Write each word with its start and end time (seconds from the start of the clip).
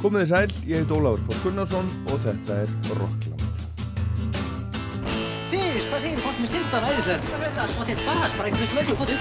Komið 0.00 0.22
þið 0.22 0.30
sæl, 0.30 0.52
ég 0.64 0.78
heit 0.80 0.92
Ólafur 0.96 1.20
Pór 1.28 1.40
Gunnarsson 1.44 1.88
og 2.08 2.22
þetta 2.22 2.54
er 2.62 2.70
Rockland. 2.96 3.42
Sís, 5.50 5.84
hvað 5.90 6.06
segir 6.06 6.22
fólk 6.24 6.38
með 6.40 6.48
sildar 6.54 6.86
veit 6.86 7.02
það. 7.04 7.26
Og 7.34 7.90
þetta 7.90 8.06
bara 8.06 8.30
sprengur 8.32 8.70
smöggu 8.70 8.96
på 8.96 9.08
þig. 9.10 9.20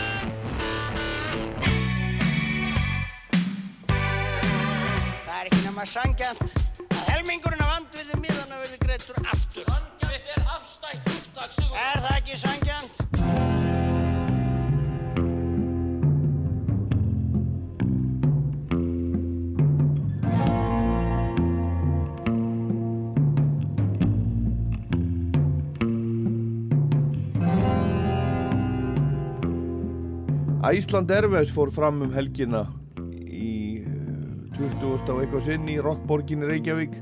Það 5.25 5.35
er 5.35 5.51
ekki 5.51 5.61
nema 5.65 5.89
sangjant 5.97 6.47
að 6.47 7.03
helmingurinn 7.09 7.65
af 7.67 7.75
andvirði 7.81 8.21
miðana 8.23 8.63
verði 8.63 8.79
greittur 8.85 9.19
aftur. 9.35 9.67
Sangjant 9.67 10.33
er 10.37 10.47
afstætt 10.55 11.11
Sigur. 11.59 11.75
Er 11.75 12.07
það 12.07 12.17
ekki 12.21 12.39
sangjant? 12.39 12.58
Æsland 30.69 31.09
Airways 31.09 31.49
fór 31.49 31.71
fram 31.73 32.03
um 32.05 32.11
helgina 32.13 32.59
í 33.25 33.81
eh, 33.81 34.57
20. 34.59 34.83
og 35.09 35.21
eitthvað 35.23 35.47
sinn 35.47 35.63
í 35.71 35.79
Rockborginni 35.81 36.45
Reykjavík. 36.45 36.93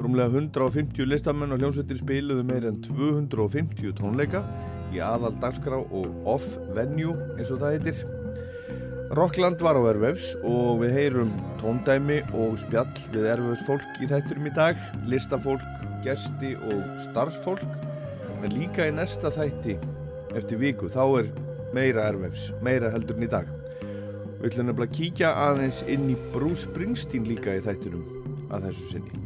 Rúmlega 0.00 0.32
150 0.32 1.10
listamenn 1.10 1.52
og 1.52 1.60
hljómsveitir 1.60 2.00
spiluðu 2.00 2.46
meir 2.48 2.64
en 2.70 2.78
250 2.86 3.92
tónleika 3.98 4.40
í 4.94 5.02
aðal 5.04 5.34
dagskrá 5.42 5.82
og 5.82 6.24
off-venue 6.24 7.12
eins 7.36 7.52
og 7.52 7.60
það 7.60 7.76
heitir. 7.76 8.00
Rockland 9.18 9.60
var 9.60 9.76
á 9.76 9.82
Airwaves 9.82 10.32
og 10.40 10.80
við 10.80 10.96
heyrum 10.96 11.36
tóndæmi 11.60 12.22
og 12.32 12.56
spjall 12.64 12.88
við 13.12 13.28
Airwaves 13.34 13.68
fólk 13.68 14.00
í 14.00 14.08
þætturum 14.08 14.48
í 14.48 14.56
dag, 14.56 14.80
listafólk, 15.10 15.70
gesti 16.06 16.56
og 16.64 16.80
starfsfólk, 17.10 17.80
en 18.40 18.56
líka 18.56 18.88
í 18.88 18.96
næsta 18.96 19.34
þætti 19.34 19.76
eftir 20.32 20.64
viku 20.64 20.88
þá 20.88 21.02
er 21.20 21.34
meira 21.72 22.06
Airwaves, 22.06 22.50
meira 22.64 22.90
heldur 22.92 23.16
en 23.16 23.26
í 23.26 23.30
dag. 23.32 23.48
Við 24.42 24.48
ætlum 24.50 24.68
nefnilega 24.68 24.90
að 24.90 24.96
kíkja 24.98 25.32
aðeins 25.38 25.80
inn 25.88 26.08
í 26.12 26.16
Bruce 26.34 26.66
Springsteen 26.66 27.28
líka 27.28 27.54
í 27.56 27.62
þættunum 27.64 28.48
að 28.52 28.68
þessu 28.68 28.88
sinni. 28.90 29.20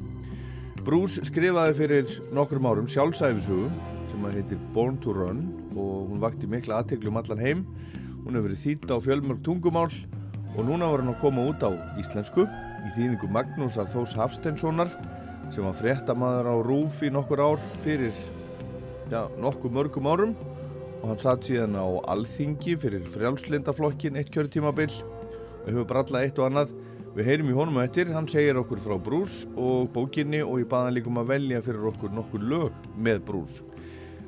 Bruce 0.87 1.25
skrifaði 1.27 1.77
fyrir 1.81 2.13
nokkrum 2.37 2.69
árum 2.71 2.91
sjálfsæfisugu 2.91 3.71
sem 4.13 4.27
að 4.29 4.37
heitir 4.39 4.61
Born 4.75 5.01
to 5.03 5.15
Run 5.17 5.41
og 5.75 6.13
hún 6.13 6.23
vakti 6.23 6.47
mikla 6.51 6.83
aðteglu 6.83 7.11
um 7.11 7.19
allan 7.23 7.43
heim. 7.43 7.65
Hún 8.23 8.39
hefur 8.39 8.49
verið 8.49 8.63
þýtt 8.63 8.93
á 8.95 8.97
fjölmörg 9.03 9.43
tungumál 9.47 9.91
og 10.55 10.63
núna 10.65 10.91
var 10.93 11.03
hann 11.03 11.15
að 11.15 11.23
koma 11.25 11.47
út 11.51 11.65
á 11.67 11.71
íslensku 12.01 12.47
í 12.47 12.93
þýningu 12.95 13.31
Magnúsar 13.35 13.91
Þós 13.91 14.15
Hafsteinssonar 14.17 14.93
sem 15.51 15.67
var 15.67 15.77
fréttamaður 15.79 16.53
á 16.53 16.57
Rúf 16.67 17.03
í 17.07 17.11
nokkur 17.13 17.43
ár 17.43 17.63
fyrir 17.83 18.15
já, 19.11 19.27
nokkur 19.41 19.75
mörgum 19.75 20.09
árum 20.11 20.37
og 21.07 21.13
hann 21.13 21.21
satt 21.23 21.45
síðan 21.47 21.77
á 21.79 21.87
Alþingi 22.11 22.73
fyrir 22.83 23.05
frjálslindaflokkin 23.15 24.17
eitt 24.19 24.33
kjörtímabil 24.35 24.91
og 24.91 25.69
hefur 25.69 25.85
brallað 25.87 26.25
eitt 26.27 26.41
og 26.41 26.49
annað. 26.49 26.73
Við 27.15 27.29
heyrim 27.31 27.53
í 27.53 27.55
honum 27.55 27.79
eftir, 27.79 28.11
hann 28.11 28.27
segir 28.27 28.59
okkur 28.59 28.83
frá 28.83 28.97
Bruce 28.99 29.47
og 29.55 29.87
bókinni 29.95 30.41
og 30.43 30.59
ég 30.65 30.67
baða 30.73 30.89
hann 30.89 30.97
líka 30.97 31.13
um 31.13 31.21
að 31.23 31.31
velja 31.31 31.63
fyrir 31.63 31.87
okkur 31.93 32.11
nokkur 32.17 32.43
lög 32.51 32.83
með 32.99 33.23
Bruce. 33.29 33.63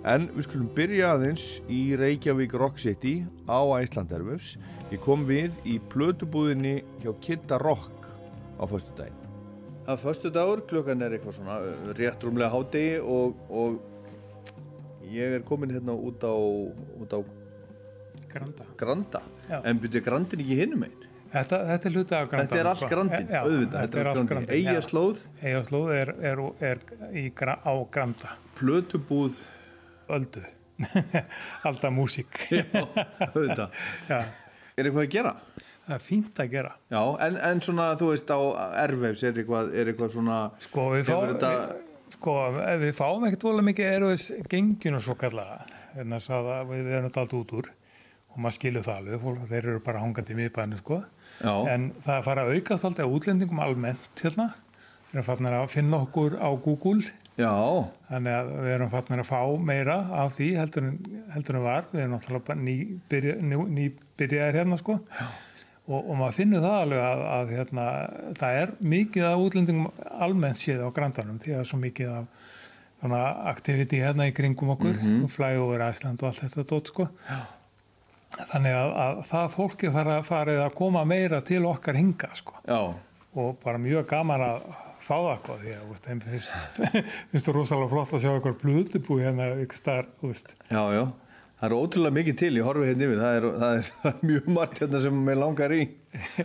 En 0.06 0.30
við 0.36 0.46
skulum 0.46 0.70
byrja 0.78 1.10
aðeins 1.16 1.48
í 1.66 1.82
Reykjavík 1.98 2.54
Rock 2.62 2.78
City 2.78 3.16
á 3.50 3.58
Iceland 3.82 4.14
Airwaves. 4.14 4.54
Ég 4.94 5.02
kom 5.02 5.26
við 5.26 5.50
í 5.66 5.80
plötubúðinni 5.90 6.78
hjá 7.02 7.10
Kitta 7.18 7.58
Rock 7.58 8.06
á 8.54 8.70
förstu 8.70 8.94
daginn. 8.94 9.18
Það 9.82 9.96
er 9.96 10.04
förstu 10.06 10.30
dagur, 10.30 10.66
klukkan 10.70 11.02
er 11.02 11.18
eitthvað 11.18 11.40
svona 11.40 11.60
rétt 11.98 12.22
rúmlega 12.22 12.54
hádegi 12.54 12.98
og, 13.02 13.34
og 13.50 13.82
ég 15.14 15.36
er 15.38 15.44
komin 15.48 15.72
hérna 15.74 15.94
út 15.96 16.24
á, 16.24 16.34
út 17.02 17.12
á 17.14 17.20
Granda. 18.28 18.64
Granda. 18.76 19.20
Já. 19.48 19.60
En 19.64 19.78
byrju 19.80 20.02
Grandin 20.04 20.42
ekki 20.44 20.58
hinum 20.60 20.82
einn? 20.84 21.04
Þetta, 21.32 21.58
þetta 21.68 21.88
er 21.88 21.94
hluti 21.96 22.16
af 22.16 22.28
Granda. 22.30 22.44
Þetta 22.48 22.58
er 22.62 22.68
allt 22.70 22.84
Grandin, 22.90 23.30
auðvitað, 23.40 23.78
þetta 23.84 24.00
er 24.02 24.10
allt 24.12 24.28
Grandin. 24.32 24.54
Eyja 24.58 24.82
slóð, 24.84 25.22
Eyja 25.42 25.62
slóð 25.66 25.90
er, 25.96 26.12
er, 26.30 26.42
er 26.70 26.82
í, 27.12 27.24
á 27.36 27.72
Granda. 27.96 28.34
plötubúð, 28.60 29.40
Öldu. 30.08 30.44
Alltaf 31.68 31.92
músík. 31.92 32.38
auðvitað. 33.34 33.80
Já, 34.08 34.20
Er 34.78 34.86
eitthvað 34.86 35.04
að 35.08 35.12
gera? 35.16 35.34
það 35.88 35.94
er 35.96 36.02
fínt 36.04 36.40
að 36.42 36.50
gera. 36.52 36.70
Já, 36.92 37.00
en, 37.26 37.36
en 37.48 37.60
svona, 37.64 37.86
þú 37.98 38.10
veist, 38.12 38.28
á 38.30 38.38
Airwaves 38.84 39.22
er 39.24 39.38
eitthvað, 39.40 39.70
er 39.74 39.88
eitthvað 39.90 40.10
svona... 40.14 40.36
Sko, 40.62 40.84
við, 40.92 41.06
fá, 41.08 41.14
Hefur 41.16 41.30
þetta- 41.32 41.52
við, 41.56 41.87
sko, 42.18 42.34
við 42.82 42.94
fáum 42.98 43.26
ekkert 43.28 43.46
vola 43.48 43.62
mikið 43.66 43.90
erfis 43.96 44.28
gengjuna 44.50 45.00
svo 45.02 45.14
kallaða. 45.18 45.60
Þannig 45.96 46.18
að 46.18 46.48
það- 46.48 46.68
við 46.72 46.90
erum 46.92 47.08
þetta 47.10 47.20
allt 47.24 47.36
út 47.38 47.52
úr 47.58 47.68
og 48.28 48.38
maður 48.44 48.56
skilur 48.58 48.84
það 48.86 48.98
alveg. 49.00 49.20
Fólk, 49.22 49.46
þeir 49.48 49.64
eru 49.64 49.80
bara 49.80 50.00
hangandi 50.02 50.34
í 50.34 50.38
miðbæðinu, 50.42 50.78
sko. 50.82 51.04
Já, 51.42 51.54
En 51.70 51.90
það 52.02 52.16
að 52.18 52.24
fara 52.24 52.42
að 52.44 52.54
aukast 52.58 52.84
alltaf 52.84 53.06
útlendingum 53.14 53.60
almennt 53.62 54.22
hérna. 54.22 54.54
Við 55.08 55.14
erum 55.16 55.24
fannir 55.24 55.54
að 55.56 55.70
finna 55.72 55.96
okkur 56.04 56.34
á 56.36 56.48
Google 56.60 57.02
já, 57.38 57.52
Þannig 58.10 58.34
að 58.34 58.48
við 58.60 58.72
erum 58.74 58.90
fannir 58.90 59.22
að 59.22 59.28
fá 59.30 59.40
meira 59.64 59.96
af 60.12 60.34
því 60.36 60.48
heldur 60.58 60.84
en, 60.84 60.98
heldur 61.32 61.56
en 61.56 61.62
var. 61.64 61.84
Við 61.92 62.00
erum 62.02 62.12
náttúrulega 62.18 62.44
bara 62.44 62.58
nýbyrja, 62.60 63.36
ný, 63.40 63.56
nýbyrjaðir 63.78 64.58
hérna 64.60 64.78
sko. 64.78 64.98
Og, 65.88 66.02
og 66.02 66.18
maður 66.18 66.36
finnur 66.36 66.60
það 66.60 66.74
alveg 66.82 66.98
að, 67.00 67.20
að 67.32 67.52
hérna, 67.56 67.84
það 68.36 68.56
er 68.62 68.72
mikið 68.92 69.24
af 69.24 69.44
útlendingum 69.44 69.86
almennt 70.26 70.60
séð 70.60 70.82
á 70.84 70.88
grandanum 70.92 71.38
því 71.40 71.54
að 71.54 71.56
það 71.56 71.64
er 71.64 71.70
svo 71.70 71.78
mikið 71.80 72.10
af 72.12 72.26
svona 72.98 73.20
aktiviti 73.48 74.00
hérna 74.02 74.26
í 74.28 74.34
kringum 74.36 74.74
okkur, 74.74 74.96
mm 74.96 75.06
-hmm. 75.06 75.28
flægur 75.32 75.84
Æsland 75.86 76.22
og 76.22 76.28
allt 76.28 76.42
þetta 76.42 76.64
dót 76.68 76.90
sko. 76.92 77.08
Þannig 78.36 78.74
að, 78.76 78.90
að 79.04 79.22
það 79.30 79.52
fólki 79.54 79.90
fara, 79.92 80.22
farið 80.22 80.60
að 80.66 80.74
koma 80.74 81.04
meira 81.04 81.40
til 81.40 81.64
okkar 81.64 81.96
hinga 81.96 82.28
sko 82.34 82.58
og 83.38 83.58
bara 83.64 83.78
mjög 83.78 84.06
gaman 84.10 84.42
að 84.42 84.60
fá 85.04 85.14
það 85.16 85.38
sko 85.38 85.56
því 85.62 85.72
að 85.76 85.86
þú 85.86 85.98
þeim 86.04 86.20
finnst 86.24 87.46
það 87.46 87.54
rosalega 87.56 87.90
flott 87.92 88.12
að 88.12 88.22
sjá 88.24 88.30
eitthvað 88.34 88.60
blöðubú 88.62 89.18
hérna 89.22 89.48
ykkur 89.62 89.80
starf, 89.80 90.12
þú 90.20 90.32
já, 90.68 90.82
já. 90.96 91.04
Það 91.58 91.66
er 91.66 91.74
ótrúlega 91.74 92.14
mikið 92.14 92.36
til, 92.38 92.52
ég 92.54 92.66
horfi 92.68 92.86
hérna 92.86 93.06
yfir, 93.08 93.18
það 93.18 93.36
er, 93.36 93.46
það 93.58 93.76
er, 93.78 93.86
það 94.02 94.10
er 94.12 94.28
mjög 94.30 94.50
margt 94.54 94.80
hérna 94.84 95.00
sem 95.02 95.16
mér 95.26 95.38
langar 95.40 95.72
í. 95.74 95.80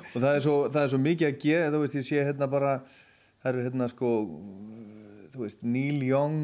Og 0.02 0.16
það 0.18 0.30
er 0.32 0.46
svo, 0.48 0.56
það 0.74 0.80
er 0.86 0.92
svo 0.94 1.00
mikið 1.04 1.28
að 1.28 1.36
gera, 1.44 1.68
þú 1.76 1.82
veist, 1.84 1.98
ég 2.00 2.08
sé 2.08 2.24
hérna 2.30 2.48
bara, 2.50 2.72
það 3.44 3.52
eru 3.52 3.66
hérna 3.68 3.90
sko, 3.92 4.14
þú 5.36 5.44
veist, 5.44 5.60
Neil 5.76 6.02
Young, 6.08 6.40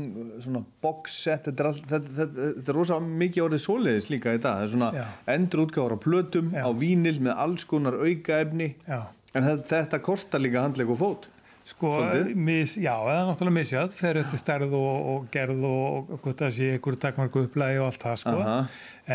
svona 0.46 0.62
box 0.86 1.18
set, 1.26 1.50
þetta 1.50 1.66
er, 1.66 1.72
all, 1.72 1.82
þetta, 1.96 2.14
þetta, 2.20 2.46
þetta 2.60 2.74
er 2.76 2.80
rosa 2.80 3.00
mikið 3.08 3.46
orðið 3.48 3.64
svoleiðis 3.66 4.12
líka 4.14 4.36
í 4.38 4.44
dag, 4.44 4.62
það 4.62 4.68
er 4.68 4.74
svona 4.76 5.08
endur 5.34 5.66
útgáður 5.66 5.98
á 5.98 6.00
plötum, 6.06 6.54
Já. 6.54 6.64
á 6.66 6.70
vínil 6.86 7.18
með 7.26 7.44
alls 7.48 7.66
konar 7.74 7.98
aukaefni, 7.98 8.70
já, 8.86 9.02
en 9.34 9.50
þetta, 9.50 9.68
þetta 9.74 10.04
kostar 10.06 10.46
líka 10.46 10.68
handleg 10.68 10.94
og 10.94 11.02
fót. 11.02 11.30
Sko, 11.70 11.92
mis, 12.36 12.76
já, 12.82 12.94
það 12.96 13.12
er 13.16 13.28
náttúrulega 13.30 13.56
misjað 13.60 13.94
fer 13.98 14.20
eftir 14.22 14.42
stærð 14.42 14.74
og, 14.78 15.10
og 15.14 15.28
gerð 15.34 15.66
og, 15.70 16.10
og 16.16 16.24
hvort 16.24 16.42
það 16.44 16.56
sé 16.58 16.72
ykkur 16.78 16.98
takmarku 17.04 17.46
upplægi 17.48 17.80
og 17.82 17.90
allt 17.92 18.06
það 18.08 18.18
sko, 18.24 18.36
Aha. 18.44 18.58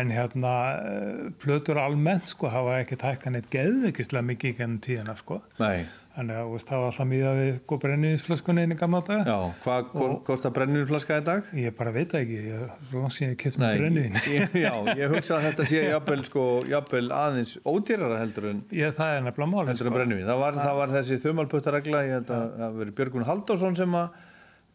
en 0.01 0.13
hérna 0.15 0.53
eh, 0.79 1.19
plötur 1.43 1.81
almennt 1.83 2.31
sko 2.31 2.51
hafa 2.53 2.79
ekki 2.81 2.99
tækkan 3.03 3.39
eitt 3.39 3.51
geðveikislega 3.53 4.29
mikið 4.31 4.53
í 4.53 4.57
gennum 4.61 4.81
tíðina 4.87 5.17
sko, 5.19 5.41
Nei, 5.61 5.85
þannig 6.15 6.37
að 6.39 6.51
það 6.69 6.79
var 6.81 6.85
alltaf 6.89 7.07
mýða 7.11 7.31
við 7.37 7.49
sko 7.59 7.77
brenniðisflöskunni 7.83 8.63
inn 8.65 8.73
í 8.75 8.77
gamla 8.79 9.01
daga 9.07 9.23
já, 9.27 9.37
hvað 9.65 9.87
ko- 9.91 10.09
kostar 10.29 10.53
brennurflaska 10.55 11.17
í 11.19 11.23
dag? 11.27 11.49
ég 11.59 11.75
bara 11.75 11.91
veit 11.95 12.15
ekki, 12.19 12.37
ég, 12.49 12.61
svo 12.89 13.01
langt 13.03 13.15
síðan 13.17 13.33
ég 13.33 13.39
kett 13.43 13.57
Nei, 13.59 13.65
með 13.67 13.81
brenniðin 13.83 14.19
ég, 14.35 14.55
já, 14.65 14.73
ég 15.01 15.15
hugsa 15.15 15.37
að 15.39 15.47
þetta 15.49 15.67
sé 15.71 15.81
jafnvel, 15.89 16.23
sko, 16.29 16.45
aðeins 17.19 17.57
ódýrara 17.67 18.21
heldur 18.23 18.49
en, 18.53 18.61
ég, 18.71 18.95
það 18.95 19.17
er 19.17 19.25
nefnilega 19.27 19.51
málið 19.55 19.73
heldur 19.73 19.91
en 19.91 19.97
brennivín. 19.99 20.29
Það 20.29 20.41
var, 20.45 20.61
það 20.61 20.79
var 20.81 20.95
þessi 20.95 21.19
þumalputtaregla, 21.25 22.03
ég 22.07 22.15
held 22.19 22.31
að 22.35 22.47
það 22.63 22.79
verið 22.79 22.97
Björgun 23.01 23.27
Halldórsson 23.27 23.75
sem 23.79 23.99
að 23.99 24.23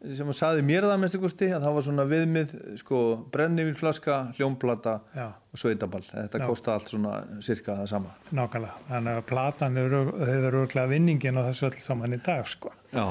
sem 0.00 0.30
að 0.32 0.36
saði 0.38 0.62
mér 0.64 0.86
það 0.88 1.00
mest 1.02 1.16
ykkursti 1.18 1.48
að 1.52 1.64
það 1.66 1.74
var 1.76 1.84
svona 1.86 2.06
viðmið, 2.08 2.54
sko, 2.80 3.00
brennivínflaska, 3.34 4.18
hljómplata 4.38 4.94
Já. 5.16 5.26
og 5.52 5.60
sveitaball. 5.60 6.06
Þetta 6.08 6.40
kosti 6.48 6.72
allt 6.72 6.92
svona 6.94 7.18
cirka 7.44 7.76
það 7.82 7.90
sama. 7.92 8.14
Nákvæmlega, 8.32 8.86
þannig 8.88 9.20
að 9.20 9.28
platan 9.28 9.76
hefur 9.80 10.12
hefur 10.24 10.58
örglega 10.62 10.92
vinningin 10.94 11.40
á 11.40 11.42
þessu 11.50 11.68
öll 11.68 11.78
saman 11.84 12.16
í 12.16 12.20
dag 12.24 12.48
sko. 12.48 12.72
Já, 12.94 13.06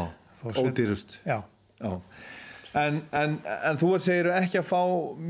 ódýrust. 0.64 1.20
Já, 1.30 1.42
Já. 1.80 1.94
En, 2.78 3.00
en, 3.18 3.38
en 3.66 3.78
þú 3.82 3.96
segir 4.02 4.28
ekki 4.36 4.60
að 4.60 4.68
fá 4.70 4.82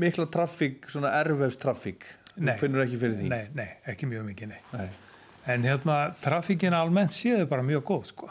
mikla 0.02 0.26
traffík, 0.32 0.88
svona 0.92 1.12
erfefs 1.22 1.56
traffík. 1.60 2.04
Nei. 2.36 2.52
Þú 2.54 2.66
finnur 2.66 2.82
ekki 2.84 2.98
fyrir 3.00 3.16
því. 3.16 3.30
nei, 3.32 3.46
nei, 3.56 3.68
ekki 3.90 4.08
mjög 4.10 4.26
mikið, 4.28 4.52
nei. 4.52 4.60
Nei. 4.76 4.90
En 5.50 5.64
hérna, 5.64 5.96
trafíkin 6.20 6.76
almennt 6.76 7.14
séðu 7.16 7.46
bara 7.48 7.64
mjög 7.64 7.84
góð 7.88 8.04
sko. 8.10 8.28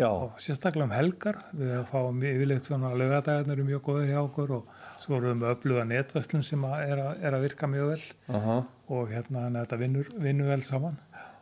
Já, 0.00 0.08
Og 0.08 0.38
sérstaklega 0.40 0.86
um 0.88 0.94
helgar, 0.94 1.42
við 1.52 1.74
fáum 1.90 2.22
yfirleitt 2.24 2.70
svona 2.70 2.94
lögadagarnir 2.96 3.58
eru 3.58 3.66
mjög 3.68 3.82
góðir 3.90 4.14
hjá 4.14 4.20
okkur 4.22 4.54
og 4.56 4.72
svo 5.02 5.18
erum 5.20 5.44
við 5.44 5.52
öfluga 5.52 5.84
netverslun 5.90 6.46
sem 6.46 6.64
að 6.64 6.86
er, 6.86 7.04
að, 7.04 7.12
er 7.28 7.36
að 7.36 7.44
virka 7.44 7.68
mjög 7.68 7.92
vel. 7.92 8.00
Aha, 8.38 8.56
og 8.96 9.12
hérna 9.12 9.44
þetta 9.58 9.80
vinnur, 9.84 10.10
vinnur 10.24 10.50
vel 10.54 10.64
saman. 10.64 10.96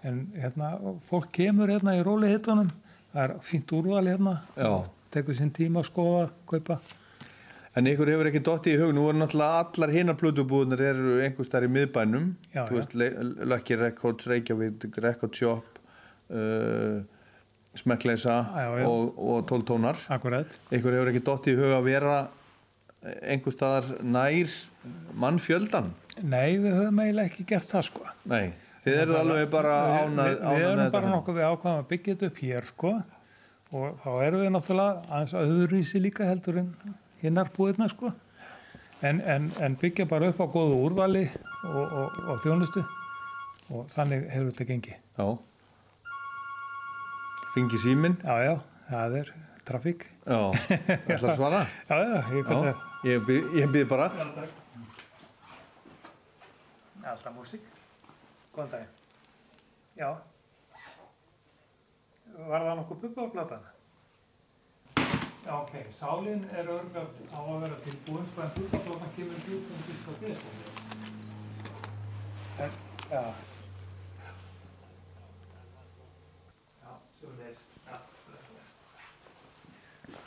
En 0.07 0.21
hérna, 0.35 0.75
fólk 1.09 1.31
kemur 1.39 1.71
hérna 1.71 1.95
í 1.99 2.05
róli 2.07 2.35
hittunum 2.35 2.71
það 3.13 3.25
er 3.25 3.35
fínt 3.45 3.75
úrval 3.75 4.07
hérna. 4.07 4.39
Tekur 5.13 5.37
sinn 5.37 5.53
tíma 5.55 5.83
að 5.83 5.89
skoða, 5.89 6.25
kaupa. 6.49 6.79
En 7.77 7.87
ykkur 7.87 8.11
hefur 8.11 8.29
ekki 8.31 8.43
dottið 8.45 8.75
í 8.75 8.81
hug, 8.81 8.91
nú 8.97 9.05
er 9.09 9.19
náttúrulega 9.21 9.61
allar 9.63 9.93
hinnar 9.95 10.17
plötubúðunar 10.19 10.81
eru 10.83 11.19
einhvers 11.23 11.51
þar 11.53 11.69
í 11.69 11.71
miðbænum, 11.77 12.25
Já, 12.55 12.65
þú 12.67 12.79
veist, 12.79 12.97
Lucky 13.53 13.79
Records, 13.79 14.27
Reykjavík, 14.33 14.89
Record 15.05 15.39
Shop, 15.39 15.79
uh, 16.33 16.99
Smekkleisa 17.77 18.39
og, 18.87 19.19
og 19.19 19.43
12 19.47 19.65
tónar. 19.69 19.99
akkurat. 20.09 20.59
Ykkur 20.73 20.97
hefur 20.97 21.11
ekki 21.13 21.25
dottið 21.27 21.59
í 21.59 21.61
hug 21.63 21.75
að 21.77 21.89
vera 21.91 22.15
einhvers 23.23 23.57
staðar 23.57 23.91
nær 24.03 24.55
mannfjöldan? 25.19 25.93
Nei, 26.23 26.59
við 26.59 26.75
höfum 26.75 27.03
eiginlega 27.03 27.31
ekki 27.31 27.47
gert 27.53 27.69
það 27.71 27.85
sko. 27.91 28.07
Nei, 28.31 28.51
þið 28.85 29.03
eru 29.05 29.19
alveg 29.21 29.51
bara 29.53 29.75
ánað 30.01 30.31
við, 30.33 30.41
við 30.49 30.67
erum 30.73 30.95
bara 30.97 31.13
nokkuð 31.13 31.39
við 31.39 31.47
ákvæðum 31.49 31.83
að 31.83 31.91
byggja 31.93 32.15
þetta 32.15 32.31
upp 32.31 32.41
hér 32.43 32.71
sko. 32.73 32.95
Og 33.69 33.99
þá 34.03 34.09
erum 34.25 34.43
við 34.43 34.55
náttúrulega 34.55 35.03
aðeins 35.13 35.37
öðruvísi 35.37 36.01
líka 36.01 36.27
heldur 36.27 36.63
en 36.63 36.71
hinnar 37.23 37.53
búðirna 37.55 37.91
sko. 37.93 38.15
En, 39.05 39.21
en, 39.21 39.53
en 39.63 39.77
byggja 39.79 40.09
bara 40.11 40.33
upp 40.33 40.41
á 40.43 40.47
góðu 40.51 40.81
úrvali 40.89 41.29
og, 41.69 41.85
og, 41.85 42.17
og 42.33 42.41
þjónustu. 42.43 42.83
Og 43.69 43.85
þannig 43.93 44.25
hefur 44.33 44.51
þetta 44.51 44.69
gengið. 44.73 44.99
Já. 45.21 45.29
Ringi 47.59 47.79
síminn. 47.83 48.15
Já, 48.23 48.37
já, 48.47 48.55
það 48.87 49.19
er 49.19 49.35
trafík 49.67 50.05
Já, 50.29 50.39
ætlar 51.11 51.31
að 51.33 51.37
svara? 51.41 51.61
Já, 51.89 51.97
já, 51.99 52.19
ég 52.39 52.45
kann 52.47 52.69
ég 53.09 53.31
ég 53.59 53.73
byrð 53.75 53.89
bara. 53.91 54.07
Alltaf 57.09 57.33
músík 57.35 57.65
Góðan 58.55 58.71
daginn 58.71 58.93
Já 59.99 60.11
Var 62.39 62.61
það 62.69 62.77
nokkuð 62.79 62.99
bubba 63.03 63.21
á 63.27 63.29
platan? 63.35 63.63
Já, 65.49 65.53
ok, 65.59 65.75
sálinn 65.99 66.45
er 66.53 66.69
örgulega 66.69 67.33
á 67.33 67.41
að 67.43 67.61
vera 67.65 67.79
tilbúin 67.87 68.27
sko 68.31 68.39
en 68.45 68.53
bubba 68.59 68.79
platan 68.87 69.15
kemur 69.17 69.39
út 69.59 69.67
um 69.75 69.81
fyrsta 69.89 70.13
desember 70.23 70.69
En, 72.67 72.71
já 73.11 73.25
Já, 76.85 76.93
svo 77.19 77.29
leys 77.41 77.61
Já, 77.89 77.97
svo 78.21 78.33
Já, 80.13 80.21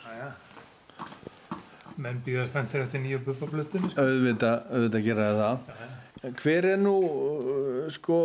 Menn 2.02 2.20
býða 2.24 2.46
spenntir 2.48 2.82
eftir 2.86 3.02
nýju 3.04 3.18
bubba 3.26 3.48
plötunni 3.52 3.90
sko. 3.92 4.04
Auðvitað, 4.06 4.62
auðvitað 4.72 5.02
gera 5.08 5.26
það. 5.38 5.66
Já, 5.66 5.74
já. 5.82 6.30
Hver 6.38 6.66
er 6.70 6.78
nú 6.78 6.92
uh, 7.02 7.88
sko 7.92 8.16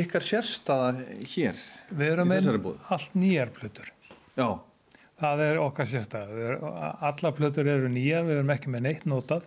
ykkar 0.00 0.24
sérstaða 0.24 1.04
hér? 1.34 1.60
Við 1.92 2.10
erum 2.14 2.30
með 2.32 2.48
allt 2.96 3.14
nýjar 3.20 3.52
plötur. 3.56 3.92
Já, 4.38 4.48
Það 5.18 5.40
er 5.48 5.56
okkar 5.58 5.86
sérstæð. 5.90 6.34
Alla 6.62 7.30
plötur 7.34 7.66
eru 7.66 7.88
nýjar, 7.90 8.22
við 8.28 8.36
erum 8.38 8.52
ekki 8.54 8.70
með 8.70 8.84
neitt 8.86 9.06
notað 9.10 9.46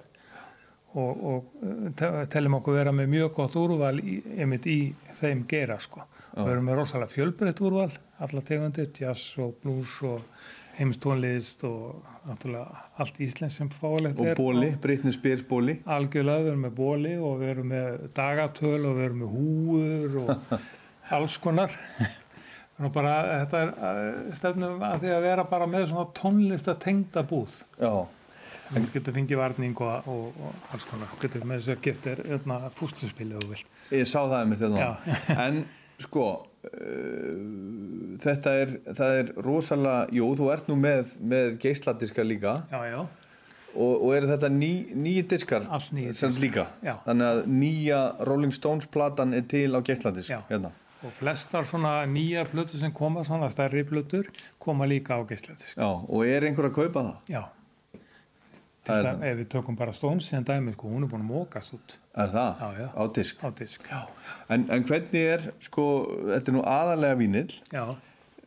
og, 1.00 1.22
og 1.32 1.54
uh, 1.64 1.86
te- 1.96 2.10
teljum 2.34 2.58
okkur 2.60 2.76
vera 2.76 2.92
með 2.96 3.08
mjög 3.14 3.30
gott 3.38 3.56
úrval 3.62 3.94
í, 4.04 4.18
einmitt 4.38 4.68
í 4.68 4.80
þeim 5.22 5.46
gera 5.52 5.78
sko. 5.80 6.04
Við 6.36 6.54
erum 6.54 6.68
með 6.68 6.78
rosalega 6.82 7.12
fjölbreytt 7.12 7.62
úrval, 7.64 7.90
alla 8.24 8.44
tegundir, 8.48 8.90
jazz 8.96 9.24
og 9.44 9.58
blues 9.64 9.98
og 10.08 10.22
heimstónlist 10.78 11.64
og 11.68 12.02
allt 13.02 13.20
Íslands 13.22 13.58
sem 13.60 13.70
fáilegt 13.74 14.20
og 14.20 14.30
er. 14.32 14.36
bóli, 14.38 14.72
Britney 14.82 15.14
Spears 15.16 15.44
bóli. 15.48 15.78
Algjörlega, 15.86 16.46
við 16.46 16.52
erum 16.54 16.66
með 16.68 16.76
bóli 16.78 17.14
og 17.20 17.40
við 17.42 17.54
erum 17.56 17.72
með 17.74 18.00
dagatöl 18.18 18.80
og 18.80 18.98
við 19.00 19.06
erum 19.10 19.24
með 19.26 19.36
húur 19.36 20.18
og 20.24 20.56
alls 21.18 21.38
konar. 21.44 21.76
Nú 22.82 22.90
bara, 22.94 23.18
þetta 23.44 23.60
er 23.62 23.74
eh, 23.90 24.32
stefnum 24.40 24.82
að 24.88 25.04
því 25.04 25.12
að 25.18 25.26
vera 25.28 25.46
bara 25.52 25.68
með 25.70 25.90
svona 25.92 26.08
tónlista 26.18 26.78
tengda 26.82 27.26
búð. 27.30 27.62
Já, 27.82 27.94
En 28.72 28.86
getur 28.94 29.12
fengið 29.12 29.36
varning 29.36 29.74
og, 29.84 30.06
og, 30.08 30.38
og 30.48 30.70
alls 30.72 30.86
konar. 30.88 31.10
Getur 31.20 31.44
með 31.44 31.60
þess 31.60 31.74
að 31.74 31.82
giftir 31.90 32.22
hérna, 32.24 32.60
púsluspilið 32.80 33.42
og 33.42 33.50
vilt. 33.52 33.72
ég 33.92 34.08
sá 34.08 34.22
það 34.32 34.46
með 34.48 34.62
þetta. 34.64 34.86
Já. 34.86 35.36
en 35.44 35.58
sko, 36.04 36.28
uh, 36.68 37.32
þetta 38.22 38.54
er, 38.64 38.76
er 39.08 39.32
rosalega, 39.46 40.06
jú, 40.18 40.30
þú 40.40 40.52
ert 40.54 40.70
nú 40.72 40.78
með, 40.80 41.16
með 41.22 41.58
geisladiska 41.64 42.26
líka 42.26 42.62
Já, 42.72 42.80
já, 42.90 43.00
og, 43.76 43.94
og 43.96 44.14
eru 44.18 44.30
þetta 44.32 44.52
ný, 44.52 44.72
nýji 44.98 45.24
diskar? 45.32 45.66
Sem 45.88 46.36
líka? 46.44 46.68
Já. 46.84 46.98
Þannig 47.06 47.28
að 47.30 47.42
nýja 47.56 48.02
Rolling 48.28 48.56
Stones 48.56 48.90
platan 48.92 49.36
er 49.38 49.48
til 49.52 49.70
á 49.72 49.80
geisladisk 49.80 50.36
hérna. 50.50 50.74
og 51.02 51.14
flestar 51.18 51.66
svona 51.66 52.02
nýjar 52.06 52.52
plötur 52.52 52.78
sem 52.82 52.92
koma, 52.94 53.24
svona 53.26 53.50
stærri 53.50 53.82
plötur, 53.88 54.28
koma 54.62 54.86
líka 54.86 55.18
á 55.18 55.22
geislatisk. 55.26 55.78
Já, 55.78 55.90
og 55.90 56.28
er 56.28 56.46
einhver 56.46 56.70
að 56.70 56.78
kaupa 56.78 57.06
það? 57.08 57.34
Já. 57.34 57.44
Það, 58.82 59.08
ef 59.30 59.36
við 59.38 59.48
tökum 59.54 59.76
bara 59.78 59.94
Stones 59.94 60.28
sem 60.32 60.46
dæmi, 60.46 60.72
sko, 60.74 60.90
hún 60.90 61.06
er 61.06 61.10
búin 61.12 61.22
að 61.22 61.30
mókast 61.30 61.76
út 61.76 61.94
Er 62.18 62.32
það? 62.34 62.62
Já, 62.64 62.80
já. 62.82 62.88
Á 62.98 63.04
disk? 63.14 63.44
á 63.46 63.50
disk. 63.60 63.84
En, 64.50 64.64
en 64.74 64.86
hvernig 64.90 65.28
er, 65.36 65.44
sko, 65.62 65.86
þetta 66.32 66.50
er 66.50 66.56
nú 66.56 66.64
aðalega 66.66 67.20
vínill 67.20 67.54
Já, 67.70 67.84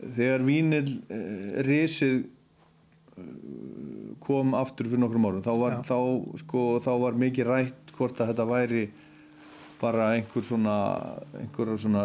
þegar 0.03 0.47
vínill 0.49 0.91
uh, 1.07 1.47
risið 1.69 2.19
uh, 3.15 3.31
kom 4.27 4.59
aftur 4.59 4.91
fyrir 4.91 5.05
nokkrum 5.05 5.31
árum 5.31 5.47
þá 5.47 5.55
var, 5.61 5.79
þá, 5.87 5.99
sko, 6.43 6.67
þá 6.83 6.93
var 7.05 7.23
mikið 7.23 7.51
rætt 7.53 7.95
hvort 7.95 8.19
að 8.19 8.33
þetta 8.33 8.49
væri 8.51 8.85
bara 9.85 10.11
einhver 10.17 10.45
svona 10.47 10.77
einhver 11.39 11.75
svona 11.79 12.05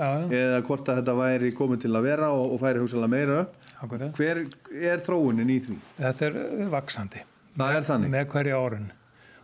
já. 0.00 0.12
eða 0.28 0.62
hvort 0.66 0.88
að 0.88 1.00
þetta 1.00 1.16
væri 1.18 1.52
komið 1.56 1.84
til 1.86 1.92
að 1.96 2.08
vera 2.08 2.32
og, 2.34 2.46
og 2.54 2.62
færi 2.62 2.82
hugsalega 2.82 3.12
meira 3.12 3.42
upp. 3.44 3.61
Akkurat. 3.82 4.14
hver 4.14 4.44
er 4.70 5.02
þróunin 5.02 5.50
í 5.50 5.58
því? 5.64 5.76
Þetta 5.98 6.26
er 6.28 6.36
uh, 6.38 6.66
vaksandi 6.72 7.22
Það 7.52 7.76
er 7.76 7.86
þannig. 7.88 8.12
Með 8.14 8.26
hverju 8.32 8.58
árun 8.58 8.90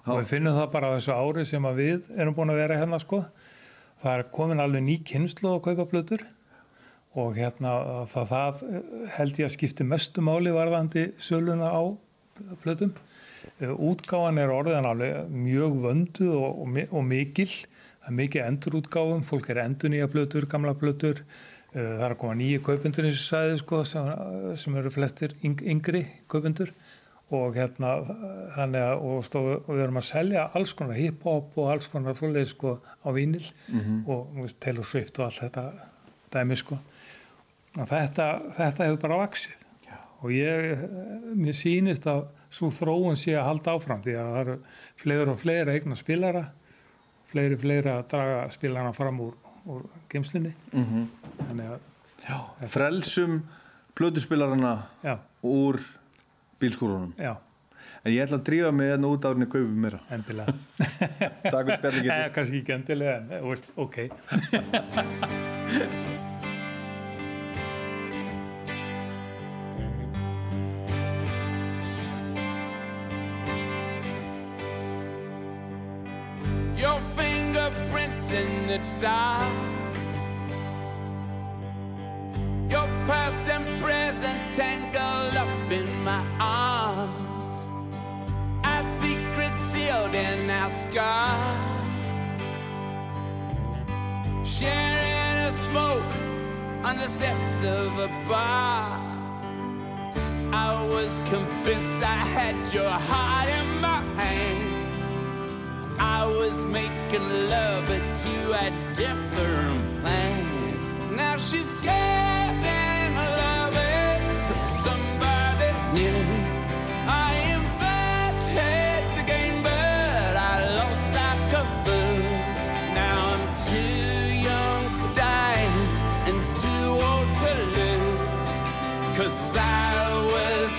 og 0.08 0.23
við 0.23 0.31
finnum 0.31 0.55
það 0.56 0.69
bara 0.73 0.88
á 0.88 0.94
þessu 0.94 1.12
ári 1.12 1.43
sem 1.44 1.67
við 1.76 2.06
erum 2.17 2.37
búin 2.37 2.52
að 2.55 2.61
vera 2.62 2.79
hérna 2.81 3.00
sko. 3.02 3.19
Það 4.00 4.14
er 4.14 4.23
komin 4.32 4.62
alveg 4.64 4.85
ný 4.87 4.94
kynslu 5.05 5.50
að 5.50 5.64
kaupa 5.67 5.85
plötur 5.90 6.25
og 7.19 7.37
hérna 7.37 7.75
það, 8.08 8.31
það 8.31 8.62
uh, 8.69 8.79
held 9.19 9.43
ég 9.43 9.50
að 9.50 9.55
skipti 9.56 9.88
mestu 9.88 10.25
máli 10.25 10.55
varðandi 10.55 11.11
söluna 11.20 11.75
á 11.75 11.82
plötum. 12.62 12.94
Uh, 13.58 13.75
útgáfan 13.91 14.41
er 14.41 14.55
orðin 14.55 14.88
alveg 14.88 15.34
mjög 15.34 15.76
vönduð 15.84 16.32
og, 16.38 16.64
og, 16.64 16.81
og 16.88 17.06
mikil. 17.11 17.50
Það 17.99 18.08
er 18.14 18.19
mikið 18.23 18.46
endurútgáfum. 18.46 19.29
Fólk 19.29 19.53
er 19.53 19.65
endur 19.67 19.93
nýja 19.93 20.08
plötur, 20.08 20.48
gamla 20.48 20.72
plötur. 20.79 21.20
Uh, 21.27 21.57
það 21.72 22.05
er 22.05 22.15
að 22.15 22.20
koma 22.20 22.37
nýju 22.39 22.63
kaupendur 22.65 23.08
eins 23.08 23.19
og 23.20 23.27
sagði 23.27 23.58
sko, 23.63 23.82
sem, 23.89 24.08
sem 24.60 24.79
eru 24.81 24.93
flestir 24.94 25.34
yng, 25.44 25.60
yngri 25.75 26.05
kaupendur. 26.31 26.72
Og 27.29 27.58
hérna 27.58 27.91
að 28.56 28.77
og, 29.05 29.19
stóð, 29.27 29.51
og 29.58 29.75
við 29.75 29.82
erum 29.84 30.01
að 30.01 30.06
selja 30.08 30.46
alls 30.56 30.72
konar 30.72 30.96
hip-hop 30.96 31.58
og 31.60 31.67
alls 31.75 31.91
konar 31.93 32.17
svoleiðis 32.17 32.55
sko 32.55 32.79
á 33.05 33.08
vínil 33.13 33.44
og 34.08 34.31
þú 34.32 34.46
veist, 34.46 34.60
Taylor 34.65 34.89
Swift 34.89 35.20
og 35.20 35.27
allt 35.27 35.43
þetta 35.43 35.65
dæmi 36.32 36.56
sko. 36.56 36.79
Og 37.77 37.84
þetta, 37.91 38.31
þetta 38.56 38.87
hefur 38.89 39.03
bara 39.05 39.20
vaksið 39.27 39.67
og 40.19 40.32
ég, 40.34 40.81
mér 41.39 41.55
sýnist 41.55 42.08
að 42.10 42.25
svo 42.51 42.72
þróun 42.75 43.19
sé 43.20 43.37
að 43.39 43.46
halda 43.53 43.75
áfram 43.77 44.01
því 44.03 44.17
að 44.19 44.31
það 44.32 44.41
eru 44.41 44.56
fleiri 44.98 45.31
og 45.31 45.39
fleiri 45.43 45.77
eignar 45.77 46.01
spilara 46.01 46.44
fleiri 47.29 47.58
og 47.58 47.63
fleiri 47.63 47.93
að 47.93 48.06
draga 48.10 48.41
spilarna 48.53 48.94
fram 48.96 49.20
úr, 49.22 49.37
úr 49.69 49.84
geimslunni 50.13 50.53
þannig 50.72 51.67
að, 51.75 51.81
Já. 52.29 52.39
frelsum 52.75 53.41
plötuspilarana 53.98 54.72
já, 55.05 55.17
úr 55.43 55.81
bílskúrunum. 56.63 57.13
Já, 57.19 57.34
en 58.05 58.13
ég 58.15 58.22
ætla 58.27 58.39
að 58.41 58.46
drífa 58.51 58.70
mig 58.75 58.93
hérna 58.93 59.10
út 59.15 59.27
árni 59.29 59.46
kaupum 59.51 59.82
meira 59.87 60.01
endilega. 60.15 60.55
Takk 60.79 61.67
fyrir 61.67 61.79
spjalli 61.81 62.06
Eða 62.06 62.31
kannski 62.37 62.63
ekki 62.63 62.77
endilega, 62.79 63.19
en 63.19 63.27
veist, 63.51 63.75
ok. 63.77 63.96
scars. 90.98 92.43
Sharing 94.44 95.36
a 95.46 95.52
smoke 95.67 96.14
on 96.82 96.96
the 96.96 97.08
steps 97.08 97.58
of 97.62 97.98
a 98.00 98.08
bar. 98.28 98.98
I 100.52 100.84
was 100.94 101.12
convinced 101.31 101.98
I 102.02 102.20
had 102.36 102.56
your 102.72 102.90
heart 103.10 103.48
in 103.48 103.81
my 103.81 104.00
hands. 104.20 105.00
I 106.00 106.26
was 106.26 106.64
making 106.64 107.28
love, 107.48 107.86
but 107.86 108.06
you 108.28 108.40
had 108.60 108.72
different 108.96 110.00
plans. 110.02 110.84
Now 111.17 111.36
she's 111.36 111.74
giving 111.74 112.28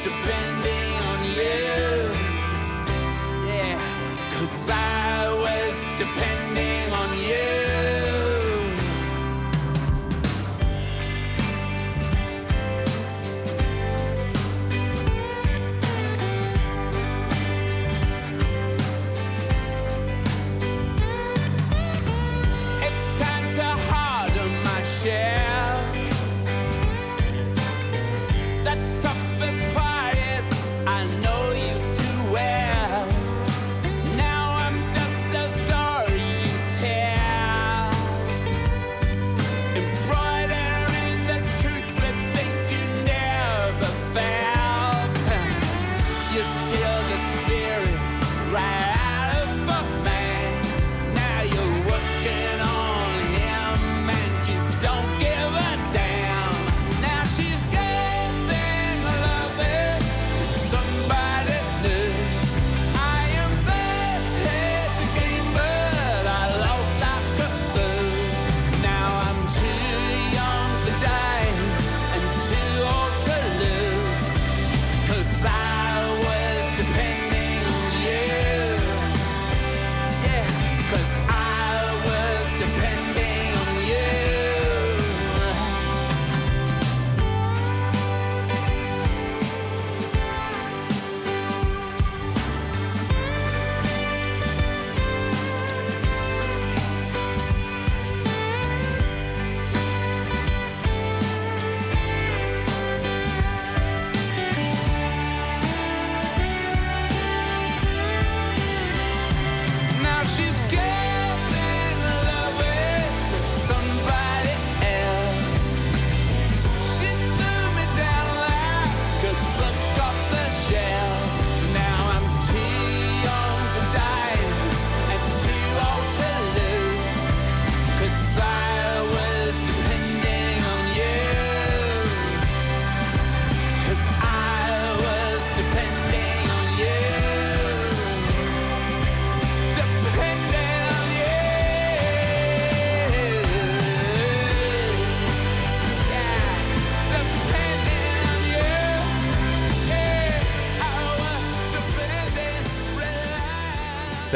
depending 0.09 0.93
on 1.09 1.19
you. 1.39 1.93
Yeah, 3.47 3.77
cause 4.33 4.69
I 4.69 5.38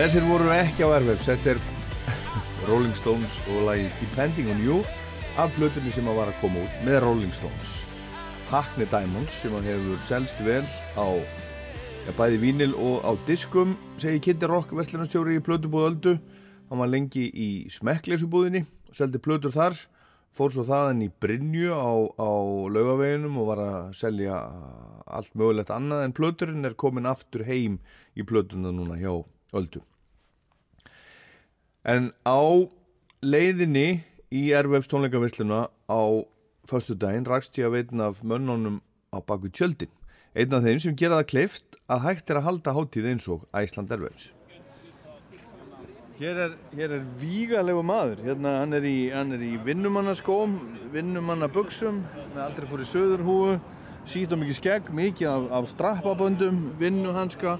Þessir 0.03 0.25
voru 0.27 0.49
ekki 0.51 0.83
á 0.83 0.91
Airwaves, 0.97 1.29
þetta 1.29 1.53
er 1.53 1.59
Rolling 2.67 2.91
Stones 2.91 3.37
og 3.53 3.61
lagi 3.69 3.85
Depending 4.01 4.49
on 4.51 4.57
You 4.59 4.81
af 5.39 5.53
blötunni 5.55 5.93
sem 5.95 6.09
að 6.11 6.17
var 6.17 6.31
að 6.33 6.41
koma 6.41 6.59
út 6.59 6.81
með 6.83 6.97
Rolling 7.05 7.31
Stones. 7.31 7.71
Hackney 8.49 8.89
Diamonds 8.91 9.37
sem 9.39 9.55
að 9.55 9.69
hefur 9.69 10.01
selst 10.03 10.41
vel 10.43 10.65
á 10.99 11.07
ja, 11.07 12.15
bæði 12.17 12.41
vínil 12.41 12.75
og 12.75 12.99
á 13.07 13.15
diskum 13.29 13.77
segi 13.95 14.19
Kitty 14.25 14.49
Rock, 14.51 14.73
vestlunarstjóri 14.75 15.37
í 15.39 15.45
plötubúð 15.45 15.87
Öldu. 15.93 16.13
Hann 16.67 16.83
var 16.83 16.91
lengi 16.91 17.29
í 17.31 17.47
smekkleysubúðinni 17.71 18.65
seldi 18.91 19.23
plötur 19.23 19.55
þar 19.55 19.79
fór 20.35 20.51
svo 20.51 20.67
þaðan 20.67 21.05
í 21.07 21.09
Brynju 21.15 21.79
á, 21.79 21.95
á 22.19 22.31
laugaveginum 22.75 23.39
og 23.39 23.49
var 23.53 23.63
að 23.69 23.95
selja 24.03 24.35
allt 25.07 25.31
mögulegt 25.31 25.71
annað 25.71 26.09
en 26.09 26.17
plöturinn 26.19 26.67
er 26.67 26.75
komin 26.75 27.07
aftur 27.07 27.47
heim 27.47 27.79
í 28.19 28.27
plötuna 28.27 28.75
núna 28.75 28.99
hjá 28.99 29.13
Öldu 29.55 29.85
En 31.83 32.13
á 32.23 32.39
leiðinni 33.19 34.05
í 34.31 34.43
Airwaves 34.55 34.87
tónleikavisluna 34.87 35.65
á 35.67 36.01
föstu 36.69 36.95
daginn 36.95 37.27
rakst 37.27 37.57
ég 37.59 37.67
að 37.67 37.75
veitin 37.75 38.03
af 38.05 38.21
mönnunum 38.23 38.77
á 39.11 39.19
baku 39.19 39.51
tjöldin. 39.51 39.91
Einn 40.31 40.55
af 40.55 40.63
þeim 40.63 40.79
sem 40.79 40.95
gera 40.95 41.19
það 41.19 41.27
kleift 41.33 41.75
að 41.91 42.05
hægt 42.05 42.31
er 42.31 42.39
að 42.39 42.47
halda 42.47 42.75
hátíð 42.77 43.09
eins 43.11 43.27
og 43.27 43.43
Æsland 43.51 43.91
Airwaves. 43.91 44.31
Hér 46.21 46.39
er, 46.45 46.55
hér 46.71 46.95
er 47.01 47.05
vígalegu 47.19 47.83
maður. 47.83 48.23
Hérna, 48.29 48.55
hann 48.61 48.79
er 48.79 48.87
í, 48.87 49.11
í 49.11 49.53
vinnumannaskóm, 49.67 50.55
vinnumannabuxum, 50.93 51.99
með 52.31 52.43
aldrei 52.45 52.69
fór 52.71 52.85
í 52.85 52.87
söðurhúu, 52.93 53.57
og 53.59 54.39
mikið 54.39 54.55
skegg, 54.61 54.91
mikið 54.95 55.33
af, 55.33 55.51
af 55.59 55.71
strappaböndum, 55.73 56.69
vinnuhanska 56.79 57.57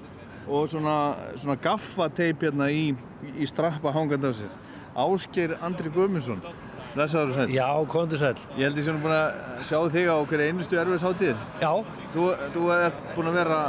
og 0.48 0.68
svona, 0.68 0.96
svona 1.40 1.56
gaffateip 1.64 2.42
hérna 2.44 2.68
í, 2.70 2.90
í 3.38 3.46
strappa 3.48 3.92
hangand 3.94 4.24
af 4.28 4.36
sér. 4.38 4.52
Ásgeir 4.94 5.56
Andri 5.64 5.90
Guðmundsson, 5.90 6.40
blessaður 6.94 7.32
og 7.32 7.34
sæll. 7.38 7.54
Já, 7.56 7.66
komdu 7.90 8.18
sæl. 8.20 8.34
Ég 8.58 8.68
held 8.68 8.78
ég 8.78 8.86
sem 8.86 9.00
búin 9.02 9.14
að 9.16 9.64
sjá 9.66 9.78
þig 9.90 10.06
á 10.12 10.16
hverju 10.22 10.48
einustu 10.52 10.78
erfiðs 10.78 11.06
hátíð. 11.08 11.36
Já, 11.64 11.72
Þú, 12.14 12.28
þú 12.54 12.68
er 12.76 12.92
búin 13.16 13.30
að 13.32 13.38
vera 13.40 13.60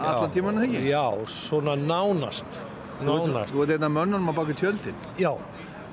allan 0.00 0.30
tíman, 0.32 0.62
ekki? 0.64 0.86
já, 0.88 1.02
svona 1.28 1.74
nánast. 1.76 2.62
Þú 3.02 3.16
Nánast. 3.18 3.52
Þú 3.52 3.62
ert 3.66 3.74
einn 3.76 3.84
af 3.88 3.92
mönnunum 3.92 4.30
á 4.32 4.34
baku 4.36 4.54
tjöldin. 4.56 4.96
Já, 5.20 5.34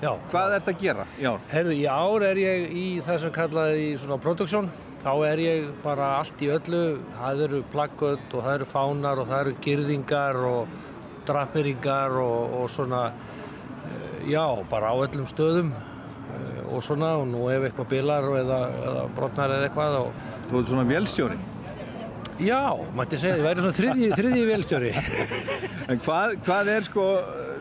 já. 0.01 0.12
Hvað 0.32 0.56
ert 0.58 0.68
að 0.72 0.82
gera 0.84 1.06
í 1.20 1.25
ár? 1.30 1.39
Herru, 1.51 1.74
í 1.74 1.86
ár 1.89 2.25
er 2.27 2.42
ég 2.42 2.68
í 2.72 2.86
það 3.06 3.20
sem 3.24 3.34
kallaði 3.38 3.88
svona 4.01 4.20
production. 4.22 4.70
Þá 5.04 5.12
er 5.30 5.42
ég 5.44 5.68
bara 5.84 6.12
allt 6.20 6.42
í 6.44 6.50
öllu. 6.51 6.84
Það 7.20 7.44
eru 7.48 7.63
plaggöld 7.74 8.34
og 8.34 8.42
það 8.46 8.54
eru 8.60 8.70
fánar 8.72 9.22
og 9.22 9.27
það 9.30 9.44
eru 9.46 9.56
girðingar 9.68 10.39
og 10.50 10.80
drapperingar 11.27 12.16
og, 12.22 12.56
og 12.62 12.70
svona, 12.72 13.01
eh, 13.88 14.32
já, 14.32 14.46
bara 14.72 14.92
á 14.92 14.96
öllum 15.04 15.27
stöðum 15.27 15.74
eh, 15.75 16.62
og 16.72 16.82
svona 16.84 17.13
og 17.20 17.27
nú 17.27 17.48
ef 17.51 17.68
eitthvað 17.68 17.89
bilar 17.92 18.27
eða, 18.42 18.60
eða 18.88 19.06
brotnar 19.16 19.54
eða 19.58 19.68
eitthvað 19.70 20.00
og 20.06 20.25
Þú 20.48 20.62
ert 20.62 20.70
svona 20.72 20.86
vélstjóri. 20.88 21.38
já, 22.39 22.62
mætti 22.96 23.18
segja, 23.20 23.36
ég 23.42 23.44
væri 23.44 23.63
svona 23.66 23.75
þriðji, 23.75 24.10
þriðji 24.16 24.44
velstjóri. 24.48 24.92
En 25.92 26.00
hvað, 26.06 26.36
hvað 26.46 26.70
er 26.77 26.86
sko, 26.88 27.06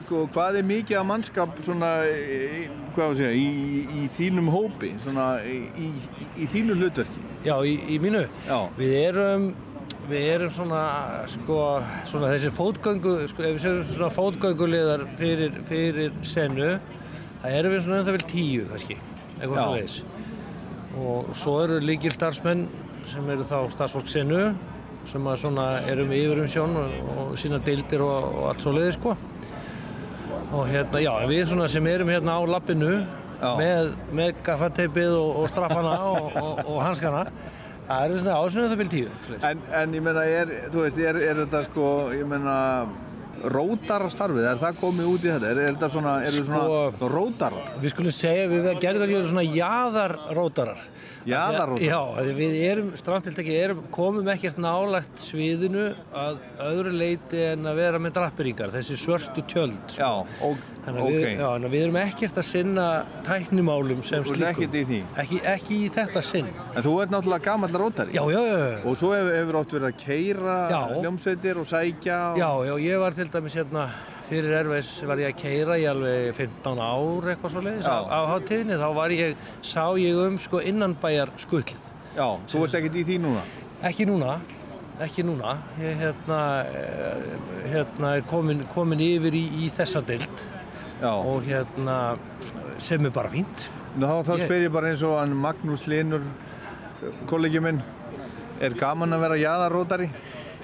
sko, 0.06 0.24
hvað 0.30 0.60
er 0.60 0.66
mikið 0.66 0.98
af 1.00 1.06
mannskap 1.08 1.60
svona, 1.64 1.92
á 2.06 3.06
að 3.06 3.14
segja, 3.18 3.30
í, 3.34 3.82
í, 4.04 4.08
þínum 4.16 4.50
hópi, 4.54 4.92
svona, 5.02 5.28
í, 5.42 5.58
í, 5.82 5.88
í 6.38 6.48
þínu 6.52 6.76
hlutverki? 6.78 7.22
Já, 7.46 7.56
í, 7.66 7.74
í 7.90 7.98
mínu. 8.02 8.22
Já. 8.46 8.58
Við 8.78 8.94
erum, 9.00 9.48
við 10.10 10.28
erum 10.36 10.52
svona, 10.54 10.82
sko, 11.30 11.58
svona 12.08 12.30
þessi 12.34 12.52
fótgöngu, 12.54 13.16
sko, 13.32 13.46
ef 13.48 13.56
við 13.56 13.64
segjum 13.64 13.82
svona 13.90 14.12
fótgönguleðar 14.14 15.06
fyrir, 15.18 15.58
fyrir 15.66 16.14
sennu, 16.26 16.76
það 17.42 17.58
erum 17.60 17.76
við 17.76 17.84
svona 17.86 18.00
um 18.00 18.08
það 18.08 18.18
vel 18.18 18.30
tíu, 18.30 18.70
kannski, 18.70 19.00
eitthvað 19.40 19.58
Já. 19.58 19.64
svo 19.64 19.74
leiðis. 19.74 19.98
Og 20.96 21.34
svo 21.36 21.58
eru 21.66 21.82
líkil 21.82 22.14
starfsmenn 22.14 22.68
sem 23.06 23.26
eru 23.34 23.44
þá 23.46 23.58
starfsfólk 23.74 24.08
sennu, 24.10 24.46
sem 25.06 25.26
að 25.30 25.36
svona 25.38 25.66
erum 25.86 26.08
yfir 26.14 26.40
um 26.42 26.48
sjón 26.50 26.72
og, 26.80 26.94
og 27.12 27.34
sína 27.38 27.60
deildir 27.62 28.02
og, 28.02 28.30
og 28.32 28.48
allt 28.50 28.64
svo 28.64 28.72
leiðis, 28.74 28.96
sko. 28.98 29.12
Og 30.54 30.66
hérna, 30.70 31.00
já, 31.02 31.12
við 31.26 31.46
svona 31.50 31.66
sem 31.70 31.86
erum 31.90 32.10
hérna 32.12 32.36
á 32.38 32.42
lappinu 32.46 32.92
Já. 33.36 33.50
með, 33.58 33.88
með 34.16 34.36
gaffateipið 34.46 35.16
og, 35.18 35.40
og 35.42 35.48
strappana 35.50 35.96
og, 36.12 36.28
og, 36.40 36.60
og 36.70 36.78
hanskana, 36.84 37.24
það 37.88 38.04
eru 38.06 38.20
svona 38.22 38.36
ásynum 38.44 38.70
það 38.70 38.80
vil 38.82 38.92
tíu. 38.94 39.10
En, 39.42 39.64
en 39.82 39.96
ég 39.98 40.04
meina, 40.06 40.22
er, 40.24 40.54
þú 40.72 40.84
veist, 40.86 41.00
er, 41.02 41.18
er 41.32 41.42
þetta 41.42 41.64
sko, 41.66 41.88
ég 42.16 42.30
meina, 42.30 42.54
rótar 43.52 44.06
á 44.06 44.08
starfið, 44.08 44.46
er 44.52 44.62
það 44.62 44.78
komið 44.80 45.10
út 45.12 45.26
í 45.26 45.32
þetta? 45.34 45.50
Er, 45.50 45.60
er 45.66 45.74
þetta 45.74 45.90
svona, 45.92 46.14
eru 46.24 46.46
Sko- 46.46 46.48
svona 46.48 47.10
rótar? 47.16 47.58
Við 47.82 47.92
skulum 47.96 48.16
segja, 48.16 48.48
við 48.54 48.70
getum 48.80 49.02
kannski 49.02 49.20
svona 49.28 49.46
jaðarrótarar. 49.50 50.86
Jaðarrótar? 51.26 51.82
Já, 51.86 52.00
við 52.38 52.54
erum, 52.68 52.92
strandtiltæki, 53.00 53.54
erum, 53.58 53.82
komum 53.94 54.28
ekkert 54.30 54.60
nálægt 54.62 55.18
sviðinu 55.18 55.88
að 56.14 56.38
öðru 56.68 56.92
leiti 56.94 57.42
en 57.52 57.66
að 57.66 57.80
vera 57.82 58.00
með 58.02 58.14
drapperingar, 58.20 58.72
þessi 58.76 58.98
svörtu 59.00 59.44
tjöld. 59.50 59.78
sko. 59.90 60.00
Já, 60.00 60.42
og, 60.46 60.64
Þannig 60.86 61.02
að 61.02 61.06
ok. 61.08 61.14
við, 61.16 61.24
já, 61.26 61.46
þannig 61.50 61.66
að 61.66 61.72
við 61.74 61.82
erum 61.82 61.96
ekkert 61.98 62.36
að 62.38 62.44
sinna 62.46 62.82
tæknimálum 63.26 64.02
sem 64.06 64.22
Þú 64.22 64.30
ert 64.30 64.36
slíkum. 64.36 64.50
ekkert 64.52 64.76
í 64.78 64.82
því? 64.86 64.98
Ekki, 65.24 65.40
ekki 65.56 65.78
í 65.82 65.88
þetta 65.96 66.22
sinn. 66.22 66.50
En 66.76 66.84
þú 66.86 66.92
ert 67.02 67.10
náttúrulega 67.16 67.44
gamall 67.48 67.74
rótari? 67.82 68.14
Já, 68.14 68.22
já, 68.30 68.42
já. 68.46 68.68
Og 68.86 68.94
svo 69.00 69.10
hefur, 69.16 69.32
hefur 69.34 69.58
oft 69.64 69.74
verið 69.74 69.88
að 69.90 69.96
keira 70.04 70.58
hljómsveitir 71.00 71.58
og 71.58 71.66
sækja 71.66 72.20
og... 72.30 72.38
Já, 72.38 72.50
já, 72.70 72.74
ég 72.86 73.02
var 73.02 73.18
til 73.18 73.26
dæmis 73.34 73.58
hérna, 73.58 73.88
fyrir 74.26 74.54
erfis 74.58 74.90
var 75.06 75.20
ég 75.22 75.30
að 75.32 75.38
keira 75.40 75.76
í 75.78 75.84
alveg 75.90 76.32
15 76.36 76.80
ár 76.82 77.28
eitthvað 77.32 77.52
svo 77.54 77.62
leiðis 77.64 77.86
á, 77.88 77.98
á 78.06 78.20
hátíðinni, 78.32 78.78
þá 78.80 78.88
var 78.96 79.14
ég, 79.14 79.36
sá 79.62 79.84
ég 80.00 80.18
um 80.26 80.36
sko 80.42 80.60
innanbæjar 80.66 81.30
skullið. 81.42 81.76
Já, 82.16 82.26
þú 82.50 82.62
ert 82.66 82.76
ekkert 82.80 82.98
í 83.00 83.04
því 83.06 83.18
núna? 83.26 83.42
Ekki 83.86 84.06
núna, 84.08 84.36
ekki 85.04 85.24
núna, 85.28 85.56
ég 85.82 85.98
hérna, 86.00 86.40
eh, 86.66 87.24
hérna 87.74 88.14
er 88.16 88.24
komin, 88.30 88.64
komin 88.74 89.02
yfir 89.04 89.36
í, 89.36 89.44
í 89.66 89.70
þessa 89.76 90.00
deild 90.08 90.44
Já. 91.02 91.10
og 91.12 91.44
hérna 91.44 92.16
sem 92.82 93.04
er 93.04 93.12
bara 93.12 93.28
fínt. 93.32 93.68
Nú, 93.96 94.06
þá, 94.08 94.24
þá 94.30 94.32
Ég- 94.40 94.46
spyr 94.48 94.64
ég 94.66 94.72
bara 94.72 94.88
eins 94.92 95.02
og 95.04 95.18
hann 95.20 95.36
Magnús 95.36 95.86
Linur, 95.88 96.24
kollegi 97.28 97.60
minn, 97.60 97.82
er 98.60 98.72
gaman 98.80 99.12
að 99.12 99.20
vera 99.26 99.36
jaðarrótari? 99.40 100.08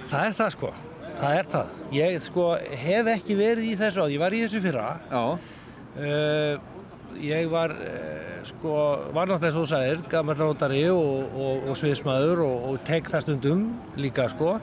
Það 0.08 0.26
er 0.26 0.34
það 0.40 0.50
sko, 0.56 0.72
það 1.18 1.38
er 1.38 1.50
það. 1.54 1.74
Ég 1.96 2.22
sko 2.24 2.46
hef 2.84 3.10
ekki 3.16 3.36
verið 3.38 3.68
í 3.68 3.74
þessu 3.80 4.04
áður, 4.04 4.14
ég 4.14 4.22
var 4.22 4.36
í 4.36 4.44
þessu 4.46 4.62
fyrra. 4.64 4.86
Já, 5.12 5.24
Uh, 5.92 6.56
ég 7.20 7.50
var 7.52 7.74
uh, 7.76 8.38
sko, 8.48 8.70
var 9.12 9.28
náttúrulega 9.28 9.50
eins 9.50 9.58
og 9.58 9.66
þú 9.66 9.68
sagðir 9.68 9.98
gammal 10.08 10.36
rótari 10.38 10.86
og, 10.88 11.34
og, 11.36 11.66
og 11.68 11.76
sviðismæður 11.76 12.40
og, 12.46 12.62
og 12.70 12.78
tek 12.88 13.10
það 13.12 13.26
stundum 13.26 13.66
líka 14.00 14.24
sko. 14.32 14.54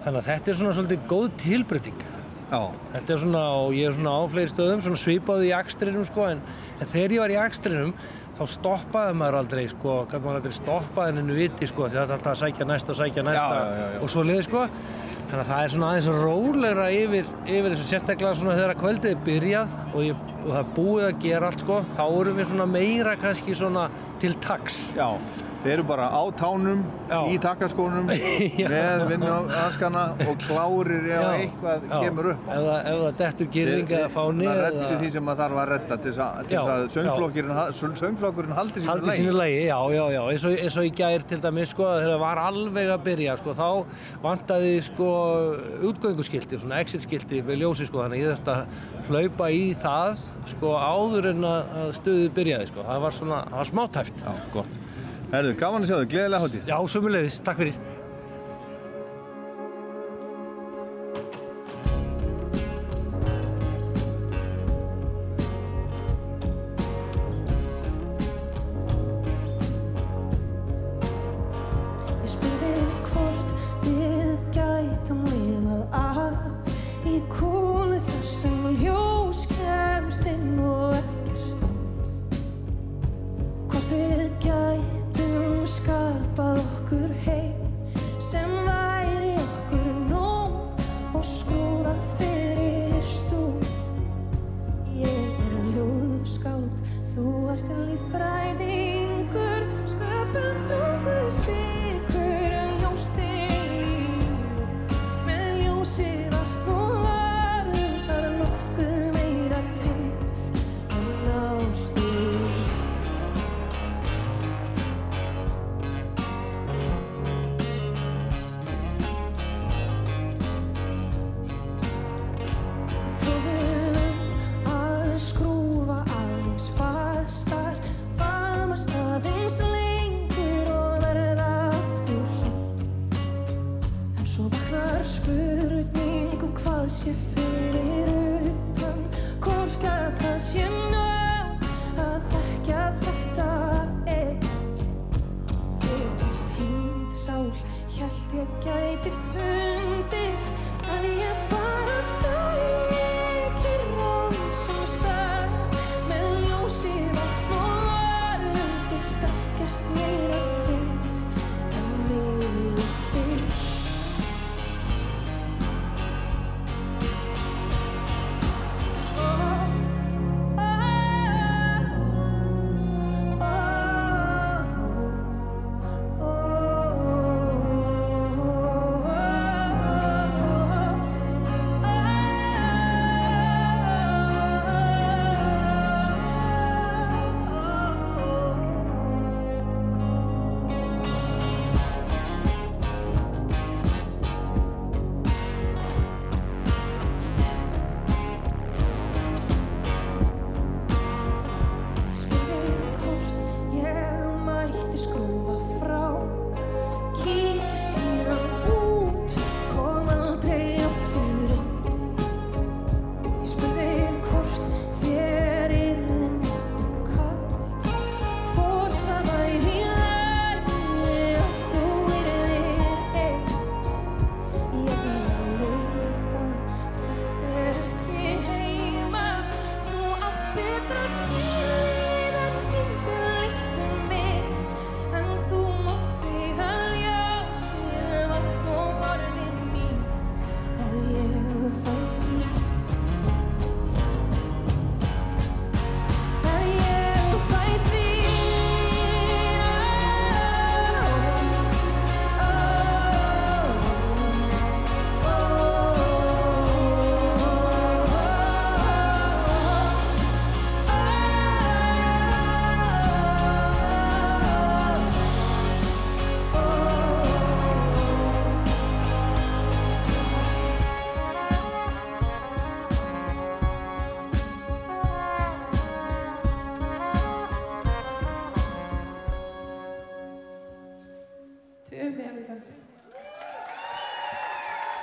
Þannig 0.00 0.22
að 0.22 0.28
þetta 0.30 0.50
er 0.50 0.58
svona 0.62 0.72
svolítið 0.78 1.04
góð 1.10 1.26
tilbreyting. 1.42 2.00
Já, 2.48 2.62
þetta 2.94 3.12
er 3.12 3.20
svona 3.20 3.42
og 3.58 3.76
ég 3.76 3.90
er 3.90 3.98
svona 3.98 4.16
á 4.16 4.22
fleiri 4.32 4.52
stöðum 4.54 4.80
svona 4.86 5.02
svipaði 5.04 5.50
í 5.50 5.54
akstrinum 5.56 6.08
sko 6.08 6.26
en, 6.30 6.42
en 6.80 6.90
þegar 6.96 7.16
ég 7.18 7.22
var 7.26 7.36
í 7.36 7.38
akstrinum 7.44 7.92
þá 8.36 8.42
stoppaði 8.54 9.16
maður 9.20 9.38
aldrei 9.42 9.62
sko 9.70 9.96
gæti 10.08 10.24
maður 10.24 10.40
aldrei 10.40 10.56
stoppaði 10.56 11.12
en 11.12 11.22
ennu 11.22 11.38
viti 11.38 11.68
sko 11.68 11.88
því 11.88 11.98
það 11.98 12.04
er 12.04 12.14
alltaf 12.16 12.32
að 12.32 12.40
sækja 12.42 12.68
næsta 12.70 12.94
og 12.94 13.00
sækja 13.00 13.24
næsta 13.28 13.56
já, 13.58 13.64
já, 13.76 13.86
já. 13.92 14.00
og 14.00 14.12
svo 14.12 14.24
liði 14.28 14.46
sko 14.48 14.62
þannig 15.32 15.42
að 15.42 15.50
það 15.50 15.62
er 15.66 15.72
svona 15.74 15.90
aðeins 15.90 16.08
rólegra 16.22 16.88
yfir, 16.92 17.30
yfir 17.46 17.68
þessu 17.74 17.86
sérstaklega 17.88 18.34
svona 18.40 18.56
þegar 18.58 18.80
kvöldið 18.82 19.14
er 19.14 19.22
byrjað 19.28 19.76
og, 19.92 20.00
ég, 20.04 20.26
og 20.42 20.50
það 20.50 20.60
er 20.62 20.74
búið 20.76 21.06
að 21.08 21.22
gera 21.26 21.48
allt 21.52 21.64
sko 21.64 21.78
þá 21.94 22.02
erum 22.08 22.40
við 22.40 22.50
svona 22.50 22.68
meira 22.72 23.14
kannski 23.20 23.56
svona 23.56 23.86
til 24.22 24.34
taks 24.44 24.82
já. 24.96 25.08
Þeir 25.62 25.72
eru 25.76 25.84
bara 25.86 26.08
á 26.10 26.22
tánum, 26.34 26.80
Já. 27.06 27.18
í 27.30 27.36
takkaskónum, 27.42 28.08
með 28.72 29.02
vinnuhanskana 29.12 30.02
og 30.26 30.40
klárir 30.42 31.04
ef 31.06 31.26
eitthvað 31.36 31.84
já. 31.86 31.92
kemur 32.02 32.28
upp. 32.32 32.48
ef 32.48 32.64
það, 32.66 32.88
það 32.88 33.16
dettur 33.20 33.50
gyrðing 33.56 33.92
eða 33.98 34.08
fáni 34.10 34.48
Það 34.48 34.60
reddi 34.66 34.98
því 35.02 35.10
sem 35.14 35.26
maður 35.28 35.42
þarf 35.42 35.60
að 35.62 35.70
redda 35.72 35.98
til 36.02 36.14
þess 36.16 36.24
að, 36.26 36.82
söngflokkurinn, 36.96 37.54
ha- 37.58 37.68
söngflokkurinn 37.78 38.56
haldi 38.58 38.82
sínu 38.82 38.90
haldið 38.92 39.18
sínu 39.20 39.36
lagi, 39.38 39.60
já, 39.68 39.78
já, 39.94 40.02
já, 40.16 40.20
eins 40.32 40.46
og, 40.50 40.58
eins 40.66 40.78
og 40.82 40.88
í 40.88 40.92
gær 41.02 41.26
til 41.30 41.40
dæmis, 41.46 41.72
sko, 41.76 41.88
þegar 41.92 42.12
það 42.16 42.22
var 42.24 42.42
alveg 42.48 42.92
að 42.96 43.04
byrja, 43.06 43.38
sko, 43.38 43.56
þá 43.62 43.68
vantaði, 44.26 44.74
sko, 44.88 45.10
útgönguskilti, 45.92 46.58
svona 46.62 46.82
exit-skilti 46.82 47.42
með 47.46 47.62
ljósi, 47.62 47.86
sko, 47.90 48.02
þannig 48.02 48.24
ég 48.24 48.32
þurfti 48.34 48.56
að 48.56 49.10
hlaupa 49.10 49.50
í 49.54 49.64
það, 49.78 50.26
sko, 50.56 50.74
áður 50.78 51.30
en 51.32 51.46
að 51.46 51.76
að 51.82 51.92
stuðið 52.00 52.32
byrjaði, 52.38 52.70
sko, 52.72 52.86
það 52.88 53.04
var 53.06 53.20
svona, 53.20 53.44
það 53.50 53.62
var 53.62 53.70
smátæft. 53.72 54.24
Já, 54.26 54.32
gott. 54.56 54.81
Herðu, 55.32 55.52
gaman 55.56 55.86
að 55.86 55.88
sjá 55.88 55.96
þig, 55.96 56.08
gleðilega 56.12 56.44
hátíð. 56.44 56.64
Já, 56.68 56.76
sömuleiðis, 56.92 57.36
takk 57.46 57.62
fyrir. 57.62 57.76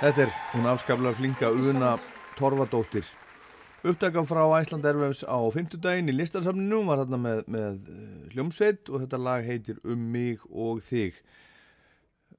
Þetta 0.00 0.22
er 0.24 0.30
hún 0.54 0.64
afskaplega 0.64 1.12
flinka 1.12 1.48
Una 1.52 1.90
Torfadóttir. 2.38 3.04
Upptakan 3.84 4.24
frá 4.24 4.46
Æsland 4.56 4.86
Erfems 4.88 5.20
á 5.28 5.36
fimmtudaginn 5.52 6.08
í 6.08 6.14
listarsamninu 6.14 6.78
var 6.86 7.02
þarna 7.02 7.18
með, 7.20 7.42
með 7.52 7.90
eh, 7.92 8.30
hljómsveit 8.32 8.88
og 8.88 9.02
þetta 9.02 9.20
lag 9.20 9.44
heitir 9.44 9.76
Um 9.84 10.06
mig 10.14 10.40
og 10.48 10.80
þig. 10.86 11.18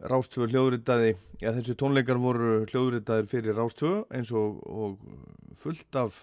Rástfö 0.09 0.47
hljóðritaði, 0.49 1.13
já 1.37 1.51
þessi 1.59 1.77
tónleikar 1.77 2.17
voru 2.23 2.63
hljóðritaðir 2.71 3.29
fyrir 3.29 3.59
Rástfö 3.61 3.93
eins 4.09 4.33
og, 4.33 4.57
og 4.65 5.53
fullt 5.61 6.01
af 6.01 6.17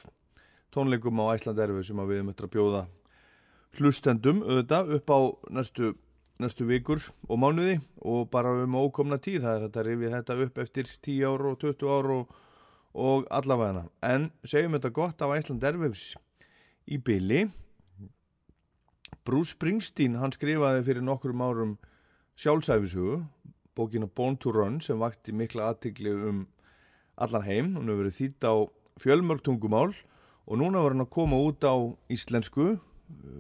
tónleikum 0.75 1.23
á 1.23 1.39
Æsland 1.39 1.63
Erfems 1.63 1.93
sem 1.93 2.03
við 2.03 2.25
eftir 2.25 2.51
að 2.51 2.55
bjóða 2.57 2.85
hlustendum 3.79 4.43
auðvitað 4.43 4.95
upp 4.99 5.15
á 5.15 5.19
næstu 5.55 5.95
næstu 6.39 6.67
vikur 6.69 7.03
og 7.29 7.41
mánuði 7.43 7.79
og 8.07 8.29
bara 8.31 8.53
um 8.63 8.77
ókomna 8.79 9.19
tíð 9.23 9.43
það 9.47 9.55
er 9.55 9.65
þetta 9.67 9.87
rifið 9.87 10.15
þetta 10.17 10.39
upp 10.45 10.61
eftir 10.65 10.91
10 10.91 11.25
ár 11.31 11.47
og 11.51 11.59
20 11.65 11.95
ár 11.95 12.11
og, 12.15 12.37
og 12.95 13.27
allavega 13.31 13.87
en 14.07 14.31
segjum 14.45 14.77
þetta 14.79 14.95
gott 15.01 15.25
af 15.25 15.35
Æsland 15.39 15.67
Erfefs 15.71 16.13
í 16.87 16.99
byli 16.99 17.47
Bruce 19.27 19.57
Springsteen 19.57 20.17
hann 20.21 20.33
skrifaði 20.33 20.87
fyrir 20.87 21.05
nokkrum 21.05 21.43
árum 21.45 21.75
sjálfsæfisugu 22.39 23.23
bókina 23.79 24.07
Born 24.07 24.37
to 24.37 24.53
Run 24.53 24.81
sem 24.83 24.99
vakti 24.99 25.33
mikla 25.33 25.71
aðtikli 25.71 26.11
um 26.11 26.47
allan 27.19 27.47
heim. 27.47 27.73
Hún 27.77 27.91
hefur 27.91 28.03
verið 28.03 28.19
þýtt 28.19 28.47
á 28.47 28.55
fjölmörg 29.03 29.45
tungumál 29.47 29.93
og 30.49 30.59
núna 30.59 30.83
var 30.83 30.95
hann 30.95 31.07
að 31.07 31.15
koma 31.15 31.39
út 31.39 31.63
á 31.63 31.75
íslensku 32.11 32.79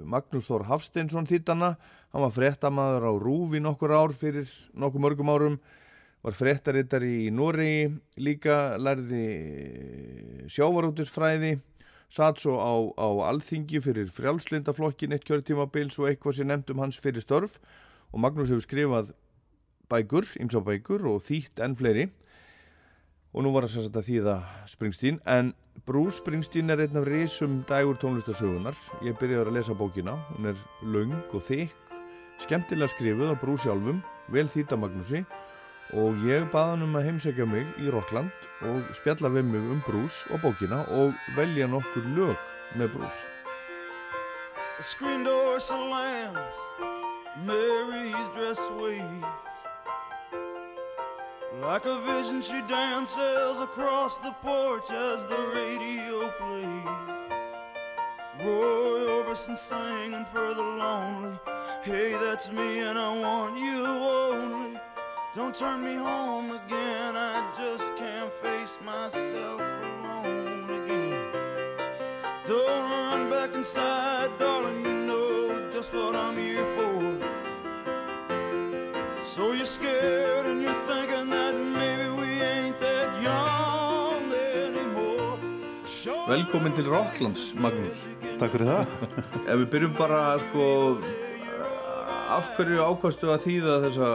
Magnús 0.08 0.46
Þór 0.48 0.64
Hafsteinsson 0.68 1.26
þýttana 1.28 1.74
hann 2.14 2.24
var 2.24 2.32
fréttamaður 2.32 3.08
á 3.08 3.12
Rúfi 3.20 3.60
nokkur 3.60 3.92
ár 3.92 4.14
fyrir 4.16 4.48
nokkur 4.72 5.04
mörgum 5.04 5.32
árum. 5.32 5.58
Var 6.24 6.34
fréttarittari 6.34 7.28
í 7.28 7.30
Noregi 7.30 7.90
líka 8.18 8.78
lærði 8.80 9.24
sjávarútisfræði 10.50 11.58
satt 12.08 12.40
svo 12.40 12.56
á, 12.56 12.72
á 12.96 13.08
alþingi 13.28 13.82
fyrir 13.84 14.08
frjálslindaflokkin 14.10 15.12
eitt 15.14 15.26
kjörtímabils 15.28 16.00
og 16.00 16.08
eitthvað 16.08 16.40
sem 16.40 16.48
nefnd 16.48 16.72
um 16.72 16.82
hans 16.82 16.98
fyrir 16.98 17.22
störf. 17.22 17.58
Og 18.12 18.22
Magnús 18.24 18.48
hefur 18.48 18.64
skrifað 18.64 19.12
bækur, 19.92 20.26
ymsá 20.40 20.64
bækur 20.64 21.04
og 21.12 21.22
þýtt 21.28 21.60
enn 21.64 21.76
fleiri 21.76 22.08
og 23.32 23.44
nú 23.44 23.52
var 23.54 23.66
það 23.66 23.74
sem 23.74 23.86
sagt 23.86 23.98
að 24.00 24.08
þýða 24.08 24.36
Springsteen 24.70 25.18
en 25.28 25.52
Bruce 25.86 26.18
Springsteen 26.18 26.70
er 26.70 26.82
einn 26.84 26.98
af 27.00 27.06
risum 27.08 27.60
dægur 27.68 27.98
tónlistasögunar 28.02 28.76
ég 29.06 29.16
byrjaði 29.20 29.46
að 29.46 29.56
lesa 29.56 29.76
bókina, 29.78 30.16
hún 30.34 30.50
er 30.50 30.62
löng 30.82 31.14
og 31.32 31.44
þykk, 31.46 31.72
skemmtilega 32.44 32.92
skrifuð 32.92 33.32
af 33.32 33.40
Bruce 33.40 33.66
sjálfum, 33.66 34.02
vel 34.32 34.48
þýta 34.52 34.76
Magnúsi. 34.76 35.24
Og 35.96 36.20
ég 36.28 36.44
baði 36.52 36.74
hann 36.74 36.84
um 36.84 36.98
að 37.00 37.06
heimsækja 37.08 37.46
mig 37.48 37.64
í 37.80 37.88
Rockland 37.88 38.28
og 38.68 38.76
spjalla 38.98 39.30
við 39.32 39.48
mig 39.48 39.70
um 39.72 39.80
Bruce 39.86 40.28
og 40.34 40.42
bókina 40.44 40.82
og 41.00 41.16
velja 41.38 41.70
nokkur 41.70 42.04
lög 42.18 42.36
með 42.76 42.92
Bruce. 42.98 43.24
The 44.76 44.84
screen 44.84 45.24
door 45.24 45.58
slams, 45.58 46.60
Mary's 47.46 48.28
dress 48.36 48.60
waves. 48.76 49.47
Like 51.60 51.86
a 51.86 51.98
vision, 52.00 52.40
she 52.40 52.62
dances 52.68 53.58
across 53.58 54.18
the 54.18 54.30
porch 54.42 54.90
as 54.92 55.26
the 55.26 55.52
radio 55.54 56.28
plays. 56.38 57.28
Roy 58.40 59.00
Orbison 59.10 59.56
singing 59.56 60.24
for 60.32 60.54
the 60.54 60.62
lonely. 60.62 61.36
Hey, 61.82 62.12
that's 62.12 62.52
me, 62.52 62.78
and 62.78 62.96
I 62.96 63.12
want 63.18 63.58
you 63.58 63.84
only. 63.84 64.78
Don't 65.34 65.54
turn 65.54 65.82
me 65.82 65.96
home 65.96 66.52
again, 66.52 67.16
I 67.16 67.52
just 67.58 67.96
can't 67.96 68.32
face 68.34 68.78
myself 68.84 69.60
alone 69.60 70.84
again. 70.84 71.32
Don't 72.46 72.90
run 72.90 73.30
back 73.30 73.54
inside, 73.56 74.30
darling, 74.38 74.84
you 74.86 74.94
know 74.94 75.70
just 75.72 75.92
what 75.92 76.14
I'm 76.14 76.36
here 76.36 76.64
for. 76.76 76.87
So 79.38 79.52
you're 79.52 79.66
scared 79.66 80.46
and 80.46 80.60
you're 80.60 80.80
thinking 80.88 81.30
that 81.30 81.54
maybe 81.54 82.10
we 82.10 82.42
ain't 82.42 82.78
that 82.80 83.10
young 83.22 84.32
anymore. 84.34 85.38
Velkomin 86.26 86.74
til 86.74 86.88
Rocklands, 86.90 87.52
Magnús 87.54 88.00
Takk 88.40 88.56
fyrir 88.56 88.66
það. 88.66 88.96
Ef 89.44 89.60
við 89.60 89.68
byrjum 89.76 89.94
bara 89.94 90.22
sko 90.42 90.66
af 92.34 92.50
hverju 92.56 92.82
ákvastu 92.82 93.30
að 93.30 93.46
þýða 93.46 93.78
þessa, 93.86 94.10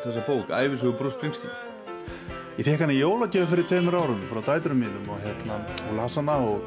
þessa 0.00 0.26
bók, 0.26 0.50
Æfisugur 0.50 0.98
Bruce 0.98 1.20
Springsteen 1.20 1.54
Ég 2.58 2.66
fekk 2.66 2.82
hann 2.82 2.96
í 2.96 2.98
jólagjöf 2.98 3.54
fyrir 3.54 3.70
tveimur 3.70 4.00
árum 4.02 4.26
frá 4.26 4.42
dæturum 4.50 4.82
mínum 4.82 5.06
og, 5.06 5.22
hérna, 5.22 5.62
og 5.86 5.96
las 6.00 6.18
hana 6.18 6.40
og, 6.42 6.66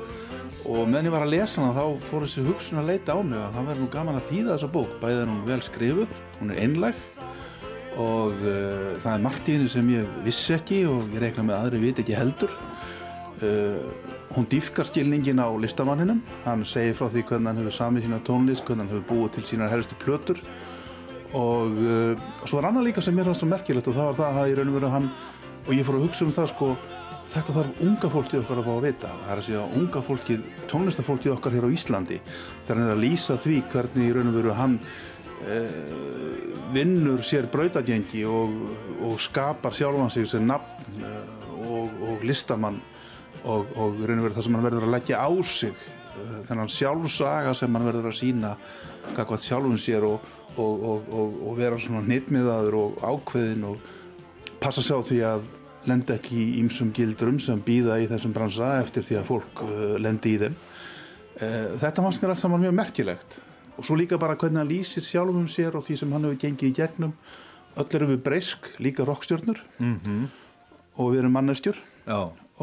og 0.63 0.87
meðan 0.87 1.11
ég 1.11 1.17
var 1.19 1.27
að 1.27 1.35
lesa 1.35 1.59
hana 1.59 1.75
þá 1.75 2.07
fór 2.07 2.23
þessi 2.23 2.47
hugsun 2.47 2.85
að 2.85 2.93
leita 2.93 3.19
á 3.19 3.21
mig 3.21 3.43
að 3.43 3.59
það 3.59 3.71
verður 3.73 3.83
nú 3.83 3.93
gaman 3.99 4.23
að 4.23 4.27
þýða 4.31 4.55
þessa 4.55 4.73
bók. 4.79 4.99
Bæðið 5.03 5.23
er 5.25 5.33
hún 5.35 5.47
vel 5.51 5.63
skrifuð, 5.67 6.19
hún 6.39 6.55
er 6.55 6.63
einlæg 6.63 7.07
og 8.01 8.35
uh, 8.43 8.95
það 9.01 9.11
er 9.13 9.23
margt 9.23 9.49
í 9.49 9.55
henni 9.55 9.71
sem 9.71 9.89
ég 9.93 10.17
vissi 10.25 10.55
ekki 10.55 10.83
og 10.89 11.09
ég 11.13 11.23
reikna 11.23 11.45
með 11.47 11.57
að 11.57 11.65
aðri 11.67 11.81
viti 11.85 12.03
ekki 12.03 12.17
heldur. 12.19 12.53
Uh, 13.43 13.87
hún 14.35 14.47
dýfkar 14.51 14.87
skilningin 14.87 15.39
á 15.43 15.47
listamanninum, 15.59 16.21
hann 16.45 16.63
segir 16.67 16.95
frá 16.97 17.09
því 17.11 17.25
hvernig 17.29 17.51
hann 17.51 17.61
hefur 17.61 17.77
samið 17.77 18.07
sína 18.07 18.21
tónlist, 18.27 18.65
hvernig 18.67 18.85
hann 18.85 18.93
hefur 18.95 19.09
búið 19.11 19.37
til 19.37 19.45
sínar 19.51 19.71
herristu 19.71 19.97
plötur 20.01 20.39
og 21.35 21.79
uh, 21.83 22.27
svo 22.47 22.59
er 22.59 22.69
annað 22.69 22.89
líka 22.89 23.03
sem 23.03 23.15
mér 23.15 23.27
fannst 23.27 23.43
svo 23.43 23.49
merkilegt 23.51 23.89
og 23.91 23.97
það 23.97 24.11
var 24.11 24.19
það 24.19 24.37
að 24.41 24.51
í 24.51 24.57
raun 24.59 24.71
og 24.71 24.77
veru 24.77 24.91
hann 24.93 25.07
og 25.65 25.71
ég 25.75 25.87
fór 25.87 25.97
að 25.97 26.05
hugsa 26.05 26.25
um 26.25 26.35
það 26.35 26.51
sko 26.53 26.69
þetta 27.31 27.55
þarf 27.55 27.81
unga 27.85 28.11
fólkið 28.13 28.41
okkar 28.43 28.61
að 28.61 28.67
fá 28.67 28.73
að 28.75 28.85
vita. 28.85 29.11
Það 29.23 29.33
er 29.33 29.41
að 29.41 29.47
segja 29.47 29.65
unga 29.79 30.01
fólkið, 30.05 30.45
tónlistafólkið 30.71 31.33
okkar 31.35 31.55
hér 31.55 31.67
á 31.67 31.75
Íslandi. 31.75 32.21
Hann 32.69 32.83
er 32.83 32.93
að 32.93 33.03
lýsa 33.03 33.37
því 33.41 33.57
hvernig 33.73 34.09
í 34.09 34.15
raun 34.15 34.31
og 34.31 34.37
veru 34.39 34.55
hann 34.55 34.77
eh, 35.49 35.81
vinnur 36.75 37.23
sér 37.25 37.49
brautagengi 37.51 38.23
og, 38.29 38.55
og 39.05 39.19
skapar 39.21 39.75
sjálfan 39.75 40.13
sig 40.13 40.29
sem 40.29 40.45
nafn 40.47 41.01
eh, 41.01 41.35
og, 41.65 41.99
og 42.05 42.25
listamann 42.27 42.79
og, 43.43 43.67
og 43.75 44.01
raun 44.05 44.21
og 44.21 44.29
veru 44.29 44.37
það 44.37 44.47
sem 44.47 44.57
hann 44.57 44.67
verður 44.69 44.87
að 44.87 44.95
leggja 44.95 45.21
á 45.21 45.29
sig 45.43 45.73
eh, 45.73 46.39
þennan 46.49 46.71
sjálfsaga 46.77 47.53
sem 47.57 47.77
hann 47.77 47.89
verður 47.89 48.11
að 48.11 48.19
sína 48.21 48.55
hvað 49.15 49.43
sjálfum 49.43 49.77
sér 49.81 50.07
og, 50.07 50.31
vera 51.55 51.77
svona 51.79 52.01
nýttmiðaður 52.07 52.77
og 52.79 53.03
ákveðin 53.03 53.67
og 53.69 53.93
passa 54.63 54.81
sig 54.81 54.95
á 54.95 55.01
því 55.05 55.19
að 55.27 55.45
lenda 55.89 56.15
ekki 56.17 56.37
í 56.41 56.47
ýmsum 56.61 56.91
gildrum 56.95 57.39
sem 57.43 57.61
býða 57.65 57.99
í 58.03 58.07
þessum 58.11 58.35
bransa 58.35 58.75
eftir 58.81 59.05
því 59.07 59.19
að 59.21 59.27
fólk 59.31 59.65
uh, 59.65 59.95
lendi 60.01 60.35
í 60.35 60.39
þeim. 60.45 60.55
Uh, 61.35 61.75
þetta 61.81 62.05
fannst 62.05 62.23
mér 62.23 62.35
allt 62.35 62.43
saman 62.43 62.63
mjög 62.63 62.77
merkilegt. 62.79 63.41
Og 63.75 63.83
svo 63.83 63.97
líka 63.99 64.19
bara 64.21 64.37
hvernig 64.39 64.61
hann 64.61 64.71
lýsir 64.71 65.03
sjálfum 65.03 65.49
sér 65.51 65.75
og 65.75 65.83
því 65.83 65.99
sem 65.99 66.15
hann 66.15 66.29
hefur 66.29 66.41
gengið 66.45 66.71
í 66.71 66.77
gegnum. 66.79 67.13
Öll 67.75 67.91
erum 67.97 68.13
við 68.13 68.23
breysk, 68.23 68.71
líka 68.79 69.03
rockstjörnur. 69.07 69.59
Mm 69.83 70.27
og 70.95 71.11
við 71.11 71.23
erum 71.23 71.35
mannestjur 71.35 71.79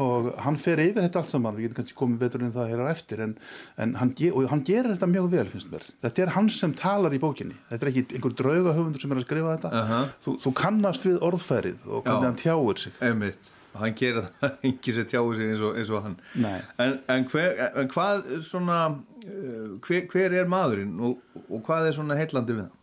og 0.01 0.29
hann 0.41 0.55
fer 0.57 0.79
yfir 0.81 1.03
þetta 1.05 1.21
allt 1.21 1.29
saman, 1.29 1.57
við 1.57 1.67
getum 1.67 1.79
kannski 1.81 1.97
komið 1.99 2.21
betur 2.23 2.45
en 2.45 2.53
það 2.55 2.71
hér 2.71 2.81
á 2.81 2.87
eftir 2.89 3.23
en, 3.27 3.35
en 3.77 3.95
hann, 3.99 4.13
og 4.33 4.47
hann 4.49 4.63
gerir 4.65 4.93
þetta 4.95 5.09
mjög 5.11 5.27
vel 5.35 5.45
finnst 5.51 5.69
mér. 5.73 5.85
Þetta 6.01 6.23
er 6.25 6.31
hann 6.33 6.49
sem 6.53 6.73
talar 6.77 7.13
í 7.13 7.19
bókinni, 7.21 7.57
þetta 7.69 7.85
er 7.85 7.91
ekki 7.91 8.05
einhver 8.17 8.37
draugahöfundur 8.41 9.03
sem 9.05 9.13
er 9.13 9.21
að 9.21 9.27
skrifa 9.27 9.57
þetta, 9.57 9.73
Aha. 9.83 9.99
þú, 10.25 10.37
þú 10.45 10.53
kannast 10.63 11.05
við 11.05 11.19
orðfærið 11.29 11.85
og 11.89 12.07
hvernig 12.07 12.25
Já. 12.25 12.29
hann 12.31 12.41
tjáir 12.41 12.81
sig. 12.87 12.97
einmitt 13.05 13.51
hann 13.73 13.95
gerir 13.97 14.27
það, 14.41 14.57
ekki 14.69 14.93
sér 14.93 15.09
tjáu 15.09 15.33
sig 15.37 15.49
eins 15.49 15.63
og, 15.65 15.77
eins 15.81 15.89
og 15.89 16.03
hann 16.05 16.17
en, 16.45 16.99
en, 17.09 17.23
hver, 17.31 17.55
en 17.81 17.89
hvað 17.89 18.27
svona 18.45 18.77
uh, 18.91 19.71
hver, 19.81 20.05
hver 20.11 20.35
er 20.41 20.49
maðurinn 20.51 20.93
og, 21.01 21.23
og 21.47 21.63
hvað 21.65 21.89
er 21.89 21.95
svona 21.97 22.17
heillandi 22.19 22.57
við 22.59 22.67
hann? 22.67 22.79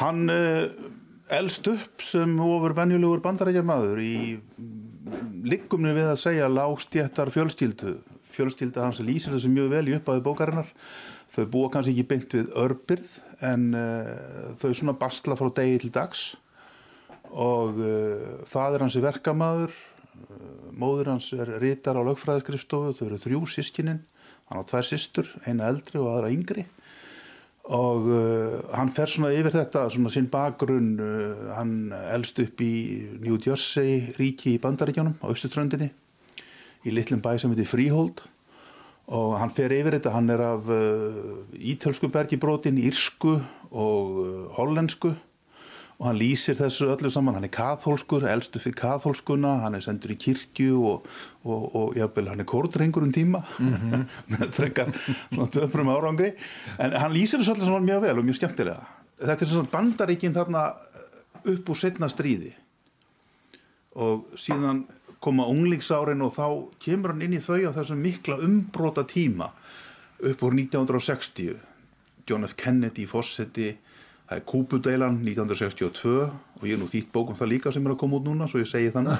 Hann 0.00 0.32
uh, 0.32 0.88
elst 1.36 1.68
upp 1.68 2.04
sem 2.04 2.32
ofur 2.40 2.74
venjulegur 2.76 3.20
bandarækjar 3.24 3.66
maður 3.68 4.00
í 4.04 4.14
liggumni 5.46 5.92
við 5.96 6.10
að 6.12 6.20
segja 6.20 6.50
lágstjættar 6.50 7.30
fjölskyldu. 7.34 7.96
Fjölskylda 8.32 8.86
hans 8.86 9.00
lýsir 9.04 9.34
þessu 9.34 9.50
mjög 9.52 9.72
vel 9.74 9.84
í 9.90 9.96
uppáðu 9.98 10.24
bókarinnar. 10.26 10.68
Þau 11.32 11.44
búa 11.52 11.70
kannski 11.72 11.94
ekki 11.94 12.08
beint 12.08 12.36
við 12.36 12.52
örbyrð 12.60 13.14
en 13.48 13.70
uh, 13.76 14.52
þau 14.60 14.70
svona 14.76 14.96
bastla 15.00 15.36
frá 15.38 15.48
degi 15.56 15.80
til 15.84 15.92
dags 15.94 16.26
og 17.32 17.80
uh, 17.80 18.42
fadir 18.48 18.84
hans 18.84 18.96
er 18.98 19.06
verkamaður, 19.06 19.72
uh, 19.72 20.68
móður 20.76 21.14
hans 21.14 21.30
er 21.32 21.54
rítar 21.62 21.96
á 21.96 22.04
lögfræðiskrifstofu, 22.04 22.92
þau 22.98 23.06
eru 23.08 23.20
þrjú 23.22 23.42
sískinin, 23.54 24.02
hann 24.50 24.60
á 24.60 24.68
tvær 24.68 24.84
systur, 24.84 25.32
eina 25.48 25.70
eldri 25.72 26.00
og 26.02 26.10
aðra 26.12 26.32
yngri 26.34 26.66
og 27.70 28.08
uh, 28.10 28.58
hann 28.74 28.90
fer 28.90 29.06
svona 29.06 29.30
yfir 29.30 29.54
þetta 29.54 29.84
svona 29.92 30.10
sinn 30.10 30.26
bakgrunn 30.32 30.96
uh, 30.98 31.52
hann 31.54 31.92
elst 32.10 32.40
upp 32.42 32.62
í 32.64 32.74
New 33.22 33.38
Jersey 33.38 34.14
ríki 34.18 34.56
í 34.56 34.62
bandaríkjónum 34.62 35.20
á 35.22 35.26
Östuströndinni 35.30 35.92
í 36.82 36.94
litlum 36.94 37.22
bæ 37.22 37.36
sem 37.38 37.52
heitir 37.52 37.70
Freehold. 37.70 38.24
Og 39.12 39.34
hann 39.38 39.52
fer 39.54 39.74
yfir 39.74 39.96
þetta 39.98 40.14
hann 40.14 40.30
er 40.32 40.42
af 40.42 40.70
uh, 40.70 41.42
ítölsku 41.54 42.10
bergibrótin, 42.10 42.80
írsku 42.82 43.36
og 43.70 44.18
uh, 44.22 44.48
hollensku 44.58 45.12
og 46.02 46.08
hann 46.08 46.18
lýsir 46.18 46.56
þessu 46.58 46.88
öllu 46.90 47.10
saman, 47.14 47.36
hann 47.38 47.46
er 47.46 47.52
kathólskur, 47.54 48.24
elstu 48.26 48.58
fyrir 48.58 48.74
kathólskuna, 48.80 49.52
hann 49.62 49.76
er 49.78 49.84
sendur 49.84 50.10
í 50.10 50.16
kirkju 50.18 50.80
og, 50.90 51.04
og, 51.46 51.66
og 51.78 51.92
jafnvel, 51.94 52.32
hann 52.32 52.42
er 52.42 52.48
kórdrengur 52.50 53.06
um 53.06 53.12
tíma. 53.14 53.44
Með 54.32 54.48
frekar 54.56 54.90
svona 54.98 55.46
töfrum 55.54 55.92
árangri. 55.94 56.32
En 56.82 56.96
hann 56.98 57.14
lýsir 57.14 57.38
þessu 57.38 57.54
öllu 57.54 57.68
saman 57.68 57.86
mjög 57.86 58.02
vel 58.08 58.16
og 58.18 58.26
mjög 58.26 58.40
skemmtilega. 58.40 58.88
Þetta 59.22 59.46
er 59.46 59.52
svona 59.52 59.72
bandaríkin 59.76 60.34
þarna 60.34 60.64
upp 61.54 61.70
úr 61.70 61.78
setna 61.78 62.10
stríði. 62.10 62.50
Og 64.02 64.34
síðan 64.34 64.82
koma 65.22 65.46
unglingsárin 65.54 66.26
og 66.26 66.34
þá 66.34 66.46
kemur 66.82 67.14
hann 67.14 67.22
inn 67.28 67.38
í 67.38 67.44
þau 67.46 67.70
á 67.70 67.76
þessum 67.78 68.02
mikla 68.02 68.42
umbrota 68.42 69.06
tíma 69.06 69.52
upp 70.18 70.42
úr 70.42 70.58
1960 70.58 71.54
John 72.26 72.50
F. 72.50 72.58
Kennedy 72.58 73.06
fórseti 73.06 73.70
það 74.32 74.40
er 74.40 74.44
Kúpudeilan 74.48 75.20
1962 75.20 76.16
og 76.24 76.64
ég 76.66 76.74
er 76.76 76.80
nú 76.80 76.88
þýtt 76.88 77.12
bókum 77.12 77.36
það 77.36 77.50
líka 77.52 77.72
sem 77.74 77.84
er 77.86 77.92
að 77.94 78.00
koma 78.00 78.16
út 78.18 78.26
núna 78.30 78.48
svo 78.48 78.62
ég 78.62 78.70
segi 78.70 78.92
þannig 78.94 79.16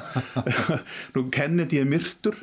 nú 1.15 1.27
Kennedy 1.35 1.81
er 1.83 1.89
myrtur 1.91 2.39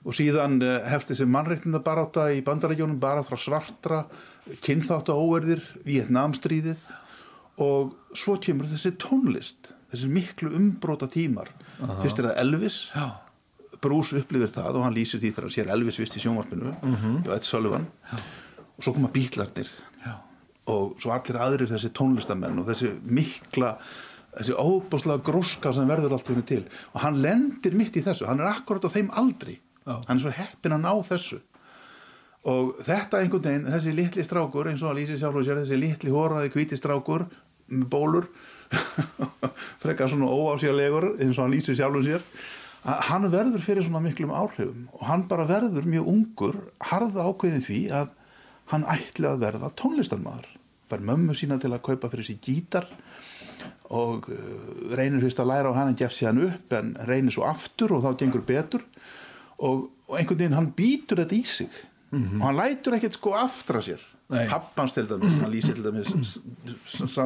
og 0.00 0.14
síðan 0.16 0.58
eh, 0.64 0.78
hefti 0.90 1.12
þessi 1.14 1.28
mannreikninda 1.28 1.82
baráta 1.84 2.26
í 2.34 2.40
bandarækjónum 2.44 2.98
bara 3.02 3.22
frá 3.26 3.36
svartra 3.38 4.02
kynþáttu 4.64 5.12
óerðir 5.14 5.60
Vietnamstríðið 5.86 6.86
og 7.60 7.92
svo 8.16 8.38
kemur 8.40 8.66
þessi 8.70 8.94
tónlist 9.02 9.74
þessi 9.92 10.08
miklu 10.08 10.54
umbrota 10.56 11.08
tímar 11.12 11.50
Aha. 11.84 11.98
fyrst 12.02 12.22
er 12.22 12.30
það 12.30 12.40
Elvis 12.44 12.78
Já. 12.94 13.06
Bruce 13.80 14.16
upplifir 14.18 14.50
það 14.52 14.76
og 14.80 14.86
hann 14.88 14.96
lýsir 14.96 15.20
því 15.22 15.30
þegar 15.34 15.46
hann 15.46 15.54
sér 15.58 15.70
Elvis 15.76 16.00
vist 16.00 16.16
í 16.16 16.24
sjónvarpinu 16.24 16.72
Mhm. 16.80 17.20
hjá 17.26 17.36
Ed 17.36 17.46
Sullivan 17.48 17.86
og 18.16 18.80
svo 18.84 18.94
koma 18.96 19.08
bítlarnir 19.12 19.68
og 20.68 20.96
svo 21.00 21.14
allir 21.14 21.40
aðrir 21.40 21.70
þessi 21.70 21.90
tónlistamenn 21.96 22.60
og 22.60 22.68
þessi 22.68 22.92
mikla 23.02 23.76
þessi 24.36 24.54
óbúslega 24.54 25.24
gróska 25.26 25.72
sem 25.74 25.88
verður 25.90 26.14
allt 26.16 26.30
henni 26.30 26.46
til. 26.46 26.62
Og 26.94 27.02
hann 27.04 27.18
lendir 27.22 27.74
mitt 27.78 27.96
í 27.98 28.04
þessu. 28.04 28.28
Hann 28.28 28.42
er 28.42 28.52
akkurat 28.52 28.84
á 28.86 28.90
þeim 28.92 29.10
aldri. 29.18 29.58
Já. 29.86 29.96
hann 30.06 30.18
er 30.18 30.22
svo 30.22 30.32
heppin 30.36 30.76
að 30.76 30.84
ná 30.84 30.92
þessu. 31.08 31.40
Og 32.50 32.76
þetta 32.84 33.20
einhvern 33.20 33.44
veginn, 33.44 33.68
þessi 33.68 33.92
litli 33.96 34.24
strákur 34.24 34.68
eins 34.70 34.84
og 34.84 34.92
að 34.92 35.00
lýsi 35.00 35.18
sjálf 35.20 35.40
og 35.40 35.46
sér 35.46 35.60
þessi 35.60 35.78
litli 35.80 36.12
hóraði 36.12 36.52
hvíti 36.54 36.78
strákur 36.78 37.26
með 37.70 37.88
bólur 37.92 38.28
frekar 39.82 40.08
svona 40.12 40.30
óásjálegur 40.30 41.14
eins 41.18 41.36
og 41.36 41.44
hann 41.44 41.52
lýsi 41.52 41.76
sjálf 41.76 42.00
og 42.00 42.06
sér 42.06 42.24
að 42.80 43.02
hann 43.10 43.26
verður 43.32 43.64
fyrir 43.64 43.84
svona 43.84 44.00
miklum 44.04 44.32
áhrifum. 44.32 44.86
Og 44.96 45.04
hann 45.08 45.26
bara 45.28 45.48
verður 45.48 45.88
mjög 45.88 46.08
ungur 46.14 46.60
harða 46.92 47.28
ákveðin 47.28 47.66
því 47.66 47.82
að 47.98 48.14
hann 48.70 48.86
ætli 48.90 49.28
að 49.28 49.42
verða 49.44 49.72
tónlistarmaður. 49.78 50.48
Fær 50.90 51.02
mömmu 51.06 51.36
sína 51.38 51.58
til 51.62 51.72
að 51.74 51.84
kaupa 51.86 52.10
fyrir 52.10 52.26
sér 52.26 52.40
gítar 52.42 52.86
og 53.94 54.28
uh, 54.30 54.94
reynir 54.96 55.22
fyrst 55.22 55.42
að 55.42 55.50
læra 55.52 55.72
á 55.74 55.78
hann 55.78 55.92
en 55.92 55.98
gef 55.98 56.14
sér 56.14 56.30
hann 56.30 56.44
upp 56.46 56.76
en 56.78 56.94
reynir 57.10 57.34
svo 57.34 57.46
aftur 57.48 57.96
og 57.96 58.06
þá 58.06 58.22
gengur 58.22 58.46
betur. 58.46 58.86
Og, 59.60 59.90
og 60.08 60.16
einhvern 60.18 60.40
veginn 60.40 60.56
hann 60.56 60.72
býtur 60.76 61.22
þetta 61.22 61.36
í 61.36 61.42
sig. 61.46 61.82
Og 62.14 62.46
hann 62.46 62.58
lætur 62.58 62.96
ekkert 62.96 63.18
sko 63.18 63.36
aftra 63.38 63.82
sér. 63.84 64.02
Pappans 64.30 64.94
til 64.94 65.08
dæmis, 65.10 65.40
hann 65.42 65.50
lýsir 65.50 65.74
til 65.74 65.86
dæmis 65.88 66.36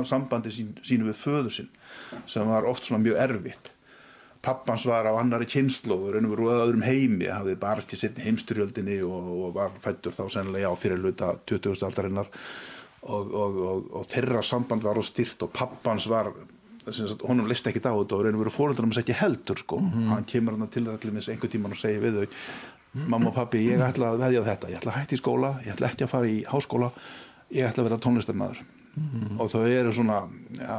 sambandi 0.09 0.53
sín, 0.53 0.71
sínu 0.81 1.11
við 1.11 1.19
föður 1.21 1.53
sinn 1.53 1.69
sem 2.25 2.49
var 2.49 2.65
oft 2.65 2.89
svona 2.89 3.03
mjög 3.05 3.19
erfitt 3.21 3.74
pappans 4.45 4.85
var 4.89 5.09
á 5.09 5.13
annari 5.17 5.49
kynnslóð 5.51 6.09
og 6.09 6.15
raun 6.15 6.29
og 6.29 6.35
veru 6.35 6.49
á 6.53 6.65
öðrum 6.67 6.85
heimi 6.87 7.31
hafði 7.33 7.57
barist 7.61 7.95
í 7.97 8.01
setni 8.01 8.27
heimsturjöldinni 8.27 9.01
og, 9.07 9.31
og 9.49 9.55
var 9.57 9.75
fættur 9.83 10.17
þá 10.17 10.25
sennilega 10.37 10.71
á 10.71 10.75
fyrir 10.79 11.01
luta 11.01 11.33
20. 11.49 11.81
aldarinnar. 11.89 12.31
Og, 13.05 13.33
og, 13.37 13.57
og, 13.69 13.89
og 14.01 14.07
þeirra 14.09 14.41
samband 14.45 14.85
var 14.85 14.97
á 14.97 15.05
styrt 15.05 15.43
og 15.45 15.53
pappans 15.53 16.07
var 16.09 16.31
sagt, 16.85 17.25
honum 17.29 17.49
listi 17.51 17.69
ekkit 17.69 17.89
á 17.89 17.93
þetta 17.93 18.21
og 18.21 18.31
og 18.31 18.41
veru 18.45 18.53
fóreldrar 18.53 18.89
með 18.89 19.03
ekki 19.03 19.19
heldur 19.19 19.61
sko. 19.61 19.81
Hann 20.13 20.25
kemur 20.29 20.57
hann 20.57 20.73
til 20.73 20.87
allir 20.89 21.13
með 21.13 21.29
einhver 21.35 21.53
tíman 21.53 21.77
og 21.77 21.81
segir 21.81 22.05
við 22.05 22.23
þau 22.23 23.05
mamma 23.11 23.33
og 23.33 23.37
pappi 23.37 23.65
ég 23.67 23.83
ætla 23.83 24.15
að 24.15 24.23
veðja 24.25 24.47
þetta. 24.49 24.73
Ég 24.73 24.81
ætla 24.81 24.95
að 24.95 24.99
hætta 25.01 25.17
í 25.17 25.21
skóla, 25.21 25.53
ég 25.67 25.75
ætla 25.75 25.91
ekki 25.91 26.07
að 26.07 26.13
fara 26.15 26.31
í 26.31 26.41
háskóla 26.49 26.91
ég 27.53 27.69
ætla 27.69 27.85
að 27.85 27.89
vera 27.91 28.01
tónlistarmaður. 28.03 28.63
Og 29.43 29.51
þau 29.51 29.65
eru 29.67 29.93
svona 29.95 30.23
já 30.59 30.79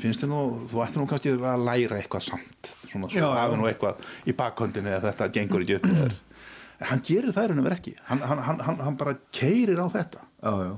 finnst 0.00 0.22
þér 0.22 0.30
nú, 0.30 0.42
þú 0.70 0.84
ætti 0.84 1.00
nú 1.00 1.08
kannski 1.10 1.34
að 1.36 1.66
læra 1.66 1.98
eitthvað 1.98 2.28
samt 2.28 2.70
svona 2.86 3.10
svo 3.10 3.32
hafi 3.34 3.58
nú 3.58 3.66
eitthvað 3.68 4.04
í 4.28 4.34
bakhöndinni 4.36 4.92
eða 4.94 5.10
þetta 5.10 5.32
gengur 5.34 5.64
ekki 5.66 5.80
upp 5.80 5.90
en 5.90 6.90
hann 6.90 7.04
gerir 7.04 7.32
það 7.34 7.54
en 7.54 7.64
verð 7.64 7.78
ekki. 7.78 7.94
Hann, 8.10 8.24
hann, 8.26 8.42
hann, 8.42 8.82
hann, 8.84 8.98
bara 9.00 9.16
keirir 9.34 9.80
á 9.80 9.86
þetta. 9.92 10.26
Já, 10.42 10.52
já. 10.66 10.74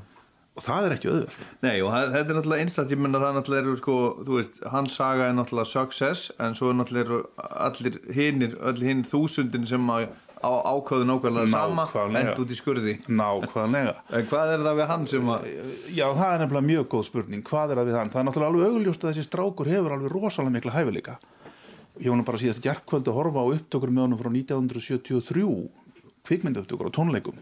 og 0.59 0.64
það 0.64 0.87
er 0.87 0.94
ekki 0.96 1.11
auðvelt. 1.11 1.48
Nei 1.64 1.74
og 1.83 1.92
þetta 1.94 2.22
er 2.22 2.38
náttúrulega 2.38 2.64
einstætt, 2.66 2.94
ég 2.94 3.03
menna 3.03 3.22
það 3.22 3.37
náttúrulega 3.38 3.64
eru 3.64 3.81
sko, 3.81 3.98
þú 4.27 4.38
veist, 4.38 4.62
hans 4.74 4.96
saga 4.98 5.29
er 5.29 5.37
náttúrulega 5.38 5.72
success 5.72 6.33
en 6.42 6.57
svo 6.59 6.72
er 6.72 6.79
náttúrulega 6.81 7.51
allir 7.66 8.01
hinnir, 8.14 8.57
allir 8.70 8.92
hinn 8.92 9.05
þúsundin 9.07 9.68
sem 9.70 9.92
að 9.94 10.09
á 10.38 10.51
ákvæðu 10.70 11.07
nákvæmlega 11.09 11.51
sama 11.51 11.85
end 12.18 12.40
út 12.42 12.53
í 12.53 12.57
skurði 12.59 12.94
nákvæmlega 13.11 13.94
En 14.16 14.27
hvað 14.31 14.53
er 14.55 14.62
það 14.66 14.79
við 14.79 14.88
hann 14.92 15.07
sem 15.11 15.31
að 15.35 15.46
Já, 15.94 16.05
það 16.14 16.31
er 16.31 16.42
nefnilega 16.42 16.68
mjög 16.68 16.87
góð 16.94 17.05
spurning, 17.09 17.44
hvað 17.48 17.74
er 17.74 17.81
það 17.81 17.90
við 17.90 17.98
hann? 17.98 18.12
Það 18.14 18.20
er 18.22 18.29
náttúrulega 18.29 18.53
alveg 18.55 18.77
augljóst 18.79 19.05
að 19.05 19.12
þessi 19.12 19.27
strákur 19.27 19.70
hefur 19.72 19.94
alveg 19.96 20.14
rosalega 20.14 20.55
mikla 20.55 20.74
hæfileika. 20.77 21.16
Ég 21.98 22.14
nú 22.14 22.27
bara 22.27 22.38
síðast 22.38 22.62
gerkvöld 22.62 23.11
að 23.11 23.18
horfa 23.18 23.42
á 23.42 23.46
upptökur 23.57 23.90
með 23.90 24.05
honum 24.07 24.20
frá 24.20 24.31
1973, 24.31 25.46
kvikmyndaupptökur 26.29 26.90
á 26.90 26.92
tónleikum. 26.94 27.40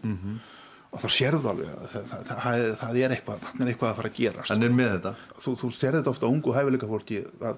Og 0.87 1.01
þá 1.03 1.07
sérðu 1.13 1.51
alveg 1.51 1.69
að 1.69 1.89
það, 1.91 2.05
það, 2.09 2.21
það, 2.31 2.67
það 2.81 2.99
er 3.03 3.13
eitthvað, 3.17 3.41
þannig 3.43 3.65
er 3.65 3.71
eitthvað 3.73 3.89
að 3.91 3.97
fara 3.99 4.09
að 4.09 4.17
gerast. 4.17 4.53
hann 4.53 4.63
er 4.63 4.71
með 4.77 4.93
þetta 4.93 5.11
Þú, 5.43 5.53
þú 5.59 5.69
sérðu 5.75 5.99
þetta 5.99 6.13
ofta 6.13 6.29
ungu 6.31 6.53
hæfileika 6.55 6.87
fólki 6.89 7.17
að 7.43 7.57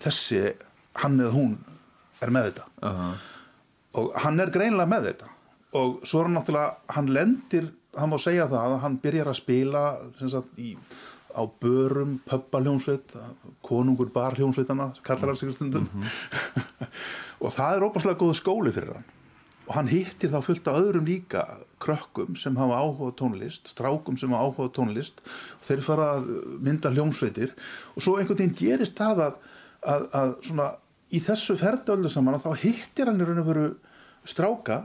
þessi, 0.00 0.40
hann 1.02 1.20
eða 1.20 1.34
hún 1.36 1.52
er 2.24 2.32
með 2.34 2.48
þetta. 2.48 2.66
uh 2.88 3.12
Og 3.98 4.10
hann 4.22 4.42
er 4.42 4.52
greinilega 4.54 4.90
með 4.90 5.06
þetta. 5.10 5.30
Og 5.80 6.02
svo 6.06 6.20
er 6.20 6.28
hann 6.28 6.36
náttúrulega, 6.38 6.74
hann 6.94 7.12
lendir, 7.14 7.70
hann 7.98 8.10
má 8.12 8.18
segja 8.22 8.48
það 8.50 8.74
að 8.74 8.82
hann 8.84 8.98
byrjar 9.02 9.30
að 9.30 9.38
spila 9.38 9.84
sagt, 10.20 10.58
í, 10.58 10.74
á 11.34 11.42
börum, 11.62 12.18
pöpbaljónsveit, 12.26 13.14
konungur 13.66 14.10
barhljónsveitana, 14.14 14.90
kallar 15.06 15.32
hann 15.32 15.40
sig 15.40 15.54
stundum. 15.54 15.88
og 17.42 17.54
það 17.54 17.76
er 17.76 17.86
óbærslega 17.86 18.20
góð 18.22 18.36
skóli 18.38 18.74
fyrir 18.74 18.98
hann. 18.98 19.08
Og 19.70 19.76
hann 19.76 19.90
hittir 19.90 20.32
þá 20.32 20.40
fullt 20.42 20.68
af 20.70 20.80
öðrum 20.80 21.06
líka 21.06 21.44
krökkum 21.82 22.34
sem 22.38 22.56
hafa 22.58 22.80
áhuga 22.82 23.14
tónlist, 23.20 23.70
strákum 23.70 24.18
sem 24.18 24.32
hafa 24.34 24.50
áhuga 24.50 24.72
tónlist 24.74 25.22
og 25.22 25.66
þeir 25.68 25.82
fara 25.86 26.08
að 26.16 26.30
mynda 26.58 26.90
hljómsveitir 26.90 27.54
og 27.94 28.02
svo 28.02 28.16
einhvern 28.18 28.40
veginn 28.42 28.56
gerist 28.58 28.98
það 28.98 29.22
að, 29.28 29.36
að, 29.94 30.08
að 30.20 30.34
svona 30.48 30.66
í 31.10 31.20
þessu 31.24 31.56
ferðöldu 31.58 32.10
saman 32.12 32.38
að 32.38 32.46
þá 32.46 32.64
hittir 32.64 33.10
hann 33.10 33.20
í 33.20 33.26
raun 33.26 33.42
og 33.42 33.50
veru 33.50 33.66
stráka 34.28 34.82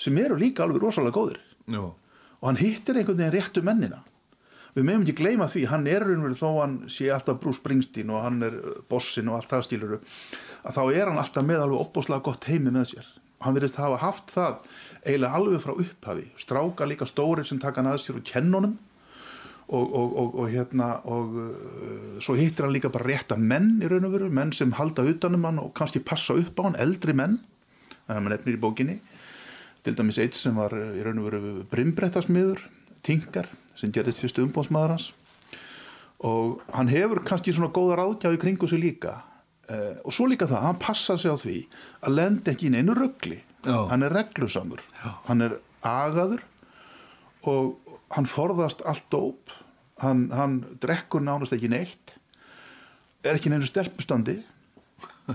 sem 0.00 0.16
eru 0.20 0.36
líka 0.40 0.64
alveg 0.64 0.82
rosalega 0.82 1.16
góðir. 1.16 1.40
Já, 1.66 1.82
og 2.40 2.46
hann 2.48 2.60
hittir 2.60 2.98
einhvern 2.98 3.18
veginn 3.18 3.34
réttu 3.34 3.64
mennina. 3.64 4.02
Við 4.76 4.84
meðum 4.84 5.04
ekki 5.06 5.20
gleyma 5.22 5.46
því 5.48 5.62
hann 5.70 5.86
er 5.88 6.04
raunverið 6.04 6.40
þó 6.42 6.48
hann 6.58 6.74
sé 6.92 7.06
alltaf 7.08 7.38
Bruce 7.40 7.62
Springsteen 7.62 8.10
og 8.12 8.20
hann 8.26 8.42
er 8.44 8.58
uh, 8.60 8.74
bossin 8.90 9.30
og 9.32 9.38
allt 9.38 9.54
það 9.54 9.62
skiluru 9.70 10.00
að 10.68 10.76
þá 10.76 10.82
er 10.84 11.08
hann 11.08 11.20
alltaf 11.22 11.46
með 11.48 11.62
alveg 11.64 11.84
opbóslega 11.86 12.26
gott 12.26 12.48
heimi 12.50 12.72
með 12.74 12.90
sér. 12.90 13.06
Og 13.40 13.46
hann 13.46 13.56
verðist 13.56 13.80
hafa 13.80 14.02
haft 14.02 14.34
það 14.34 14.58
eiginlega 15.06 15.40
alveg 15.40 15.64
frá 15.64 15.72
upphafi. 15.72 16.26
Stráka 16.40 16.88
líka 16.88 17.08
stórir 17.08 17.48
sem 17.48 17.60
taka 17.62 17.80
hann 17.80 17.88
að 17.94 18.02
sér 18.04 18.20
og 18.20 18.28
kennunum 18.28 18.76
og, 19.66 19.84
og, 19.98 20.12
og, 20.14 20.34
og 20.42 20.48
hérna 20.52 20.88
og 21.10 21.36
uh, 21.42 22.18
svo 22.22 22.36
hittir 22.38 22.66
hann 22.66 22.74
líka 22.76 22.90
bara 22.94 23.08
rétta 23.08 23.38
menn 23.38 23.80
í 23.82 23.90
raun 23.90 24.06
og 24.06 24.14
veru, 24.14 24.30
menn 24.30 24.54
sem 24.54 24.74
halda 24.78 25.04
utanum 25.10 25.46
hann 25.48 25.60
og 25.62 25.72
kannski 25.76 26.04
passa 26.06 26.36
upp 26.38 26.62
á 26.62 26.68
hann, 26.68 26.78
eldri 26.78 27.16
menn 27.16 27.40
þannig 28.06 28.14
að 28.14 28.20
hann 28.20 28.32
nefnir 28.34 28.58
í 28.58 28.62
bókinni. 28.62 28.96
Til 29.86 29.94
dæmis 29.98 30.18
eitt 30.22 30.38
sem 30.38 30.54
var 30.58 30.74
eh, 30.74 30.98
í 30.98 31.04
raun 31.06 31.22
og 31.22 31.28
veru 31.28 31.52
brimbrettasmiður, 31.70 32.62
Tingar, 33.06 33.46
sem 33.78 33.92
gerðist 33.94 34.22
fyrstu 34.22 34.42
umbóðsmaður 34.46 34.96
hans. 34.96 35.10
Og 36.26 36.62
hann 36.74 36.90
hefur 36.90 37.20
kannski 37.26 37.54
svona 37.54 37.74
góða 37.74 38.00
ráðgjáð 38.00 38.38
í 38.38 38.40
kringu 38.42 38.70
sig 38.70 38.80
líka 38.82 39.18
uh, 39.70 39.98
og 40.06 40.14
svo 40.14 40.28
líka 40.30 40.48
það, 40.48 40.64
hann 40.64 40.80
passa 40.82 41.18
sig 41.20 41.30
á 41.30 41.36
því 41.38 41.58
að 42.06 42.16
lenda 42.16 42.54
ekki 42.54 42.70
inn 42.70 42.78
einu 42.78 42.96
ruggli 42.96 43.42
Já. 43.66 43.86
hann 43.90 44.06
er 44.06 44.14
reglusamur. 44.14 44.82
Hann 45.26 45.42
er 45.44 45.58
agaður 45.86 46.42
og 47.46 47.85
hann 48.14 48.28
forðast 48.30 48.84
allt 48.86 49.06
dóp. 49.10 49.54
Hann, 50.02 50.26
hann 50.30 50.60
drekkur 50.82 51.24
nánast 51.24 51.54
ekki 51.56 51.70
neitt. 51.72 52.16
Er 53.24 53.38
ekki 53.38 53.50
neinu 53.50 53.66
stelpustandi. 53.66 54.36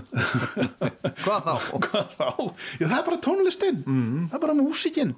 Hvað 1.24 1.44
þá? 1.44 1.54
Hvað 1.84 2.14
þá? 2.16 2.28
Já, 2.80 2.86
það 2.86 2.96
er 2.96 3.06
bara 3.10 3.18
tónlistinn 3.26 3.82
það 3.84 4.36
er 4.38 4.42
bara 4.46 4.54
músikinn 4.56 5.10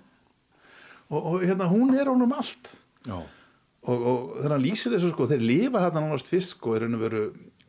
og, 1.06 1.20
og 1.20 1.44
hérna, 1.44 1.68
hún 1.70 1.94
er 1.94 2.10
honum 2.10 2.32
allt. 2.34 2.72
Já. 3.04 3.20
og, 3.20 3.94
og 3.94 4.18
þegar 4.40 4.54
hann 4.56 4.64
lýsir 4.64 4.96
þessu 4.96 5.12
sko, 5.12 5.28
þeir 5.30 5.44
lifa 5.44 5.82
þarna 5.84 6.02
nánast 6.08 6.30
fyrst 6.32 6.56
sko, 6.56 6.74
er 6.74 6.88
veru, 6.98 7.22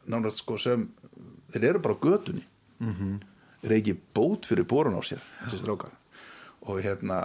nánast 0.09 0.41
sko 0.41 0.57
sem 0.61 0.87
þeir 1.53 1.69
eru 1.73 1.83
bara 1.83 1.97
á 1.99 2.03
götunni. 2.07 2.45
Mhm. 2.81 3.19
þeir 3.61 3.69
eru 3.69 3.79
ekki 3.79 3.95
bót 4.15 4.49
fyrir 4.49 4.65
borun 4.67 4.97
á 4.97 5.01
sér 5.05 5.21
þessi 5.45 5.61
strákar 5.61 5.93
og 6.65 6.81
hérna 6.81 7.19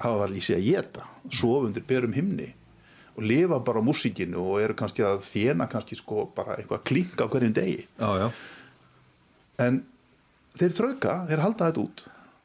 hafa 0.00 0.18
var 0.20 0.32
lýsið 0.32 0.58
að 0.58 0.68
geta 0.68 1.08
sofa 1.30 1.68
undir 1.68 1.84
berum 1.88 2.14
himni 2.16 2.50
og 3.14 3.22
lifa 3.22 3.60
bara 3.64 3.82
á 3.82 3.86
músikinu 3.86 4.42
og 4.42 4.62
eru 4.62 4.74
kannski 4.78 5.04
að 5.06 5.22
þjena 5.28 5.68
kannski 5.70 5.98
sko 5.98 6.28
bara 6.34 6.58
eitthvað 6.58 6.82
klinka 6.88 7.26
á 7.26 7.30
hverjum 7.30 7.54
degi. 7.54 7.84
Já, 7.98 8.10
já. 8.24 8.26
en 9.62 9.84
þeir 10.58 10.74
þrauka, 10.80 11.14
þeir 11.30 11.44
halda 11.44 11.70
þetta 11.70 11.84
út. 11.84 12.04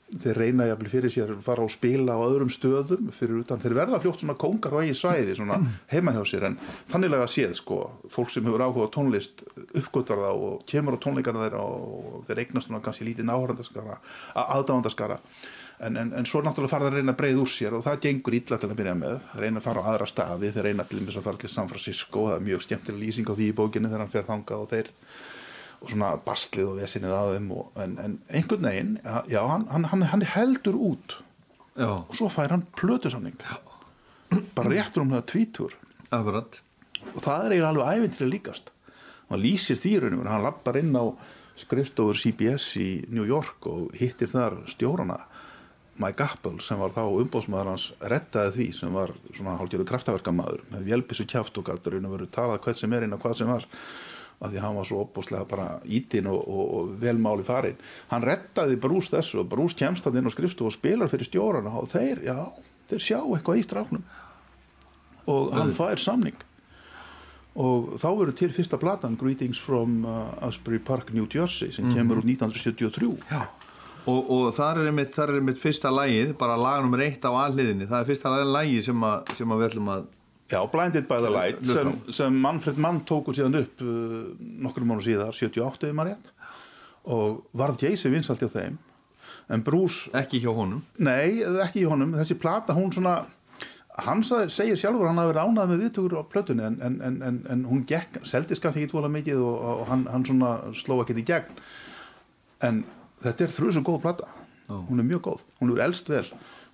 Þeir 0.10 0.40
reyna 0.42 0.66
jafnvel 0.66 0.90
fyrir 0.90 1.12
sér 1.14 1.32
að 1.36 1.42
fara 1.46 1.62
og 1.62 1.70
spila 1.70 2.16
á 2.18 2.26
öðrum 2.26 2.50
stöðum 2.50 3.12
fyrir 3.14 3.44
utan, 3.44 3.60
þeir 3.62 3.76
verða 3.78 4.00
fljótt 4.02 4.24
svona 4.24 4.34
kóngar 4.42 4.74
á 4.74 4.82
eigi 4.82 4.96
svæði 4.98 5.36
svona 5.38 5.60
heima 5.94 6.14
hjá 6.16 6.24
sér 6.26 6.48
en 6.50 6.58
þanniglega 6.90 7.28
séð 7.30 7.54
sko, 7.60 7.78
fólk 8.10 8.34
sem 8.34 8.46
hefur 8.46 8.64
áhuga 8.66 8.90
á 8.90 8.94
tónlist 8.96 9.46
uppgötar 9.70 10.18
það 10.18 10.42
og 10.48 10.64
kemur 10.70 10.98
á 10.98 11.04
tónleikarna 11.06 11.46
þeirra 11.46 11.62
og 11.62 12.26
þeir 12.26 12.42
eignast 12.42 12.70
svona 12.70 12.82
kannski 12.86 13.06
lítið 13.06 13.30
náhrandaskara 13.30 14.00
aðdáðandaskara 14.34 15.20
en, 15.86 15.98
en, 15.98 16.14
en 16.20 16.28
svo 16.28 16.42
náttúrulega 16.44 16.72
fara 16.72 16.88
það 16.88 16.92
að 16.92 17.00
reyna 17.00 17.14
að 17.16 17.20
breyða 17.22 17.42
úr 17.44 17.52
sér 17.54 17.76
og 17.78 17.84
það 17.86 18.02
gengur 18.06 18.38
illa 18.38 18.60
til 18.60 18.70
að 18.70 18.78
byrja 18.80 18.96
með. 19.00 19.16
Þeir 19.32 19.44
reyna 19.46 19.62
að 19.62 19.68
fara 19.70 19.84
á 19.84 19.88
aðra 19.94 20.08
staði, 20.10 20.52
þeir 20.56 20.68
reyna 20.70 20.86
til 20.90 21.02
að 21.06 21.26
fara 21.26 21.42
til 21.42 21.52
San 21.54 21.72
Francisco, 21.72 22.26
það 22.28 22.38
er 22.38 22.46
mjög 22.50 22.66
skemmtileg 22.66 23.04
lýsing 23.06 23.32
á 23.32 23.34
því 23.38 23.50
í 23.50 23.58
bókinni 23.60 23.92
þegar 23.92 24.04
hann 24.06 24.14
fer 24.14 24.28
þangað 24.28 24.66
og 24.66 24.72
þeir 24.74 24.92
og 25.80 25.92
svona 25.94 26.12
bastlið 26.26 26.72
og 26.74 26.80
vesinið 26.82 27.16
að 27.16 27.34
þeim 27.38 27.52
og, 27.56 27.68
en, 27.80 27.98
en 28.04 28.16
einhvern 28.36 28.66
veginn 28.68 28.96
já, 29.32 29.40
hann, 29.48 29.66
hann, 29.72 29.86
hann, 29.94 30.08
hann 30.12 30.26
heldur 30.36 30.76
út 30.76 31.16
Já. 31.80 31.92
og 32.04 32.16
svo 32.18 32.28
fær 32.34 32.52
hann 32.52 32.66
plötusamning. 32.76 33.38
Bara 34.58 34.74
réttur 34.74 35.06
um 35.06 35.14
það 35.16 35.28
tvítur. 35.32 35.78
Akkurat. 36.12 36.60
og 37.16 37.22
það 37.24 37.46
er 37.46 37.54
eiginlega 37.56 37.70
alveg 37.70 38.00
æfintilega 38.00 38.34
líkast. 38.34 38.72
Hann 39.30 39.44
lýsir 39.44 40.02
raunum 40.04 40.28
hann 40.28 40.44
lappar 40.44 40.78
inn 40.82 40.92
á 40.98 41.06
skrifstofur 41.60 42.18
CBS 42.18 42.76
í 42.80 42.90
New 43.12 43.28
York 43.28 43.68
og 43.70 43.94
hittir 44.00 44.32
þar 44.32 44.60
stjórana 44.68 45.20
Mike 46.00 46.26
Apple 46.26 46.64
sem 46.64 46.80
var 46.80 46.94
þá 46.96 47.02
umbóðsmaður 47.06 47.72
hans 47.74 47.90
rettaði 48.14 48.54
því 48.56 48.68
sem 48.78 48.94
var 48.96 49.12
svona 49.34 49.58
hálfgerðu 49.60 49.88
kraftaverkamaður 49.90 50.64
með 50.72 50.88
vélbissu 50.88 51.26
kjáft 51.30 51.60
og 51.60 51.68
gætt 51.68 51.90
raun 51.92 52.08
og 52.08 52.16
veru 52.16 52.30
talað 52.32 52.64
hvað 52.64 52.80
sem 52.80 52.96
er 52.96 53.06
inn 53.06 53.16
á 53.16 53.20
hvað 53.20 53.38
sem 53.42 53.52
var 53.52 53.68
af 54.40 54.54
því 54.54 54.60
að 54.60 54.64
hann 54.64 54.78
var 54.80 54.88
svo 54.88 55.02
opbúslega 55.04 55.48
bara 55.50 55.68
ítinn 55.84 56.30
og, 56.32 56.40
og, 56.40 56.66
og 56.78 56.92
velmáli 57.02 57.44
farin 57.48 57.80
hann 58.14 58.24
rettaði 58.24 58.80
brús 58.80 59.12
þessu 59.12 59.42
og 59.44 59.50
brús 59.52 59.76
kemst 59.80 60.08
hann 60.08 60.20
inn 60.20 60.30
á 60.30 60.32
skrifstofu 60.32 60.72
og 60.72 60.78
spilar 60.78 61.12
fyrir 61.12 61.28
stjórana 61.28 61.76
og 61.82 61.90
þeir, 61.92 62.24
já, 62.30 62.38
þeir 62.92 63.04
sjá 63.04 63.20
eitthvað 63.20 63.60
í 63.60 63.66
stráknum. 63.68 64.06
Og 65.30 65.52
hann 65.54 65.76
fær 65.78 66.00
samning. 66.02 66.38
Og 67.60 67.96
þá 68.00 68.08
verður 68.08 68.36
til 68.40 68.52
fyrsta 68.56 68.80
platan 68.82 69.18
Greetings 69.20 69.60
from 69.62 70.06
uh, 70.08 70.32
Asbury 70.48 70.80
Park, 70.80 71.12
New 71.14 71.28
Jersey 71.28 71.74
sem 71.76 71.90
kemur 71.92 72.22
úr 72.22 72.30
1973 72.30 73.10
Já. 73.28 73.44
Og, 74.08 74.30
og 74.32 74.46
þar 74.56 74.82
er 74.82 74.90
einmitt, 74.92 75.12
þar 75.16 75.34
er 75.34 75.42
einmitt 75.42 75.60
fyrsta 75.62 75.92
lægið, 75.94 76.32
bara 76.40 76.56
lag 76.60 76.84
nummer 76.86 77.04
eitt 77.04 77.26
á 77.28 77.32
alliðinni. 77.32 77.90
Það 77.90 78.00
er 78.00 78.10
fyrsta 78.10 78.32
lægið 78.48 78.86
sem, 78.88 79.06
að, 79.10 79.34
sem 79.40 79.54
að 79.54 79.62
við 79.62 79.70
ætlum 79.70 79.92
að... 79.96 80.08
Já, 80.50 80.60
Blinded 80.72 81.06
by 81.06 81.20
the 81.22 81.30
Light 81.30 81.60
sem, 81.68 81.92
sem 82.10 82.38
Manfred 82.42 82.80
Mann 82.82 83.04
tóku 83.06 83.36
síðan 83.38 83.60
upp 83.60 83.84
uh, 83.86 84.32
nokkrum 84.66 84.90
mánu 84.90 85.04
síðar, 85.06 85.36
78 85.38 85.92
ef 85.92 85.98
maður 85.98 86.16
rétt 86.16 86.32
og 87.10 87.44
varð 87.58 87.84
Jaycee 87.86 88.10
vinsalt 88.12 88.42
hjá 88.42 88.50
þeim 88.56 88.80
en 89.54 89.64
Bruce 89.66 90.10
Ekki 90.18 90.42
hjá 90.42 90.50
honum. 90.54 90.82
Nei, 91.02 91.42
ekki 91.64 91.84
í 91.84 91.90
honum, 91.90 92.16
þessi 92.18 92.38
plata 92.42 92.74
hún 92.78 92.90
svona 92.94 93.20
hann 94.06 94.22
segir 94.24 94.78
sjálfur 94.80 95.06
að 95.06 95.12
hann 95.12 95.22
hafi 95.22 95.32
verið 95.34 95.50
ánað 95.50 95.72
með 95.72 95.82
viðtökur 95.84 96.16
á 96.18 96.24
plötunni 96.32 96.66
en, 96.66 96.78
en, 96.86 96.96
en, 97.06 97.18
en, 97.26 97.40
en 97.52 97.66
hún 97.68 97.82
gekk, 97.90 98.22
seldist 98.28 98.64
kannski 98.64 98.84
ekki 98.84 98.94
tvolega 98.94 99.16
mikið 99.18 99.42
og, 99.44 99.58
og 99.74 99.84
hann, 99.90 100.06
hann 100.12 100.26
svona 100.28 100.52
sló 100.78 101.00
ekkert 101.04 101.22
í 101.22 101.26
gegn 101.28 101.60
en 102.68 102.84
þetta 103.24 103.46
er 103.46 103.56
þrjusum 103.56 103.88
góð 103.88 104.02
plata. 104.06 104.30
Hún 104.70 105.02
er 105.02 105.08
mjög 105.08 105.24
góð, 105.26 105.46
hún 105.62 105.74
er 105.74 105.88
elst 105.88 106.10
vel. 106.12 106.26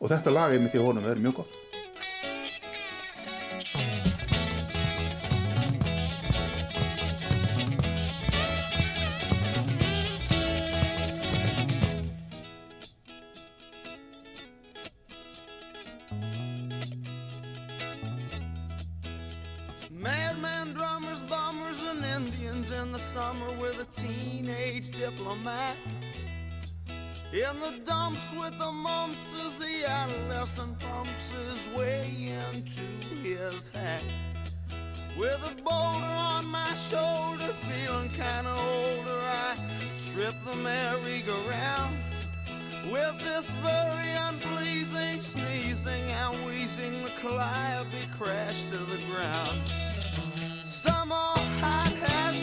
Og 0.01 0.11
þetta 0.11 0.33
lag 0.33 0.55
einmitt 0.55 0.75
í 0.75 0.83
honum 0.83 1.05
er 1.07 1.21
mjög 1.21 1.41
gott 1.41 1.64
adolescent 30.45 30.79
pumps 30.79 31.29
his 31.29 31.75
way 31.75 32.05
into 32.29 32.81
his 33.23 33.67
hat. 33.69 34.03
With 35.17 35.41
a 35.43 35.55
boulder 35.63 36.05
on 36.05 36.45
my 36.45 36.73
shoulder, 36.75 37.53
feeling 37.67 38.09
kinda 38.09 38.51
older, 38.51 39.21
I 39.23 39.57
trip 40.11 40.35
the 40.45 40.55
merry-go-round. 40.55 41.97
With 42.91 43.17
this 43.19 43.49
very 43.63 44.11
unpleasing 44.11 45.21
sneezing 45.21 46.11
and 46.11 46.45
wheezing, 46.45 47.01
the 47.01 47.11
calliope 47.21 48.07
crashed 48.15 48.69
to 48.71 48.77
the 48.77 49.01
ground. 49.09 49.61
Some 50.63 51.11
old 51.11 51.39
hot 51.59 51.93
hat 51.93 52.35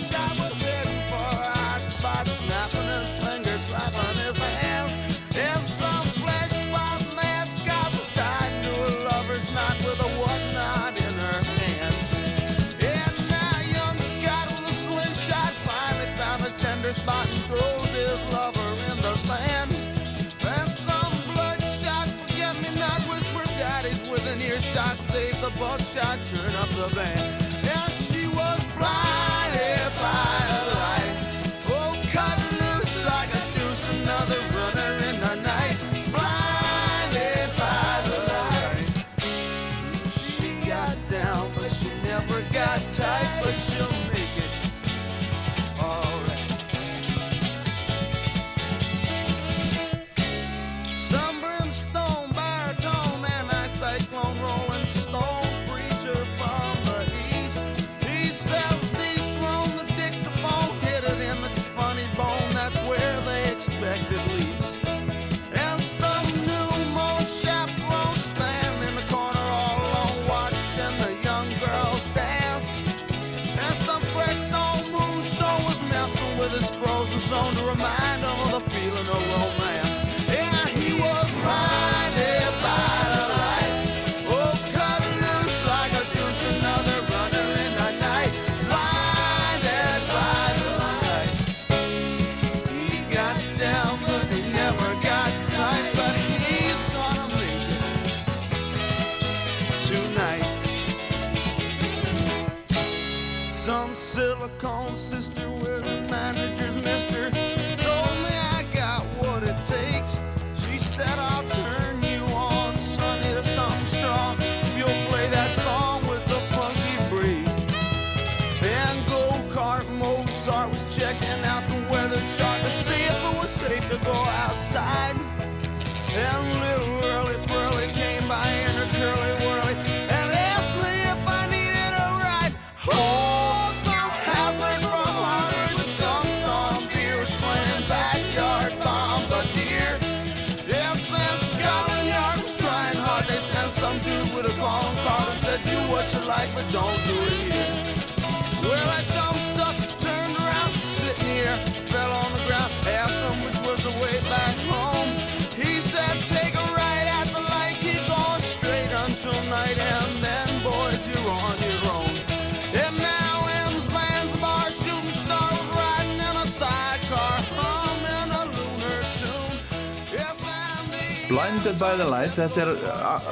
by 171.82 171.96
the 171.98 172.04
Light, 172.06 172.36
þetta 172.38 172.60
er 172.62 172.68
uh, 172.86 173.24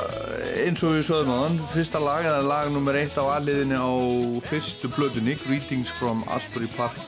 eins 0.64 0.80
og 0.82 0.96
við 0.96 1.04
sögum 1.06 1.28
á 1.30 1.38
þann, 1.44 1.58
fyrsta 1.70 2.00
lag 2.02 2.26
eða 2.26 2.40
lag 2.42 2.70
nummer 2.74 2.96
eitt 2.98 3.14
á 3.14 3.22
aðliðinni 3.36 3.78
á 3.78 3.90
fyrstu 4.48 4.90
plötunni, 4.90 5.36
Greetings 5.44 5.92
from 6.00 6.24
Asbury 6.34 6.66
Park, 6.74 6.98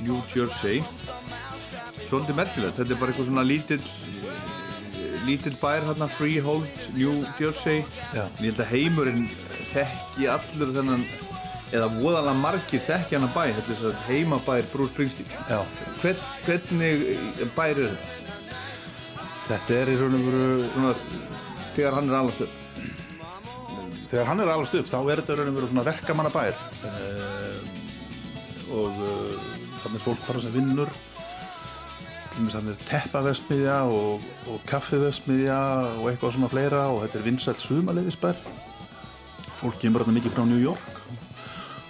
New 0.00 0.22
Jersey. 0.32 0.80
Svolítið 2.08 2.40
merkilegt, 2.40 2.78
þetta 2.78 2.96
er 2.96 3.00
bara 3.02 3.12
eitthvað 3.12 3.28
svona 3.28 3.44
lítill, 3.44 3.82
lítill 5.28 5.56
bær 5.60 5.84
hérna, 5.84 6.08
Freehold, 6.16 6.68
New 6.96 7.18
Jersey. 7.36 7.82
Já. 8.16 8.24
Ég 8.40 8.46
held 8.48 8.64
að 8.64 8.72
heimurinn 8.72 9.26
þekki 9.74 10.30
allur 10.32 10.76
þennan, 10.78 11.04
eða 11.74 11.90
voðalega 11.98 12.38
margir 12.40 12.94
að 12.96 13.34
bæ, 13.36 13.42
þetta 13.58 13.74
er 13.74 13.82
svo 13.82 13.96
heimabær 14.08 14.72
Bruce 14.72 14.96
Springsteen. 14.96 15.34
Já. 15.50 15.60
Hvern, 16.00 16.24
hvernig 16.46 17.04
bær 17.52 17.74
er 17.74 17.90
þetta? 17.90 18.17
Þetta 19.48 19.80
er 19.80 19.90
í 19.92 19.98
raun 19.98 20.16
og 20.18 20.28
veru 20.28 20.70
Svona 20.74 20.94
þegar 21.78 21.94
hann 21.94 22.08
er 22.10 22.16
alast 22.18 22.40
upp. 22.42 22.54
þegar 24.08 24.26
hann 24.30 24.40
er 24.40 24.50
alveg 24.50 24.80
upp 24.80 24.88
þá 24.88 24.98
er 24.98 25.20
þetta 25.20 25.34
í 25.34 25.38
raun 25.38 25.50
og 25.50 25.58
veru 25.58 25.68
svona 25.70 25.84
verkamanna 25.86 26.32
bær 26.32 26.56
og 28.68 28.98
uh, 29.00 29.44
þannig 29.80 29.96
er 29.96 30.04
fólk 30.04 30.24
bara 30.26 30.40
sem 30.42 30.52
vinnur. 30.52 30.90
Þannig 32.38 32.74
er 32.74 32.82
teppavesmiðja 32.86 33.78
og, 33.90 34.26
og 34.46 34.58
kaffivesmiðja 34.68 35.60
og 35.98 36.10
eitthvað 36.10 36.34
svona 36.36 36.50
fleira 36.52 36.82
og 36.92 37.00
þetta 37.02 37.18
er 37.18 37.24
vinsælt 37.24 37.62
sumaleiðisbær 37.62 38.42
fólk 39.58 39.80
kemur 39.82 40.04
þarna 40.04 40.18
mikið 40.18 40.36
frá 40.36 40.44
New 40.46 40.60
York. 40.60 41.00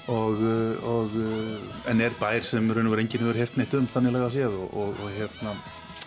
Og, 0.09 0.39
uh, 0.41 0.87
og 0.89 1.19
uh, 1.19 1.91
en 1.91 2.05
er 2.05 2.15
bær 2.21 2.47
sem 2.47 2.71
raun 2.71 2.87
og 2.89 2.95
veru 2.95 3.05
enginn 3.05 3.27
hefur 3.27 3.43
heyrt 3.43 3.59
neitt 3.61 3.75
um 3.77 3.91
þanniglega 3.91 4.31
séð 4.37 4.55
og, 4.63 4.79
og, 4.85 5.03
og 5.03 5.13
hérna 5.19 5.57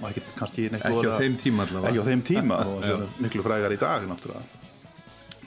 ekkert 0.10 0.34
kannski 0.40 0.68
Ekki 0.72 1.06
á 1.06 1.14
þeim 1.20 1.38
tíma 1.42 1.68
allavega. 1.68 1.92
ekki 1.92 2.02
á 2.02 2.06
þeim 2.10 2.26
tíma. 2.26 2.58
Og 2.72 3.22
miklu 3.22 3.46
frægar 3.46 3.76
í 3.76 3.80
dag 3.82 4.08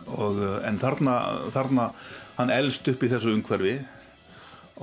og, 0.04 0.36
uh, 0.36 0.58
en 0.68 0.78
þarna, 0.78 1.14
þarna 1.54 1.88
hann 2.36 2.52
elst 2.52 2.88
upp 2.92 3.02
í 3.02 3.10
þessu 3.12 3.32
umhverfi. 3.34 3.78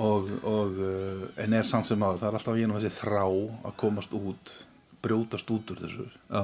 Og, 0.01 0.30
og 0.47 0.78
uh, 0.80 1.24
en 1.43 1.53
er 1.53 1.67
samt 1.67 1.89
sem 1.89 2.03
að 2.03 2.22
það 2.22 2.28
er 2.30 2.38
alltaf 2.39 2.59
í 2.59 2.67
þessi 2.74 2.93
þrá 3.01 3.24
að 3.28 3.78
komast 3.80 4.13
út 4.17 4.53
brjótast 5.01 5.49
út 5.51 5.74
úr 5.74 5.82
þessu. 5.82 6.07
Já. 6.30 6.43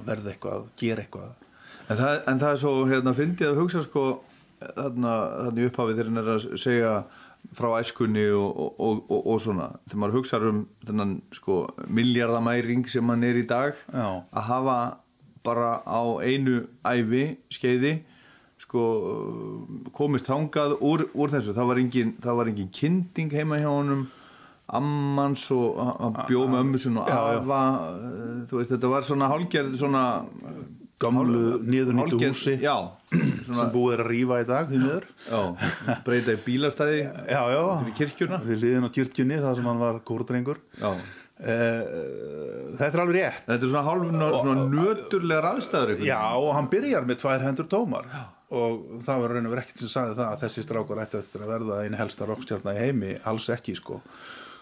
og 0.00 0.04
verða 0.06 0.32
eitthvað, 0.32 0.68
gera 0.80 1.04
eitthvað. 1.04 1.32
En 1.90 1.98
það, 1.98 2.18
en 2.30 2.40
það 2.40 2.52
er 2.54 2.60
svo, 2.62 2.74
hérna, 2.88 3.14
fyndið 3.16 3.48
að 3.50 3.58
hugsa 3.60 3.82
sko, 3.84 4.04
þarna, 4.60 5.14
þarna 5.46 5.60
í 5.60 5.66
upphafi 5.68 5.96
þegar 5.96 6.10
hann 6.10 6.22
er 6.22 6.30
að 6.36 6.46
segja 6.60 6.92
frá 7.56 7.72
æskunni 7.80 8.26
og, 8.36 8.80
og, 8.80 9.02
og, 9.10 9.26
og, 9.26 9.40
svona. 9.42 9.70
Þegar 9.88 10.02
maður 10.02 10.18
hugsa 10.20 10.40
um 10.50 10.62
þennan, 10.86 11.16
sko, 11.34 11.62
miljardamæring 11.88 12.86
sem 12.90 13.10
hann 13.10 13.26
er 13.26 13.40
í 13.40 13.46
dag, 13.48 13.74
Já. 13.90 14.22
að 14.30 14.46
hafa 14.50 14.78
bara 15.46 15.80
á 15.82 16.02
einu 16.22 16.62
ævi 16.86 17.24
skeiði, 17.52 17.96
sko, 18.60 18.84
komist 19.96 20.28
þangað 20.28 20.76
úr, 20.78 21.08
úr 21.14 21.32
þessu. 21.32 21.56
Það 21.56 21.70
var 21.72 21.82
engin, 21.82 22.16
það 22.22 22.40
var 22.40 22.52
engin 22.52 22.72
kynding 22.76 23.34
heima 23.34 23.60
hjá 23.60 23.70
honum, 23.72 24.04
ammans 24.70 25.48
og 25.50 25.80
bjóð 26.28 26.52
með 26.52 26.60
ömmu 26.62 26.78
sinni 26.78 27.00
og 27.02 27.08
afa, 27.10 27.62
eh, 27.96 28.36
þú 28.46 28.60
veist, 28.60 28.74
þetta 28.76 28.92
var 28.92 29.08
svona 29.08 29.30
hálgerð, 29.32 29.74
svona 29.80 30.04
gamlu 31.00 31.60
niðurnýttu 31.64 32.18
húsi 32.20 32.56
já, 32.60 32.74
sem 33.10 33.70
búið 33.72 33.94
er 33.94 34.02
að 34.04 34.10
rífa 34.12 34.40
í 34.42 34.48
dag 34.48 34.68
því 34.68 34.80
miður. 34.82 35.06
Breyta 36.06 36.34
í 36.34 36.40
bílastæði 36.44 36.98
já, 37.00 37.40
já, 37.54 37.62
fyrir 37.80 37.96
kirkjuna. 38.00 38.40
Við 38.44 38.66
liðin 38.66 38.88
á 38.88 38.90
kirkjunni 38.96 39.38
þar 39.40 39.56
sem 39.58 39.70
hann 39.70 39.80
var 39.80 40.00
kórdrengur. 40.10 40.60
Já. 40.80 40.90
þetta 41.40 42.90
er 42.90 43.02
alveg 43.04 43.16
rétt. 43.16 43.46
Þetta 43.46 43.56
er 43.56 43.72
svona 43.72 43.86
hálf 43.86 44.10
svona 44.10 44.66
nöturlegar 44.74 45.48
aðstæður 45.54 46.04
Já, 46.04 46.20
og 46.36 46.52
hann 46.58 46.68
byrjar 46.74 47.08
með 47.08 47.22
tvær 47.22 47.46
hendur 47.48 47.70
tómar. 47.72 48.10
Og 48.50 49.00
það 49.06 49.22
var 49.22 49.32
raun 49.36 49.46
og 49.46 49.54
verið 49.54 49.64
ekkert 49.64 49.80
sem 49.84 49.92
sagði 49.92 50.18
það 50.18 50.28
að 50.34 50.44
þessi 50.44 50.66
strákur 50.66 51.00
ætti 51.00 51.20
eftir 51.20 51.46
að 51.46 51.52
verða 51.54 51.80
einn 51.86 51.96
helsta 51.96 52.26
rockstjarna 52.28 52.74
í 52.74 52.80
heimi, 52.82 53.14
alls 53.30 53.46
ekki 53.54 53.76
sko. 53.78 54.00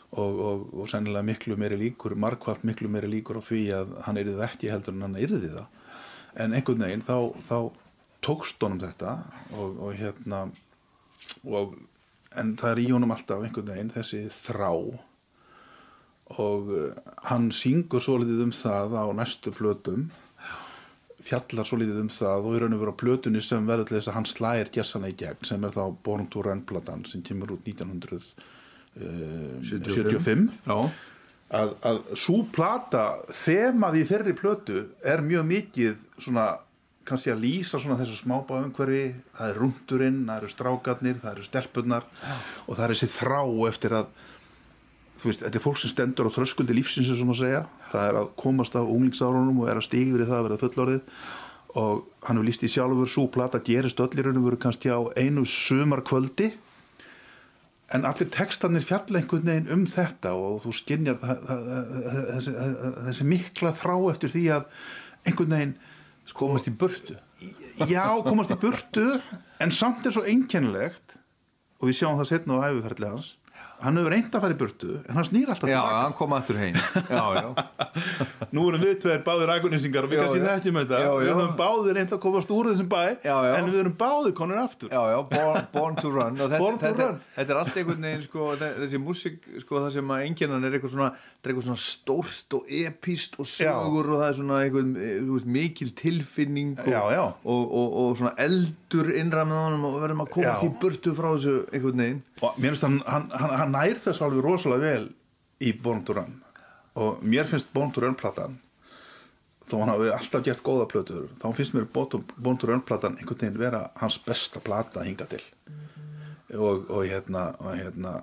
Og, 0.09 0.39
og, 0.41 0.61
og 0.77 0.87
sennilega 0.89 1.25
miklu 1.25 1.57
meiri 1.61 1.77
líkur 1.81 2.15
markvallt 2.17 2.63
miklu 2.65 2.89
meiri 2.89 3.11
líkur 3.13 3.41
á 3.41 3.43
því 3.45 3.59
að 3.77 3.91
hann 4.07 4.21
yrði 4.21 4.37
það 4.39 4.45
ekki 4.47 4.71
heldur 4.73 4.95
en 4.97 5.05
hann 5.05 5.19
yrði 5.21 5.51
það 5.53 5.67
en 6.39 6.57
einhvern 6.57 6.87
veginn 6.87 7.07
þá, 7.07 7.19
þá 7.45 7.59
tókst 8.25 8.63
honum 8.63 8.81
þetta 8.83 9.19
og, 9.57 9.79
og 9.79 9.91
hérna 9.99 10.39
og, 11.45 11.77
en 12.39 12.57
það 12.59 12.73
er 12.73 12.79
í 12.83 12.93
honum 12.93 13.15
alltaf 13.15 13.45
einhvern 13.45 13.71
veginn 13.73 13.95
þessi 13.95 14.21
þrá. 14.33 14.73
Og 16.39 16.63
uh, 16.77 16.89
hann 17.31 17.47
syngur 17.55 18.03
svolítið 18.05 18.41
um 18.49 18.55
það 18.55 18.89
á 19.01 19.05
næstu 19.17 19.51
plötum 19.57 20.03
fjallar 21.29 21.67
svolítið 21.67 21.99
um 22.03 22.11
það 22.13 22.47
og 22.47 22.55
í 22.55 22.59
raun 22.63 22.77
og 22.77 22.83
veru 22.83 22.95
á 22.95 23.01
plötunni 23.03 23.41
sem 23.45 23.69
verður 23.69 23.87
til 23.89 23.97
þess 23.99 24.11
að 24.11 24.17
hann 24.19 24.31
slæðir 24.31 24.69
gessana 24.79 25.11
í 25.11 25.19
gegn 25.19 25.43
sem 25.47 25.61
er 25.67 25.73
þá 25.75 25.85
Born 26.05 26.27
to 26.33 26.39
Run 26.47 26.63
platan 26.69 27.03
sem 27.09 27.21
kemur 27.27 27.55
út 27.57 27.65
1975 27.69 30.43
Já. 30.69 30.79
Að, 31.55 31.75
að 31.91 32.01
svo 32.21 32.43
plata 32.53 33.05
þemað 33.33 34.01
í 34.01 34.07
þeirri 34.09 34.35
plötu 34.39 34.87
er 35.05 35.25
mjög 35.25 35.47
mikið 35.49 36.01
svona 36.21 36.49
kannski 37.09 37.33
að 37.33 37.45
lýsa 37.47 37.81
svona 37.81 37.97
þessu 38.01 38.19
smábá 38.21 38.59
umhverfi 38.61 39.15
það 39.37 39.53
er 39.53 39.61
rundurinn, 39.63 40.25
það 40.29 40.43
eru 40.43 40.51
strákarnir 40.53 41.21
það 41.23 41.31
eru 41.33 41.47
stelpunnar 41.47 42.09
og 42.67 42.75
það 42.75 42.85
er 42.85 42.95
þessi 42.95 43.13
þrá 43.15 43.41
eftir 43.71 43.97
að 43.97 44.11
þú 45.19 45.31
veist, 45.31 45.43
þetta 45.43 45.59
er 45.59 45.65
fólk 45.65 45.81
sem 45.81 45.93
stendur 45.93 46.31
á 46.31 46.37
þröskuldi 46.37 46.77
lífsins 46.77 47.11
sem 47.11 47.33
að 47.33 47.41
segja, 47.41 47.65
það 47.93 48.11
er 48.11 48.21
að 48.21 48.31
komast 48.39 48.77
af 48.79 48.91
unglingsárunum 48.93 49.63
og 49.63 49.71
er 49.71 49.81
að 49.81 49.89
stígi 49.89 50.15
verið 50.15 50.31
það 50.31 50.39
að 50.39 50.47
verða 50.47 50.61
fullorðið. 50.63 51.23
Og 51.79 52.05
hann 52.25 52.39
hefur 52.39 52.49
líst 52.49 52.65
í 52.65 52.71
sjálfur 52.73 53.11
svo 53.13 53.27
plata 53.33 53.61
gerist 53.65 54.01
öll 54.01 54.15
í 54.15 54.25
raun 54.25 54.39
og 54.41 54.47
veru 54.47 54.61
kannski 54.63 54.93
á 54.95 55.01
einu 55.19 55.45
sumarkvöldi 55.47 56.53
en 57.95 58.05
allir 58.05 58.29
textanir 58.33 58.85
fjalla 58.85 59.23
einhvern 59.23 59.49
veginn 59.49 59.71
um 59.73 59.85
þetta 59.89 60.35
og 60.37 60.61
þú 60.65 60.75
það, 61.23 61.45
þessi, 62.35 62.53
þessi 63.07 63.29
mikla 63.29 63.73
þrá 63.77 63.95
eftir 64.13 64.35
því 64.35 64.45
að 64.59 64.67
einhvern 65.25 65.55
veginn 65.57 65.75
sko, 66.29 66.39
komast 66.45 66.69
í 66.69 66.75
burtu. 66.83 67.17
já, 67.89 68.05
komast 68.27 68.53
í 68.53 68.59
burtu 68.61 69.07
en 69.63 69.73
samt 69.73 70.07
er 70.07 70.13
svo 70.15 70.27
einkennilegt 70.29 71.17
og 71.79 71.89
við 71.89 72.01
sjáum 72.01 72.19
það 72.21 72.31
setna 72.33 72.61
á 72.61 72.69
æfiferðli 72.69 73.13
hans 73.15 73.33
hann 73.83 73.99
hefur 73.99 74.13
reynd 74.13 74.35
að 74.35 74.43
fara 74.45 74.55
í 74.55 74.59
burtu 74.59 74.89
en 75.07 75.19
hann 75.19 75.27
snýr 75.29 75.51
alltaf 75.53 75.71
Já, 75.71 75.79
hann 75.85 76.15
kom 76.19 76.33
aftur 76.37 76.59
heim. 76.59 76.77
Já, 77.09 77.25
já. 77.39 77.49
Nú 78.55 78.65
erum 78.71 78.83
við 78.83 78.97
tveir 79.05 79.23
báðir 79.27 79.53
aguninsingar 79.55 80.07
og 80.09 80.13
við 80.13 80.23
kannski 80.23 80.41
já. 80.41 80.47
þekkjum 80.49 80.79
þetta. 80.81 81.01
Við 81.23 81.31
höfum 81.33 81.55
báðir 81.59 81.99
reynd 81.99 82.15
að 82.17 82.23
komast 82.25 82.53
úr 82.55 82.71
þessum 82.73 82.91
bæ 82.91 83.03
en 83.29 83.71
við 83.71 83.79
erum 83.85 83.97
báðir 84.01 84.35
konur 84.39 84.61
aftur. 84.63 84.91
Já, 84.93 85.03
já, 85.13 85.19
Born, 85.33 85.69
born 85.75 85.99
to 86.01 86.13
Run. 86.13 86.39
Þetta, 86.41 86.61
Born 86.63 86.81
to 86.81 86.87
þetta, 86.89 87.09
Run. 87.13 87.21
þetta 87.37 87.55
er 87.55 87.61
allt 87.63 87.79
einhvern 87.83 88.09
veginn 88.09 88.25
sko, 88.27 88.49
þe- 88.63 88.73
þessi 88.83 89.03
músík, 89.05 89.39
sko, 89.65 89.83
það 89.85 89.91
sem 89.99 90.15
að 90.17 90.25
enginnan 90.27 90.69
er 90.69 90.79
eitthvað 90.79 90.95
svona, 90.97 91.11
svona 91.49 91.79
stórt 91.83 92.59
og 92.59 92.73
epíst 92.83 93.39
og 93.39 93.49
sögur 93.51 94.13
og 94.15 94.23
það 94.23 94.29
er 94.29 94.39
svona 94.41 94.61
einhvern, 94.65 94.95
þú 94.99 95.37
veist, 95.37 95.51
mikil 95.59 95.93
tilfinning 95.99 96.75
og, 96.83 96.89
Já, 96.89 97.03
já. 97.15 97.25
Og, 97.45 97.63
og, 97.69 97.99
og 98.03 98.19
svona 98.19 98.35
eldur 98.43 99.13
honum 99.69 99.85
og 99.89 100.01
verðum 100.03 100.25
að 100.25 100.33
komast 100.35 100.67
í 100.67 100.71
burtu 100.83 101.15
frá 101.17 101.31
þessu 101.35 101.57
einhvern 101.73 102.03
veginn 102.03 102.23
og 102.41 102.59
mér 102.59 102.75
finnst 102.75 102.87
hann, 102.87 103.01
hann, 103.07 103.29
hann, 103.35 103.57
hann 103.63 103.75
nær 103.75 103.99
þess 104.03 104.23
alveg 104.25 104.45
rosalega 104.45 104.85
vel 104.85 105.09
í 105.65 105.75
Born 105.83 106.05
to 106.07 106.17
Run. 106.19 106.39
Og 106.99 107.23
mér 107.23 107.49
finnst 107.51 107.73
Born 107.75 107.93
to 107.95 108.05
Run 108.05 108.19
platan 108.19 108.59
þó 109.69 109.83
hann 109.83 109.93
hafi 109.93 110.09
alltaf 110.15 110.45
gert 110.47 110.65
góða 110.65 110.87
plötur 110.89 111.29
þá 111.43 111.51
finnst 111.57 111.75
mér 111.77 111.89
Born 111.93 112.59
to 112.61 112.71
Run 112.71 112.85
platan 112.89 113.19
einhvern 113.19 113.43
veginn 113.43 113.61
vera 113.61 113.85
hans 114.01 114.19
besta 114.25 114.63
plata 114.65 115.03
að 115.03 115.11
hinga 115.11 115.29
til. 115.29 115.45
Og, 116.57 116.87
og 116.89 117.05
hérna, 117.05 117.51
og 117.61 117.75
hérna 117.77 118.15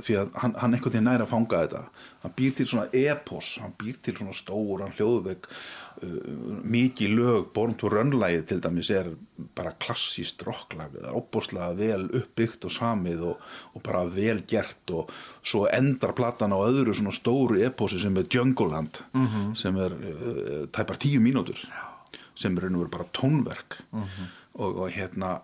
því 0.00 0.16
að 0.18 0.30
hann, 0.40 0.54
hann 0.58 0.74
einhvern 0.74 0.94
veginn 0.94 1.08
næri 1.10 1.26
að 1.26 1.32
fanga 1.34 1.60
þetta. 1.64 1.82
Hann 2.24 2.36
býr 2.38 2.54
til 2.56 2.68
svona 2.70 2.86
epos 2.98 3.50
hann 3.62 3.74
býr 3.80 4.00
til 4.02 4.16
svona 4.18 4.36
stóran 4.36 4.94
hljóðvegg. 4.96 5.46
uh, 5.46 5.83
mikið 6.02 7.12
lög 7.18 7.46
Born 7.54 7.74
to 7.78 7.88
Run 7.92 8.10
lagið 8.18 8.44
til 8.50 8.60
dæmis 8.64 8.90
er 8.94 9.10
bara 9.56 9.72
klassíst 9.80 10.42
rocklag 10.46 10.96
ábúrslega 11.10 11.74
vel 11.78 12.06
uppbyggt 12.20 12.66
og 12.68 12.74
samið 12.74 13.22
og, 13.30 13.40
og 13.74 13.82
bara 13.86 14.04
vel 14.10 14.42
gert 14.50 14.90
og 14.94 15.10
svo 15.46 15.66
endar 15.70 16.14
platan 16.16 16.54
á 16.54 16.58
öðru 16.58 16.94
svona 16.96 17.14
stóru 17.14 17.60
eposi 17.66 18.00
sem 18.02 18.16
er 18.20 18.28
Jungleland 18.30 19.00
Mhm. 19.14 19.54
sem 19.56 19.76
er 19.76 19.92
uh, 19.92 20.66
tæpar 20.72 20.96
tíu 20.98 21.20
mínútur 21.20 21.58
sem 22.34 22.56
er 22.58 22.62
veru 22.68 22.88
bara 22.90 23.04
tónverk 23.12 23.80
Mhm. 23.92 24.30
og, 24.58 24.78
og 24.78 24.90
hérna 24.90 25.40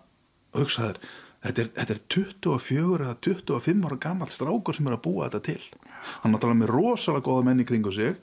hugsaður 0.53 0.97
þetta 1.43 1.61
er, 1.61 1.69
þetta 1.75 1.93
er 1.95 2.01
24 2.09 3.05
eða 3.05 3.15
25 3.21 3.85
ára 3.87 3.97
gamalt 3.99 4.31
strákur 4.35 4.75
sem 4.75 4.87
er 4.87 4.93
að 4.97 5.01
búa 5.07 5.29
þetta 5.29 5.43
til 5.43 5.61
hann 6.01 6.31
er 6.31 6.35
náttúrulega 6.35 6.59
með 6.63 6.71
rosalega 6.75 7.25
góða 7.27 7.45
menn 7.49 7.61
í 7.63 7.67
kringu 7.69 7.91
sig 7.95 8.15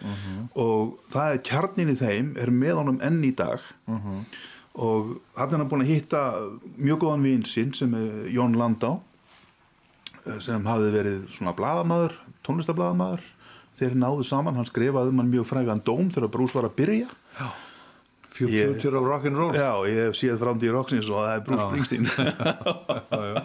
og 0.59 0.97
það 1.12 1.33
er 1.37 1.43
kjarnin 1.51 1.93
í 1.93 1.97
þeim 2.01 2.33
er 2.43 2.51
með 2.55 2.74
honum 2.83 3.01
enn 3.05 3.20
í 3.24 3.33
dag. 3.39 3.61
Og 4.79 5.16
hann 5.39 5.57
er 5.61 5.66
búin 5.70 5.83
að 5.83 5.91
hitta 5.95 6.22
mjög 6.79 7.01
góðan 7.03 7.24
vinn 7.26 7.45
sinn 7.49 7.72
sem 7.74 7.95
er 7.99 8.29
Jón 8.31 8.55
Landá 8.61 8.93
eh, 10.26 10.39
sem 10.45 10.62
hafði 10.68 10.93
verið 10.95 11.24
svona 11.35 11.55
bladamaður 11.59 12.14
tónlistabladamaður 12.47 13.24
þeir 13.79 13.97
náðu 13.99 14.24
saman, 14.26 14.55
hann 14.59 14.66
skrifaði 14.66 15.11
um 15.12 15.18
hann 15.22 15.31
mjög 15.33 15.47
frægan 15.51 15.83
dóm 15.87 16.09
þegar 16.14 16.31
Brús 16.35 16.55
var 16.55 16.66
að 16.70 16.76
byrja. 16.79 17.09
Ég- 18.39 18.76
Future 18.79 18.99
of 19.01 19.07
Rock'n'Roll 19.09 19.55
Já, 19.57 19.72
ég 19.91 19.97
hef 20.09 20.14
séð 20.14 20.37
framtíð 20.39 20.70
Roxins 20.76 21.09
og 21.11 21.18
það 21.18 21.33
er 21.33 21.41
Bruce 21.47 21.62
Já. 21.62 21.68
Springsteen 21.72 22.05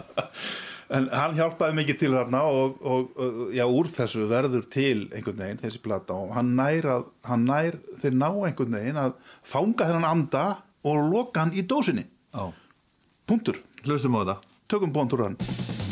En 0.92 1.08
hann 1.12 1.36
hjálpaði 1.36 1.78
mikið 1.78 2.00
til 2.02 2.10
þarna 2.12 2.42
og, 2.48 2.80
og, 2.84 3.14
og 3.16 3.54
já, 3.56 3.64
úr 3.64 3.88
þessu 3.88 4.26
verður 4.30 4.66
til 4.72 5.06
einhvern 5.14 5.40
veginn 5.40 5.62
þessi 5.62 5.80
plata 5.84 6.16
og 6.18 6.34
hann 6.36 6.52
nær, 6.58 6.90
að, 6.96 7.06
hann 7.28 7.46
nær 7.48 7.78
þeir 8.02 8.18
ná 8.20 8.28
einhvern 8.28 8.76
veginn 8.80 9.00
að 9.00 9.16
fanga 9.40 9.88
þennan 9.88 10.10
anda 10.10 10.44
og 10.84 11.08
loka 11.08 11.46
hann 11.46 11.56
í 11.56 11.64
dósinni. 11.64 12.04
Já. 12.34 12.50
Punktur, 13.24 13.62
Hlustum 13.86 14.20
á 14.20 14.24
þetta. 14.24 14.38
Tökum 14.68 14.92
bóntur 14.92 15.24
hann 15.24 15.83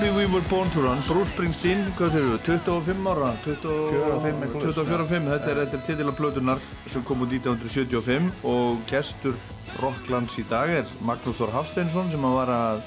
Baby 0.00 0.10
We 0.16 0.26
Were 0.26 0.42
Born 0.50 0.68
to 0.70 0.80
Run, 0.84 0.98
Bruce 1.08 1.30
Springsteen, 1.32 1.84
hvað 1.96 2.10
þeir 2.12 2.24
eru, 2.26 2.38
25 2.44 3.06
ára, 3.12 3.28
20 3.44 3.62
45 3.92 4.42
eitthvað 4.44 4.66
24-5, 4.66 5.28
þetta 5.30 5.50
er, 5.52 5.60
þetta 5.62 5.78
er 5.78 5.84
titila 5.86 6.12
plötunar 6.18 6.60
sem 6.92 7.04
kom 7.08 7.22
út 7.24 7.32
1975 7.32 8.44
og 8.50 8.82
gestur 8.90 9.38
Rocklands 9.80 10.36
í 10.42 10.44
dag 10.50 10.72
er 10.82 10.92
Magnús 11.06 11.38
Þór 11.40 11.54
Hafsteinsson 11.54 12.10
sem 12.12 12.26
að 12.28 12.36
var 12.42 12.52
að 12.56 12.82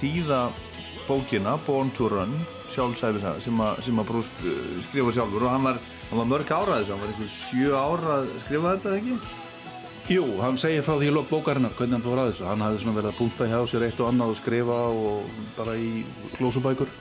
þýða 0.00 0.40
bókina 1.08 1.56
Born 1.66 1.92
to 1.98 2.08
Run, 2.14 2.32
sjálfsæfisaga 2.72 3.42
sem, 3.44 3.60
að- 3.66 3.82
sem 3.86 4.00
að 4.02 4.08
Bruce 4.14 4.32
uh, 4.48 4.62
skrifa 4.88 5.12
sjálfur. 5.18 5.44
Og 5.46 5.52
hann 5.52 5.66
var, 5.68 5.82
hann 6.10 6.22
var 6.22 6.30
mörg 6.32 6.54
ára 6.56 6.80
þessu, 6.80 6.94
hann 6.94 7.04
var 7.04 7.12
eitthvað 7.12 7.34
sjö 7.36 7.74
ára 7.76 8.16
að 8.22 8.30
skrifa 8.46 8.76
þetta, 8.78 8.96
ekki? 9.02 9.18
Jú, 10.06 10.22
hann 10.38 10.54
segir 10.54 10.84
frá 10.86 10.94
því 11.00 11.08
í 11.08 11.14
lok 11.14 11.26
bókarinnar 11.26 11.72
hvernig 11.74 11.96
hann 11.96 12.04
fór 12.04 12.20
að 12.22 12.28
þessu. 12.30 12.44
Hann 12.46 12.60
hafði 12.62 12.82
svona 12.84 12.98
verið 13.00 13.10
að 13.10 13.16
punta 13.18 13.48
hjá 13.50 13.56
sér 13.66 13.84
eitt 13.88 13.98
og 13.98 14.10
annað 14.12 14.32
og 14.32 14.36
skrifa 14.38 14.76
og 14.94 15.32
bara 15.56 15.74
í 15.74 15.88
glósubækur. 16.36 16.92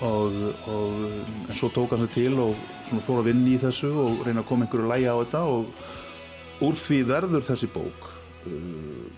og, 0.00 0.36
og 0.70 1.48
en 1.50 1.56
svo 1.58 1.68
tók 1.74 1.90
hann 1.90 2.06
sig 2.06 2.14
til 2.14 2.38
og 2.38 2.54
svona 2.86 3.04
fór 3.04 3.20
að 3.22 3.30
vinna 3.32 3.50
í 3.50 3.58
þessu 3.60 3.90
og 3.92 4.22
reyna 4.26 4.44
að 4.44 4.48
koma 4.50 4.66
einhverju 4.66 4.88
lægi 4.88 5.08
á 5.10 5.16
þetta 5.18 5.42
og 5.52 6.62
úr 6.68 6.78
því 6.78 6.98
verður 7.08 7.46
þessi 7.48 7.68
bók 7.74 8.06
uh, 8.46 9.08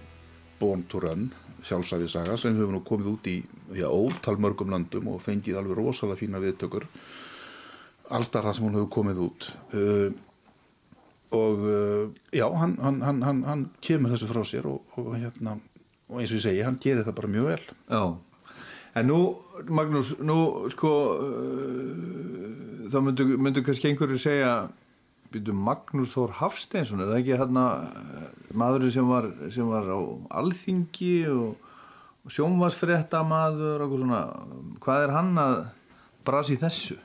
Born 0.60 0.84
to 0.88 1.02
Run 1.04 1.28
sjálfsæfið 1.62 2.10
saga 2.10 2.38
sem 2.40 2.56
hefur 2.56 2.72
nú 2.72 2.80
komið 2.86 3.12
út 3.12 3.28
í 3.28 3.36
já, 3.76 3.86
ótal 3.86 4.38
mörgum 4.40 4.72
landum 4.72 5.12
og 5.12 5.20
fengið 5.24 5.60
alveg 5.60 5.78
rosalega 5.78 6.22
fína 6.22 6.40
viðtökur 6.40 6.88
allstar 8.10 8.48
það 8.48 8.56
sem 8.56 8.66
hún 8.66 8.78
hefur 8.80 8.92
komið 8.96 9.22
út 9.28 9.48
uh, 9.76 10.08
og 11.30 11.62
uh, 11.62 12.10
já, 12.34 12.46
hann, 12.58 12.76
hann, 12.82 13.22
hann, 13.22 13.44
hann, 13.46 13.62
kemur 13.84 14.10
þessu 14.10 14.28
frá 14.30 14.42
sér 14.46 14.66
og, 14.66 14.82
og, 14.98 15.12
hérna, 15.14 15.56
og 16.10 16.18
eins 16.18 16.32
og 16.32 16.40
ég 16.40 16.44
segi, 16.46 16.64
hann 16.66 16.80
gerir 16.82 17.06
það 17.06 17.18
bara 17.20 17.30
mjög 17.30 17.48
vel 17.52 17.64
Já, 17.70 18.02
en 18.98 19.06
nú, 19.06 19.20
Magnús, 19.70 20.16
nú 20.18 20.38
sko, 20.74 20.92
uh, 21.22 22.86
þá 22.90 22.98
myndu, 23.06 23.26
myndu 23.38 23.64
kannski 23.66 23.92
einhverju 23.92 24.18
segja, 24.18 24.54
byrju 25.30 25.54
Magnús 25.54 26.14
Þór 26.16 26.34
Hafsteinsson, 26.40 27.04
er 27.04 27.12
það 27.12 27.20
ekki 27.20 27.38
hérna 27.38 27.66
maðurinn 28.58 28.94
sem 28.96 29.10
var, 29.10 29.30
sem 29.54 29.70
var 29.70 29.86
á 29.86 29.98
alþingi 30.40 31.14
og, 31.30 31.68
og 32.26 32.34
sjónvarsfrétta 32.34 33.22
maður 33.26 33.86
og 33.86 33.94
svona, 34.02 34.24
hvað 34.82 35.06
er 35.06 35.14
hann 35.14 35.38
að 35.38 35.54
brasi 36.26 36.58
þessu? 36.58 36.98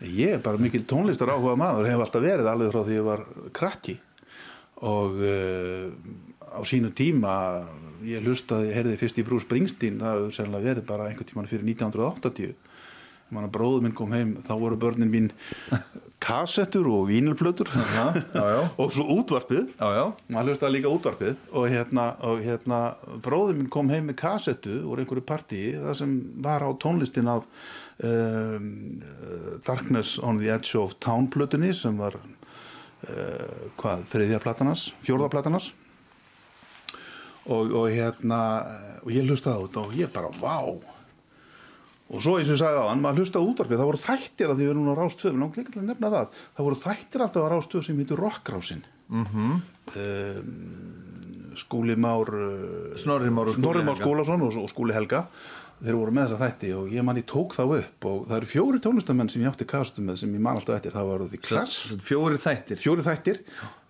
Ég 0.00 0.36
er 0.38 0.40
bara 0.44 0.60
mikil 0.60 0.86
tónlistar 0.88 1.28
áhuga 1.34 1.58
maður, 1.60 1.90
hef 1.90 2.00
alltaf 2.00 2.24
verið 2.24 2.48
alveg 2.48 2.72
frá 2.72 2.84
því 2.86 2.96
ég 2.96 3.06
var 3.06 3.24
krakki. 3.56 3.96
Og 4.88 5.18
uh, 5.20 5.90
á 6.56 6.60
sínu 6.64 6.88
tíma, 6.96 7.34
ég 8.08 8.24
hlustaði, 8.24 8.72
heyrði 8.72 8.96
fyrst 9.00 9.20
í 9.20 9.24
Bruce 9.26 9.44
Springsteen, 9.44 10.00
það 10.00 10.16
hefur 10.16 10.36
sennilega 10.38 10.70
verið 10.70 10.86
bara 10.88 11.08
einhvern 11.10 11.28
tíman 11.28 11.50
fyrir 11.50 11.68
1980. 11.68 12.54
Man 13.30 13.46
að 13.46 13.52
bróður 13.54 13.84
minn 13.84 13.94
kom 13.94 14.14
heim, 14.16 14.32
þá 14.42 14.54
voru 14.58 14.78
börnin 14.80 15.12
mín 15.12 15.28
kassettur 16.20 16.88
og 16.90 17.04
vínilplötur. 17.10 17.68
Og 18.80 18.90
svo 18.94 19.04
útvarpið, 19.20 19.68
maður 19.78 20.50
hlustaði 20.50 20.78
líka 20.78 20.90
útvarpið. 20.90 21.36
Og 21.52 21.68
hérna, 21.70 22.08
og 22.26 22.40
hérna 22.42 22.80
bróður 23.22 23.60
minn 23.60 23.70
kom 23.70 23.92
heim 23.92 24.08
með 24.10 24.18
kassettu 24.24 24.80
úr 24.88 25.04
einhverju 25.04 25.28
partíi, 25.28 25.76
það 25.76 26.00
sem 26.00 26.16
var 26.42 26.64
á 26.66 26.70
tónlistin 26.82 27.30
af 27.30 27.46
Darkness 29.66 30.18
on 30.24 30.38
the 30.40 30.48
Edge 30.48 30.78
of 30.80 30.94
Town 31.04 31.26
plötunni 31.28 31.74
sem 31.76 31.98
var 32.00 32.16
uh, 32.16 33.66
hvað, 33.80 34.06
þriðja 34.12 34.40
platanas, 34.40 34.86
fjórða 35.04 35.28
platanas 35.32 35.66
og, 37.44 37.68
og 37.68 37.90
hérna 37.92 38.40
og 39.02 39.12
ég 39.12 39.28
hlustaði 39.28 39.60
á 39.60 39.64
þetta 39.66 39.84
og 39.84 39.98
ég 39.98 40.12
bara, 40.14 40.32
vá. 40.40 40.56
Og 42.10 42.18
svo 42.18 42.38
eins 42.38 42.48
og 42.48 42.56
ég 42.56 42.62
sagði 42.62 42.80
á 42.82 42.90
hann, 42.90 43.02
maður 43.04 43.22
hlustaði 43.22 43.44
á 43.44 43.48
útvarpið 43.52 43.80
það 43.80 43.90
voru 43.90 44.02
þættir 44.06 44.48
að 44.50 44.56
því 44.56 44.64
við 44.64 44.72
erum 44.72 44.86
nú 44.86 44.94
á 44.96 45.00
rástöð 45.00 45.30
við 45.30 45.42
langt 45.44 45.60
líka 45.60 45.74
til 45.74 45.82
að 45.82 45.90
nefna 45.92 46.12
það, 46.16 46.40
það 46.56 46.66
voru 46.66 46.80
þættir 46.86 47.24
alltaf 47.26 47.46
á 47.46 47.52
rástöð 47.52 47.86
sem 47.86 48.00
heitur 48.00 48.24
Rockrásin. 48.24 48.82
Mm 49.10 49.60
Skúli 51.50 51.96
Már 51.98 52.28
uh, 52.30 52.94
Snorri 52.96 53.28
Már 53.28 53.48
Snorri. 53.50 53.82
Skúlason 53.98 54.40
og, 54.46 54.54
og 54.54 54.68
Skúli 54.70 54.94
Helga 54.94 55.24
þeir 55.80 55.96
voru 55.96 56.12
með 56.12 56.26
þessa 56.28 56.40
þætti 56.44 56.70
og 56.76 56.92
ég 56.92 57.04
manni 57.06 57.22
tók 57.28 57.54
þá 57.56 57.62
upp 57.64 58.06
og 58.10 58.24
það 58.28 58.36
eru 58.36 58.48
fjóri 58.50 58.80
tónlistamenn 58.84 59.30
sem 59.32 59.40
ég 59.40 59.48
átti 59.48 59.66
kastum 59.68 60.10
með 60.10 60.20
sem 60.20 60.34
ég 60.36 60.42
man 60.44 60.58
alltaf 60.58 60.76
eftir, 60.76 60.92
það 60.92 61.08
var 61.08 61.24
því 61.32 61.40
Clash 61.46 61.94
fjóri 62.04 62.40
þættir. 62.40 62.80
fjóri 62.82 63.04
þættir 63.06 63.40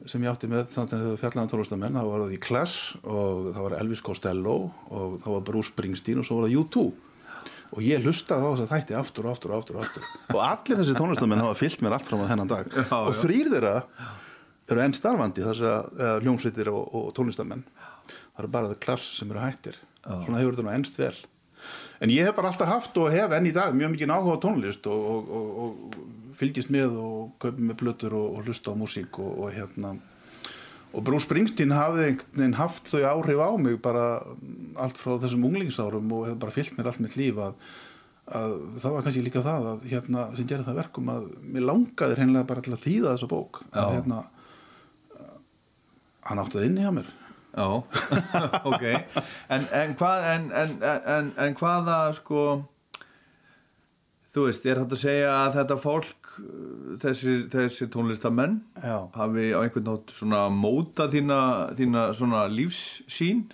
sem 0.06 0.22
ég 0.22 0.30
átti 0.30 0.50
með 0.50 0.68
þannig 0.70 0.94
að 0.94 1.06
þau 1.08 1.20
fjallaðan 1.24 1.52
tónlistamenn 1.54 1.98
það 1.98 2.10
var 2.12 2.24
því 2.28 2.40
Clash 2.46 3.00
og 3.02 3.48
það 3.56 3.66
var 3.66 3.76
Elvis 3.80 4.04
Costello 4.06 4.56
og 4.86 5.16
það 5.24 5.34
var 5.34 5.46
Bruce 5.50 5.72
Springsteen 5.72 6.22
og 6.22 6.28
svo 6.28 6.38
var 6.38 6.46
það 6.46 6.60
U2 6.62 6.84
og 7.70 7.82
ég 7.86 8.06
hlustaði 8.06 8.46
á 8.46 8.50
þess 8.50 8.64
að 8.64 8.72
þætti 8.76 8.98
aftur 8.98 9.26
og 9.26 9.34
aftur 9.34 9.52
og 9.52 9.60
aftur 9.60 9.76
og 9.78 9.84
aftur. 9.84 10.06
Og 10.34 10.40
allir 10.42 10.80
þessi 10.80 10.96
tónlistamenn 10.98 11.42
hafa 11.44 11.58
fyllt 11.58 11.84
mér 11.84 11.94
allt 11.94 12.08
fram 12.08 12.24
á 12.26 12.30
þennan 12.30 12.50
dag. 12.50 12.66
Já, 12.66 12.96
og 12.98 13.12
já. 13.14 13.20
þrýr 13.20 13.50
þeirra 13.52 13.74
eru 14.70 14.82
enn 14.82 14.96
starfandi 14.96 15.44
þess 15.44 15.66
að 15.70 16.24
hljómsveitir 16.24 16.70
og, 16.72 16.82
og 16.98 17.12
tónlistamenn 17.14 17.62
það 18.10 18.42
eru 18.42 18.52
bara 18.56 18.72
það 18.72 18.82
klass 18.86 19.06
sem 19.20 19.30
eru 19.30 19.42
hættir. 19.44 19.78
Svona 20.02 20.40
hefur 20.40 20.56
þetta 20.56 20.66
nú 20.66 20.74
ennst 20.74 20.98
vel 20.98 21.14
en 22.00 22.12
ég 22.12 22.26
hef 22.26 22.36
bara 22.36 22.50
alltaf 22.52 22.70
haft 22.70 22.96
og 23.00 23.10
hef 23.12 23.34
enn 23.36 23.48
í 23.50 23.54
dag 23.56 23.74
mjög 23.76 23.94
mikið 23.94 24.14
áhuga 24.14 24.38
á 24.40 24.42
tónlist 24.44 24.86
og, 24.90 25.10
og, 25.14 25.34
og, 25.40 25.50
og 25.64 26.36
fylgist 26.40 26.72
með 26.72 26.96
og 27.00 27.34
kaupið 27.42 27.66
með 27.68 27.78
blötur 27.82 28.16
og, 28.16 28.40
hlusta 28.46 28.72
á 28.72 28.80
músík 28.80 29.20
og, 29.20 29.44
og 29.44 29.52
hérna. 29.54 29.94
Og 30.90 31.04
Bruce 31.06 31.28
Springsteen 31.28 31.74
hafði 31.76 32.08
einhvern 32.08 32.40
veginn 32.40 32.58
haft 32.58 32.90
þau 32.90 33.04
áhrif 33.12 33.44
á 33.44 33.50
mig 33.60 33.78
bara 33.84 34.06
allt 34.80 34.98
frá 34.98 35.14
þessum 35.22 35.46
unglingsárum 35.50 36.10
og 36.16 36.26
hefur 36.26 36.42
bara 36.46 36.56
fyllt 36.56 36.74
mér 36.78 36.90
allt 36.90 37.04
mitt 37.04 37.14
líf 37.20 37.38
að, 37.38 37.60
að 38.40 38.56
það 38.82 38.96
var 38.96 39.06
kannski 39.06 39.24
líka 39.28 39.44
það 39.46 39.70
að 39.74 39.86
hérna 39.92 40.26
sem 40.34 40.50
gerði 40.50 40.68
það 40.70 40.82
verkum 40.82 41.14
að 41.14 41.30
mér 41.44 41.68
langaði 41.68 42.18
hreinlega 42.18 42.50
bara 42.50 42.66
til 42.66 42.74
að 42.74 42.84
þýða 42.88 43.14
þessa 43.14 43.30
bók. 43.30 43.62
Að 43.70 43.96
hérna 43.98 44.24
hann 46.26 46.42
átti 46.42 46.58
það 46.58 46.68
inni 46.70 46.84
hjá 46.86 46.94
mér 46.94 47.16
Já, 47.50 47.66
ok. 48.70 48.84
En, 49.50 49.64
en, 49.74 49.94
hvað, 49.98 50.26
en, 50.34 50.50
en, 50.62 50.74
en, 51.14 51.30
en 51.46 51.56
hvaða, 51.58 51.98
sko, 52.14 52.44
þú 54.30 54.46
veist, 54.46 54.66
er 54.66 54.82
þetta 54.82 54.98
að 54.98 55.04
segja 55.04 55.30
að 55.34 55.56
þetta 55.58 55.78
fólk, 55.82 56.34
þessi, 57.02 57.34
þessi 57.52 57.88
tónlistamenn, 57.92 58.60
Já. 58.78 59.00
hafi 59.16 59.50
á 59.50 59.58
einhvern 59.64 59.88
nátt 59.90 60.14
svona 60.14 60.44
móta 60.54 61.08
þína, 61.10 61.40
þína 61.78 62.10
svona 62.16 62.44
lífssýn? 62.52 63.48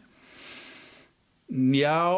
Já, 1.46 2.10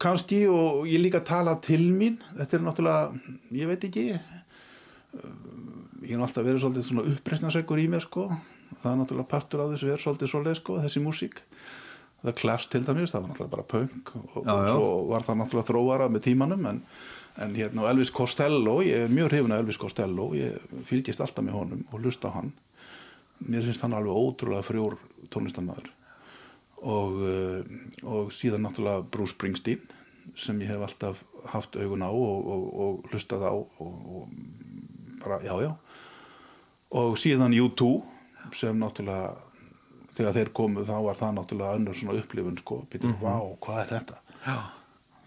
kannski 0.00 0.46
og 0.48 0.86
ég 0.88 1.02
líka 1.02 1.20
tala 1.20 1.58
til 1.60 1.90
mín 1.92 2.14
þetta 2.38 2.56
er 2.56 2.62
náttúrulega, 2.64 3.34
ég 3.52 3.68
veit 3.68 3.82
ekki 3.84 4.04
ég 4.08 6.14
hef 6.14 6.22
alltaf 6.24 6.46
verið 6.46 6.62
svolítið 6.62 6.86
svona 6.88 7.04
uppreisnarseggur 7.12 7.82
í 7.82 7.84
mér 7.92 8.06
sko 8.06 8.24
það 8.82 8.90
er 8.92 8.98
náttúrulega 9.02 9.30
partur 9.32 9.62
af 9.64 9.72
þessu 9.74 9.92
er 9.92 10.02
svolítið 10.02 10.32
svolítið 10.32 10.58
sko, 10.60 10.78
þessi 10.84 11.02
músík. 11.04 11.42
Það 12.22 12.34
Clash 12.40 12.70
til 12.72 12.82
dæmis, 12.86 13.12
það 13.14 13.24
var 13.24 13.30
náttúrulega 13.32 13.54
bara 13.54 13.66
punk 13.70 14.08
og, 14.16 14.38
Já, 14.42 14.52
og 14.52 14.64
já. 14.66 14.72
svo 14.72 14.86
var 15.12 15.26
það 15.26 15.40
náttúrulega 15.42 15.68
þróara 15.68 16.08
með 16.10 16.24
tímanum 16.26 16.64
en, 16.66 16.80
en 17.44 17.54
hérna 17.54 17.84
og 17.84 17.90
Elvis 17.92 18.10
Costello, 18.14 18.78
ég 18.82 19.04
er 19.04 19.12
mjög 19.12 19.30
hrifin 19.30 19.54
af 19.54 19.62
Elvis 19.62 19.78
Costello 19.78 20.32
ég 20.34 20.56
fylgist 20.88 21.22
alltaf 21.22 21.46
með 21.46 21.60
honum 21.60 21.84
og 21.92 22.02
hlusta 22.02 22.32
á 22.34 22.36
hann. 22.40 22.50
Mér 23.46 23.68
finnst 23.68 23.84
hann 23.86 23.94
alveg 23.94 24.18
ótrúlega 24.18 24.66
frjór 24.66 24.98
tónlistamæður 25.30 25.92
og, 26.82 27.22
uh, 27.22 27.62
og 28.06 28.34
síðan 28.34 28.66
náttúrulega 28.66 29.06
Bruce 29.14 29.34
Springsteen 29.34 29.86
sem 30.38 30.58
ég 30.62 30.70
hef 30.70 30.82
alltaf 30.84 31.22
haft 31.52 31.78
augun 31.78 32.02
á 32.02 32.10
og, 32.10 32.50
og, 32.50 32.66
og 32.82 33.08
hlustað 33.12 33.46
á 33.46 33.54
og, 33.54 33.70
og 33.78 34.28
bara, 35.22 35.38
já, 35.42 35.54
já. 35.62 35.72
Og 36.98 37.14
síðan 37.20 37.54
U2 37.54 37.88
sem 38.56 38.78
náttúrulega 38.78 39.36
þegar 40.18 40.34
þeir 40.38 40.50
komu 40.56 40.86
þá 40.86 40.96
var 41.04 41.20
það 41.20 41.36
náttúrulega 41.38 41.78
önnur 41.78 41.98
svona 41.98 42.18
upplifun 42.18 42.58
sko, 42.58 42.82
býtum, 42.90 43.14
mm 43.14 43.22
vá, 43.22 43.54
hvað 43.64 43.80
er 43.84 43.94
þetta? 43.94 44.18
Já. 44.46 44.56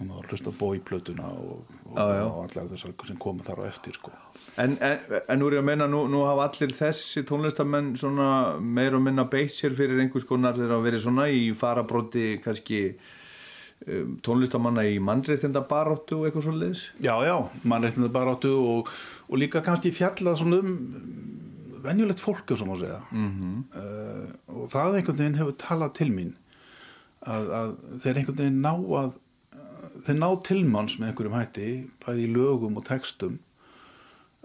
þannig 0.01 0.17
að 0.17 0.31
hlusta 0.31 0.51
bóiplötuna 0.57 1.29
og, 1.37 1.71
og, 1.85 1.95
Já, 1.99 2.23
og 2.25 2.37
allar 2.41 2.69
þessar 2.71 2.93
sem 3.05 3.21
komu 3.21 3.45
þar 3.45 3.61
á 3.61 3.63
eftir 3.67 3.97
sko. 3.99 4.11
En, 4.57 4.73
en, 4.81 4.97
en 5.21 5.39
nú 5.39 5.47
er 5.47 5.59
ég 5.59 5.61
að 5.61 5.67
meina, 5.67 5.87
nú, 5.91 6.03
nú 6.09 6.23
hafa 6.25 6.47
allir 6.49 6.73
þessi 6.73 7.21
tónlistamenn 7.29 7.91
svona 8.01 8.29
meir 8.57 8.97
og 8.97 9.03
minna 9.05 9.27
beitt 9.29 9.53
sér 9.53 9.75
fyrir 9.77 10.01
einhvers 10.01 10.25
konar 10.27 10.57
þegar 10.57 10.79
að 10.79 10.87
verið 10.87 11.03
svona 11.05 11.27
í 11.29 11.43
farabróti 11.57 12.25
kannski 12.41 12.81
um, 13.85 14.17
tónlistamanna 14.25 14.87
í 14.89 14.97
mannréttinda 15.03 15.61
baróttu 15.69 16.17
og 16.17 16.27
eitthvað 16.27 16.47
svo 16.47 16.55
leiðis 16.57 16.87
Já, 17.05 17.13
já, 17.27 17.37
mannréttinda 17.61 18.09
baráttu 18.11 18.55
og, 18.57 18.91
og 19.29 19.39
líka 19.43 19.61
kannski 19.65 19.93
fjallað 19.93 20.41
svona 20.41 20.63
um 20.65 20.73
venjulegt 21.85 22.23
fólk, 22.23 22.53
segja. 22.57 23.01
mm 23.11 23.65
Uh, 23.71 24.27
og 24.51 24.69
það 24.71 24.95
einhvern 24.99 25.19
veginn 25.21 25.37
hefur 25.39 25.55
talað 25.61 25.93
til 25.99 26.09
mín 26.11 26.33
að, 27.25 27.51
að 27.59 27.75
þeir 28.03 28.19
einhvern 28.21 28.39
veginn 28.41 28.61
ná 28.65 28.73
að 29.01 29.13
þeir 30.05 30.17
ná 30.19 30.27
tilmanns 30.47 30.97
með 30.99 31.11
einhverjum 31.11 31.37
hætti 31.37 31.69
bæði 32.03 32.25
í 32.25 32.31
lögum 32.35 32.77
og 32.79 32.85
textum 32.87 33.39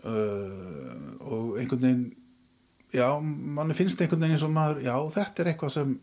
uh, 0.04 1.16
og 1.26 1.56
einhvern 1.60 1.82
veginn 1.82 2.06
já, 2.94 3.08
manni 3.20 3.76
finnst 3.76 4.00
einhvern 4.00 4.22
veginn 4.22 4.36
eins 4.36 4.46
og 4.46 4.54
maður, 4.54 4.82
já, 4.86 4.94
þetta 5.16 5.42
er 5.42 5.52
eitthvað 5.52 5.74
sem 5.76 5.94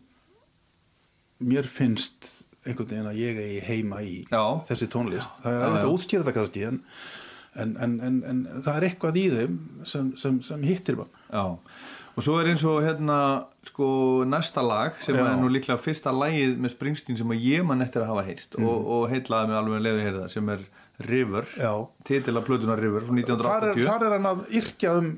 mér 1.44 1.68
finnst 1.68 2.30
einhvern 2.64 2.90
veginn 2.90 3.10
að 3.10 3.20
ég 3.20 3.40
eigi 3.44 3.60
heima 3.66 4.00
í 4.04 4.14
Já. 4.30 4.42
þessi 4.68 4.88
tónlist, 4.92 5.40
það 5.42 5.52
er 5.52 5.60
Já, 5.60 5.66
alveg 5.68 5.80
já. 5.82 5.86
að 5.86 5.94
útskýra 5.98 6.26
það 6.28 6.36
kannski 6.38 6.66
en, 6.68 6.78
en, 7.60 7.76
en, 7.80 7.98
en, 8.02 8.22
en 8.30 8.44
það 8.64 8.76
er 8.78 8.86
eitthvað 8.88 9.18
í 9.20 9.26
þeim 9.34 9.58
sem, 9.88 10.12
sem, 10.20 10.40
sem 10.44 10.64
hittir 10.66 10.98
mann. 11.00 11.12
Já, 11.30 11.44
og 12.14 12.22
svo 12.22 12.36
er 12.38 12.52
eins 12.52 12.62
og 12.68 12.80
hérna 12.84 13.18
sko 13.66 13.88
næsta 14.28 14.62
lag 14.62 14.98
sem 15.02 15.16
Já. 15.18 15.24
er 15.26 15.40
nú 15.40 15.50
líklega 15.50 15.80
fyrsta 15.80 16.12
lagið 16.14 16.56
með 16.62 16.76
Springsteen 16.76 17.18
sem 17.18 17.36
ég 17.40 17.66
mann 17.66 17.82
eftir 17.82 18.04
að 18.04 18.12
hafa 18.12 18.26
heyrst 18.28 18.58
og, 18.60 18.74
og 18.96 19.06
heitlaði 19.10 19.50
mig 19.50 19.58
alveg 19.60 19.80
að 19.80 19.86
leiði 19.88 20.08
heyrða 20.08 20.30
sem 20.32 20.50
er 20.54 20.64
River, 21.08 21.48
Já. 21.58 21.72
titil 22.06 22.36
af 22.38 22.44
plötuna 22.46 22.76
River 22.78 23.02
frá 23.02 23.10
þar 23.10 23.64
er, 23.66 23.72
1980 23.74 23.88
þar 23.88 24.04
er 24.06 24.12
hann 24.14 24.28
að 24.30 24.44
yrkja 24.60 24.92
um 25.00 25.08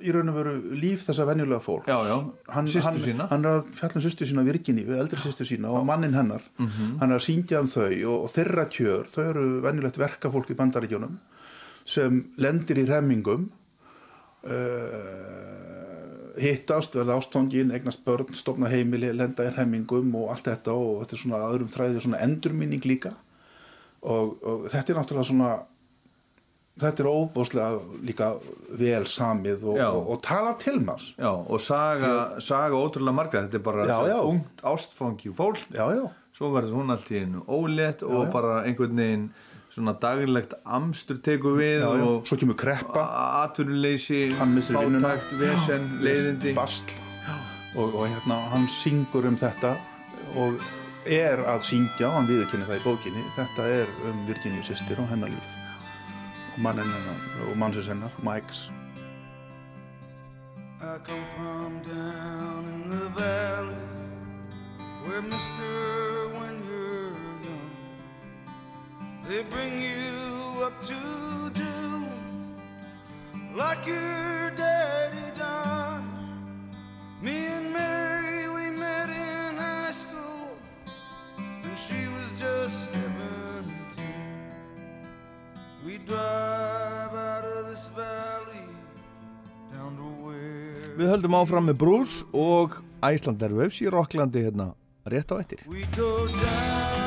í 0.00 0.12
raun 0.12 0.30
og 0.32 0.36
veru 0.36 0.54
líf 0.80 1.04
þessa 1.06 1.26
venjulega 1.28 1.60
fólk 1.64 1.88
Já, 1.88 1.96
já, 2.08 2.16
hann, 2.54 2.68
hann, 2.86 3.22
hann 3.32 3.46
er 3.48 3.52
að 3.52 3.70
fjalla 3.76 4.00
um 4.00 4.04
sýstu 4.04 4.28
sína 4.28 4.44
Virginni 4.46 4.84
við 4.86 5.00
eldri 5.02 5.20
sýstu 5.20 5.46
sína 5.48 5.72
og 5.72 5.86
mannin 5.88 6.16
hennar. 6.16 6.44
Mhm. 6.60 6.98
hann 7.00 7.12
er 7.12 7.20
að 7.20 7.26
syngja 7.26 7.60
um 7.60 7.70
þau 7.70 7.88
og, 7.90 8.16
og 8.26 8.32
þeirra 8.32 8.66
kjör 8.72 9.08
þau 9.12 9.22
eru 9.26 9.46
venjulegt 9.64 10.00
verkafólk 10.00 10.52
í 10.52 10.58
bandaríkjónum 10.58 11.16
sem 11.86 12.24
lendir 12.42 12.80
í 12.82 12.86
remmingum 12.88 13.46
uh, 14.46 16.34
hittast, 16.40 16.96
verða 16.98 17.16
ástfangin 17.20 17.72
eignast 17.74 18.02
börn, 18.04 18.34
stofna 18.36 18.68
heimili, 18.72 19.12
lenda 19.14 19.46
í 19.46 19.54
remmingum 19.54 20.10
og 20.18 20.34
allt 20.34 20.50
þetta 20.50 20.74
og 20.76 21.00
þetta 21.04 21.16
er 21.16 21.22
svona 21.22 21.46
öðrum 21.46 21.72
þræði 21.72 22.02
svona 22.04 22.20
endurminning 22.26 22.84
líka. 22.84 23.14
Og, 24.06 24.36
og 24.44 24.68
þetta 24.70 24.92
er 24.92 25.00
náttúrulega 25.00 25.30
svona 25.30 25.54
þetta 26.76 27.02
er 27.02 27.08
óbúslega 27.08 28.00
líka 28.04 28.28
vel 28.76 29.06
samið 29.08 29.64
og, 29.64 29.80
og, 29.80 30.12
og 30.12 30.20
talar 30.26 30.58
til 30.60 30.76
manns. 30.84 31.08
Já, 31.16 31.32
og 31.32 31.62
saga, 31.64 32.12
saga 32.44 32.76
ótrúlega 32.76 33.16
marga 33.16 33.44
þetta 33.46 33.60
er 33.60 33.64
bara 33.64 33.88
Já, 33.88 33.96
já. 34.12 34.18
ungt 34.20 34.64
ástfangi 34.74 35.32
fólk. 35.34 35.64
Svo 36.36 36.52
verður 36.52 36.82
hún 36.82 36.92
allt 36.92 37.08
í 37.08 37.22
einu 37.24 37.46
ólétt 37.48 38.02
og 38.04 38.28
bara 38.34 38.58
einhvern 38.66 38.98
veginn 39.00 39.28
svona 39.76 39.92
daglegt 40.00 40.54
amstur 40.64 41.18
tekur 41.20 41.58
við 41.58 41.82
já, 41.82 41.90
já. 42.00 42.04
og 42.06 42.28
svo 42.28 42.38
kemur 42.40 42.56
kreppa. 42.56 43.02
atvinnuleysi 43.44 44.30
fátækt, 44.32 45.34
vesen, 45.36 45.90
leiðindi. 46.00 46.54
bastl 46.56 46.96
og, 47.76 47.92
og 47.92 48.06
hérna 48.08 48.40
hann 48.54 48.64
syngur 48.72 49.28
um 49.28 49.36
þetta 49.36 49.74
og 50.40 50.56
er 51.04 51.44
að 51.44 51.66
syngja 51.68 52.08
og 52.08 52.16
hann 52.16 52.30
viðurkenni 52.30 52.64
það 52.70 52.80
í 52.80 52.84
bókinni 52.86 53.26
þetta 53.36 53.68
er 53.82 53.92
um 54.08 54.24
Virginíu 54.30 54.64
sýstir 54.64 54.98
og 55.02 55.10
hennar 55.12 55.30
líf. 55.30 55.52
Og 56.56 56.62
mannin 56.64 56.88
hennar 56.88 57.50
og 57.50 57.60
mannsins 57.60 57.92
hennar, 57.92 58.16
Mikes. 58.24 58.70
I 60.80 60.98
come 61.04 61.24
from 61.36 61.80
down 61.84 62.64
in 62.72 62.90
the 62.90 63.08
valley 63.10 63.84
where 65.04 65.20
you're 65.20 66.32
young 66.34 66.55
they 69.28 69.42
bring 69.42 69.80
you 69.82 70.62
up 70.64 70.76
to 70.84 71.50
do 71.50 72.06
like 73.56 73.86
your 73.86 74.50
daddy 74.50 75.30
done. 75.38 76.04
Me 77.22 77.46
and 77.46 77.72
Mary 77.72 78.48
we 78.48 78.70
met 78.70 79.08
in 79.08 79.56
high 79.56 79.90
school 79.92 80.48
and 81.36 81.76
she 81.86 82.06
was 82.14 82.30
just 82.38 82.92
17 82.92 83.66
we 85.84 85.98
drive 85.98 87.14
out 87.14 87.44
of 87.44 87.66
this 87.70 87.88
valley 87.96 88.68
down 89.72 89.96
to 89.96 90.06
where 90.22 90.94
Við 90.96 91.10
höldum 91.14 91.34
áfram 91.40 91.66
með 91.70 91.80
Bruce 91.82 92.22
og 92.32 92.78
Iceland 93.02 93.42
Airwaves 93.42 93.80
í 93.82 93.90
Rocklandi 93.92 94.44
hérna 94.46 94.74
rétt 95.06 95.32
á 95.32 95.36
eftir. 95.40 95.64
We 95.66 95.84
go 95.96 96.26
down 96.26 97.05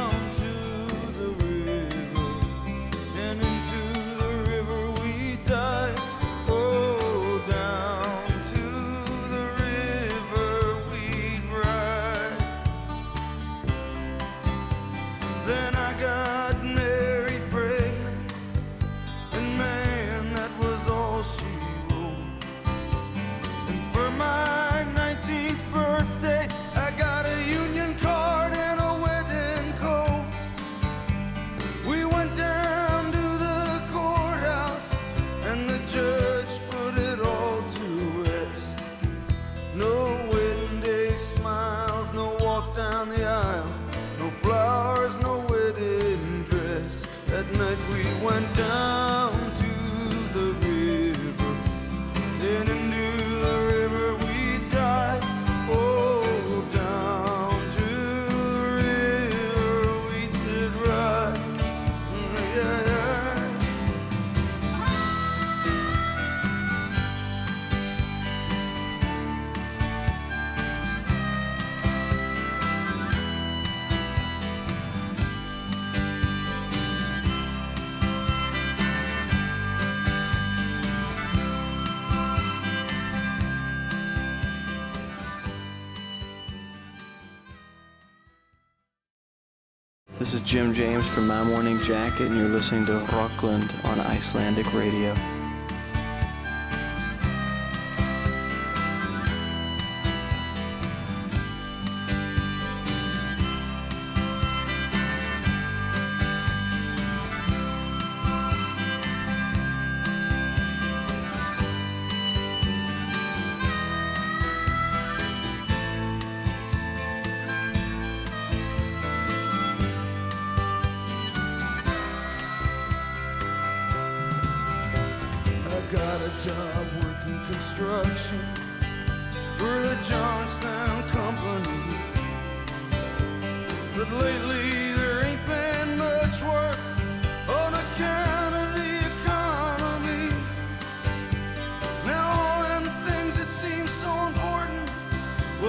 from 91.10 91.28
My 91.28 91.44
Morning 91.44 91.80
Jacket, 91.82 92.28
and 92.28 92.38
you're 92.38 92.48
listening 92.48 92.86
to 92.86 93.00
Rockland 93.14 93.74
on 93.84 94.00
Icelandic 94.00 94.72
Radio. 94.74 95.16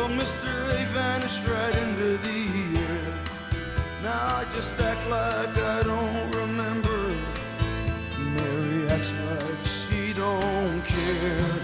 Well, 0.01 0.09
Mister, 0.09 0.51
they 0.69 0.85
vanished 0.87 1.47
right 1.47 1.77
into 1.77 2.17
the 2.17 2.41
air. 2.79 3.15
Now 4.03 4.37
I 4.41 4.47
just 4.55 4.81
act 4.81 5.07
like 5.11 5.55
I 5.59 5.83
don't 5.83 6.31
remember. 6.31 7.15
Mary 8.35 8.89
acts 8.89 9.15
like 9.29 9.65
she 9.67 10.15
don't 10.15 10.83
care. 10.85 11.60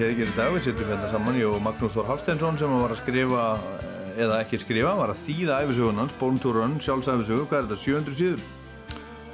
Hér 0.00 0.14
ekki 0.14 0.24
í 0.24 0.32
dag 0.32 0.54
við 0.54 0.62
setjum 0.64 0.88
hérna 0.88 1.08
saman, 1.10 1.36
ég 1.36 1.50
og 1.50 1.58
Magnús 1.60 1.92
Þór 1.92 2.06
Hafsteinsson 2.08 2.56
sem 2.56 2.70
að 2.72 2.78
var 2.80 2.92
að 2.94 3.00
skrifa 3.02 3.42
eða 4.16 4.38
ekki 4.40 4.60
skrifa, 4.62 4.94
var 4.96 5.12
að 5.12 5.20
þýða 5.26 5.58
æfisögun 5.66 6.00
hans 6.00 6.14
Born 6.16 6.38
to 6.40 6.52
Run, 6.56 6.78
sjálfsæfisögu, 6.80 7.44
hvað 7.50 7.58
er 7.58 7.66
þetta, 7.68 7.78
700 7.82 8.16
síður? 8.16 8.46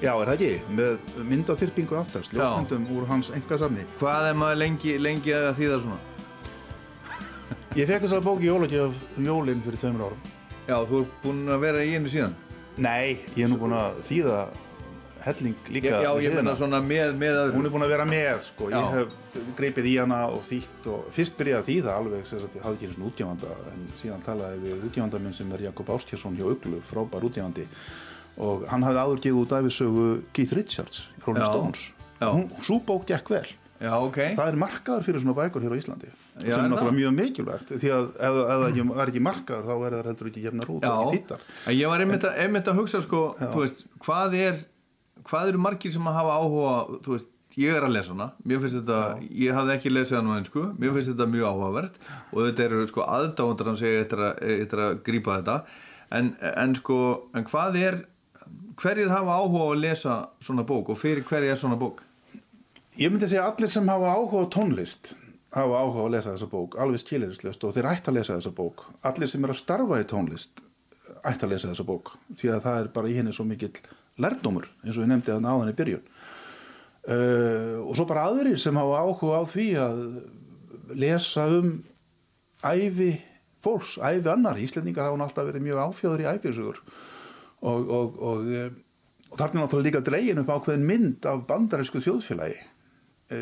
Já, 0.03 0.11
er 0.11 0.27
það 0.27 0.33
ekki? 0.35 0.51
Með 0.81 1.23
mynd 1.31 1.53
á 1.53 1.55
þyrpingu 1.61 1.99
aftast, 2.01 2.35
ljókmyndum 2.35 2.89
úr 2.97 3.07
hans 3.13 3.31
engasamni. 3.37 3.87
Hvað 4.01 4.31
er 4.33 4.39
maður 4.43 4.61
lengi, 4.65 4.97
lengi 5.07 5.37
að 5.37 5.47
þýða 5.61 5.79
svona? 5.85 6.01
Ég 7.79 7.91
fekk 7.93 8.09
þessa 8.09 8.23
bók 8.27 8.43
í 8.43 8.51
jólagjöf 8.51 8.99
um 9.15 9.31
jólinn 9.31 9.63
fyrir 9.63 9.83
tveimur 9.85 10.09
árum. 10.09 10.29
Já, 10.67 10.77
þú 10.83 11.05
er 11.05 11.11
búinn 11.23 11.55
að 11.55 11.63
vera 11.69 11.87
í 11.87 11.95
henni 11.95 12.11
síðan? 12.11 12.35
Nei, 12.77 13.21
ég 13.37 13.47
er 13.47 13.55
nú 13.55 13.61
búinn 13.63 13.79
að 13.79 14.03
þýða 14.11 14.41
helling 15.27 15.71
líka. 15.75 15.93
Já, 16.05 16.11
við 16.15 16.27
ég 16.29 16.37
meina 16.39 16.55
svona 16.59 16.81
með, 16.85 17.13
með 17.19 17.39
öðrum. 17.41 17.57
Hún 17.59 17.69
er 17.69 17.75
búin 17.75 17.87
að 17.87 17.93
vera 17.93 18.07
með, 18.09 18.31
sko. 18.47 18.69
Já. 18.71 18.77
Ég 18.79 18.95
hef 18.95 19.49
greipið 19.59 19.89
í 19.91 19.95
hana 19.99 20.21
og 20.31 20.45
þýtt 20.47 20.89
og 20.93 21.11
fyrst 21.17 21.37
byrjaði 21.41 21.59
að 21.61 21.69
þýða 21.71 21.97
alveg, 22.01 22.25
sem 22.31 22.43
sagt, 22.45 22.57
ég 22.57 22.67
hafði 22.67 22.79
ekki 22.79 22.89
eins 22.91 22.99
og 23.01 23.09
útgefanda, 23.11 23.59
en 23.73 23.85
síðan 24.01 24.25
talaði 24.27 24.63
við 24.65 24.89
útgefanda 24.91 25.23
minn 25.27 25.37
sem 25.37 25.53
er 25.57 25.67
Jakob 25.67 25.93
Ástjársson 25.97 26.39
hjá 26.39 26.47
Uglu, 26.53 26.81
frábær 26.87 27.29
útgefandi. 27.29 27.67
Og 28.47 28.67
hann 28.71 28.87
hafði 28.87 29.03
áður 29.03 29.23
gefið 29.27 29.43
út 29.43 29.55
æfisögu 29.59 30.09
Keith 30.37 30.57
Richards, 30.57 31.07
Rolling 31.27 31.45
Já. 31.45 31.51
Stones. 31.51 31.87
Já. 32.21 32.29
Hún, 32.31 32.51
sú 32.65 32.81
bók 32.87 33.09
gekk 33.09 33.33
vel. 33.35 33.47
Já, 33.77 33.93
ok. 34.01 34.19
Það 34.37 34.47
er 34.49 34.57
markaður 34.61 35.05
fyrir 35.05 35.21
svona 35.21 35.35
bækur 35.37 35.65
hér 35.65 35.75
á 35.77 35.81
Íslandi. 35.81 36.09
Já, 36.41 36.55
sem 36.55 36.63
er 36.65 36.71
náttúrulega 36.73 36.97
mjög 36.97 37.13
mikilvægt, 37.17 37.73
því 37.81 37.91
að 37.93 38.07
ef, 38.17 38.39
það 38.39 38.65
ekki, 38.69 38.85
er 38.93 39.11
ekki 39.11 39.23
markaður 39.25 39.69
þá 39.69 39.75
er 39.75 39.97
það 39.97 40.09
heldur 40.11 40.31
ekki 40.31 40.45
gefnar 40.45 40.73
út, 40.73 40.85
er 40.85 40.97
ekki 40.97 41.19
þýttar. 41.19 41.45
en 41.57 41.77
ég 41.77 41.93
var 41.93 42.05
einmitt 42.05 42.27
að, 42.29 42.41
einmitt 42.45 42.71
að 42.73 42.81
hugsa 42.81 43.01
sko, 43.05 43.21
veist, 43.57 43.85
hvað 44.05 44.37
er 44.41 44.59
hvað 45.27 45.53
eru 45.53 45.63
margir 45.63 45.95
sem 45.95 46.07
að 46.07 46.19
hafa 46.21 46.37
áhuga 46.41 47.01
þú 47.05 47.15
veist, 47.15 47.29
ég 47.57 47.73
er 47.73 47.87
að 47.87 47.95
lesa 47.97 48.13
hana. 48.13 48.29
Mér 48.45 48.63
finnst 48.63 48.79
þetta, 48.79 49.01
ég 49.33 49.57
hafði 49.57 49.75
ekki 49.77 49.93
lesið 49.93 50.19
hana 50.21 50.39
einsku 50.41 50.65
mér 50.77 50.97
finnst 50.97 51.13
þetta 51.13 51.29
mjög 51.33 51.53
áhugavert 51.53 52.01
og 52.33 52.41
þetta 52.43 52.67
eru 52.67 52.89
sko 52.91 53.07
aðdáðundar 53.07 53.73
að 53.73 53.79
segja 53.83 54.03
eftir 54.05 54.25
að, 54.27 54.43
eftir 54.57 54.85
að 54.87 54.99
grípa 55.07 55.39
þetta. 55.39 55.57
En, 56.17 56.33
en 56.53 56.75
sko, 56.79 56.99
en 57.35 57.47
hvað 57.49 57.79
er 57.83 58.01
hverjir 58.77 59.11
hafa 59.11 59.39
áhuga 59.41 59.71
að 59.71 59.85
lesa 59.87 60.19
svona 60.45 60.67
bók 60.69 60.93
og 60.93 61.01
fyrir 61.01 61.25
hverju 61.27 61.55
er 61.55 61.61
svona 61.61 61.79
bók? 61.81 62.03
Ég 63.01 63.11
myndi 63.13 63.29
segja 63.29 63.49
allir 63.49 63.73
sem 63.73 63.89
hafa 63.89 64.13
áhuga 64.13 64.45
á 64.45 64.53
tónlist 64.53 65.17
hafa 65.57 65.81
áhuga 65.81 66.05
að 66.05 66.15
lesa 66.17 66.35
þessa 66.35 66.51
bók 66.53 66.77
alveg 66.83 67.03
skilirislust 67.03 67.65
og 67.65 67.75
þeir 67.77 67.89
ætti 67.95 68.13
að 68.13 68.19
lesa 68.19 68.37
þessa 68.37 68.55
bók. 68.57 68.85
Allir 69.09 69.31
sem 69.31 69.45
eru 69.45 69.57
að 69.57 69.63
starfa 69.63 70.01
í 70.03 70.09
tónlist 70.11 70.63
ætti 71.25 71.47
að 71.47 71.53
lesa 71.55 71.71
þessa 71.71 71.87
bók 71.89 72.13
því 72.37 72.53
að 72.53 72.65
það 72.67 72.81
er 72.83 72.91
bara 72.99 73.11
í 73.11 73.17
henni 73.17 73.35
svo 73.35 73.47
mikill 73.49 73.73
lærdómur 74.23 74.69
eins 74.85 74.97
og 74.97 75.05
ég 75.05 75.11
nefndi 75.11 75.33
þannig 75.33 75.53
áðan 75.53 75.73
í 75.73 75.77
byrjun. 75.81 76.09
Uh, 77.07 77.77
og 77.87 77.93
svo 77.95 78.07
bara 78.09 78.27
aðrir 78.31 78.59
sem 78.59 78.77
hafa 78.77 79.03
áhuga 79.05 79.39
á 79.39 79.45
því 79.47 79.67
að 79.79 80.01
lesa 80.99 81.45
um 81.59 81.77
æfi 82.67 83.13
fólks, 83.63 83.97
æfi 83.99 84.31
annar 84.31 84.59
Íslendingar 84.63 85.11
hafa 85.11 85.27
alltaf 85.27 85.47
verið 85.49 85.67
mjög 85.67 85.83
áfjóður 85.85 86.25
í 86.25 86.29
æfisugur 86.33 86.81
og, 87.67 87.89
og, 87.91 88.19
og, 88.23 88.51
eh, 88.53 88.69
og 89.31 89.39
þarna 89.39 89.65
náttúrulega 89.65 89.87
líka 89.89 90.03
dregin 90.07 90.43
upp 90.43 90.53
ákveðin 90.55 90.87
mynd 90.87 91.27
af 91.27 91.47
bandarísku 91.49 92.03
þjóðfélagi. 92.05 92.59
E, 93.27 93.39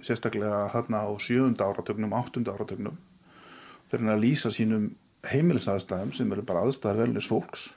sérstaklega 0.00 0.68
þarna 0.72 1.02
á 1.04 1.08
sjöunda 1.20 1.66
áratögnum, 1.68 2.14
áttunda 2.16 2.54
áratögnum 2.56 2.96
þeir 3.90 4.00
eru 4.00 4.14
að 4.14 4.22
lýsa 4.24 4.52
sínum 4.54 4.86
heimilisaðstæðum 5.28 6.14
sem 6.16 6.32
eru 6.32 6.44
bara 6.48 6.64
aðstæðar 6.64 7.02
velnis 7.02 7.28
fólks 7.28 7.70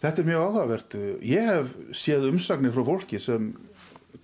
þetta 0.00 0.22
er 0.22 0.28
mjög 0.28 0.46
áhugavert. 0.46 0.96
Ég 1.26 1.50
hef 1.50 1.74
séð 1.96 2.28
umsagnir 2.30 2.74
frá 2.74 2.84
fólki 2.86 3.20
sem 3.22 3.50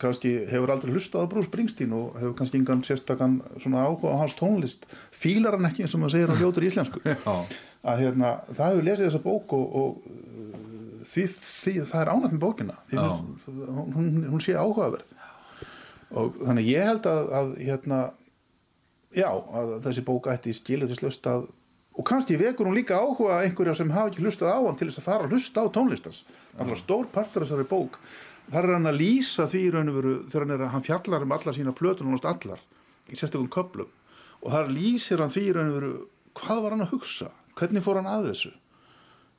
kannski 0.01 0.33
hefur 0.51 0.73
aldrei 0.73 0.93
hlustað 0.93 1.25
á 1.25 1.31
Bruce 1.31 1.49
Springsteen 1.49 1.95
og 1.97 2.17
hefur 2.21 2.35
kannski 2.39 2.61
engan 2.61 2.83
sérstakann 2.85 3.39
svona 3.63 3.87
áhuga 3.87 4.13
á 4.13 4.21
hans 4.23 4.37
tónlist. 4.37 4.87
Fílar 5.15 5.57
hann 5.57 5.69
ekki 5.69 5.85
eins 5.87 5.97
og 5.97 6.03
maður 6.03 6.17
segir 6.17 6.33
á 6.33 6.41
ljótur 6.41 6.67
íslensku. 6.69 7.03
Að 7.87 8.03
hérna, 8.03 8.33
það 8.51 8.73
hefur 8.73 8.89
lesið 8.89 9.09
þessa 9.09 9.23
bók 9.25 9.57
og, 9.57 9.67
og 9.81 10.09
uh, 10.11 11.03
því, 11.07 11.27
því 11.33 11.75
það 11.91 12.01
er 12.03 12.13
ánægt 12.13 12.35
með 12.35 12.43
bókina. 12.45 12.79
Finnst, 12.91 13.47
hún, 13.47 14.11
hún, 14.27 14.43
sé 14.43 14.57
áhugaverð 14.59 15.13
og 16.17 16.37
þannig 16.39 16.69
ég 16.71 16.87
held 16.87 17.07
að, 17.11 17.31
að 17.35 17.49
hérna, 17.67 17.97
já, 19.17 19.27
að 19.29 19.73
þessi 19.87 20.05
bók 20.07 20.29
ætti 20.31 20.55
skilurislust 20.55 21.27
að 21.31 21.49
og 21.97 22.05
kannski 22.05 22.37
vekur 22.37 22.69
hún 22.69 22.77
líka 22.77 22.99
áhuga 23.01 23.41
einhverja 23.43 23.75
sem 23.79 23.91
hafa 23.91 24.11
ekki 24.11 24.25
hlustað 24.25 24.53
á 24.53 24.61
hann 24.61 24.77
til 24.77 24.89
þess 24.91 25.01
að 25.01 25.07
fara 25.09 25.27
að 25.27 25.33
hlusta 25.33 25.65
á 25.65 25.67
tónlistans. 25.73 26.25
Alltaf 26.59 26.83
stór 26.83 27.07
partur 27.13 27.47
þessari 27.47 27.69
bók. 27.69 27.97
Þar 28.53 28.69
er 28.69 28.75
hann 28.77 28.91
að 28.91 29.01
lýsa 29.01 29.47
því 29.51 29.63
í 29.65 29.71
raun 29.75 29.91
og 29.91 29.97
veru 29.97 30.13
þegar 30.29 30.45
hann, 30.45 30.55
er, 30.55 30.67
hann 30.75 30.85
fjallar 30.87 31.25
um 31.25 31.33
allar 31.35 31.57
sína 31.57 31.73
plötur 31.75 32.07
og 32.07 32.29
allar 32.29 32.61
í 33.11 33.17
sérstökum 33.17 33.49
köplum 33.51 33.89
og 34.43 34.53
þar 34.53 34.71
lýsir 34.71 35.23
hann 35.23 35.33
því 35.33 35.43
í 35.49 35.57
raun 35.57 35.73
og 35.73 35.79
veru 35.81 35.91
hvað 36.37 36.63
var 36.63 36.77
hann 36.77 36.85
að 36.85 36.93
hugsa, 36.93 37.33
hvernig 37.59 37.85
fór 37.85 38.01
hann 38.01 38.11
að 38.11 38.31
þessu? 38.31 38.53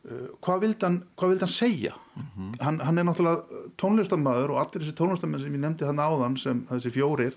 Uh, 0.07 0.27
hvað 0.43 0.61
vildi 0.65 0.87
hann, 0.87 0.97
hvað 1.19 1.33
vildi 1.33 1.45
hann 1.45 1.53
segja? 1.53 1.93
Hann, 2.63 2.81
hann 2.81 2.97
er 2.97 3.07
náttúrulega 3.07 3.63
tónlistamæður 3.79 4.55
og 4.55 4.61
allir 4.63 4.83
þessi 4.83 4.97
tónlistamenn 4.97 5.43
sem 5.43 5.53
ég 5.53 5.61
nefndi 5.61 5.87
hann 5.87 6.01
áðan 6.01 6.37
sem 6.41 6.63
þessi 6.69 6.93
fjórir 6.95 7.35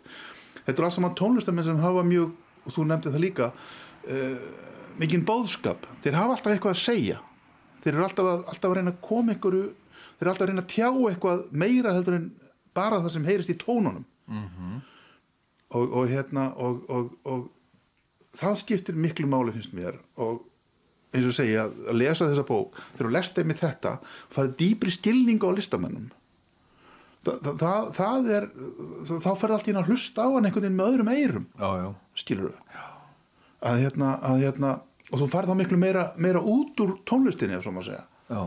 þetta 0.64 0.77
er 0.77 0.87
alls 0.87 0.99
saman 0.99 1.16
tónlistamenn 1.18 1.66
sem 1.66 1.83
hafa 1.83 2.05
mjög 2.07 2.33
og 2.64 2.77
þú 2.77 2.87
nefndi 2.89 3.12
það 3.12 3.25
líka 3.27 3.51
uh, 3.51 4.45
mikinn 5.01 5.24
bóðskap, 5.26 5.86
þeir 6.05 6.18
hafa 6.18 6.36
alltaf 6.36 6.55
eitthvað 6.55 6.76
að 6.76 6.82
segja. 6.82 7.20
Þeir 7.80 7.94
eru 7.94 8.05
alltaf 8.05 8.28
að, 8.28 8.42
alltaf 8.53 8.68
að 8.70 8.76
reyna 8.76 8.92
að 8.92 9.01
koma 9.07 9.34
einhverju 9.34 9.62
þeir 9.70 10.26
eru 10.26 10.32
alltaf 10.32 10.44
að 10.44 10.51
reyna 10.51 10.64
að 10.66 10.74
tjá 10.74 10.88
eitthvað 10.90 11.44
meira 11.62 11.94
heldur 11.96 12.18
en 12.18 12.28
bara 12.76 13.01
það 13.01 13.14
sem 13.16 13.28
heyrist 13.28 13.53
í 13.55 13.57
tónunum. 13.61 14.05
Og, 15.70 15.84
og 15.86 16.11
hérna 16.11 16.51
og, 16.61 16.84
og, 16.90 17.11
og 17.24 18.36
það 18.36 18.61
skiptir 18.64 18.98
miklu 18.98 19.28
máli 19.30 19.55
finnst 19.55 19.74
mér. 19.76 19.96
Og 20.20 20.42
eins 21.14 21.26
og 21.26 21.34
segja 21.34 21.66
að 21.70 21.96
lesa 21.98 22.28
þessa 22.28 22.46
bók 22.46 22.76
þegar 22.92 23.07
þú 23.09 23.12
lest 23.16 23.38
einmitt 23.40 23.62
þetta 23.62 23.96
farið 24.30 24.57
dýpri 24.61 24.94
skilning 24.94 25.42
á 25.42 25.51
listamennum. 25.57 26.11
Þa, 27.20 27.32
það, 27.61 27.88
það, 27.96 28.28
er 28.32 28.46
þá 29.11 29.32
ferði 29.36 29.55
allt 29.57 29.66
í 29.66 29.70
hérna 29.70 29.80
að 29.82 29.90
hlusta 29.92 30.24
á 30.24 30.28
hann 30.32 30.46
einhvern 30.48 30.64
veginn 30.64 30.78
með 30.78 30.86
öðrum 30.90 31.11
eirum 31.12 31.48
já, 31.53 31.68
já. 31.76 31.88
skilur 32.16 32.55
að 33.61 33.82
hérna, 33.82 34.14
að 34.24 34.44
hérna 34.46 34.70
og 35.11 35.18
þú 35.18 35.28
farið 35.30 35.52
þá 35.52 35.58
miklu 35.58 35.78
meira, 35.80 36.08
meira 36.22 36.42
út 36.42 36.80
úr 36.84 36.96
tónlistinni 37.08 37.56
ef 37.56 37.64
svo 37.66 37.74
maður 37.74 37.90
segja. 37.90 38.04
Já. 38.30 38.42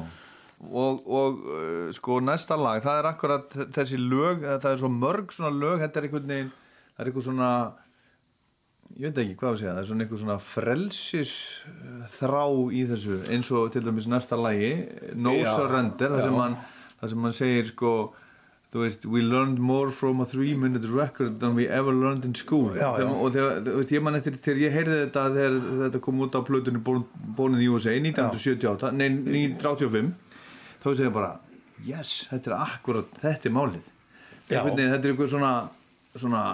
Og, 0.64 0.99
og 1.11 1.39
uh, 1.43 1.88
sko 1.95 2.22
næsta 2.24 2.55
lag, 2.59 2.80
það 2.86 2.99
er 3.01 3.07
akkurat 3.09 3.55
þessi 3.76 3.99
lög, 3.99 4.45
eða 4.45 4.59
það 4.64 4.76
er 4.76 4.84
svo 4.84 4.91
mörg 4.95 5.34
svona 5.36 5.51
lög, 5.51 5.82
þetta 5.84 5.99
er 5.99 6.07
einhvern 6.07 6.30
veginn, 6.32 6.51
það 6.93 7.03
er 7.03 7.09
eitthvað 7.09 7.26
svona, 7.28 7.49
ég 8.93 9.09
veit 9.09 9.22
ekki 9.26 9.38
hvað 9.41 9.51
að 9.51 9.59
segja, 9.59 9.74
það 9.74 9.82
er 9.82 9.89
svona 9.89 10.05
eitthvað 10.05 10.22
svona 10.24 10.38
frelsis 10.47 11.34
þrá 12.16 12.43
í 12.80 12.86
þessu, 12.93 13.20
eins 13.36 13.51
og 13.51 13.74
til 13.76 13.84
dæmis 13.84 14.07
næsta 14.14 14.39
lagi, 14.39 14.72
No 15.20 15.36
Já, 15.36 15.49
Surrender, 15.51 16.16
það 16.16 16.28
sem, 16.30 16.39
hann, 16.45 16.59
það 17.01 17.14
sem 17.14 17.28
hann 17.28 17.38
segir 17.41 17.72
sko, 17.74 17.93
þú 18.74 18.82
veist, 18.82 19.06
we 19.06 19.22
learned 19.22 19.62
more 19.62 19.92
from 19.94 20.22
a 20.24 20.26
three 20.26 20.56
minute 20.58 20.88
record 20.90 21.40
than 21.40 21.54
we 21.56 21.68
ever 21.68 21.94
learned 21.94 22.26
in 22.26 22.34
school 22.36 22.72
Já, 22.74 22.90
já. 22.98 23.06
Og 23.06 23.32
þegar, 23.36 23.62
þú 23.68 23.78
veist, 23.78 23.94
ég 23.94 24.06
man 24.06 24.18
eftir 24.18 24.38
þegar 24.42 24.62
ég 24.64 24.78
heyrði 24.80 25.00
þetta 25.06 25.26
þegar 25.38 25.58
þetta 25.84 26.04
kom 26.08 26.24
út 26.26 26.38
á 26.38 26.42
plötunni 26.48 26.82
in 26.82 27.58
the 27.60 27.70
USA 27.70 27.94
1978, 28.02 28.94
nei 28.98 29.10
1985 29.14 30.14
þá 30.84 30.88
segir 30.90 31.08
ég 31.08 31.16
bara 31.20 31.32
yes, 31.86 32.16
þetta 32.32 32.52
er 32.52 32.60
akkurat, 32.60 33.18
þetta 33.22 33.50
er 33.52 33.58
málið 33.62 33.92
þetta 34.50 34.78
er 34.82 35.12
eitthvað 35.14 35.34
svona 35.36 35.56
svona 36.18 36.46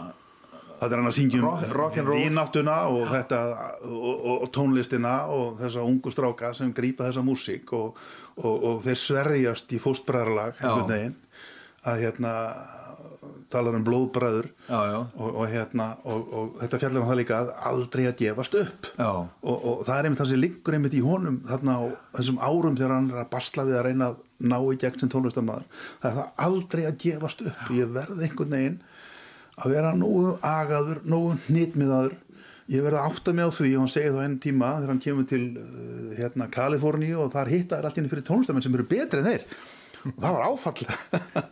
Það 0.80 0.94
er 0.94 1.02
hann 1.02 1.10
að 1.10 1.16
um 2.00 2.06
roll. 2.08 2.20
vínáttuna 2.24 2.76
og, 2.88 3.02
þetta, 3.12 3.40
og, 3.84 4.06
og, 4.16 4.36
og 4.46 4.52
tónlistina 4.56 5.16
og 5.36 5.58
þessa 5.60 5.84
ungu 5.84 6.14
stráka 6.14 6.54
sem 6.56 6.72
grípa 6.76 7.10
þessa 7.10 7.24
músík 7.28 7.74
og, 7.76 8.00
og, 8.40 8.54
og 8.70 8.78
þeir 8.86 9.02
sverjast 9.02 9.76
í 9.76 9.82
fóstbræðarlag 9.84 10.62
einhvern 10.62 10.88
Já. 10.88 10.88
Að 11.88 12.04
hérna 12.04 12.34
talar 13.50 13.76
um 13.78 13.84
blóðbræður 13.86 14.48
já, 14.70 14.80
já, 14.92 14.98
og, 15.00 15.30
og 15.30 15.46
hérna 15.50 15.88
og, 16.08 16.34
og 16.38 16.50
þetta 16.62 16.80
fjallar 16.84 17.02
um 17.02 17.10
það 17.10 17.20
líka 17.20 17.40
að 17.40 17.52
aldrei 17.72 18.04
að 18.06 18.20
gefast 18.22 18.58
upp. 18.60 18.90
Og, 19.00 19.56
og 19.56 19.82
það 19.88 19.96
er 19.96 20.08
einmitt 20.10 20.22
það 20.22 20.32
sem 20.32 20.42
liggur 20.44 20.78
einmitt 20.78 20.98
í 20.98 21.04
honum 21.06 21.40
þarna 21.50 21.78
á 21.82 21.84
þessum 22.20 22.40
árum 22.44 22.78
þegar 22.78 22.96
hann 22.96 23.10
er 23.10 23.22
að 23.24 23.32
basla 23.34 23.66
við 23.68 23.80
að 23.80 23.86
reyna 23.90 24.12
að 24.12 24.20
ná 24.40 24.58
í 24.60 24.80
gegn 24.80 25.02
sem 25.02 25.12
tónlistamæður 25.12 25.66
það 25.74 26.10
er 26.12 26.18
það 26.20 26.46
aldrei 26.48 26.84
að 26.86 27.00
gefast 27.06 27.44
upp. 27.50 27.66
Ég 27.76 27.94
verð 27.98 28.24
einhvern 28.28 28.56
veginn 28.56 28.80
að 29.60 29.76
vera 29.76 29.96
nógu 29.98 30.36
agaður, 30.46 31.04
nógu 31.10 31.34
hnitmiðaður. 31.50 32.18
Ég 32.70 32.86
verði 32.86 33.02
að 33.02 33.10
átta 33.10 33.34
mig 33.34 33.50
á 33.50 33.52
því 33.58 33.70
og 33.74 33.82
hann 33.82 33.92
segir 33.96 34.14
þá 34.14 34.22
enn 34.28 34.40
tíma 34.44 34.76
þegar 34.78 34.92
hann 34.94 35.02
kemur 35.02 35.26
til 35.28 35.44
uh, 35.58 36.12
hérna 36.20 36.46
Kaliforníu 36.54 37.18
og 37.24 37.32
þar 37.34 37.50
hitta 37.50 37.80
er 37.80 37.88
allt 37.90 37.98
inni 37.98 38.12
fyrir 38.12 38.28
tónlistamenn 38.28 38.62
sem 38.62 38.76
eru 38.78 38.86
betri 38.86 39.24
en 39.24 39.26
þeir 39.26 39.48
og 40.06 40.22
það 40.22 40.36
var 40.36 40.46
áfall 40.48 40.78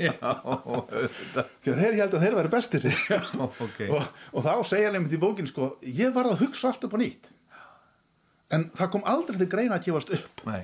því 1.62 1.74
að 1.74 1.82
þeir 1.82 1.98
held 2.00 2.14
að 2.14 2.24
þeir 2.24 2.38
væri 2.38 2.54
bestir. 2.54 2.88
Já, 3.12 3.20
ok. 3.36 3.82
Og, 3.90 4.08
og 4.34 4.48
þá 4.48 4.54
segja 4.70 4.94
einmitt 4.94 5.18
í 5.18 5.22
bókin 5.22 5.50
sko, 5.50 5.74
ég 5.84 6.16
var 6.16 6.30
að 6.30 6.42
hugsa 6.46 6.72
allt 6.72 6.88
upp 6.88 6.96
á 6.96 7.00
nýtt. 7.02 7.30
En 8.56 8.70
það 8.78 8.92
kom 8.96 9.08
aldrei 9.10 9.38
til 9.42 9.50
greina 9.52 9.78
að 9.78 9.90
gefast 9.90 10.14
upp. 10.16 10.44
Nei. 10.48 10.64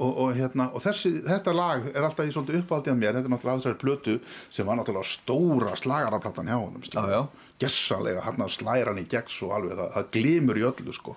og, 0.00 0.10
og, 0.10 0.30
hérna, 0.36 0.70
og 0.76 0.84
þessi, 0.84 1.12
þetta 1.26 1.52
lag 1.56 1.88
er 1.90 2.04
alltaf 2.06 2.28
í 2.28 2.32
svolítið 2.32 2.62
uppáldið 2.62 2.94
að 2.94 3.00
mér, 3.00 3.16
þetta 3.16 3.28
er 3.28 3.34
náttúrulega 3.34 3.56
að 3.56 3.64
þessari 3.64 3.80
plötu 3.82 4.14
sem 4.48 4.68
var 4.68 4.78
náttúrulega 4.78 5.10
stóra 5.10 5.74
slagaraplattan 5.76 6.48
hjá 6.48 6.56
honum 6.56 6.84
já. 6.84 7.20
gessanlega, 7.60 8.22
hann 8.24 8.44
að 8.44 8.54
slæra 8.54 8.94
hann 8.94 9.02
í 9.02 9.08
gegn 9.10 9.34
og 9.44 9.52
alveg, 9.58 9.74
það, 9.76 9.90
það 9.96 10.08
glimur 10.16 10.60
í 10.60 10.64
öllu 10.70 10.96
sko. 10.96 11.16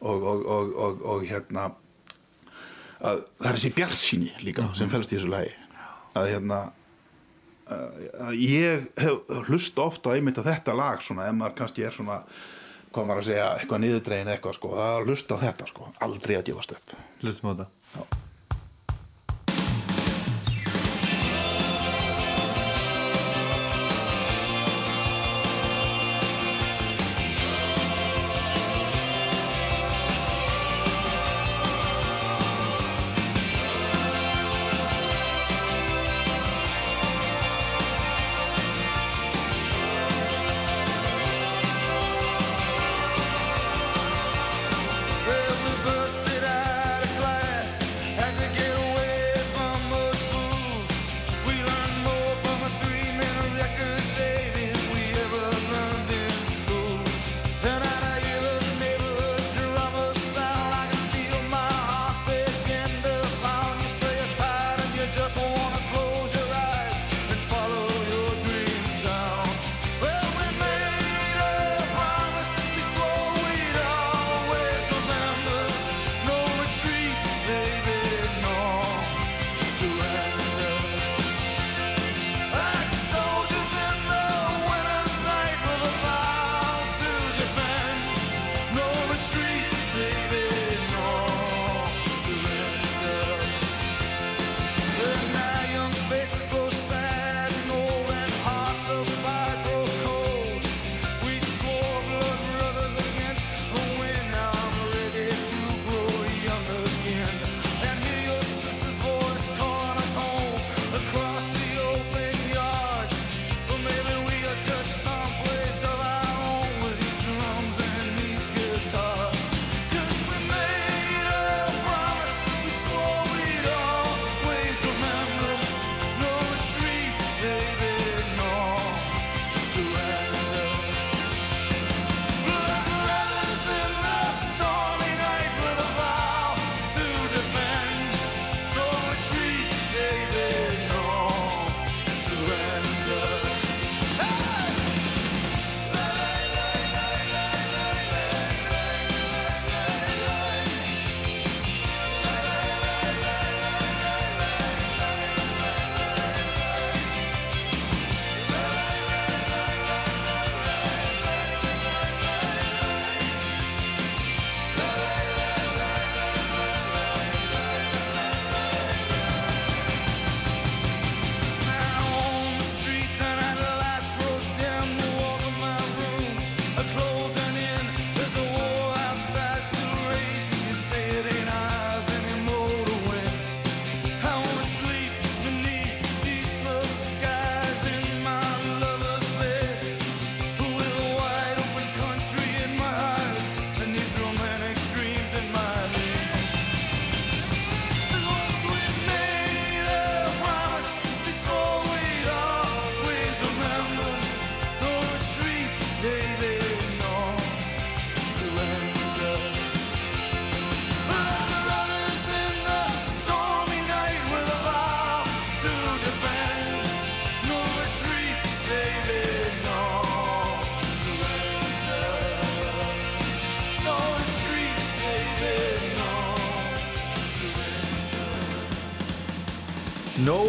og, 0.00 0.24
og, 0.32 0.46
og, 0.56 0.72
og, 0.86 1.04
og 1.12 1.28
hérna 1.28 1.68
að, 3.00 3.24
það 3.38 3.48
er 3.50 3.58
þessi 3.58 3.72
bjartsýni 3.78 4.34
líka 4.46 4.68
sem 4.78 4.90
fælst 4.92 5.14
í 5.14 5.18
þessu 5.18 5.32
lagi. 5.32 5.54
Að 6.18 6.30
hérna 6.32 6.60
að, 7.68 8.36
ég 8.42 8.86
hef 9.00 9.34
hlust 9.48 9.82
ofta 9.82 10.14
einmitt 10.16 10.40
að 10.40 10.52
þetta 10.52 10.76
lag 10.78 11.02
svona, 11.04 11.28
ef 11.28 11.36
maður 11.38 11.58
kannski 11.62 11.84
er 11.86 11.96
svona 11.96 12.22
hvað 12.92 13.10
maður 13.10 13.20
að 13.22 13.28
segja, 13.28 13.50
eitthvað 13.58 13.82
niðurdregin 13.84 14.32
eitthvað 14.32 14.56
sko, 14.56 14.72
að 14.80 15.02
hlusta 15.10 15.36
á 15.36 15.42
þetta 15.44 15.68
sko, 15.68 15.90
aldrei 16.06 16.38
að 16.38 16.48
gefast 16.48 16.72
upp. 16.78 16.96
Hlustum 17.20 17.50
á 17.50 17.52
þetta. 17.52 17.68
Well, 17.98 18.27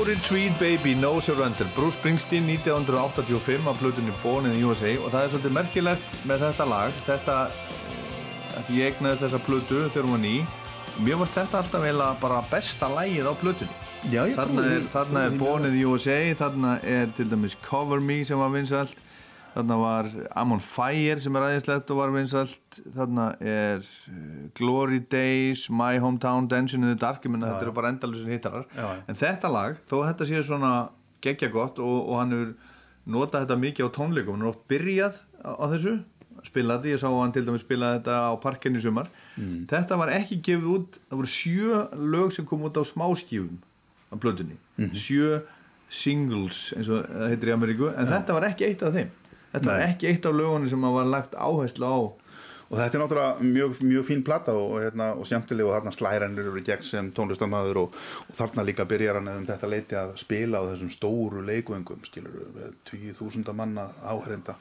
Retreat 0.10 0.58
Baby, 0.60 0.96
No 0.96 1.20
Surrender 1.20 1.68
Bruce 1.76 1.94
Springsteen 1.94 2.48
1985 2.50 3.68
á 3.70 3.74
blutunni 3.78 4.14
Born 4.24 4.48
in 4.48 4.56
the 4.56 4.64
USA 4.66 4.96
og 4.98 5.12
það 5.14 5.22
er 5.22 5.30
svolítið 5.34 5.54
merkilegt 5.54 6.16
með 6.26 6.46
þetta 6.48 6.66
lag. 6.66 6.96
Þetta, 7.06 7.36
eh, 8.58 8.72
ég 8.74 8.96
egnaðist 8.96 9.22
þessa 9.22 9.42
blutu 9.46 9.84
þegar 9.92 10.08
hún 10.08 10.16
var 10.16 10.24
ný. 10.24 10.34
Mér 11.06 11.20
varst 11.22 11.38
þetta 11.38 11.62
alltaf 11.62 11.86
eiginlega 11.86 12.18
bara 12.24 12.42
besta 12.50 12.90
lagið 12.90 13.30
á 13.30 13.34
blutunni 13.38 13.78
þarna 14.34 14.66
er, 14.66 15.30
er 15.30 15.38
Born 15.38 15.70
in 15.70 15.78
the 15.78 15.86
USA 15.86 16.18
þarna 16.42 16.80
er 16.82 17.14
til 17.14 17.30
dæmis 17.30 17.56
Cover 17.62 18.02
Me 18.02 18.24
sem 18.26 18.42
var 18.42 18.50
vinsalt 18.50 18.98
þarna 19.56 19.78
var 19.82 20.10
I'm 20.38 20.52
on 20.56 20.60
Fire 20.64 21.18
sem 21.20 21.36
er 21.36 21.46
aðeinslegt 21.48 21.90
og 21.94 21.98
var 22.02 22.12
vinsalt 22.14 22.80
þarna 22.96 23.26
er 23.42 23.80
uh, 23.82 24.50
Glory 24.60 25.00
Days 25.10 25.68
My 25.70 25.98
Hometown 26.00 26.48
Dancing 26.52 26.84
in 26.86 26.92
the 26.94 27.00
Dark. 27.02 27.24
Ég 27.26 27.32
menna 27.34 27.50
þetta 27.54 27.66
eru 27.68 27.74
bara 27.80 27.90
endalusir 27.94 28.30
hittarar 28.30 28.66
Já, 28.76 28.86
já. 28.96 29.02
en 29.08 29.16
þetta 29.24 29.52
lag, 29.54 29.80
þó 29.90 29.98
þetta 30.06 30.28
sé 30.30 30.44
svona 30.46 30.74
geggja 31.26 31.50
gott 31.52 31.80
og, 31.84 31.98
og 32.10 32.20
hann 32.22 32.36
er 32.38 32.48
notað 33.10 33.46
þetta 33.48 33.60
mikið 33.66 33.90
á 33.90 33.96
tónleikum 33.98 34.38
hann 34.38 34.46
er 34.46 34.52
oft 34.54 34.66
byrjað 34.70 35.18
á, 35.44 35.52
á 35.58 35.66
þessu. 35.74 35.98
Spila 36.46 36.78
þetta, 36.78 36.92
ég 36.94 37.00
sá 37.02 37.10
hann 37.12 37.34
til 37.36 37.42
dæmis 37.44 37.66
spila 37.66 37.96
þetta 37.98 38.20
á 38.32 38.34
parkinni 38.40 38.80
sumar. 38.80 39.10
Mm. 39.36 39.66
þetta 39.68 39.98
var 40.00 40.12
ekki 40.16 40.38
gefið 40.46 40.70
út, 40.72 41.00
það 41.10 41.20
voru 41.20 41.32
sjö 41.34 41.80
lög 42.14 42.32
sem 42.36 42.46
kom 42.48 42.64
út 42.70 42.78
á 42.80 42.84
smáskífum 42.88 43.58
á 44.12 44.16
blöðunni, 44.16 44.56
Mhm. 44.80 44.94
sjö 44.96 45.42
singles 45.90 46.70
eins 46.78 46.88
og 46.94 47.04
það 47.10 47.28
heitir 47.34 47.50
í 47.50 47.54
Ameríku. 47.56 47.90
En 47.98 48.08
þetta 48.08 48.36
var 48.38 48.46
ekki 48.50 48.68
eitt 48.70 48.84
af 48.86 48.94
þeim 48.96 49.10
þetta 49.54 49.70
var 49.72 49.86
ekki 49.90 50.10
eitt 50.12 50.26
af 50.30 50.34
lögunum 50.38 50.70
sem 50.72 50.82
var 50.82 51.06
lagt 51.10 51.36
áherslu 51.36 51.86
á. 51.90 52.00
Og 52.70 52.78
þetta 52.78 53.00
er 53.00 53.02
náttúrulega 53.02 53.46
mjög, 53.50 53.80
mjög 53.82 54.04
fín 54.06 54.20
plata 54.26 54.54
og, 54.54 54.76
og, 54.76 54.82
hérna, 54.84 55.08
og 55.18 55.26
skemmtileg 55.26 55.66
og 55.66 55.72
þarna 55.74 55.94
slæranir 55.96 56.50
eru 56.52 56.62
gegn 56.68 56.84
sem 56.86 57.08
tónlistamæður 57.18 57.80
og, 57.82 57.96
og 58.30 58.36
þarna 58.38 58.66
líka 58.68 58.86
byrjar 58.86 59.18
hann 59.18 59.32
eða 59.32 59.42
um 59.42 59.48
þetta 59.48 59.70
leiti 59.72 59.98
að 59.98 60.12
spila 60.22 60.62
á 60.62 60.70
þessum 60.70 60.92
stóru 60.94 61.42
leikvöngum 61.48 62.04
skilur 62.06 62.36
við, 62.54 62.76
20.000 62.92 63.58
manna 63.58 63.88
áhærenda 64.06 64.54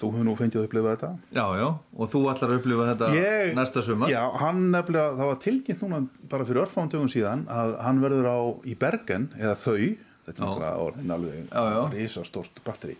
þú 0.00 0.08
hefur 0.08 0.24
nú 0.24 0.32
fengið 0.38 0.60
að 0.62 0.66
upplifa 0.68 0.92
þetta? 0.94 1.08
Já, 1.36 1.44
já, 1.58 1.66
og 2.00 2.10
þú 2.12 2.20
ætlar 2.32 2.52
að 2.54 2.60
upplifa 2.62 2.84
þetta 2.94 3.08
Ég- 3.18 3.52
næsta 3.58 3.82
sumar? 3.84 4.08
Já, 4.12 4.22
hann 4.40 4.60
nefnilega, 4.72 5.16
það 5.18 5.30
var 5.32 5.40
tilkynnt 5.44 5.82
núna 5.84 5.98
bara 6.30 6.46
fyrir 6.48 6.62
örfáum 6.64 6.88
tökum 6.92 7.10
síðan 7.12 7.42
að 7.50 7.74
hann 7.84 8.00
verður 8.00 8.28
á 8.30 8.38
í 8.64 8.76
Bergen, 8.78 9.28
eða 9.36 9.56
þau 9.58 9.74
þetta 9.76 10.36
er 10.38 10.44
náttúrulega 10.46 10.84
orðin 10.86 11.12
alveg 11.18 11.38
Já, 11.50 11.62
já. 11.74 11.80
risastórt 11.98 12.62
batteri 12.64 12.96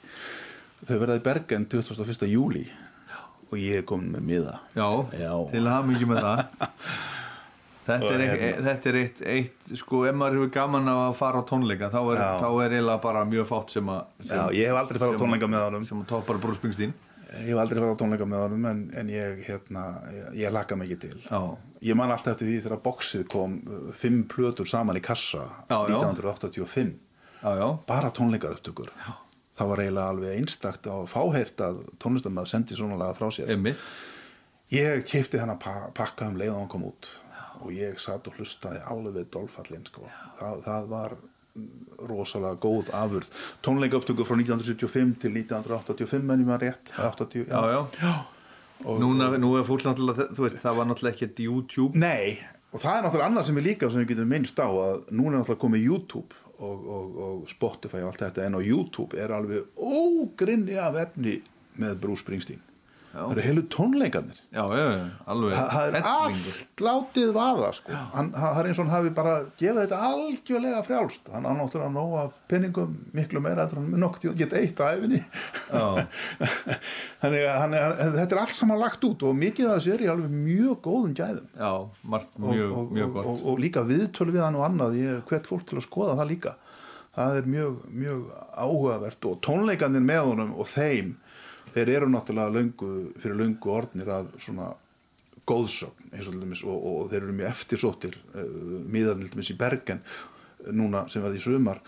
þau 0.88 0.96
verða 1.02 1.18
í 1.20 1.24
Bergen 1.24 1.66
21. 1.70 2.26
júli 2.30 2.64
og 3.50 3.58
ég 3.58 3.80
er 3.80 3.86
komin 3.88 4.12
með 4.14 4.26
miða 4.30 4.56
Já, 4.76 4.86
Já. 5.18 5.32
til 5.50 5.64
að 5.64 5.72
hafa 5.74 5.88
mikið 5.90 6.12
með 6.12 6.20
það 6.26 6.44
Þetta 7.90 8.10
er, 8.12 8.20
eitt, 8.22 8.32
hérna- 8.38 8.64
þetta 8.68 8.88
er 8.90 8.96
eitt, 9.00 9.20
eitt, 9.32 9.70
sko, 9.80 10.02
ef 10.06 10.14
maður 10.14 10.36
hefur 10.36 10.50
gaman 10.54 10.90
að 10.92 11.14
fara 11.18 11.40
á 11.42 11.48
tónleika 11.48 11.88
þá 11.90 11.98
er, 12.12 12.18
Já. 12.20 12.28
þá 12.42 12.48
er 12.64 12.74
eiginlega 12.76 13.02
bara 13.02 13.22
mjög 13.26 13.48
fátt 13.48 13.72
sem 13.74 13.88
að 13.90 14.02
sem, 14.20 14.34
Já, 14.36 14.42
ég 14.54 14.68
hef 14.70 14.78
aldrei 14.82 15.00
farið 15.02 15.16
á 15.16 15.20
tónleika 15.24 15.48
með 15.50 15.64
honum 15.66 15.86
sem 15.88 16.02
að 16.02 16.10
toppar 16.12 16.38
Bruce 16.44 16.60
Springsteen 16.60 16.92
Ég 17.30 17.48
hef 17.50 17.62
aldrei 17.62 17.80
farið 17.80 17.96
á 17.96 18.00
tónleika 18.04 18.28
með 18.30 18.44
honum 18.44 18.68
en, 18.70 18.82
en 19.00 19.10
ég, 19.10 19.40
hérna, 19.48 19.84
ég, 20.14 20.28
ég 20.44 20.54
laka 20.54 20.78
mikið 20.78 21.00
til 21.06 21.16
Já. 21.24 21.40
Ég 21.90 21.96
man 21.98 22.12
alltaf 22.12 22.36
eftir 22.36 22.50
því 22.52 22.60
þegar 22.68 22.82
boxið 22.84 23.26
kom 23.32 23.56
uh, 23.64 23.88
fimm 23.96 24.22
plötur 24.30 24.68
saman 24.70 25.00
í 25.00 25.02
kassa 25.02 25.46
Já, 25.66 25.78
já. 25.90 25.96
1985 25.96 26.94
Já, 27.40 27.50
já, 27.56 27.68
bara 27.88 28.12
tónleikar 28.14 28.54
upptökur 28.54 28.92
já. 28.92 29.10
Það 29.60 29.72
var 29.72 29.82
eiginlega 29.84 30.12
alveg 30.14 30.38
einstakt 30.38 30.88
og 30.90 31.08
fáheyrt 31.12 31.64
að 31.66 31.82
tónlistamæður 32.02 32.52
sendi 32.54 32.78
svona 32.78 32.96
laga 33.00 33.16
frá 33.18 33.28
sér. 33.34 33.52
Einmitt. 33.52 33.82
Ég 34.72 35.02
kefti 35.08 35.40
þennan 35.40 35.58
pa 35.60 35.74
pakka 35.94 36.30
um 36.30 36.38
leið 36.40 36.54
og 36.54 36.62
hann 36.62 36.70
kom 36.72 36.86
út 36.88 37.10
og 37.60 37.74
ég 37.76 37.98
satt 38.00 38.28
og 38.30 38.38
hlustaði 38.38 38.80
alveg 38.88 39.26
dolfallinn 39.34 39.84
sko. 39.84 40.06
það, 40.38 40.60
það 40.64 40.86
var 40.88 41.16
rosalega 42.08 42.56
góð 42.62 42.92
afurð. 42.96 43.28
Tónleika 43.66 43.98
upptökur 43.98 44.24
frá 44.24 44.38
1975 44.38 45.16
til 45.20 45.34
1985 45.42 46.30
en 46.30 46.44
ég 46.44 46.48
maður 46.48 46.64
rétt. 46.68 46.92
80, 46.96 47.50
Já, 47.50 47.84
já, 48.00 48.12
Núna, 48.80 49.26
nú 49.36 49.50
er 49.58 49.66
fólk 49.68 49.82
náttúrulega, 49.84 50.30
þú 50.32 50.46
veist, 50.46 50.60
það 50.62 50.78
var 50.78 50.86
náttúrulega 50.88 51.18
ekkert 51.18 51.40
YouTube. 51.44 52.00
Nei, 52.00 52.38
og 52.72 52.80
það 52.80 52.94
er 52.94 53.02
náttúrulega 53.04 53.28
annað 53.28 53.48
sem 53.50 53.58
við 53.58 53.66
líka 53.66 53.90
sem 53.90 54.00
við 54.00 54.14
getum 54.14 54.30
minnst 54.32 54.62
á 54.62 54.68
að 54.70 55.02
núna 55.10 55.34
er 55.34 55.42
náttúrulega 55.42 55.64
komið 55.66 55.84
YouTube 55.84 56.39
og, 56.60 56.88
og, 56.96 57.20
og 57.26 57.44
Spotify 57.50 58.02
og 58.04 58.12
allt 58.12 58.24
þetta 58.26 58.46
en 58.46 58.58
á 58.58 58.60
YouTube 58.60 59.18
er 59.18 59.32
alveg 59.34 59.80
ógrinni 59.80 60.76
af 60.80 60.98
efni 61.06 61.38
með 61.80 62.00
Bruce 62.02 62.24
Springsteen. 62.24 62.62
Það 63.10 63.32
eru 63.34 63.42
heilu 63.44 63.62
tónleikarnir. 63.74 64.38
Já, 64.54 64.62
já, 64.70 64.84
já, 64.94 65.04
alveg 65.32 65.54
Þa, 65.56 65.62
það 65.74 65.84
er 65.88 65.94
allt 66.10 66.82
látið 66.86 67.30
vaða 67.34 67.70
sko. 67.74 67.90
hann, 67.94 68.10
hann, 68.14 68.28
það 68.36 68.60
er 68.60 68.68
eins 68.70 68.78
og 68.78 68.84
hann 68.86 68.94
hafi 68.94 69.10
bara 69.16 69.32
gefið 69.58 69.80
þetta 69.80 69.98
algjörlega 70.10 70.82
frjálst. 70.86 71.24
Hann 71.34 71.48
á 71.48 71.52
náttúrulega 71.58 71.90
nóga 71.94 72.22
penningum 72.50 72.90
miklu 73.16 73.38
meira 73.42 73.64
eftir 73.66 73.80
hann 73.80 73.98
nokkuð 74.04 74.20
tíma 74.24 74.38
geta 74.40 74.60
eitt 74.60 74.82
á 74.82 74.84
æfinni 74.94 75.20
þannig 77.22 77.46
að 77.50 77.58
hann, 77.64 77.76
þetta 78.18 78.36
er 78.36 78.42
allt 78.44 78.56
saman 78.56 78.80
lagt 78.80 79.04
út 79.06 79.24
og 79.26 79.32
mikið 79.38 79.70
af 79.70 79.78
þessu 79.80 79.94
er 79.96 80.04
í 80.04 80.10
alveg 80.14 80.30
mjög 80.34 80.76
góðum 80.86 81.14
gæðum. 81.18 81.48
Já, 81.56 81.72
margt 82.14 82.32
mjög, 82.38 82.68
og, 82.68 82.78
og, 82.78 82.84
mjög 82.98 83.10
gott. 83.16 83.26
og, 83.32 83.36
og 83.52 83.62
líka 83.64 83.80
viðtölu 83.88 84.36
við 84.36 84.44
hann 84.46 84.58
og 84.60 84.66
annað. 84.68 84.98
Ég 85.00 85.24
hvet 85.30 85.50
fólk 85.50 85.64
til 85.68 85.80
að 85.80 85.86
skoða 85.88 86.18
það 86.20 86.30
líka. 86.34 86.52
Það 87.10 87.40
er 87.40 87.46
mjög, 87.50 87.72
mjög 87.90 88.20
áhugavert 88.54 89.26
og 89.26 89.40
tónleikandir 89.42 90.04
með 90.06 90.20
honum 90.30 90.52
og 90.54 90.68
þeim 90.70 91.08
þeir 91.74 91.94
eru 91.96 92.10
náttúrulega 92.10 92.54
löngu, 92.56 92.90
fyrir 93.20 93.38
löngu 93.38 93.72
orðnir 93.74 94.10
að 94.12 94.30
svona 94.42 94.70
góðsögn 95.50 96.12
og, 96.14 96.68
og, 96.68 96.84
og 96.90 97.08
þeir 97.10 97.24
eru 97.24 97.36
mjög 97.38 97.50
eftirsóttir 97.50 98.18
uh, 98.34 98.44
miðan 98.90 99.22
til 99.22 99.32
dæmis 99.32 99.52
í 99.52 99.58
Bergen 99.58 100.02
eh, 100.04 100.70
núna 100.76 101.06
sem 101.10 101.24
var 101.24 101.34
í 101.34 101.42
sumar 101.42 101.82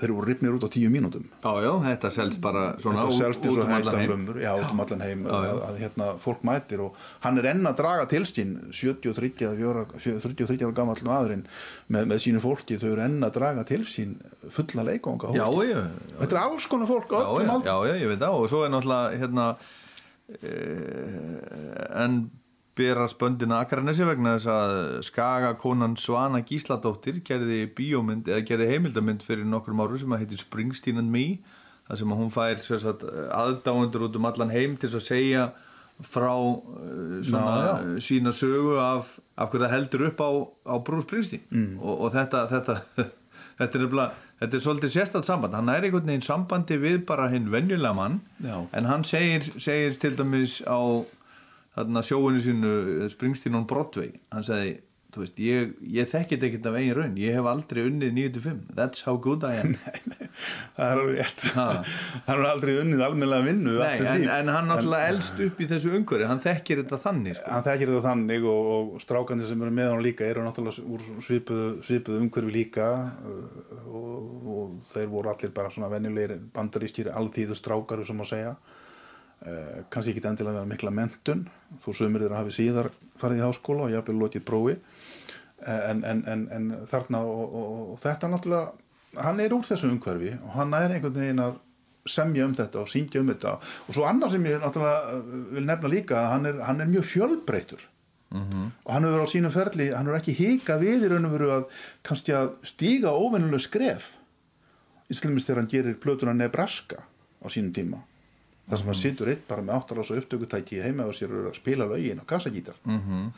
þeir 0.00 0.08
eru 0.08 0.24
ripnir 0.24 0.54
út 0.56 0.64
á 0.64 0.70
tíu 0.72 0.90
mínútum. 0.92 1.24
Já, 1.42 1.52
já, 1.60 1.70
þetta 1.84 2.10
selst 2.14 2.38
bara 2.42 2.62
svona 2.80 3.02
þetta 3.02 3.16
selst 3.18 3.44
eins 3.44 3.58
og 3.60 3.92
um 3.92 4.06
lumur 4.08 4.40
já, 4.40 4.50
út 4.56 4.72
um 4.72 4.82
allan 4.84 5.04
heim 5.04 5.26
Já, 5.26 5.32
já. 5.32 5.50
Að, 5.52 5.60
að 5.68 5.80
hérna, 5.82 6.08
fólk 6.22 6.44
mætir 6.48 6.84
og 6.86 6.98
hann 7.26 7.40
er 7.42 7.48
enn 7.52 7.68
að 7.68 7.78
draga 7.82 8.08
til 8.10 8.22
sín 8.28 8.54
73 8.72 9.46
eða 9.50 9.84
33 10.00 10.58
ára 10.64 10.76
gammal 10.76 10.96
maðurinn 11.06 11.44
með, 11.92 12.08
með 12.12 12.22
sínu 12.24 12.42
fólki 12.44 12.80
þau 12.80 12.88
eru 12.94 13.04
enn 13.04 13.28
að 13.28 13.36
draga 13.38 13.66
til 13.68 13.82
sín 13.88 14.16
fulla 14.54 14.86
leikvanga 14.88 15.34
Já, 15.36 15.46
já, 15.68 15.80
þetta 16.18 16.30
er 16.36 16.42
alls 16.46 16.68
konar 16.72 16.90
fólk 16.90 17.12
á 17.12 17.20
já, 17.20 17.30
já, 17.44 17.56
já, 17.68 17.74
já, 17.92 17.96
ég 18.00 18.12
veit 18.14 18.22
það 18.24 18.38
og 18.38 18.52
svo 18.52 18.64
er 18.64 18.72
náttúrulega 18.72 19.20
hérna 19.22 19.48
eh, 20.40 22.04
en 22.04 22.22
berast 22.78 23.18
böndina 23.20 23.58
Akranesi 23.60 24.04
vegna 24.08 24.36
þess 24.38 24.48
að 24.48 24.76
skagakonan 25.08 25.96
Svana 26.00 26.40
Gísladóttir 26.48 27.18
gerði 27.26 27.66
bíómynd 27.76 28.30
eða 28.32 28.46
gerði 28.48 28.68
heimildamynd 28.70 29.24
fyrir 29.26 29.44
nokkrum 29.48 29.82
árum 29.84 30.00
sem 30.00 30.14
að 30.16 30.22
heitir 30.24 30.40
Springsteen 30.40 31.02
and 31.02 31.12
Me 31.12 31.24
þar 31.88 32.00
sem 32.00 32.14
að 32.14 32.22
hún 32.22 32.32
fær 32.32 32.62
aðdáendur 33.36 34.06
út 34.08 34.16
um 34.16 34.28
allan 34.30 34.52
heim 34.54 34.76
til 34.80 34.88
að 34.92 35.04
segja 35.04 35.46
frá 36.02 36.32
eh, 36.32 37.18
svona 37.28 37.56
Já, 37.66 37.72
sína 38.02 38.32
sögu 38.34 38.78
af, 38.80 39.18
af 39.36 39.50
hverju 39.52 39.66
það 39.66 39.74
heldur 39.76 40.06
upp 40.08 40.22
á, 40.24 40.30
á 40.72 40.74
Bruce 40.82 41.06
Springsteen 41.06 41.42
Mm. 41.52 41.76
og, 41.78 42.00
og 42.06 42.12
þetta 42.16 42.46
þetta, 42.50 42.78
þetta 43.60 43.78
er 43.78 43.84
nefnilega 43.86 44.28
Þetta 44.42 44.56
er 44.58 44.62
svolítið 44.64 44.90
sérstætt 44.90 45.26
samband, 45.28 45.54
hann 45.54 45.68
er 45.70 45.84
einhvern 45.86 46.08
veginn 46.08 46.24
sambandi 46.26 46.74
við 46.82 46.96
bara 47.06 47.28
hinn 47.30 47.44
venjulega 47.52 47.92
mann 47.94 48.16
Já. 48.42 48.56
en 48.74 48.88
hann 48.90 49.04
segir, 49.06 49.44
segir 49.62 49.94
til 50.02 50.16
dæmis 50.18 50.56
á 50.66 50.80
þarna 51.76 52.04
sjóinu 52.06 52.40
sínu 52.44 52.72
Springsteen 53.12 53.58
on 53.58 53.68
Broadway. 53.68 54.12
Hann 54.32 54.44
segi, 54.46 54.74
þú 55.12 55.20
veist, 55.20 55.40
ég, 55.44 55.72
ég 55.92 56.08
þekkit 56.08 56.44
ekkert 56.46 56.66
af 56.70 56.76
eigin 56.78 56.94
raun, 56.96 57.16
ég 57.20 57.36
hef 57.36 57.48
aldrei 57.48 57.82
unnið 57.84 58.14
9-5 58.16 58.60
that's 58.76 59.04
how 59.04 59.16
good 59.20 59.44
I 59.44 59.58
am. 59.60 59.74
Það 60.76 60.92
er 60.92 61.00
rétt. 61.10 61.44
Ha. 61.56 61.66
hann 62.28 62.38
er 62.38 62.48
aldrei 62.48 62.74
unnið 62.80 63.04
almennilega 63.04 63.44
vinnu 63.44 63.74
Nei, 63.76 63.90
en, 64.00 64.24
en 64.32 64.52
hann 64.52 64.70
náttúrulega 64.72 65.12
elst 65.12 65.42
upp 65.44 65.60
í 65.60 65.68
þessu 65.68 65.92
umhverju, 65.98 66.28
hann 66.30 66.40
þekkir 66.44 66.80
þetta 66.82 67.00
þannig 67.04 67.36
sko. 67.36 67.48
hann 67.52 67.66
þekkir 67.68 67.92
þetta 67.92 68.04
þannig 68.06 68.48
og, 68.52 68.70
og 68.96 69.04
strákandi 69.04 69.48
sem 69.48 69.64
eru 69.66 69.76
með 69.80 69.92
hann 69.92 70.04
líka 70.08 70.28
eru 70.28 70.46
náttúrulega 70.46 70.86
úr 70.96 71.08
svipuðu, 71.28 71.66
svipuðu 71.88 72.22
umhverfi 72.24 72.56
líka 72.56 72.88
uh, 73.20 73.82
og, 73.92 74.30
og 74.56 74.78
þeir 74.88 75.12
voru 75.12 75.32
allir 75.34 75.52
bara 75.56 75.72
svona 75.72 75.92
venjulegir 75.92 76.38
bandarískir 76.56 77.12
alþýðu 77.12 77.60
strákar 77.60 78.04
sem 78.08 78.24
að 78.24 78.32
segja 78.32 78.56
uh, 79.46 79.82
kannski 79.92 80.14
ekki 80.14 80.24
endilega 80.28 80.62
með 80.62 80.72
mikla 80.74 80.92
mentun 80.94 81.46
þó 81.82 81.90
sömur 81.96 82.24
þeir 82.24 82.36
hafi 82.36 82.54
síðar 82.56 82.90
farið 83.20 83.42
í 83.42 83.44
háskóla 83.46 83.86
og 83.86 83.94
jafnvel 83.94 84.18
lokið 84.22 84.46
prófi. 84.48 84.78
En, 85.62 86.00
en, 86.02 86.24
en, 86.26 86.40
en 86.50 86.64
þarna 86.90 87.20
og, 87.22 87.42
og, 87.54 87.74
og 87.92 87.98
þetta 88.02 88.32
náttúrulega 88.32 89.20
hann 89.22 89.42
er 89.44 89.52
úr 89.54 89.62
þessu 89.62 89.92
umhverfi 89.92 90.32
og 90.40 90.56
hann 90.56 90.74
er 90.74 90.96
einhvern 90.96 91.14
veginn 91.14 91.42
að 91.44 91.60
semja 92.10 92.48
um 92.48 92.56
þetta 92.58 92.80
og 92.80 92.90
syngja 92.90 93.22
um 93.22 93.30
þetta. 93.30 93.52
Og 93.86 93.94
svo 93.94 94.08
annar 94.08 94.32
sem 94.32 94.48
ég 94.50 94.58
náttúrulega 94.58 95.18
uh, 95.20 95.40
vil 95.54 95.64
nefna 95.68 95.92
líka 95.92 96.18
að 96.18 96.30
hann 96.32 96.50
er, 96.50 96.60
hann 96.66 96.82
er 96.82 96.90
mjög 96.90 97.08
fjölbreytur 97.12 97.88
og 98.32 98.88
hann 98.94 99.04
hefur 99.04 99.26
á 99.28 99.28
sínum 99.28 99.52
ferli 99.52 99.90
hann 99.92 100.06
hefur 100.08 100.16
ekki 100.16 100.32
hika 100.38 100.78
við 100.80 101.04
í 101.04 101.08
raun 101.12 101.28
og 101.28 101.34
veru 101.34 101.50
að 101.52 101.66
kannski 102.06 102.32
að 102.32 102.54
stíga 102.64 103.12
óvennuleg 103.12 103.60
skref. 103.60 104.14
Í 105.12 105.16
slumist 105.18 105.50
þegar 105.50 105.60
hann 105.60 105.68
gerir 105.68 105.98
plötuna 106.00 106.32
Nebraska 106.32 107.04
á 107.04 107.46
sínum 107.52 107.74
tíma 107.76 108.00
þar 108.70 108.78
sem 108.78 108.86
hann 108.86 108.94
situr 109.02 109.28
einn 109.32 109.42
bara 109.48 109.62
með 109.62 109.74
áttar 109.80 109.98
ás 110.02 110.10
og 110.12 110.20
upptökutæki 110.22 110.82
heima 110.82 111.04
og 111.10 111.14
sér 111.18 111.32
að 111.50 111.54
spila 111.58 111.84
lögin 111.90 112.20
á 112.22 112.24
kassagítar 112.24 112.76
Mhm. 112.86 113.32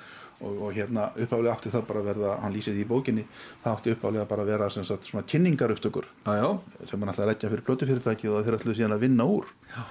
og, 0.44 0.62
og 0.62 0.72
hérna 0.74 1.10
uppálega 1.16 1.54
átti 1.56 1.70
það 1.70 1.86
bara 1.86 2.00
að 2.00 2.08
verða 2.10 2.40
hann 2.42 2.52
lýsið 2.52 2.80
í 2.82 2.86
bókinni 2.86 3.24
það 3.64 3.72
átti 3.76 3.94
uppálega 3.94 4.28
bara 4.28 4.42
að 4.42 4.46
vera 4.52 4.70
sem 4.70 4.84
sagt, 4.84 5.04
svona 5.04 5.24
kynningarupptökur 5.26 6.04
já. 6.26 6.58
sem 6.90 7.00
hann 7.00 7.08
ætlaði 7.08 7.26
að 7.28 7.32
leggja 7.32 7.50
fyrir 7.50 7.64
plötufyrirtæki 7.68 8.28
og 8.28 8.44
þeir 8.44 8.58
ætluðu 8.58 8.76
síðan 8.76 8.96
að 8.98 9.04
vinna 9.06 9.24
úr 9.24 9.44
já. 9.76 9.82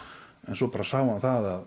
en 0.47 0.55
svo 0.55 0.67
bara 0.67 0.83
sá 0.83 0.97
hann 0.99 1.21
það 1.21 1.47
að 1.53 1.63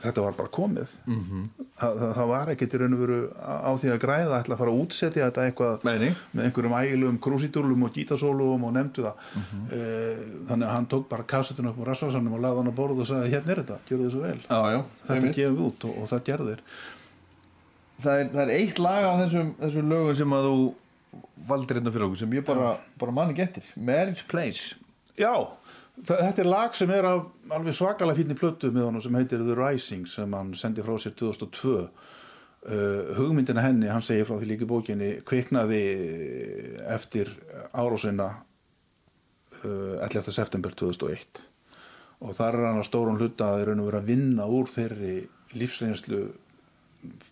þetta 0.00 0.24
var 0.24 0.36
bara 0.38 0.50
komið. 0.54 0.92
Mhm. 1.06 1.42
það, 1.80 1.94
það, 2.00 2.12
það 2.18 2.28
var 2.30 2.50
ekkert 2.54 2.74
í 2.76 2.80
raun 2.80 2.94
og 2.96 3.00
veru 3.04 3.18
á 3.40 3.54
á 3.60 3.70
því 3.80 3.90
að 3.94 3.98
græða 4.04 4.38
ætla 4.40 4.54
að 4.56 4.60
fara 4.62 4.72
að 4.74 4.80
útsetja 4.84 5.26
þetta 5.28 5.44
eitthvað 5.48 5.84
Meini. 5.88 6.10
með 6.34 6.44
einhverjum 6.48 6.76
ægilum 6.80 7.18
krúsítúlum 7.26 7.84
og 7.86 7.92
gítasólum 7.96 8.64
og 8.68 8.72
nefndu 8.76 9.06
það. 9.06 9.26
Mhm. 9.40 9.64
Eh, 9.72 10.22
þannig 10.50 10.66
að 10.68 10.74
hann 10.76 10.86
tók 10.86 11.08
bara 11.08 11.22
kassetun 11.34 11.70
upp 11.70 11.78
úr 11.80 11.90
rasvarsanum 11.92 12.34
og 12.34 12.40
laði 12.44 12.62
hann 12.62 12.72
á 12.72 12.80
borð 12.80 13.00
og 13.04 13.06
sagði 13.10 13.32
hérna 13.34 13.54
er 13.56 13.62
þetta, 13.62 13.80
gjörðu 13.88 14.06
þið 14.06 14.14
svo 14.16 14.22
vel. 14.26 14.40
Já, 14.48 14.60
já, 14.74 14.80
þetta 15.06 15.26
er 15.26 15.38
gefið 15.40 15.64
út 15.68 15.84
og, 15.84 15.98
og 16.02 16.08
það 16.10 16.24
gerðu 16.30 16.50
þeir. 16.54 16.62
Það 18.00 18.20
er, 18.20 18.28
það 18.32 18.42
er 18.46 18.52
eitt 18.56 18.78
lag 18.80 19.04
á 19.04 19.12
þessum, 19.20 19.48
þessum 19.60 19.90
lögum 19.92 20.14
sem 20.16 20.32
að 20.32 20.46
þú 20.48 20.60
valdir 21.50 21.76
hérna 21.80 21.92
fyrir 21.92 22.06
okkur 22.06 22.20
sem 22.22 22.36
ég 22.38 22.44
bara, 22.46 22.70
bara 23.00 23.12
manni 23.12 23.34
getur 23.36 23.66
Marriage 23.76 24.24
Place. 24.30 24.76
Já, 25.20 25.32
þetta 26.06 26.42
er 26.42 26.48
lag 26.48 26.76
sem 26.76 26.90
er 26.94 27.06
af 27.08 27.52
alveg 27.52 27.76
svakalega 27.76 28.18
fínni 28.20 28.36
plötu 28.38 28.70
með 28.72 28.88
honum 28.88 29.04
sem 29.04 29.16
heitir 29.18 29.42
The 29.44 29.56
Rising 29.58 30.08
sem 30.08 30.32
hann 30.36 30.54
sendi 30.58 30.84
frá 30.84 30.96
sér 31.00 31.14
2002 31.18 31.74
uh, 31.80 31.90
hugmyndina 33.18 33.64
henni, 33.64 33.90
hann 33.90 34.04
segir 34.04 34.28
frá 34.28 34.38
því 34.38 34.50
líka 34.52 34.66
í 34.66 34.70
bókinni 34.70 35.10
kviknaði 35.28 35.82
eftir 36.94 37.32
árásina 37.72 38.30
uh, 39.64 40.00
11. 40.06 40.32
september 40.32 40.74
2001 40.76 41.44
og 42.20 42.36
þar 42.36 42.58
er 42.58 42.68
hann 42.68 42.82
að 42.82 42.88
stórun 42.90 43.20
hluta 43.20 43.52
að 43.52 43.60
þeir 43.60 43.72
raun 43.72 43.84
og 43.84 43.90
vera 43.90 44.02
að 44.02 44.10
vinna 44.12 44.48
úr 44.48 44.68
þeirri 44.72 45.14
lífsreynslu 45.56 46.24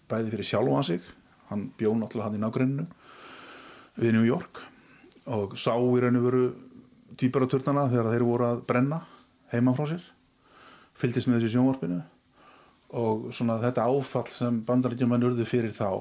bæði 0.09 0.32
fyrir 0.32 0.49
sjálfan 0.49 0.89
sig 0.89 1.12
hann 1.51 1.69
bjó 1.78 1.93
náttúrulega 1.97 2.28
hann 2.28 2.39
í 2.39 2.45
nágrenninu 2.45 2.89
við 3.99 4.16
New 4.16 4.27
York 4.28 4.62
og 5.28 5.57
sá 5.61 5.74
í 5.77 6.01
raun 6.01 6.20
og 6.20 6.24
veru 6.24 6.47
týparaturnana 7.19 7.89
þegar 7.93 8.12
þeir 8.12 8.27
voru 8.28 8.47
að 8.49 8.62
brenna 8.69 9.03
heima 9.53 9.74
frá 9.77 9.89
sér 9.90 10.05
fylgdist 10.99 11.28
með 11.28 11.40
þessi 11.40 11.57
sjónvarpinu 11.57 11.99
og 12.99 13.28
svona 13.36 13.59
þetta 13.62 13.85
áfall 13.90 14.28
sem 14.32 14.62
bandarækjumann 14.65 15.27
urðu 15.28 15.45
fyrir 15.47 15.74
þá. 15.77 16.01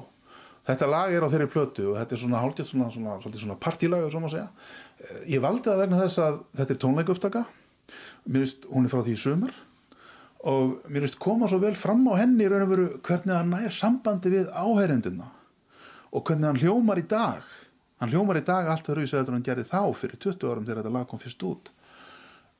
Þetta 0.68 0.88
lag 0.88 1.12
er 1.12 1.24
á 1.24 1.28
þeirri 1.28 1.50
plötu 1.52 1.90
og 1.92 1.98
þetta 2.00 2.14
er 2.16 2.20
svona 2.22 2.40
hálfgett 2.42 2.68
svona, 2.68 2.88
svona, 2.92 3.16
svona, 3.22 3.40
svona 3.40 3.56
partílag. 3.60 4.08
Eh, 4.08 5.20
ég 5.34 5.44
valdi 5.44 5.68
það 5.68 5.82
vegna 5.84 6.02
þess 6.02 6.22
að 6.24 6.40
þetta 6.58 6.74
er 6.74 6.80
tónleikaupptaka 6.84 7.44
mér 8.28 8.44
veist 8.44 8.66
hún 8.68 8.86
er 8.86 8.92
frá 8.92 9.02
því 9.04 9.14
í 9.14 9.20
sumar 9.20 9.54
og 10.48 10.88
mér 10.88 11.06
veist 11.06 11.18
koma 11.22 11.48
svo 11.50 11.60
vel 11.62 11.74
fram 11.78 12.04
á 12.12 12.20
henni 12.20 12.46
í 12.46 12.50
raun 12.50 12.66
og 12.66 12.72
veru 12.72 12.88
hvernig 13.04 13.34
hann 13.34 13.52
nær 13.52 13.74
sambandi 13.74 14.32
við 14.32 14.50
áheyrenduna 14.52 15.30
og 16.12 16.24
hvernig 16.24 16.50
hann 16.50 16.60
hljómar 16.62 17.00
í 17.00 17.06
dag 17.08 17.46
hann 17.98 18.12
hljómar 18.12 18.40
í 18.40 18.46
dag 18.46 18.70
allt 18.70 18.88
verður 18.88 19.06
í 19.06 19.10
segður 19.10 19.36
hann 19.36 19.46
gerði 19.46 19.66
þá 19.68 19.82
fyrir 19.98 20.20
20 20.22 20.50
árum 20.50 20.66
þegar 20.66 20.82
þetta 20.82 20.94
lag 20.94 21.06
kom 21.10 21.22
fyrst 21.22 21.44
út. 21.48 21.70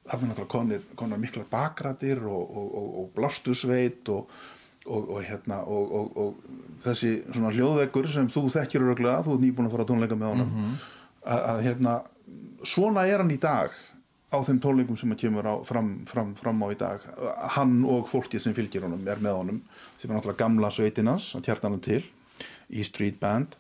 Það 0.09 0.23
er 0.23 0.31
náttúrulega 0.31 0.79
konar 0.97 1.21
miklar 1.21 1.49
bakrætir 1.51 2.23
og, 2.25 2.45
og, 2.49 2.71
og, 2.81 2.89
og 3.03 3.11
blástusveit 3.17 4.09
og, 4.15 4.31
og, 4.87 5.11
og 5.17 5.21
hérna 5.27 5.61
og, 5.69 5.93
og, 5.99 6.23
og 6.23 6.81
þessi 6.85 7.13
svona 7.27 7.53
hljóðveggur 7.53 8.09
sem 8.11 8.31
þú 8.33 8.47
þekkir 8.57 8.87
öruglega, 8.87 9.21
þú 9.27 9.37
ert 9.37 9.45
nýbúin 9.45 9.69
að 9.69 9.77
fara 9.77 9.87
að 9.87 9.93
tónleika 9.93 10.19
með 10.19 10.35
honum. 10.35 10.55
Mhm. 10.55 10.81
að, 11.29 11.45
að 11.53 11.63
hérna 11.67 11.95
svona 12.67 13.07
er 13.07 13.23
hann 13.23 13.35
í 13.37 13.41
dag 13.43 13.77
á 14.29 14.37
þeim 14.45 14.59
tónleikum 14.65 14.97
sem 14.99 15.13
hann 15.13 15.21
kemur 15.21 15.47
á, 15.47 15.55
fram, 15.69 15.93
fram, 16.09 16.35
fram 16.37 16.65
á 16.65 16.67
í 16.73 16.79
dag. 16.81 17.05
Hann 17.55 17.81
og 17.89 18.09
fólkið 18.11 18.45
sem 18.45 18.57
fylgir 18.57 18.85
honum 18.89 19.07
er 19.09 19.21
með 19.25 19.41
honum. 19.43 19.63
Sem 20.01 20.11
er 20.11 20.17
náttúrulega 20.17 20.43
gamla 20.43 20.73
sveitinans 20.73 21.31
að 21.37 21.49
tjarta 21.49 21.69
hann 21.69 21.85
til 21.85 22.03
í 22.69 22.85
Street 22.85 23.21
Band 23.21 23.58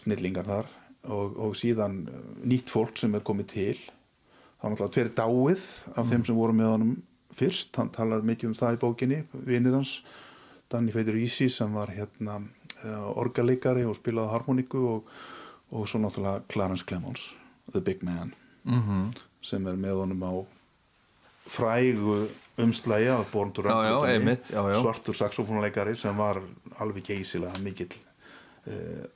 snillingar 0.00 0.44
þar 0.48 0.66
og, 1.10 1.36
og 1.38 1.54
síðan 1.56 2.02
uh, 2.08 2.14
nýtt 2.44 2.68
fólk 2.72 2.96
sem 2.98 3.14
er 3.14 3.20
komið 3.24 3.46
til 3.54 3.76
það 3.80 4.62
var 4.62 4.70
náttúrulega 4.74 4.94
tveir 4.96 5.12
dáið 5.16 5.66
af 5.96 6.08
þeim 6.10 6.24
sem 6.26 6.36
voru 6.36 6.52
með 6.56 6.70
honum 6.74 6.94
fyrst, 7.32 7.76
hann 7.78 7.88
talar 7.94 8.20
mikið 8.26 8.48
um 8.50 8.54
það 8.58 8.74
í 8.74 8.80
bókinni 8.82 9.20
vinir 9.46 9.76
hans, 9.76 10.02
Danny 10.70 10.90
Feitur 10.92 11.14
Ísi 11.16 11.46
sem 11.50 11.72
var 11.74 11.88
hérna 11.94 12.40
uh, 12.40 13.10
orgaleikari 13.22 13.84
og 13.86 13.96
spilaði 14.00 14.32
harmoníku 14.34 14.82
og, 14.96 15.08
og 15.70 15.86
svo 15.88 16.00
náttúrulega 16.02 16.42
Clarence 16.50 16.84
Clemons 16.88 17.28
The 17.72 17.80
Big 17.80 18.02
Man 18.02 18.34
Mhm. 18.64 19.14
sem 19.40 19.64
er 19.70 19.76
með 19.80 20.02
honum 20.02 20.20
á 20.20 20.32
frægu 21.48 22.26
umslægi 22.60 23.06
af 23.08 23.24
Born 23.32 23.52
to 23.56 23.62
Run 23.62 23.70
Já, 23.72 23.84
já, 23.88 23.94
plötunni. 23.94 24.12
einmitt, 24.12 24.50
já, 24.50 24.60
já. 24.68 24.80
svartur 24.82 25.14
saxofónuleikari 25.16 25.94
sem 25.96 26.16
var 26.16 26.42
alveg 26.78 27.04
geysilega 27.08 27.58
mikill 27.58 27.94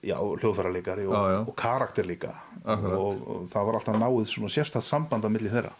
já, 0.05 0.17
hljóðfærarleikari 0.17 1.05
og, 1.07 1.49
og 1.51 1.55
karakter 1.59 2.07
líka. 2.09 2.33
Og, 2.65 3.21
og 3.29 3.45
það 3.53 3.69
var 3.69 3.79
alltaf 3.79 3.99
náið 4.01 4.31
svona 4.33 4.53
sérstætt 4.53 4.87
samband 4.87 5.27
að 5.27 5.37
milli 5.37 5.53
þeirra. 5.53 5.75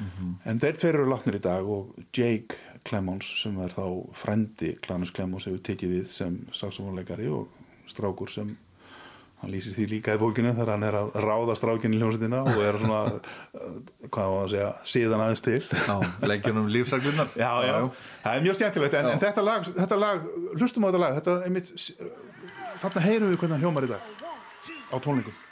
Mhm. 0.00 0.28
en 0.48 0.60
þeir 0.62 0.76
tveir 0.80 0.96
eru 0.96 1.10
látnir 1.10 1.36
í 1.36 1.42
dag 1.44 1.66
og 1.68 1.92
Jake 2.16 2.56
Clemons 2.88 3.26
sem 3.42 3.58
er 3.60 3.74
þá 3.74 3.84
frendi 4.16 4.72
Clarence 4.80 5.12
Clemons 5.12 5.44
hefur 5.44 5.60
tekið 5.66 5.90
við 5.92 6.06
sem 6.08 6.38
saxofónuleikari 6.56 7.28
og 7.28 7.50
strákur 7.90 8.30
sem 8.32 8.54
hann 9.40 9.52
lýsir 9.54 9.72
því 9.76 9.86
líka 9.88 10.14
í 10.16 10.20
bókinu 10.20 10.52
þegar 10.52 10.74
hann 10.74 10.84
er 10.84 10.96
að 10.98 11.14
ráða 11.24 11.56
strákinu 11.56 11.96
í 11.96 12.00
hljómsveitina 12.00 12.40
og 12.44 12.58
er 12.64 12.78
svona 12.80 12.98
uh, 13.08 13.76
hvað 14.08 14.32
var 14.34 14.42
að 14.42 14.50
segja, 14.54 14.72
síðan 14.92 15.24
aðeins 15.24 15.44
til. 15.46 15.60
Já, 15.88 15.94
leggjum 16.28 16.60
um 16.60 16.68
lífsaglunar 16.72 17.32
já, 17.40 17.52
já, 17.64 17.76
það 18.24 18.34
er 18.34 18.44
mjög 18.44 18.58
skemmtilegt 18.60 18.98
en, 19.00 19.08
en 19.14 19.22
þetta 19.22 19.46
lag, 19.46 19.70
þetta 19.80 20.00
lag, 20.00 20.28
hlustum 20.58 20.84
á 20.84 20.88
þetta 20.90 21.02
lag 21.04 21.16
þetta, 21.20 21.38
einmitt, 21.48 21.72
þarna 22.80 23.04
heyrum 23.04 23.30
við 23.32 23.38
hvernig 23.42 23.56
hann 23.56 23.64
hljómar 23.66 23.86
í 23.86 23.92
dag. 23.92 24.02
Á 24.90 24.96
tónleikum 24.98 25.49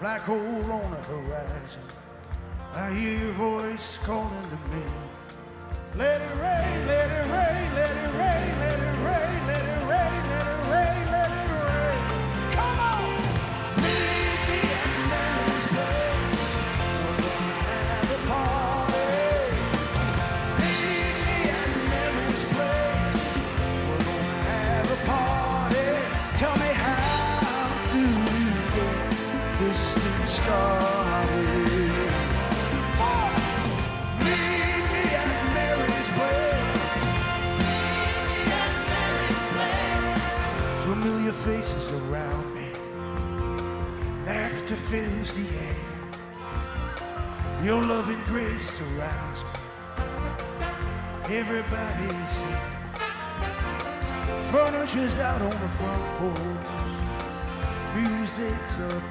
black 0.00 0.20
hole 0.22 0.72
on 0.72 0.90
the 0.90 0.96
horizon. 0.96 1.80
I 2.74 2.92
hear 2.92 3.18
your 3.18 3.32
voice 3.32 3.98
calling 4.04 4.42
to 4.44 4.76
me. 4.76 4.84
Let 5.96 6.20
it 6.20 6.34
rain, 6.36 6.86
let 6.86 7.10
it 7.10 7.32
rain, 7.32 7.74
let 7.74 7.85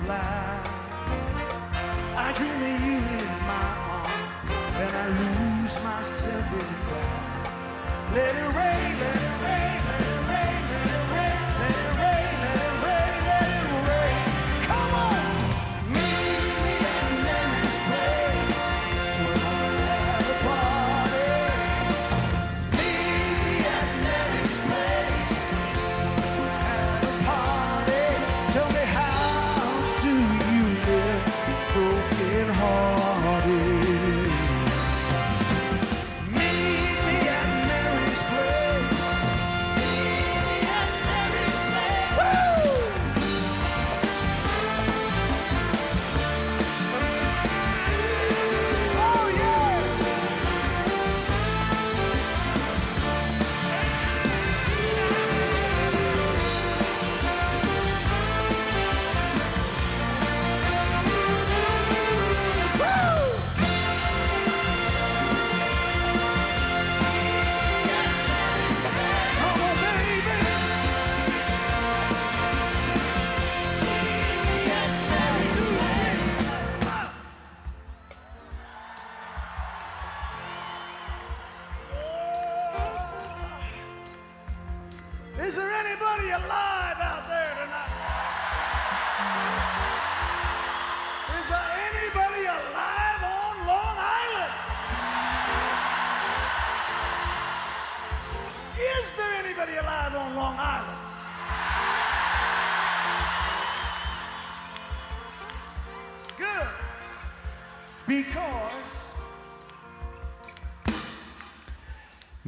Applied. 0.02 0.62
I 2.18 2.34
dream 2.34 2.52
of 2.52 2.82
you 2.82 2.98
in 2.98 3.30
my 3.48 3.68
arms, 3.96 4.42
and 4.82 4.92
I 4.96 5.06
lose 5.08 5.76
myself 5.84 6.52
in 6.52 6.60
the 6.60 6.80
crowd. 6.88 8.14
Let 8.14 8.36
it 8.36 8.55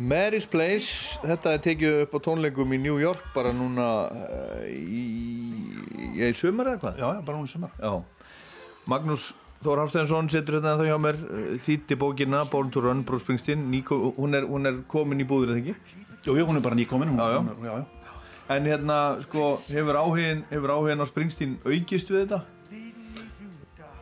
Mary's 0.08 0.46
Place, 0.48 1.18
þetta 1.26 1.56
er 1.58 1.64
tekið 1.66 1.96
upp 2.06 2.14
á 2.16 2.20
tónleikum 2.30 2.72
í 2.76 2.80
New 2.80 3.00
York 3.02 3.26
bara 3.36 3.52
núna 3.56 3.88
uh, 4.08 4.62
í, 4.70 5.04
í, 5.98 6.12
í 6.24 6.30
sumar 6.38 6.70
eða 6.74 6.82
hvað? 6.84 7.02
Já, 7.02 7.08
já, 7.18 7.22
bara 7.28 7.40
núna 7.42 7.50
í 7.50 7.52
sumar. 7.52 7.74
Já. 7.82 7.92
Magnús 8.88 9.28
Þór 9.66 9.80
Hafstæðinsson 9.82 10.28
setur 10.30 10.60
þetta 10.60 10.76
þá 10.80 10.86
hjá 10.92 10.98
mér, 11.02 11.18
uh, 11.28 11.48
þýtti 11.66 11.98
bókina 12.00 12.44
Born 12.52 12.70
to 12.72 12.84
Run, 12.86 13.02
Bruce 13.08 13.26
Springsteen, 13.26 13.66
Níko, 13.74 13.98
hún, 14.20 14.38
er, 14.38 14.46
hún 14.48 14.70
er 14.70 14.80
komin 14.92 15.24
í 15.24 15.28
búður 15.28 15.56
eða 15.56 15.64
ekki? 15.64 15.96
Jú, 16.28 16.38
hún 16.46 16.60
er 16.62 16.64
bara 16.70 16.78
nýkomin. 16.78 17.12
hún- 17.16 17.20
Já, 17.20 17.32
já. 17.34 17.40
hún 17.42 17.72
er-. 17.82 17.94
En 18.56 18.64
hérna, 18.70 18.98
sko, 19.26 19.58
hefur 19.74 19.98
áhugin, 20.00 20.46
hefur 20.54 20.72
áhugin 20.78 21.04
á 21.04 21.06
Springsteen 21.10 21.58
aukist 21.68 22.14
við 22.14 22.28
þetta? 22.28 22.44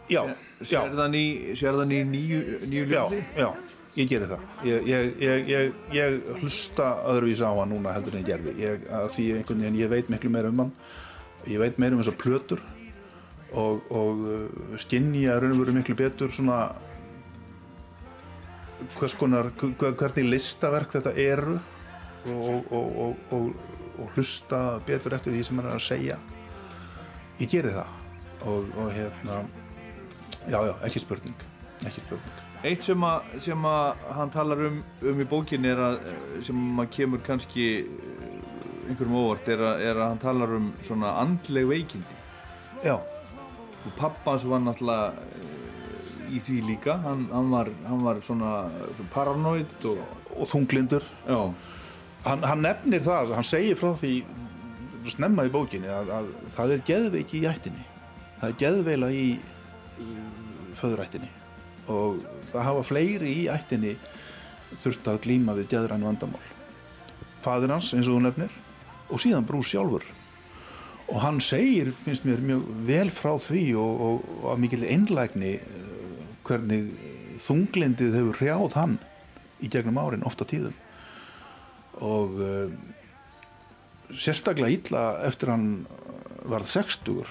Já, 0.05 0.21
já. 0.61 0.83
Sérðan 0.85 1.15
í, 1.17 2.03
nýju, 2.05 2.39
nýju 2.69 2.83
Já, 2.85 2.91
ljóði? 2.93 3.23
já, 3.39 3.47
ég 3.95 4.09
geri 4.11 4.27
það. 4.29 4.45
Ég, 4.67 4.87
ég, 4.91 5.11
ég, 5.49 5.75
ég, 5.95 6.15
hlusta 6.41 6.89
öðruvísi 7.13 7.45
á 7.47 7.51
hann 7.55 7.71
núna 7.71 7.93
heldur 7.95 8.15
en 8.17 8.23
ég 8.23 8.29
gerði. 8.29 8.55
Að 8.91 9.09
því 9.15 9.27
einhvern 9.37 9.61
veginn 9.63 9.79
ég 9.79 9.91
veit 9.93 10.09
miklu 10.11 10.31
meira 10.33 10.51
um 10.51 10.63
hann. 10.65 10.73
Ég 11.47 11.61
veit 11.61 11.77
meira 11.81 11.95
um 11.95 12.01
þessar 12.03 12.17
plötur 12.19 12.63
og, 13.55 13.85
og 13.93 14.25
uh, 14.25 14.75
skinja 14.81 15.37
raun 15.39 15.55
og 15.55 15.61
veru 15.63 15.75
miklu 15.77 15.95
betur 15.99 16.33
svona 16.33 16.65
hvers 18.97 19.15
konar, 19.17 19.51
hver- 19.61 19.95
hvernig 19.97 20.27
listaverk 20.33 20.91
þetta 20.97 21.13
eru 21.21 21.55
og, 22.25 22.71
og, 22.73 23.29
og, 23.31 23.51
hlusta 24.15 24.79
betur 24.87 25.15
eftir 25.15 25.35
því 25.35 25.43
sem 25.47 25.61
hann 25.61 25.69
er 25.69 25.77
að 25.77 25.85
segja. 25.87 26.17
Ég 27.39 27.51
geri 27.51 27.71
það 27.75 28.49
og, 28.51 28.73
hérna, 28.95 29.39
já, 30.49 30.59
já, 30.59 30.73
ekki 30.87 31.01
spurning, 31.05 31.45
ekki 31.85 32.03
spurning. 32.03 32.44
Eitt 32.65 32.87
sem 32.87 33.03
að, 33.05 33.25
sem 33.45 33.65
að 33.69 34.05
hann 34.17 34.31
talar 34.33 34.61
um, 34.65 34.77
um 35.05 35.19
í 35.21 35.25
bókinni 35.29 35.69
er 35.69 35.81
að, 35.85 35.99
eh, 36.09 36.37
sem 36.47 36.79
að 36.81 36.87
kemur 36.95 37.21
kannski 37.25 37.65
eh, 37.83 38.39
einhverjum 38.87 39.17
óvart, 39.19 39.51
er 39.53 39.61
að, 39.67 39.83
er 39.85 39.99
að 39.99 40.09
hann 40.09 40.21
talar 40.23 40.55
um 40.57 40.71
svona 40.87 41.11
andleg 41.21 41.67
veikindi. 41.69 42.17
Já. 42.85 42.95
Og 42.95 43.93
pappans 43.99 44.47
var 44.49 44.65
náttúrulega 44.65 45.13
eh, 45.35 46.33
í 46.33 46.41
því 46.47 46.57
líka, 46.71 46.97
hann, 47.05 47.27
hann, 47.29 47.53
var, 47.53 47.69
hann 47.85 48.03
var 48.07 48.23
svona 48.25 48.55
paranoid 49.13 49.87
og... 49.91 50.01
Og 50.33 50.49
þunglindur. 50.49 51.05
Já. 51.29 51.39
Hann, 52.25 52.49
hann 52.49 52.65
nefnir 52.65 53.05
það, 53.05 53.37
hann 53.37 53.45
segir 53.45 53.77
frá 53.77 53.91
því 53.93 54.15
snemma 55.13 55.45
í 55.45 55.53
bókinni 55.53 55.91
að, 55.93 56.09
að 56.17 56.33
það 56.57 56.77
er 56.79 56.85
geðveiki 56.89 57.43
í 57.43 57.47
ættinni. 57.51 57.89
Það 58.41 58.49
er 58.49 58.61
geðveila 58.65 59.13
í 59.13 59.25
uh, 59.37 60.29
föðurættinni 60.81 61.29
og 61.91 62.21
það 62.51 62.67
hafa 62.69 62.83
fleiri 62.87 63.31
í 63.43 63.47
ættinni 63.51 63.95
þurft 64.83 65.09
að 65.09 65.21
glíma 65.25 65.55
við 65.57 65.71
geðræn 65.75 66.05
vandamál. 66.05 66.43
Fadir 67.43 67.73
hans, 67.73 67.91
eins 67.93 68.09
og 68.09 68.17
þú 68.17 68.25
nefnir, 68.25 68.53
og 69.09 69.21
síðan 69.21 69.45
brús 69.47 69.69
sjálfur. 69.71 70.05
Og 71.05 71.19
hann 71.21 71.37
segir, 71.43 71.91
finnst 72.05 72.25
mér, 72.25 72.41
mjög 72.41 72.63
vel 72.87 73.11
frá 73.13 73.35
því 73.37 73.65
og, 73.77 74.01
og, 74.07 74.29
og 74.41 74.47
að 74.55 74.63
mikil 74.63 74.87
einlægni 74.89 75.53
uh, 75.61 76.23
hvernig 76.47 76.89
þunglindið 77.45 78.17
hefur 78.17 78.41
hrjáð 78.41 78.79
hann 78.79 78.97
í 79.61 79.69
gegnum 79.71 79.99
árin 80.01 80.25
ofta 80.25 80.47
tíðum 80.49 80.73
og 82.03 82.39
uh, 82.43 82.71
sérstaklega 84.11 84.75
illa 84.75 85.03
eftir 85.27 85.51
hann 85.53 85.85
varð 86.45 86.69
60 86.73 87.23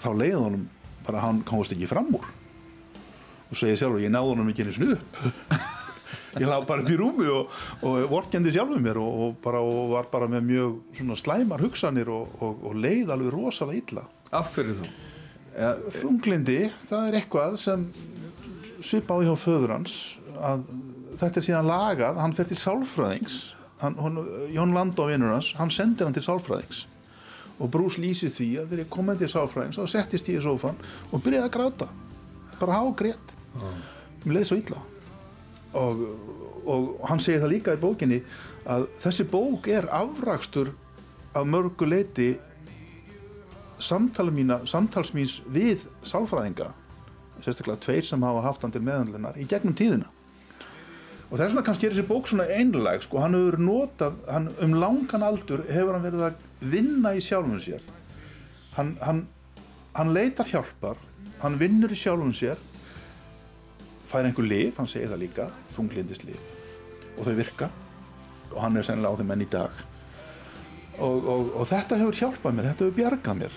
þá 0.00 0.10
leiði 0.14 0.38
honum 0.38 0.66
bara 1.06 1.24
hann 1.24 1.42
komast 1.48 1.74
ekki 1.74 1.88
fram 1.90 2.12
úr 2.18 2.28
og 3.50 3.58
segja 3.58 3.80
sjálfur 3.82 4.02
ég 4.02 4.12
náði 4.12 4.32
honum 4.32 4.52
ekki 4.52 4.66
einu 4.66 4.76
snu 4.76 4.92
upp. 4.96 5.20
Ég 6.36 6.44
lág 6.44 6.66
bara 6.68 6.82
upp 6.84 6.90
í 6.92 6.96
rúmi 7.00 7.26
og, 7.32 7.52
og 7.86 8.10
vorkendi 8.10 8.52
sjálfur 8.52 8.80
mér 8.82 8.98
og, 9.00 9.20
og, 9.24 9.36
bara, 9.44 9.62
og 9.64 9.94
var 9.94 10.10
bara 10.12 10.28
með 10.28 10.42
mjög 10.50 11.16
slæmar 11.16 11.64
hugsanir 11.64 12.10
og, 12.12 12.34
og, 12.44 12.60
og 12.68 12.76
leið 12.76 13.12
alveg 13.14 13.32
rosalega 13.32 13.80
illa. 13.80 14.04
Af 14.36 14.50
hverju 14.52 14.76
þú? 14.82 14.90
Ja, 15.56 15.70
þunglindi, 15.96 16.58
það 16.90 17.08
er 17.08 17.16
eitthvað 17.16 17.56
sem 17.62 17.86
svipa 18.84 19.16
á 19.16 19.24
hjá 19.24 19.32
föður 19.40 19.72
hans 19.78 19.94
að 20.36 20.66
þetta 21.16 21.40
er 21.40 21.46
síðan 21.46 21.70
lagað, 21.70 22.20
hann 22.20 22.36
fer 22.36 22.50
til 22.50 22.58
sálfræðings 22.60 23.38
hann, 23.80 23.96
hon, 24.00 24.20
Jón 24.52 24.74
Landó 24.76 25.08
vinnur 25.08 25.32
hans, 25.32 25.54
hann 25.56 25.72
sendir 25.72 26.04
hann 26.04 26.16
til 26.16 26.26
sálfræðings. 26.26 26.84
Og 27.56 27.70
Brús 27.72 27.96
lýsir 27.96 28.28
því 28.34 28.50
að 28.60 28.68
þegar 28.68 28.82
ég 28.84 28.92
kom 28.92 29.08
með 29.08 29.24
til 29.24 29.32
sálfræðings 29.32 29.80
þá 29.80 29.94
settist 29.94 30.28
ég 30.28 30.42
í 30.42 30.44
sófan 30.44 30.76
og 31.08 31.24
byrjaði 31.24 31.48
að 31.48 31.54
gráta 31.56 31.88
bara 32.60 32.76
há 32.80 32.84
grét 32.96 33.35
mér 34.24 34.36
leiði 34.36 34.48
svo 34.50 34.58
illa. 34.60 34.82
Og, 35.76 36.02
og 36.66 36.90
hann 37.10 37.22
segir 37.22 37.42
það 37.42 37.52
líka 37.52 37.76
í 37.76 37.80
bókinni 37.82 38.20
að 38.66 38.88
þessi 39.02 39.26
bók 39.30 39.68
er 39.70 39.88
afrakstur 39.92 40.72
af 41.36 41.46
mörgu 41.46 41.88
leiti 41.88 42.34
samtala 43.82 44.32
mína, 44.32 44.62
samtals 44.64 45.12
míns 45.12 45.40
við 45.52 45.84
sálfræðinga 46.06 46.70
sérstaklega 47.44 47.82
tveir 47.84 48.06
sem 48.08 48.22
hafa 48.24 48.44
haft 48.46 48.62
hann 48.64 48.72
til 48.72 48.84
meðanlunar 48.84 49.36
í 49.36 49.44
gegnum 49.48 49.76
tíðina. 49.76 50.08
Og 51.26 51.36
þess 51.36 51.50
vegna 51.50 51.64
kannski 51.66 51.88
er 51.88 51.92
þessi 51.92 52.06
bók 52.08 52.30
svona 52.30 52.46
einlæg 52.54 53.02
sko, 53.04 53.18
hann 53.20 53.34
hefur 53.36 53.58
notað, 53.60 54.20
hann, 54.30 54.46
um 54.62 54.76
langan 54.78 55.26
aldur 55.26 55.64
hefur 55.68 55.96
hann 55.96 56.06
verið 56.06 56.24
að 56.28 56.70
vinna 56.72 57.12
í 57.18 57.22
sjálfum 57.24 57.58
sér. 57.60 57.82
Hann, 58.78 58.94
hann, 59.02 59.24
hann 59.98 60.14
leitar 60.14 60.48
hjálpar 60.48 61.00
hann 61.42 61.58
vinnur 61.60 61.92
í 61.92 61.98
sjálfum 61.98 62.32
sér 62.36 62.60
fær 64.06 64.26
einhver 64.26 64.46
lif, 64.46 64.78
hann 64.78 64.88
segir 64.90 65.10
það 65.10 65.22
líka 65.24 65.46
þunglindislif 65.74 66.52
og 67.16 67.26
þau 67.26 67.36
virka. 67.38 67.70
Og 68.54 68.60
hann 68.62 68.78
er 68.78 68.86
sennilega 68.86 69.16
á 69.16 69.18
þeim 69.20 69.32
enn 69.34 69.44
í 69.44 69.48
dag. 69.52 69.80
Og, 70.96 71.16
og, 71.28 71.48
og 71.60 71.66
þetta 71.68 71.98
hefur 72.00 72.20
hjálpað 72.20 72.54
mér, 72.56 72.68
þetta 72.70 72.86
hefur 72.86 72.96
bjargað 73.00 73.40
mér. 73.42 73.56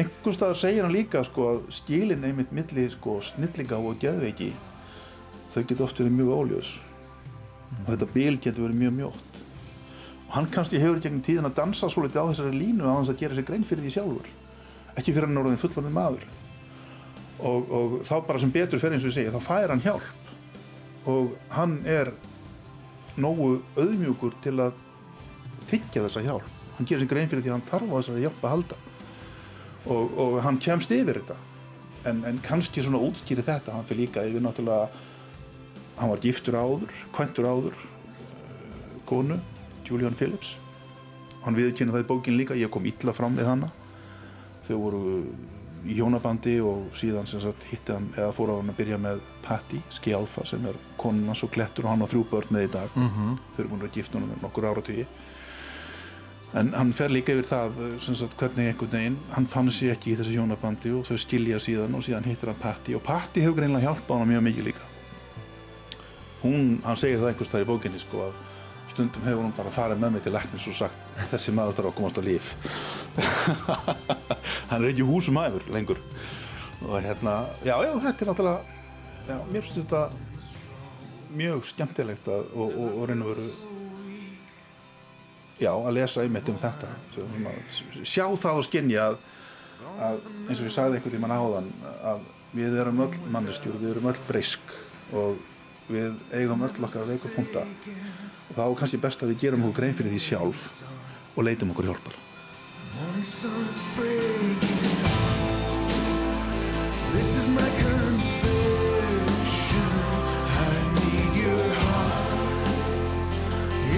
Einhvers 0.00 0.38
staðar 0.38 0.60
segir 0.60 0.86
hann 0.86 0.94
líka 0.94 1.24
sko 1.26 1.48
að 1.50 1.64
skilin 1.76 2.24
einmitt 2.24 2.54
milli 2.56 2.86
sko 2.94 3.18
snillinga 3.24 3.76
og 3.76 3.98
geðveiki 4.00 4.52
þau 5.52 5.64
geta 5.66 5.84
oft 5.84 6.00
verið 6.00 6.16
mjög 6.16 6.32
óljós. 6.36 6.70
Og 7.82 7.90
þetta 7.90 8.10
bil 8.14 8.36
getur 8.38 8.68
verið 8.68 8.80
mjög 8.84 8.96
mjótt. 9.00 9.40
Og 10.28 10.36
hann 10.38 10.50
kannski 10.54 10.80
hefur 10.80 11.02
gegnum 11.02 11.24
tíðin 11.26 11.50
að 11.50 11.58
dansa 11.58 11.90
svo 11.90 12.06
litið 12.06 12.22
á 12.22 12.30
þessari 12.30 12.54
línu 12.54 12.86
á 12.86 12.94
þess 13.02 13.12
að 13.12 13.24
gera 13.24 13.36
sér 13.36 13.48
grein 13.50 13.66
fyrir 13.66 13.84
því 13.84 13.94
sjálfur. 13.96 14.30
Ekki 14.94 15.12
fyrir 15.12 15.28
hann 15.28 15.42
orðin 15.42 15.60
fullorðin 15.60 15.96
maður 15.96 16.28
og, 17.46 17.70
og 17.70 17.96
þá 18.08 18.14
bara 18.26 18.40
sem 18.42 18.52
betur 18.54 18.82
fer 18.82 18.94
eins 18.94 19.06
og 19.06 19.14
segi 19.14 19.32
þá 19.32 19.40
fær 19.44 19.74
hann 19.74 19.84
hjálp. 19.84 20.32
Og 21.10 21.34
hann 21.54 21.78
er 21.88 22.12
nógu 23.20 23.60
auðmjúkur 23.78 24.36
til 24.44 24.56
að 24.62 24.78
þykja 25.70 26.06
þessa 26.06 26.24
hjálp. 26.24 26.56
Hann 26.76 26.88
gerir 26.88 27.04
sér 27.04 27.12
grein 27.12 27.30
fyrir 27.30 27.44
því 27.44 27.52
að 27.52 27.56
hann 27.58 27.68
þarf 27.68 27.92
á 27.92 27.96
þessari 27.98 28.24
hjálp 28.24 28.44
að 28.44 28.54
halda. 28.54 28.80
Og, 29.90 30.18
og 30.20 30.40
hann 30.44 30.60
kemst 30.60 30.92
yfir 30.94 31.20
þetta. 31.20 31.36
En, 32.08 32.22
en 32.28 32.40
kannski 32.44 32.84
svona 32.84 33.00
útskýri 33.04 33.44
þetta. 33.44 33.76
Hann 33.76 33.88
fyrir 33.88 34.06
líka 34.06 34.24
yfir 34.28 34.44
náttúrulega 34.44 34.88
hann 36.00 36.08
var 36.08 36.22
giftur 36.24 36.56
áður, 36.56 36.92
kvæntur 37.12 37.44
áður 37.44 37.74
uh, 37.76 38.94
konu, 39.08 39.36
Julian 39.84 40.16
Phillips. 40.16 40.54
Hann 41.44 41.56
viðkynna 41.56 41.92
það 41.92 42.04
í 42.04 42.08
bókin 42.08 42.38
líka 42.40 42.56
ég 42.56 42.72
kom 42.72 42.86
illa 42.88 43.12
fram 43.16 43.36
við 43.36 43.48
hana. 43.48 43.68
Þau 44.64 44.76
voru 44.80 45.02
í 45.86 45.96
hjónabandi 45.96 46.58
og 46.64 46.94
síðan 46.98 47.28
sagt 47.30 47.66
hitti 47.70 47.94
hann 47.94 48.10
eða 48.16 48.32
fór 48.36 48.52
á 48.52 48.58
hann 48.58 48.72
að 48.72 48.80
byrja 48.82 48.98
með 49.00 49.20
Patti 49.44 49.80
Ski-Alfa 49.96 50.44
sem 50.48 50.64
er 50.68 50.78
konan 51.00 51.30
hans 51.32 51.44
og 51.46 51.52
klettur 51.54 51.86
og 51.86 51.94
hann 51.94 52.04
á 52.04 52.10
þrjú 52.10 52.24
börn 52.30 52.54
með 52.54 52.66
í 52.68 52.72
dag. 52.76 52.96
Mhm. 52.96 53.36
þau 53.54 53.60
eru 53.60 53.68
búin 53.68 53.80
að 53.80 53.86
vera 53.86 53.96
gift 53.98 54.14
núna 54.14 54.30
með 54.30 54.42
nokkur 54.42 54.68
áratögi 54.70 55.06
en 56.54 56.72
hann 56.74 56.92
fer 56.92 57.12
líka 57.12 57.32
yfir 57.32 57.46
það 57.46 58.00
sem 58.02 58.14
sagt 58.18 58.36
hvernig 58.36 58.72
einhvern 58.72 58.90
veginn 58.90 59.18
hann 59.30 59.46
fann 59.46 59.70
sér 59.70 59.94
ekki 59.94 60.12
í 60.12 60.16
þessu 60.18 60.34
hjónabandi 60.34 60.92
og 60.98 61.04
þau 61.06 61.18
skilja 61.22 61.60
síðan 61.62 61.94
og 61.94 62.02
síðan 62.02 62.26
hittir 62.26 62.50
hann 62.50 62.58
Patti. 62.60 62.94
Og 62.98 63.02
Patti 63.06 63.44
hefur 63.44 63.60
greinlega 63.60 63.86
hjálpað 63.86 64.18
hann 64.18 64.32
mjög 64.32 64.42
mikið 64.48 64.70
líka. 64.70 64.88
Hún, 66.42 66.80
hann 66.84 66.96
segir 66.96 67.20
það 67.20 67.28
einhvers 67.34 67.52
þar 67.52 67.66
í 67.66 67.68
bókinni 67.68 68.00
sko 68.00 68.24
að 68.26 68.34
stundum 68.90 69.24
hefur 69.26 69.44
hún 69.44 69.54
bara 69.56 69.72
farið 69.74 70.02
með 70.02 70.16
mig 70.16 70.24
til 70.24 70.34
læknis 70.34 70.66
og 70.70 70.76
sagt 70.80 71.08
þessi 71.30 71.54
maður 71.56 71.78
þarf 71.78 71.90
að 71.92 71.96
komast 72.00 72.20
á 72.20 72.22
líf 72.26 72.52
hann 74.70 74.82
er 74.82 74.90
ekki 74.90 75.06
húsum 75.06 75.38
hæfur 75.40 75.64
lengur. 75.74 75.98
Og 76.80 76.96
hérna, 77.04 77.44
já, 77.66 77.74
já, 77.84 77.92
þetta 78.06 78.24
er 78.24 78.30
náttúrulega 78.30 78.60
já, 79.28 79.36
mér 79.52 79.66
finnst 79.66 79.80
þetta 79.82 80.02
mjög 81.40 81.66
skemmtilegt 81.68 82.30
að, 82.30 82.48
og, 82.56 82.72
og, 82.72 82.94
og 82.94 83.10
reyna 83.10 83.26
að 83.26 83.34
veru 83.34 83.48
já, 85.60 85.72
að 85.74 85.94
lesa 85.98 86.24
einmitt 86.24 86.48
um 86.50 86.58
þetta. 86.60 86.94
Svo, 87.14 87.26
svona, 87.34 87.54
sjá 88.00 88.24
það 88.44 88.62
og 88.62 88.66
skinja 88.66 89.06
að, 89.10 89.20
að 90.08 90.26
eins 90.46 90.58
og 90.58 90.66
ég 90.66 90.74
sagði 90.74 90.98
einhvern 90.98 91.16
tímann 91.16 91.36
áðan 91.36 91.70
að 92.14 92.26
við 92.56 92.80
erum 92.82 93.04
öll 93.04 93.12
manneskjur, 93.30 93.78
við 93.78 93.94
erum 93.94 94.10
öll 94.10 94.18
breysk 94.26 94.74
og 95.14 95.38
við 95.90 96.14
eigum 96.32 96.64
öll 96.66 96.86
okkar 96.86 97.06
veiku 97.08 97.30
punta 97.34 97.66
og 98.50 98.56
þá 98.56 98.62
er 98.66 98.74
kannski 98.82 98.98
best 98.98 99.22
að 99.22 99.30
við 99.32 99.40
gerum 99.44 99.62
okkur 99.68 99.78
grein 99.78 99.94
fyrir 99.94 100.10
því 100.10 100.20
sjálf 100.24 100.62
og 101.36 101.42
leitum 101.46 101.70
okkur 101.70 101.86
hjálpar. 101.90 102.14
This 107.12 107.34
is 107.36 107.46
my 107.48 107.68
confession. 107.78 108.70
I 110.66 110.72
need 110.98 111.32
your 111.36 111.66
heart 111.82 112.66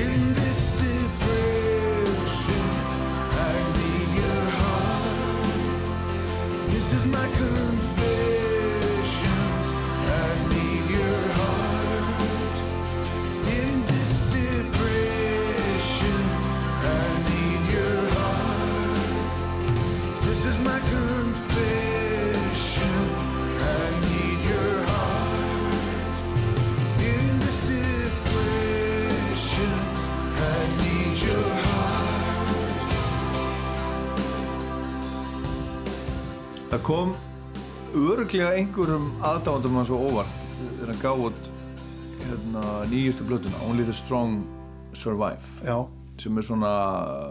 in 0.05 0.33
this 0.33 0.71
depression. 0.81 2.69
I 3.49 3.55
need 3.79 4.09
your 4.21 4.45
heart. 4.59 5.53
This 6.71 6.93
is 6.93 7.05
my 7.07 7.27
confession. 7.39 8.22
Kom 36.93 37.13
öruglega 37.97 38.51
einhverjum 38.53 39.07
aðdáðandum 39.25 39.77
hans 39.79 39.91
og 39.95 40.03
óvart 40.11 40.33
þegar 40.59 40.91
hann 40.91 40.99
gaf 41.01 41.23
út 41.29 41.47
hérna, 42.21 42.65
nýjustu 42.91 43.25
blötuna 43.29 43.61
Only 43.65 43.87
the 43.89 43.95
Strong 43.97 44.43
Survive. 44.93 45.41
Já. 45.65 45.87
sem 46.21 46.37
er 46.37 46.45
svona 46.45 46.73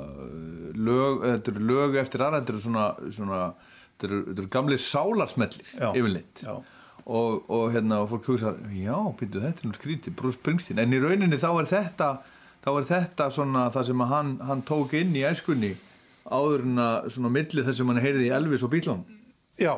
uh, 0.07 0.71
lög, 0.73 1.21
eh, 1.21 1.35
þetta 1.35 1.53
eru 1.53 1.67
lög 1.69 1.99
eftir 2.01 2.23
aðra 2.25 2.41
þetta 2.41 2.55
eru 2.55 2.63
svona, 2.63 2.87
svona 3.19 3.43
þetta 3.51 4.09
eru, 4.09 4.23
eru 4.33 4.47
gamli 4.57 4.79
sálarsmellir 4.81 5.69
yfirleitt. 5.91 6.43
Og, 7.05 7.45
og 7.45 7.69
hérna 7.75 8.01
og 8.01 8.09
fólk 8.15 8.33
hugsa 8.33 8.55
já, 8.73 8.97
býttu 9.21 9.45
þetta 9.45 9.61
er 9.61 9.69
nú 9.69 9.77
skrítið 9.77 10.17
Bruce 10.17 10.41
Springsteen, 10.41 10.81
en 10.81 10.97
í 10.97 11.05
rauninni 11.05 11.37
þá 11.37 11.49
er 11.53 11.71
þetta 11.75 12.11
þá 12.65 12.73
er 12.73 12.91
þetta 12.95 13.31
svona 13.37 13.69
það 13.69 13.89
sem 13.91 14.05
að 14.07 14.13
hann, 14.17 14.35
hann 14.49 14.65
tók 14.65 14.97
inn 14.97 15.13
í 15.13 15.25
æskunni 15.29 15.75
áður 16.25 16.65
en 16.65 16.85
að 16.89 17.11
svona 17.13 17.35
milli 17.37 17.69
þess 17.69 17.83
sem 17.83 17.93
hann 17.93 18.05
heyrði 18.09 18.31
í 18.31 18.37
Elvis 18.41 18.65
og 18.65 18.73
Beatlon 18.73 19.09
Já, 19.59 19.73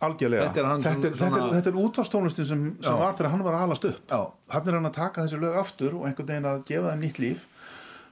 algjörlega. 0.00 0.46
Þetta 0.48 0.60
er 0.62 0.68
hann 0.70 0.84
þetta, 0.84 1.08
er, 1.10 1.16
svona- 1.18 1.42
þetta, 1.52 1.70
er, 1.70 1.74
er 1.74 1.82
útvarstónlistin 1.84 2.48
sem, 2.48 2.62
sem 2.80 2.96
var 3.02 3.14
þegar 3.18 3.34
hann 3.34 3.44
var 3.44 3.58
að 3.58 3.66
alast 3.66 3.84
upp. 3.90 4.00
Já. 4.08 4.20
Hann 4.54 4.68
er 4.70 4.78
hann 4.78 4.88
að 4.90 4.96
taka 4.96 5.26
þessi 5.26 5.40
lög 5.42 5.58
aftur 5.60 5.98
og 5.98 6.06
einhvern 6.08 6.30
veginn 6.32 6.48
að 6.50 6.64
gefa 6.70 6.94
þeim 6.94 7.04
nýtt 7.04 7.20
líf 7.22 7.46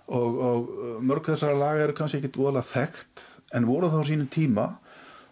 og, 0.08 0.38
og 0.50 0.68
uh, 0.72 0.98
mörg 1.04 1.30
þessara 1.32 1.56
laga 1.58 1.86
eru 1.86 1.96
kannski 1.96 2.20
ekkit 2.20 2.38
óalega 2.40 2.66
þekkt 2.72 3.24
en 3.56 3.66
voru 3.68 3.90
þá 3.92 4.00
sínum 4.08 4.28
tíma. 4.32 4.68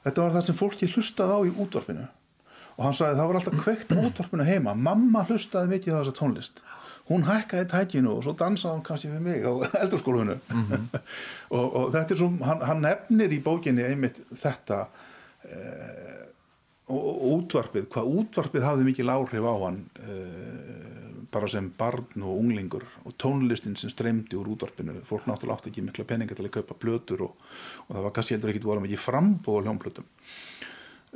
Þetta 0.07 0.23
var 0.23 0.37
það 0.39 0.47
sem 0.49 0.59
fólki 0.59 0.89
hlustaði 0.93 1.37
á 1.37 1.41
í 1.45 1.53
útvarpinu 1.67 2.07
og 2.77 2.85
hann 2.85 2.93
sagði 2.97 3.17
það 3.17 3.29
var 3.31 3.37
alltaf 3.39 3.61
kveikt 3.65 3.93
á 3.97 3.99
útvarpinu 4.05 4.45
heima. 4.45 4.75
Mamma 4.77 5.23
hlustaði 5.29 5.71
mikið 5.73 5.95
á 5.97 5.99
þessa 6.03 6.17
tónlist. 6.19 6.59
Hún 7.09 7.23
hækkaði 7.25 7.69
tækinu 7.71 8.11
og 8.17 8.25
svo 8.27 8.35
dansaði 8.37 8.75
hún 8.75 8.85
kannski 8.85 9.09
við 9.15 9.23
mig 9.25 9.45
á 9.47 9.53
eldurskólunu 9.83 10.35
og, 11.57 11.65
og 11.65 11.87
þetta 11.95 12.13
er 12.17 12.21
svo, 12.21 12.29
hann, 12.45 12.65
hann 12.69 12.83
nefnir 12.85 13.33
í 13.33 13.39
bókinni 13.45 13.85
einmitt 13.87 14.19
þetta 14.41 14.83
eh, 15.53 16.25
og, 16.93 17.07
útvarpið, 17.37 17.89
hvað 17.93 18.13
útvarpið 18.23 18.67
hafði 18.67 18.89
mikil 18.91 19.11
áhrif 19.11 19.47
á 19.47 19.55
hann 19.65 19.81
eh, 20.03 20.97
bara 21.33 21.49
sem 21.51 21.69
barn 21.79 22.23
og 22.23 22.41
unglingur 22.41 22.85
og 23.05 23.15
tónlistin 23.21 23.77
sem 23.79 23.91
streymdi 23.93 24.39
úr 24.39 24.53
útvarpinu. 24.55 24.95
Fólk 25.09 25.27
náttúrulega 25.27 25.59
átti 25.59 25.73
ekki 25.73 25.87
mikla 25.87 26.07
peninga 26.09 26.37
til 26.37 26.47
að 26.47 26.55
kaupa 26.61 26.77
plötur 26.79 27.27
og, 27.27 27.49
og 27.87 27.97
það 27.97 28.07
var 28.07 28.15
kannski 28.15 28.37
heldur 28.37 28.53
ekki 28.53 28.67
voru 28.67 28.85
mikið 28.85 29.03
frambóð 29.03 29.59
á 29.59 29.65
hljómplötum. 29.67 30.07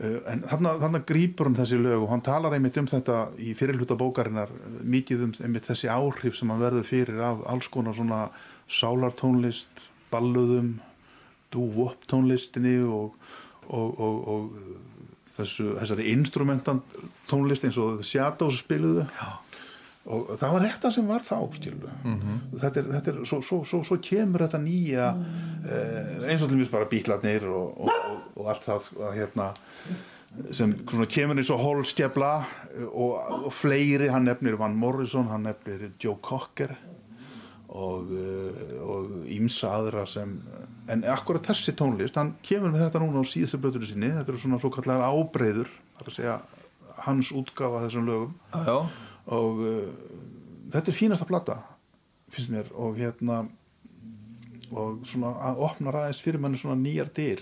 Uh, 0.01 0.19
en 0.33 0.45
þarna, 0.49 0.75
þarna 0.81 1.03
grýpur 1.07 1.51
hann 1.51 1.59
þessi 1.59 1.79
lög 1.81 2.05
og 2.05 2.13
hann 2.13 2.23
talar 2.25 2.55
einmitt 2.57 2.79
um 2.81 2.89
þetta 2.89 3.17
í 3.43 3.55
fyrirluta 3.59 3.99
bókarinnar 4.01 4.53
uh, 4.55 4.79
mikið 4.81 5.27
um 5.27 5.35
einmitt 5.45 5.67
þessi 5.69 5.91
áhrif 5.93 6.39
sem 6.39 6.51
hann 6.53 6.63
verður 6.63 6.87
fyrir 6.89 7.21
af 7.27 7.43
alls 7.51 7.69
konar 7.73 7.99
svona 7.99 8.23
sálartónlist, 8.71 9.83
balluðum 10.13 10.79
dúvop 11.53 12.07
tónlistinni 12.11 12.79
og, 12.87 13.17
og, 13.71 14.01
og, 14.01 14.29
og 14.29 15.31
þessu, 15.37 15.71
þessari 15.79 16.09
instrumentan 16.13 16.83
tónlist 17.31 17.65
eins 17.69 17.79
og 17.81 18.03
Shadows 18.05 18.61
spiluðu. 18.65 19.07
Já. 19.21 19.31
og 20.11 20.31
það 20.41 20.53
var 20.55 20.63
þetta 20.65 20.91
sem 20.95 21.07
var 21.07 21.21
þá 21.23 21.35
skilur 21.55 21.91
Mhm. 22.09 22.37
þetta 22.63 22.81
er, 22.81 22.87
þetta 22.95 23.11
er 23.13 23.19
svo, 23.29 23.39
svo, 23.45 23.59
svo, 23.69 23.83
svo 23.85 23.99
kemur 24.03 24.41
þetta 24.47 24.59
nýja 24.63 25.09
eh, 25.69 26.31
eins 26.33 26.43
og 26.43 26.49
til 26.49 26.57
mjög 26.59 26.71
bara 26.73 26.89
bítlarnir 26.89 27.45
og, 27.47 27.77
og, 27.85 27.91
og, 28.11 28.23
og 28.41 28.49
allt 28.49 28.65
það 28.65 28.89
að, 28.97 29.13
hérna, 29.19 29.51
sem 30.57 30.73
svona 30.89 31.07
kemur 31.11 31.37
eins 31.43 31.51
og 31.53 31.61
holskefla 31.63 32.31
og, 32.89 33.13
og 33.45 33.53
fleiri, 33.53 34.09
hann 34.11 34.25
nefnir 34.27 34.57
Van 34.59 34.75
Morrison, 34.81 35.29
hann 35.29 35.45
nefnir 35.47 35.91
Joe 36.01 36.17
Cocker 36.25 36.73
og, 37.71 38.11
eh, 38.11 38.79
og 38.83 39.27
ímsa 39.31 39.71
aðra 39.79 40.07
sem 40.11 40.39
en 40.91 41.05
akkurat 41.07 41.45
þessi 41.47 41.77
tónlist, 41.79 42.17
hann 42.19 42.35
kemur 42.43 42.73
með 42.73 42.89
þetta 42.89 43.03
núna 43.03 43.23
á 43.23 43.31
síðustu 43.31 43.61
blötunni 43.63 43.87
sinni, 43.87 44.11
þetta 44.17 44.33
eru 44.33 44.43
svona 44.43 44.59
svo 44.63 44.73
kallar 44.75 45.05
ábreyður, 45.07 45.71
þar 45.99 46.11
að 46.11 46.17
segja 46.17 46.39
hans 47.07 47.31
útgafa 47.37 47.79
af 47.79 47.87
þessum 47.87 48.09
lögum. 48.09 48.35
Já. 48.53 48.79
og 49.31 49.61
uh, 49.63 50.09
þetta 50.73 50.91
er 50.91 50.97
fínasta 50.97 51.29
plata 51.29 51.61
finnst 52.31 52.51
mér 52.53 52.69
og 52.79 52.99
hérna 52.99 53.45
og 54.71 55.03
svona 55.09 55.33
að 55.51 55.63
opna 55.67 55.95
ræðist 55.95 56.23
fyrir 56.23 56.43
manni 56.43 56.59
svona 56.61 56.79
nýjar 56.79 57.11
dyr. 57.15 57.41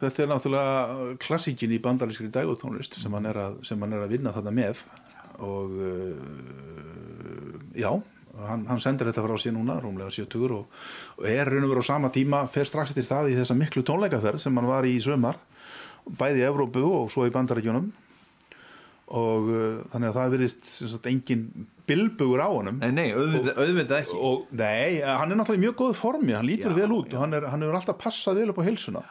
Þetta 0.00 0.22
er 0.22 0.28
náttúrulega 0.28 1.14
klassíkin 1.20 1.72
í 1.72 1.80
bandarískri 1.80 2.28
dægutónlist 2.32 2.96
sem 2.96 3.12
hann 3.16 3.28
er 3.28 3.36
að, 3.40 3.60
er 3.64 4.00
að 4.00 4.12
vinna 4.12 4.32
þarna 4.36 4.52
með. 4.56 4.82
Og 5.40 5.76
uh, 5.80 6.16
já 7.76 7.92
hann, 8.48 8.64
hann 8.68 8.82
sendir 8.82 9.10
þetta 9.10 9.24
frá 9.26 9.36
sér 9.40 9.54
núna 9.56 9.78
rúmlega 9.82 10.12
70 10.14 10.56
og, 10.56 10.82
og 11.18 11.28
er 11.28 11.50
raun 11.50 11.66
og 11.66 11.72
veru 11.74 11.84
á 11.84 11.90
sama 11.90 12.10
tíma 12.14 12.44
fer 12.50 12.68
strax 12.68 12.94
eftir 12.94 13.08
það 13.08 13.32
í 13.32 13.38
þessa 13.38 13.56
miklu 13.58 13.84
tónleikaferð 13.86 14.42
sem 14.42 14.56
hann 14.60 14.70
var 14.70 14.88
í 14.88 14.96
sömar 15.02 15.40
bæði 16.18 16.42
í 16.42 16.46
Evrópu 16.48 16.84
og 16.86 17.10
svo 17.12 17.26
í 17.28 17.34
bandaríkjunum. 17.34 17.90
Og 19.20 19.48
uh, 19.50 19.78
þannig 19.90 20.12
að 20.12 20.16
það 20.16 20.34
virðist 20.36 21.06
engin 21.10 21.46
bilbugur 21.90 22.42
á 22.46 22.48
honum. 22.48 22.76
Nei, 22.78 22.92
nei, 22.94 23.08
auðvitað, 23.10 23.56
auðvitað 23.58 23.96
ekki. 24.04 24.18
og, 24.28 24.44
Nei, 24.54 25.00
hann 25.02 25.34
er 25.34 25.40
náttúrulega 25.40 25.58
í 25.58 25.64
mjög 25.64 25.78
góð 25.80 25.96
formi 25.98 26.36
hann 26.36 26.46
lítur 26.46 26.74
Já, 26.74 26.78
vel 26.78 26.94
út 26.94 27.16
og 27.16 27.24
hann, 27.24 27.34
er, 27.34 27.48
hann 27.50 27.64
hefur 27.66 27.80
alltaf 27.80 27.98
passað 27.98 28.38
vel 28.38 28.52
upp 28.52 28.60
á 28.62 28.68
heilsuna. 28.68 29.02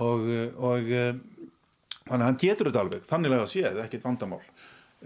Og, 0.00 0.24
uh, 0.24 0.46
og 0.70 0.88
uh, 0.88 1.10
þannig 2.06 2.22
að 2.22 2.26
hann 2.30 2.40
getur 2.40 2.70
þetta 2.70 2.84
alveg 2.86 3.04
þannig 3.10 3.36
að 3.36 3.46
séð, 3.52 3.82
ekkert 3.84 4.08
vandamál. 4.08 4.40
uh, 4.40 4.49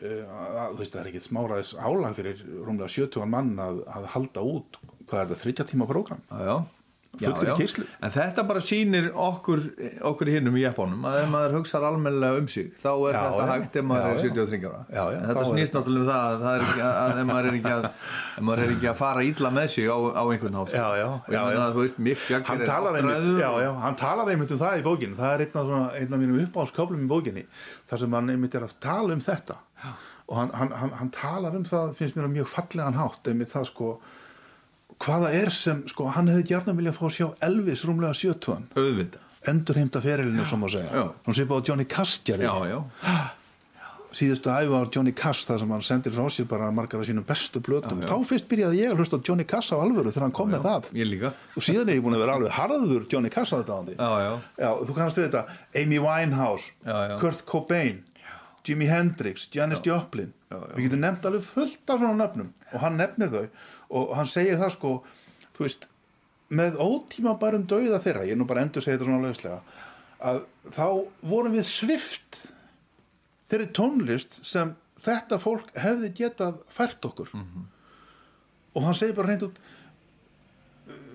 að, 0.02 0.72
þú 0.74 0.78
veist, 0.82 0.94
það 0.94 1.02
er 1.04 1.10
ekkert 1.12 1.28
smáraðis 1.28 1.74
álag 1.78 2.16
fyrir 2.18 2.44
rúmlega 2.66 2.90
70 2.98 3.28
mann 3.30 3.54
að, 3.62 3.82
að 3.94 4.08
halda 4.16 4.46
út, 4.54 4.80
hvað 5.06 5.20
er 5.26 5.34
það, 5.34 5.44
30 5.48 5.70
tíma 5.74 5.86
prógram? 5.90 6.24
Já, 6.34 6.40
já. 6.50 6.56
Já. 7.46 7.54
En 8.02 8.10
þetta 8.10 8.42
bara 8.42 8.58
sýnir 8.58 9.04
okkur 9.14 9.60
okkur 10.10 10.30
hinnum 10.32 10.56
í 10.58 10.64
Japanum 10.64 11.04
að 11.06 11.18
ef 11.20 11.28
maður 11.30 11.52
hugsar 11.60 11.84
almennilega 11.86 12.40
um 12.40 12.48
sig 12.50 12.72
þá 12.82 12.88
er 12.90 13.14
þetta 13.14 13.44
hægt 13.52 13.76
ef 13.78 13.84
maður 13.86 14.08
er 14.08 14.16
já. 14.18 14.22
73 14.24 14.66
ára. 14.66 14.80
Já, 14.88 14.98
já, 14.98 15.18
en 15.20 15.28
þetta 15.28 15.44
snýst 15.52 15.76
náttúrulega 15.78 16.02
um 16.02 16.08
það 16.08 16.24
að, 16.24 16.42
það 16.42 16.56
er 16.56 16.64
ekki, 16.64 16.80
að, 16.88 16.98
að 17.04 17.20
ef 17.22 17.28
maður 17.30 17.46
er 17.52 17.58
ekki 17.60 17.74
að 17.76 17.86
maður 18.48 18.62
er 18.64 18.72
ekki 18.74 18.88
að 18.90 18.98
fara 18.98 19.22
illa 19.28 19.52
með 19.60 19.68
sig 19.76 19.86
á, 19.86 19.96
á 20.10 20.22
einhvern 20.34 20.58
hátt. 20.58 20.74
Og 21.30 21.38
að 21.54 21.54
hann 22.50 22.64
talar, 22.66 22.98
einmitt, 22.98 23.28
og- 23.70 23.78
hann 23.84 24.00
talar 24.02 24.32
einmitt 24.34 24.56
um 24.56 24.62
það 24.64 24.80
í 24.82 24.84
bókinu 24.90 25.20
það 25.22 25.36
er 25.38 25.46
einn 25.46 25.54
af, 25.62 26.18
mínum 26.18 26.42
uppáhaldsköflum 26.48 27.06
í 27.06 27.12
bókinni 27.14 27.46
þar 27.86 28.02
sem 28.02 28.18
hann 28.18 28.34
einmitt 28.34 28.58
er 28.58 28.66
að 28.66 28.74
tala 28.82 29.14
um 29.14 29.22
þetta 29.22 29.60
og 30.28 30.36
hann, 30.38 30.52
hann, 30.56 30.72
hann, 30.80 30.92
hann 31.00 31.10
talar 31.14 31.56
um 31.58 31.64
það 31.68 31.94
finnst 31.98 32.16
mér 32.16 32.28
á 32.28 32.36
mjög 32.36 32.50
fallegan 32.52 32.96
hátt 32.98 33.28
einmitt 33.30 33.52
það 33.52 33.68
sko 33.70 33.90
hvaða 35.04 35.30
er 35.34 35.52
sem, 35.54 35.82
sko, 35.90 36.08
hann 36.14 36.30
hefði 36.30 36.48
gjarnan 36.52 36.78
viljað 36.78 36.98
fá 36.98 37.06
að 37.08 37.14
sjá 37.18 37.26
Elvis 37.48 37.84
rúmlega 37.88 38.16
70 38.16 38.68
auðvitað. 38.78 39.22
Endurheimta 39.50 40.00
ferilinu, 40.00 40.44
sem 40.48 40.62
að 40.64 40.76
segja. 40.78 41.00
Já. 41.00 41.08
hún 41.26 41.36
svipa 41.36 41.58
á 41.58 41.60
Johnny 41.68 41.84
Cash 41.84 42.22
gerði 42.24 42.46
Já, 42.48 42.54
já, 42.70 42.78
síðustu 44.14 44.50
æfa 44.52 44.80
á 44.80 44.84
Johnny 44.94 45.12
Cash 45.12 45.48
þar 45.48 45.60
sem 45.60 45.72
hann 45.74 45.84
sendir 45.84 46.14
frá 46.14 46.24
sér 46.30 46.46
bara 46.48 46.70
margar 46.72 47.02
af 47.02 47.08
sínum 47.08 47.26
bestu 47.26 47.60
blötum. 47.64 48.00
Þá 48.04 48.14
fyrst 48.28 48.46
byrjaði 48.48 48.80
ég 48.80 48.92
að 48.94 49.02
hlusta 49.02 49.18
á 49.18 49.24
Johnny 49.26 49.46
Cash 49.50 49.74
á 49.74 49.76
alvöru 49.82 50.12
þegar 50.14 50.28
hann 50.28 50.36
kom 50.38 50.52
með 50.54 50.68
það. 50.68 50.88
Og 51.58 51.66
síðan 51.66 51.90
er 51.90 51.98
ég 51.98 52.04
búin 52.04 52.16
að 52.16 52.24
vera 52.24 52.36
alveg 52.38 52.54
harður 52.54 53.08
Johnny 53.10 53.32
Cash 53.34 53.56
að 53.56 53.64
þetta 53.64 53.96
Já, 53.98 54.10
já, 54.22 54.32
Já, 54.62 54.70
þú 54.86 54.96
kannast 55.00 55.20
við 55.20 55.26
þetta. 55.28 55.44
Amy 55.82 56.00
Winehouse, 56.06 56.70
Já, 56.86 56.96
já. 57.10 57.16
Kurt 57.20 57.44
Cobain 57.50 58.02
Jimi 58.64 58.88
Hendrix, 58.88 59.48
Janis 59.52 59.82
Joplin. 59.84 60.32
Við 60.50 60.86
getum 60.86 61.02
nefnt 61.02 61.26
alveg 61.28 61.44
fullt 61.44 61.90
af 61.90 62.00
svona 62.00 62.16
nöfnum 62.22 62.52
og 62.72 62.80
hann 62.82 62.96
nefnir 63.00 63.32
þau. 63.32 63.44
Og 63.94 64.14
hann 64.18 64.30
segir 64.30 64.56
það 64.60 64.72
sko, 64.76 64.92
veist 65.58 65.88
með 66.54 66.78
ótíma 66.82 67.36
bærum 67.40 67.66
dauða 67.68 68.00
þeirra 68.04 68.24
ég 68.28 68.36
er 68.36 68.40
nú 68.40 68.46
bara 68.48 68.64
endur 68.64 68.84
segja 68.84 68.98
þetta 68.98 69.08
svona 69.08 69.24
lauslega 69.24 69.60
að 70.24 70.40
þá 70.72 70.86
vorum 71.28 71.54
við 71.56 71.66
svift 71.68 72.40
þeirri 73.52 73.68
tónlist 73.76 74.38
sem 74.46 74.72
þetta 75.04 75.38
fólk 75.42 75.72
hefði 75.76 76.12
getað 76.22 76.60
fært 76.72 77.04
okkur. 77.04 77.32
Og 78.74 78.86
hann 78.86 78.96
segir 78.96 79.16
bara 79.18 79.32
hreint 79.32 79.48
út 79.48 79.60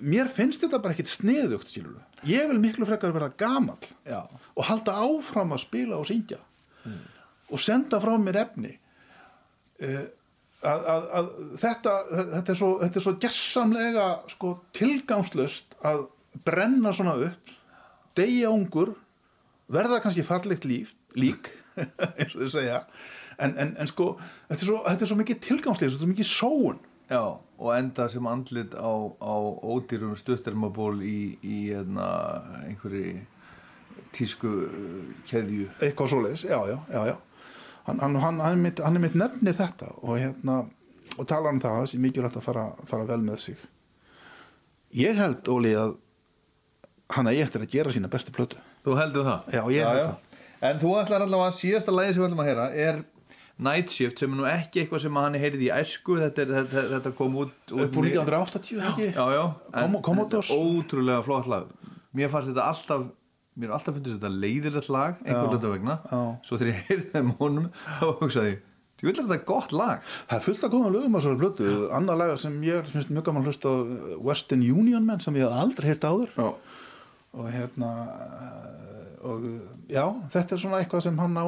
mér 0.02 0.30
finnst 0.32 0.64
þetta 0.64 0.80
bara 0.82 0.96
ekkit 0.96 1.12
sniðugt 1.12 1.72
skilur 1.72 2.00
ég 2.28 2.48
vil 2.50 2.60
miklu 2.62 2.88
frekar 2.88 3.14
vera 3.16 3.30
gamall 3.38 3.80
já. 4.08 4.24
og 4.56 4.64
halda 4.66 4.96
áfram 5.04 5.54
að 5.56 5.64
spila 5.66 6.00
og 6.00 6.08
syngja 6.10 6.40
og 7.50 7.62
senda 7.64 8.00
frá 8.04 8.16
mér 8.22 8.44
efni. 8.46 8.74
Uh, 9.80 10.06
að, 10.68 10.88
að, 10.94 11.06
að 11.20 11.30
þetta 11.62 11.94
þetta 12.34 12.54
er 12.54 12.60
svo, 12.62 12.72
þetta 12.82 13.00
er 13.00 13.06
svo 13.06 13.14
gessamlega 13.24 14.08
sko, 14.34 14.56
tilgangslöst 14.76 15.78
að 15.88 16.04
brenna 16.46 16.92
svona 16.96 17.16
upp 17.30 17.56
deyja 18.18 18.52
ungur 18.52 18.94
verða 19.72 20.02
kannski 20.04 20.26
fallegt 20.26 20.68
líf 20.68 20.94
lík, 21.18 21.50
eins 22.20 22.36
og 22.36 22.44
þau 22.44 22.54
segja. 22.54 22.84
En, 23.40 23.56
en, 23.56 23.74
en 23.80 23.90
sko 23.90 24.12
þetta 24.50 24.60
er 24.60 24.68
svo, 24.68 24.80
þetta 24.86 25.06
er 25.06 25.12
svo 25.12 25.20
mikið 25.22 25.42
tilgangslöst, 25.46 25.96
þetta 25.96 26.02
er 26.02 26.06
svo 26.06 26.14
mikið 26.14 26.32
sóun. 26.34 26.86
Já, 27.10 27.24
og 27.42 27.70
enda 27.74 28.06
sem 28.12 28.28
andlit 28.30 28.76
á, 28.78 28.92
á 29.18 29.36
ódýrum 29.66 30.14
stuttermaból 30.20 31.00
í, 31.02 31.40
í 31.42 31.62
hérna, 31.72 32.10
einhverju 32.68 33.16
tísku 34.14 34.52
uh, 34.68 35.00
keðju. 35.30 35.70
Eitthvað 35.80 36.14
svoleiðis, 36.14 36.46
já, 36.50 36.60
já, 36.70 36.78
já, 36.94 37.02
já. 37.10 37.16
Hann, 37.90 38.00
hann, 38.04 38.16
hann, 38.22 38.40
hann, 38.44 38.58
er 38.58 38.64
mitt, 38.68 38.80
er 38.86 39.00
mitt 39.02 39.18
nefnir 39.18 39.58
þetta 39.58 39.92
og 40.04 40.16
hérna 40.22 40.62
og 41.20 41.28
talar 41.28 41.52
um 41.56 41.60
það 41.60 41.74
að 41.76 41.82
það 41.84 41.90
sé 41.92 42.00
mikilvægt 42.06 42.38
að 42.40 42.46
fara, 42.46 42.66
fara 42.88 43.08
vel 43.10 43.20
með 43.26 43.42
sig. 43.48 43.64
Ég 45.00 45.18
held, 45.20 45.48
Óli, 45.52 45.74
að 45.78 45.96
hann 47.16 47.30
eigi 47.32 47.44
eftir 47.46 47.64
að 47.66 47.72
gera 47.74 47.94
sína 47.94 48.10
bestu 48.12 48.34
plötu. 48.36 48.60
Þú 48.86 48.96
heldur 49.00 49.26
það? 49.28 49.48
Já, 49.58 49.62
ég 49.76 49.86
held 49.90 50.04
það. 50.06 50.42
En 50.70 50.80
þú 50.82 50.90
ætlar 51.00 51.24
allavega 51.26 51.52
að 51.54 51.58
síðasta 51.62 51.94
lagi 51.96 52.14
sem 52.14 52.22
við 52.24 52.28
ætlum 52.30 52.44
að 52.44 52.50
heyra 52.50 52.68
er 52.86 52.98
Night 53.60 53.92
Shift 53.92 54.20
sem 54.22 54.32
er 54.34 54.40
nú 54.40 54.48
ekki 54.48 54.82
eitthvað 54.84 55.02
sem 55.06 55.18
hann 55.20 55.38
heyrði 55.40 55.68
í 55.68 55.72
æsku. 55.76 56.18
Þetta, 56.22 56.44
er, 56.46 56.52
þetta, 56.58 56.84
þetta 56.94 57.14
kom 57.18 57.38
út, 57.44 57.56
úr 57.76 57.86
1980, 57.90 58.82
ekki? 58.90 59.08
Já, 59.16 59.24
já, 59.36 59.44
en 59.74 59.96
Kom- 59.96 60.02
Commodores. 60.10 60.52
er 60.56 60.68
ótrúlega 60.80 61.24
flott 61.26 61.50
lag. 61.52 61.72
Mér 62.16 62.32
fannst 62.32 62.52
þetta 62.54 62.68
alltaf 62.72 63.08
mér 63.60 63.70
er 63.70 63.76
alltaf 63.78 63.96
fundist 64.00 64.18
þetta 64.18 64.32
leiðilegt 64.40 64.90
lag 64.96 65.20
einhver 65.26 65.46
Já, 65.46 65.52
hluta 65.54 65.72
vegna. 65.76 65.96
já. 66.12 66.20
svo 66.48 66.58
þegar 66.62 66.72
ég 66.74 66.82
heyrði 66.90 67.08
þeim 67.14 67.32
honum 67.42 67.70
þá 68.00 68.06
hugsaði 68.24 68.52
ég, 68.54 68.60
þú 69.00 69.08
vil 69.10 69.16
þetta 69.20 69.40
gott 69.52 69.72
lag? 69.76 70.02
Það 70.30 70.38
er 70.40 70.46
fullt 70.48 70.64
að 70.68 70.74
góða 70.76 70.90
lögum 70.96 71.16
að 71.20 71.26
svona 71.28 71.40
plötu. 71.44 71.70
Annar 72.00 72.18
lag 72.20 72.34
sem 72.44 72.58
ég 72.68 72.90
finnst 72.94 73.12
mjög 73.16 73.28
gaman 73.30 73.44
að 73.46 73.52
hlusta 73.52 73.72
á 73.72 73.76
Western 74.30 74.64
Union 74.74 75.06
menn 75.08 75.22
sem 75.24 75.38
ég 75.40 75.46
hef 75.48 75.60
aldrei 75.64 75.92
heyrt 75.94 76.08
áður. 76.10 76.34
Já. 76.36 76.50
og 77.40 77.46
hérna 77.54 77.90
og 79.30 79.44
já, 79.92 80.06
þetta 80.34 80.56
er 80.56 80.62
svona 80.64 80.80
eitthvað 80.82 81.04
sem 81.06 81.18
hann 81.22 81.36
á 81.38 81.46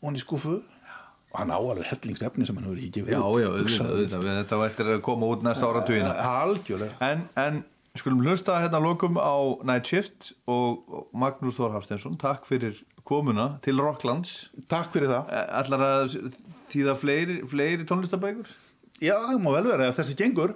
hún 0.00 0.16
í 0.16 0.22
skúfu 0.22 0.54
og 1.30 1.36
hann 1.38 1.50
á 1.52 1.58
alveg 1.58 1.84
hellingsefni 1.90 2.46
sem 2.48 2.56
hann 2.58 2.66
hefur 2.70 2.80
ekki 2.80 3.02
Já, 3.04 3.20
verið 3.20 3.42
já, 3.42 3.50
við- 4.16 4.38
þetta 4.40 4.60
eftir 4.66 4.92
að 4.94 5.02
koma 5.06 5.28
út 5.34 5.44
næsta 5.46 5.68
ára 5.68 5.82
tuina 5.86 6.14
Algjörlega. 6.30 6.96
En, 7.04 7.26
en 7.38 7.60
skulum 7.98 8.22
hlusta 8.22 8.60
hérna 8.62 8.78
lokum 8.82 9.18
á 9.18 9.34
Night 9.66 9.90
Shift 9.90 10.32
og 10.46 11.08
Magnús 11.16 11.56
Þór 11.58 11.74
Hafsteinsson, 11.74 12.18
takk 12.20 12.46
fyrir 12.46 12.78
komuna 13.06 13.56
til 13.64 13.80
Rocklands. 13.82 14.50
Takk 14.70 14.92
fyrir 14.94 15.10
það. 15.10 15.30
Ætlar 15.60 15.84
að 15.86 16.16
þýða 16.70 16.96
fleiri, 17.00 17.38
fleiri 17.50 17.86
tónlistabækur? 17.88 18.50
Já, 19.00 19.16
það 19.16 19.40
má 19.42 19.50
vel 19.56 19.64
vera 19.72 19.90
þessi 19.96 20.18
gengur. 20.18 20.54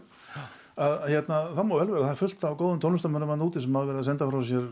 Að, 0.74 0.94
hérna, 1.11 1.40
það 1.56 1.66
má 1.69 1.74
vel 1.78 1.89
vera, 1.89 2.05
það 2.05 2.12
er 2.12 2.20
fullt 2.20 2.47
af 2.47 2.59
góðum 2.61 2.82
tónlistamönnum 2.82 3.35
að 3.35 3.47
úti 3.48 3.62
sem 3.62 3.78
hafa 3.78 3.90
verið 3.90 4.02
að 4.02 4.09
senda 4.11 4.31
frá 4.31 4.40
sér 4.47 4.70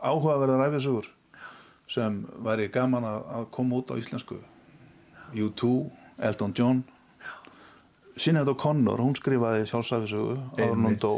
áhugaverðar 0.00 0.64
ræfisugur 0.64 1.10
sem 1.90 2.22
væri 2.46 2.70
gaman 2.70 3.06
að, 3.06 3.26
að 3.34 3.50
koma 3.54 3.80
út 3.80 3.90
á 3.90 3.98
íslensku. 3.98 4.38
U2, 5.34 5.70
Elton 6.26 6.54
John 6.58 6.82
Sinead 8.20 8.50
O'Connor, 8.52 9.00
hún 9.00 9.14
skrifaði 9.16 9.64
sjálfsæfisugu 9.70 10.34
áður 10.58 10.82
hún 10.84 10.98
dó. 11.00 11.12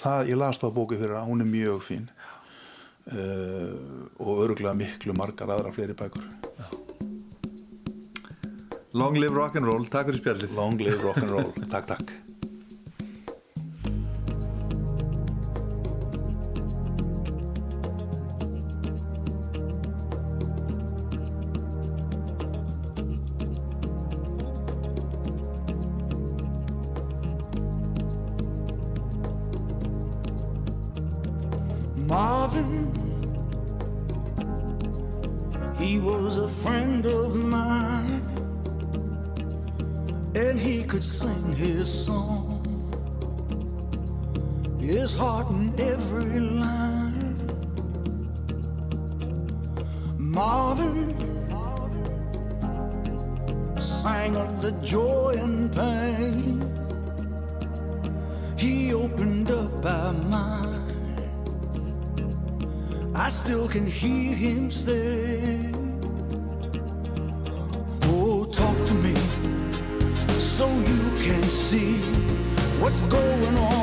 það, 0.00 0.30
ég 0.30 0.38
las 0.40 0.60
það 0.62 0.72
bóki 0.78 0.96
fyrir 0.96 1.18
að 1.18 1.28
hún 1.28 1.44
er 1.44 1.50
mjög 1.50 1.82
fín. 1.84 2.06
Uh, 3.10 4.08
og 4.22 4.40
öruglega 4.46 4.72
miklu 4.78 5.16
margar 5.18 5.52
aðra 5.52 5.74
fleiri 5.74 5.96
bækur. 5.98 6.24
Long 8.96 9.20
live 9.20 9.36
rock'n'roll, 9.36 9.84
takk 9.92 10.08
fyrir 10.08 10.22
spjallið. 10.22 10.56
Long 10.56 10.80
live 10.80 11.04
rock'n'roll, 11.04 11.52
takk 11.68 11.92
takk 11.92 12.29
He 35.78 35.98
was 35.98 36.36
a 36.36 36.48
friend 36.48 37.06
of 37.06 37.34
mine, 37.34 38.22
and 40.36 40.60
he 40.60 40.84
could 40.84 41.02
sing 41.02 41.52
his 41.52 41.88
song, 42.06 42.60
his 44.78 45.14
heart 45.14 45.50
in 45.50 45.72
every 45.80 46.40
line. 46.40 47.36
Marvin 50.18 51.16
sang 53.80 54.36
of 54.36 54.60
the 54.60 54.72
joy 54.84 55.34
and 55.38 55.72
pain. 55.74 56.60
He 58.58 58.92
opened 58.92 59.50
up 59.50 59.86
our 59.86 60.12
minds 60.12 60.59
I 63.20 63.28
still 63.28 63.68
can 63.68 63.86
hear 63.86 64.34
him 64.34 64.70
say, 64.70 65.58
Oh, 68.04 68.48
talk 68.50 68.74
to 68.86 68.94
me 68.94 69.14
so 70.38 70.66
you 70.66 71.02
can 71.20 71.42
see 71.42 71.98
what's 72.80 73.02
going 73.02 73.58
on. 73.58 73.79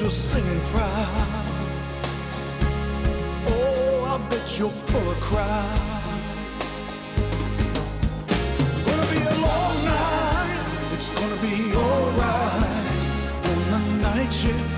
You're 0.00 0.10
singing 0.10 0.60
proud. 0.60 1.44
Oh, 3.48 4.04
I 4.06 4.30
bet 4.30 4.58
you're 4.58 4.68
full 4.68 5.10
of 5.10 5.20
crowd. 5.20 6.04
Gonna 8.86 9.06
be 9.10 9.20
a 9.22 9.36
long 9.40 9.76
night. 9.84 10.92
It's 10.92 11.08
gonna 11.08 11.40
be 11.42 11.74
alright 11.74 12.86
on 13.50 13.70
the 13.72 13.80
night 14.02 14.32
shift. 14.32 14.70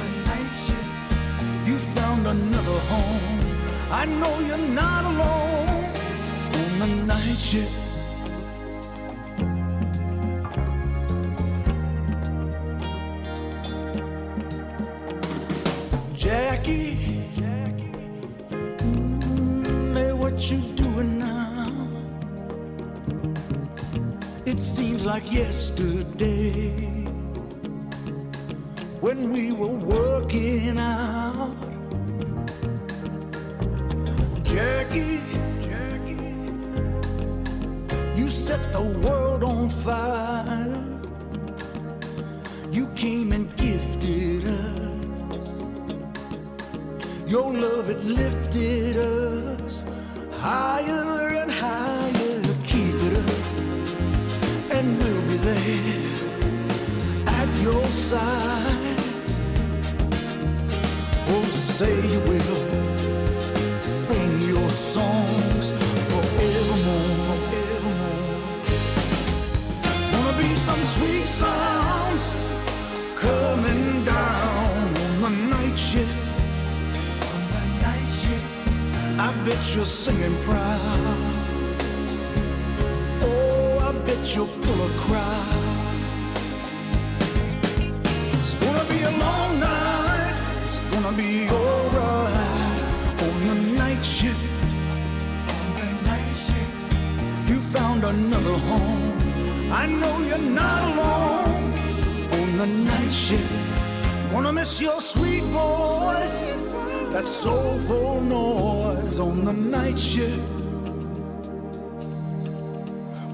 On 0.00 0.12
the 0.14 0.20
night 0.30 0.54
shift. 0.66 1.68
You 1.68 1.78
found 1.78 2.26
another 2.26 2.78
home. 2.90 3.40
I 3.92 4.06
know 4.06 4.40
you're 4.40 4.68
not 4.74 5.04
alone 5.04 5.84
on 6.54 6.78
the 6.80 7.04
night 7.06 7.36
shift. 7.36 7.83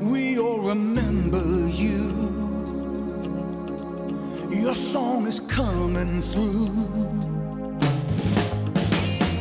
We 0.01 0.39
all 0.39 0.61
remember 0.61 1.45
you. 1.69 2.09
Your 4.51 4.73
song 4.73 5.27
is 5.27 5.41
coming 5.41 6.23
through. 6.23 6.73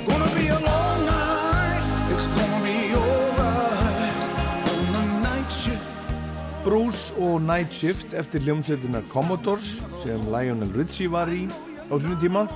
Gonna 0.06 0.32
be 0.36 0.48
a 0.52 0.60
long 0.60 1.06
night. 1.06 2.12
It's 2.12 2.28
gonna 2.28 2.62
be 2.62 2.94
alright 2.94 4.16
on 4.68 4.92
the 4.92 5.04
night 5.24 5.50
shift. 5.50 5.88
Bruce 6.66 7.14
og 7.18 7.42
Night 7.42 7.72
Shift 7.74 8.14
eftir 8.14 8.44
hljómsveitina 8.44 9.02
Commodores 9.14 9.82
sem 10.04 10.20
Lionel 10.28 10.76
Richie 10.76 11.08
var 11.08 11.32
í 11.32 11.48
á 11.88 11.96
sinni 11.96 12.20
tíma 12.20 12.50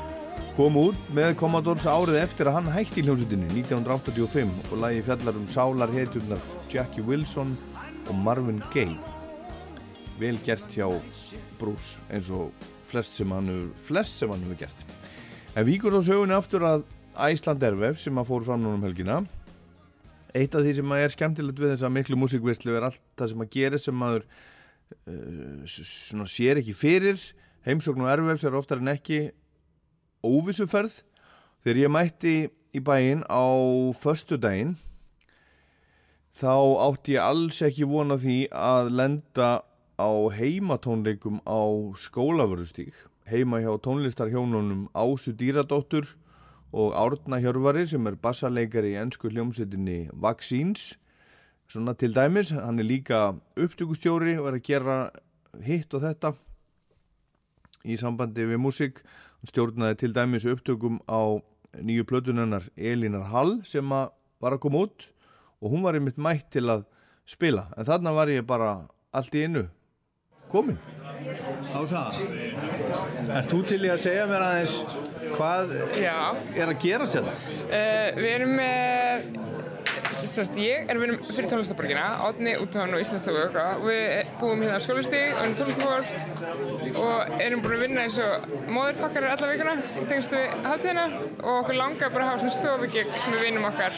kom 0.57 0.75
út 0.77 0.99
með 1.15 1.37
Commodores 1.39 1.87
árið 1.87 2.19
eftir 2.19 2.51
að 2.51 2.59
hann 2.59 2.73
hætti 2.75 2.99
í 2.99 3.07
hljómsveitinni 3.07 3.63
1985 3.63 4.51
og 4.73 4.83
lagi 4.83 5.01
fjallar 5.07 5.39
um 5.39 5.47
sálarhetjurnar 5.47 6.43
Jackie 6.69 7.07
Wilson 7.07 7.55
og 8.07 8.15
Marvin 8.15 8.61
Gaye. 8.73 8.97
Vel 10.19 10.37
gert 10.45 10.65
hjá 10.73 10.87
Bruce 11.59 12.01
eins 12.11 12.29
og 12.33 12.51
flest 12.87 13.17
sem 13.17 13.31
hann 13.33 13.49
hefur, 13.49 14.57
gert. 14.59 14.83
En 15.55 15.65
víkur 15.67 15.95
á 15.95 16.01
sögunni 16.05 16.35
aftur 16.35 16.65
að 16.67 16.85
Æsland 17.13 17.63
Ervef 17.63 18.01
sem 18.01 18.17
að 18.17 18.29
fór 18.29 18.45
fram 18.45 18.61
núna 18.63 18.79
um 18.79 18.85
helgina. 18.87 19.21
Eitt 20.33 20.55
af 20.55 20.65
því 20.65 20.75
sem 20.79 20.93
að 20.95 21.03
er 21.03 21.13
skemmtilegt 21.13 21.61
við 21.61 21.75
þessa 21.75 21.91
miklu 21.93 22.17
músikvislu 22.17 22.73
er 22.77 22.87
allt 22.89 23.01
það 23.17 23.31
sem 23.31 23.43
að 23.45 23.51
gera 23.53 23.79
sem 23.81 23.97
maður 23.97 24.25
uh, 25.05 25.65
svona 25.69 26.29
sér 26.29 26.61
ekki 26.61 26.73
fyrir. 26.77 27.21
Heimsókn 27.67 28.03
og 28.03 28.11
erfefs 28.13 28.47
er 28.49 28.57
oftar 28.57 28.81
en 28.81 28.93
ekki 28.95 29.27
óvissuferð. 30.25 31.03
Þegar 31.63 31.83
ég 31.83 31.93
mætti 31.93 32.35
í 32.73 32.81
bæinn 32.83 33.21
á 33.29 33.45
förstu 33.97 34.39
daginn 34.41 34.73
þá 36.33 36.55
átti 36.89 37.17
ég 37.17 37.23
alls 37.23 37.61
ekki 37.65 37.87
vona 37.87 38.17
því 38.17 38.37
að 38.51 38.93
lenda 38.97 39.49
á 40.01 40.11
heimatónleikum 40.33 41.41
á 41.45 41.61
skólavörustík 41.99 42.95
heima 43.29 43.61
hjá 43.63 43.71
tónlistarhjónunum 43.79 44.89
Ásu 44.93 45.33
Dýradóttur 45.33 46.07
og 46.73 46.95
Árna 46.97 47.39
Hjörvari 47.39 47.85
sem 47.87 48.07
er 48.07 48.17
bassarleikari 48.19 48.93
í 48.93 48.99
ennsku 48.99 49.29
hljómsveitinni 49.31 50.09
Vaccines. 50.13 50.97
Svona 51.69 51.93
til 51.93 52.13
dæmis, 52.13 52.51
hann 52.51 52.79
er 52.79 52.87
líka 52.87 53.35
upptökustjóri 53.55 54.35
og 54.39 54.49
er 54.49 54.57
að 54.59 54.65
gera 54.67 54.97
hitt 55.63 55.93
og 55.93 56.03
þetta 56.03 56.33
í 57.85 57.97
sambandi 57.99 58.47
við 58.49 58.61
músík. 58.65 59.03
Hann 59.39 59.51
stjórnaði 59.51 59.99
til 60.01 60.13
dæmis 60.15 60.47
upptökum 60.49 60.99
á 61.07 61.39
nýju 61.79 62.05
plötunennar 62.09 62.67
Elínar 62.75 63.29
Hall 63.31 63.61
sem 63.65 63.87
að 63.93 64.11
var 64.43 64.57
að 64.57 64.65
koma 64.65 64.83
út 64.87 65.12
og 65.63 65.71
hún 65.71 65.85
var 65.85 65.95
einmitt 65.95 66.19
mætt 66.19 66.51
til 66.57 66.67
að 66.67 66.83
spila 67.25 67.69
en 67.77 67.87
þarna 67.87 68.13
var 68.15 68.31
ég 68.33 68.43
bara 68.47 68.75
allt 69.15 69.39
í 69.39 69.45
einu 69.47 69.67
komin 70.51 70.77
Ása, 71.73 72.03
er 73.31 73.47
þú 73.49 73.61
til 73.65 73.79
í 73.87 73.89
að 73.89 74.01
segja 74.03 74.25
mér 74.29 74.43
aðeins 74.43 74.73
hvað 75.33 75.73
Já. 75.97 76.17
er 76.57 76.69
að 76.69 76.79
gerast 76.83 77.15
hérna? 77.17 77.33
Uh, 77.63 78.09
við 78.19 78.29
erum 78.33 78.51
með, 78.59 79.27
sérst 80.13 80.59
ég 80.61 80.89
er 80.91 80.99
við 80.99 81.07
erum 81.07 81.21
fyrir 81.29 81.49
tónlistaborgina, 81.53 82.05
Átni, 82.27 82.55
Útón 82.61 82.93
og 82.93 83.01
Íslandsstofu 83.01 83.45
og. 83.47 83.85
Við 83.87 84.33
búum 84.41 84.65
hérna 84.65 84.77
á 84.77 84.85
skólastíg 84.85 85.33
og 85.33 85.45
erum 85.45 85.55
tónlistafólk 85.61 86.99
og 87.05 87.37
erum 87.47 87.63
búin 87.63 87.77
að 87.77 87.85
vinna 87.87 88.05
eins 88.05 88.19
og 88.21 88.49
móðurfakkar 88.67 89.29
alla 89.31 89.53
vikuna 89.53 89.77
í 89.79 90.07
tengstu 90.11 90.37
við 90.37 90.67
hátíðina 90.67 91.07
og 91.39 91.53
okkur 91.55 91.79
langar 91.79 92.13
bara 92.13 92.27
að 92.27 92.33
hafa 92.33 92.43
svona 92.43 92.57
stofugigg 92.59 93.17
með 93.31 93.47
vinum 93.47 93.71
okkar 93.71 93.97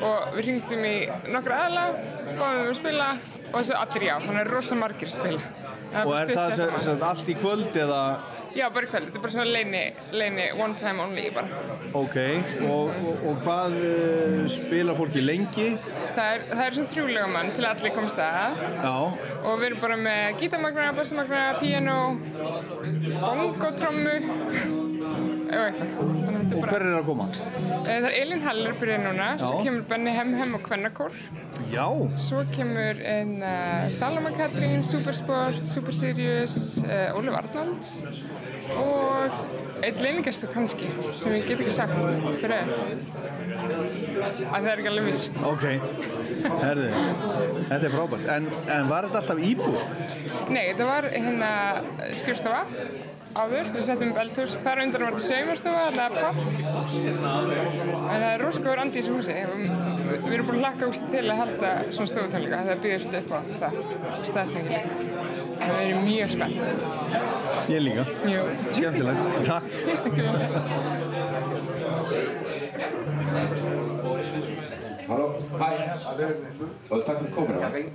og 0.00 0.34
við 0.34 0.42
hringdum 0.46 0.84
í 0.88 0.96
nokkra 1.34 1.62
aðla, 1.66 1.86
báðum 2.30 2.64
við 2.64 2.72
að 2.72 2.76
spila 2.80 3.12
og 3.50 3.54
þessu 3.54 3.78
allir 3.78 4.08
já, 4.08 4.16
þannig 4.24 4.42
að 4.42 4.52
rosa 4.54 4.78
margir 4.78 5.14
spila. 5.14 5.54
Og 6.04 6.12
er 6.16 6.34
það 6.36 6.60
sem, 6.84 7.00
allt 7.02 7.30
í 7.30 7.34
kvöld 7.38 7.80
eða? 7.84 8.02
Já, 8.50 8.64
bara 8.74 8.86
í 8.86 8.90
kvöld. 8.90 9.06
Þetta 9.06 9.18
er 9.18 9.22
bara 9.22 9.34
svona 9.34 9.50
leini, 9.54 9.82
leini, 10.10 10.46
one 10.58 10.74
time 10.78 11.02
only 11.04 11.28
bara. 11.34 11.60
Ok, 11.94 12.16
og, 12.66 12.90
og, 12.90 13.24
og 13.30 13.40
hvað 13.44 13.76
uh, 13.78 14.40
spila 14.50 14.96
fólki 14.98 15.22
lengi? 15.22 15.68
Það 16.16 16.34
er, 16.34 16.46
það 16.50 16.64
er 16.64 16.78
svona 16.78 16.92
þrjúlegamann 16.94 17.52
til 17.54 17.66
að 17.66 17.72
allir 17.76 17.94
komast 17.94 18.22
að. 18.26 18.62
Já, 18.82 18.94
Og 19.40 19.56
við 19.56 19.70
erum 19.70 19.82
bara 19.86 19.96
með 19.96 20.42
gítarmagna, 20.42 20.90
bassamagna, 20.98 21.44
piano, 21.62 21.98
bongotrommu 23.22 24.88
og 25.10 25.54
er 25.54 26.70
hver 26.70 26.82
er 26.84 26.96
að 27.00 27.06
koma? 27.08 27.26
Eh, 27.30 27.86
Það 27.90 28.06
er 28.08 28.14
Elin 28.20 28.42
Haller 28.44 28.76
byrjað 28.78 29.02
núna, 29.06 29.28
svo 29.40 29.56
Já. 29.58 29.62
kemur 29.66 29.84
Benny 29.90 30.12
Hem 30.14 30.32
Hem 30.38 30.54
og 30.58 30.62
Kvennakór. 30.66 31.16
Já, 31.72 31.86
Svo 32.18 32.44
kemur 32.54 33.00
en 33.06 33.32
uh, 33.42 33.88
Saloma 33.94 34.30
Katrín, 34.36 34.84
Supersport, 34.86 35.60
Super 35.68 35.92
Sirius, 35.96 36.56
uh, 36.86 37.18
Ólef 37.18 37.36
Arnalds 37.42 37.96
og 38.70 39.32
einn 39.82 39.96
leinigestur 39.98 40.50
kannski 40.54 40.86
sem 41.18 41.32
ég 41.34 41.46
get 41.48 41.58
ekki 41.64 41.72
sagt 41.74 41.96
hver 41.98 42.54
er. 42.54 42.70
Að 43.60 44.62
það 44.62 44.68
er 44.70 44.80
ekki 44.82 44.90
alveg 44.92 45.08
vist. 45.10 45.38
ok, 45.50 45.64
herði, 46.62 46.88
þetta 47.68 47.80
er 47.80 47.94
frábært. 47.94 48.28
En, 48.36 48.48
en 48.76 48.90
var 48.90 49.08
þetta 49.08 49.22
alltaf 49.24 49.42
íbúð? 49.50 49.78
Nei, 50.54 50.62
þetta 50.70 50.86
var 50.88 51.08
hérna 51.12 51.50
skrifstofa 52.20 52.62
áður, 53.38 53.68
við 53.74 53.82
settum 53.86 54.10
upp 54.12 54.20
eldhús, 54.22 54.54
þar 54.64 54.80
undan 54.84 55.04
var 55.06 55.12
þetta 55.16 55.26
saumastofa, 55.28 55.80
þetta 55.86 56.04
er 56.06 56.12
papp. 56.20 56.38
En 58.00 58.18
það 58.20 58.30
er 58.30 58.40
rosalega 58.44 58.80
andi 58.84 58.96
í 58.96 59.00
þessu 59.00 59.14
húsi. 59.16 59.34
Við 60.10 60.24
við 60.24 60.34
erum 60.36 60.46
búin 60.48 60.58
að 60.58 60.64
hlakka 60.64 60.84
úst 60.90 61.04
til 61.12 61.26
að 61.26 61.40
halda 61.42 61.68
svona 61.88 62.10
stofutónleika, 62.12 62.62
það 62.68 62.82
býður 62.84 63.02
svolítið 63.04 63.20
upp 63.20 63.30
á 63.30 63.38
það, 63.62 63.72
staðsningin. 64.30 64.86
Við 65.60 65.76
erum 65.84 66.02
mjög 66.08 66.28
spennt. 66.36 66.64
Ég 67.70 67.80
líka. 67.86 68.02
Jú. 68.30 68.42
Skemmtilegt, 68.70 69.22
takk. 69.50 69.66
Hello. 75.10 75.34
Hi. 75.58 75.92
Copenhagen. 77.34 77.90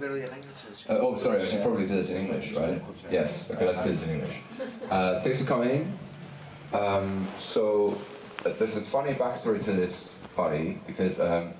Uh, 0.90 0.98
oh, 1.00 1.16
sorry. 1.16 1.42
I 1.42 1.46
should 1.46 1.62
probably 1.62 1.88
do 1.88 1.96
this 1.96 2.10
in 2.10 2.18
English, 2.18 2.52
right? 2.52 2.82
Yes. 3.10 3.50
Okay, 3.52 3.66
let's 3.66 3.86
do 3.86 3.92
this 3.92 4.04
in 4.04 4.10
English. 4.10 4.42
Uh, 4.90 5.22
thanks 5.22 5.40
for 5.40 5.46
coming. 5.46 5.98
Um, 6.74 7.26
so, 7.40 7.98
uh, 8.46 8.50
there's 8.60 8.76
a 8.76 8.82
funny 8.82 9.14
backstory 9.14 9.64
to 9.64 9.72
this 9.72 10.18
party 10.36 10.82
because 10.86 11.22
um, 11.22 11.54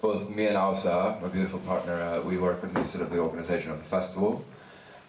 both 0.00 0.30
me 0.30 0.46
and 0.46 0.56
Ausa, 0.56 1.20
my 1.20 1.28
beautiful 1.28 1.58
partner, 1.58 2.00
uh, 2.00 2.22
we 2.22 2.38
work 2.38 2.62
the 2.62 2.84
sort 2.86 3.04
of 3.04 3.10
the 3.10 3.18
organization 3.18 3.70
of 3.72 3.76
the 3.76 3.84
festival, 3.84 4.42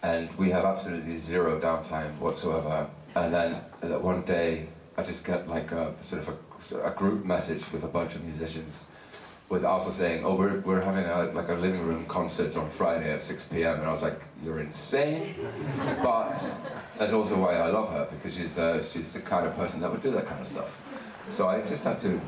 and 0.02 0.28
we 0.36 0.50
have 0.50 0.66
absolutely 0.66 1.18
zero 1.18 1.58
downtime 1.58 2.14
whatsoever. 2.18 2.86
And 3.14 3.32
then 3.32 3.54
uh, 3.82 3.98
one 3.98 4.20
day, 4.20 4.66
I 4.98 5.02
just 5.02 5.24
get 5.24 5.48
like 5.48 5.72
a 5.72 5.94
sort 6.02 6.28
of 6.28 6.36
a, 6.72 6.88
a 6.88 6.90
group 6.90 7.24
message 7.24 7.72
with 7.72 7.84
a 7.84 7.88
bunch 7.88 8.16
of 8.16 8.22
musicians 8.22 8.84
with 9.48 9.64
also 9.64 9.90
saying, 9.90 10.24
oh, 10.24 10.34
we're, 10.34 10.60
we're 10.60 10.80
having 10.80 11.04
a, 11.06 11.24
like 11.32 11.48
a 11.48 11.54
living 11.54 11.80
room 11.86 12.04
concert 12.06 12.56
on 12.56 12.68
Friday 12.68 13.10
at 13.12 13.22
6 13.22 13.46
p.m. 13.46 13.78
And 13.78 13.86
I 13.86 13.90
was 13.90 14.02
like, 14.02 14.20
you're 14.44 14.60
insane. 14.60 15.34
But 16.02 16.44
that's 16.98 17.12
also 17.12 17.36
why 17.38 17.54
I 17.56 17.68
love 17.68 17.90
her, 17.92 18.06
because 18.10 18.34
she's, 18.36 18.58
uh, 18.58 18.82
she's 18.82 19.12
the 19.12 19.20
kind 19.20 19.46
of 19.46 19.54
person 19.56 19.80
that 19.80 19.90
would 19.90 20.02
do 20.02 20.10
that 20.12 20.26
kind 20.26 20.40
of 20.40 20.46
stuff. 20.46 20.78
So 21.30 21.48
I 21.48 21.60
just 21.62 21.84
have 21.84 22.00
to 22.00 22.20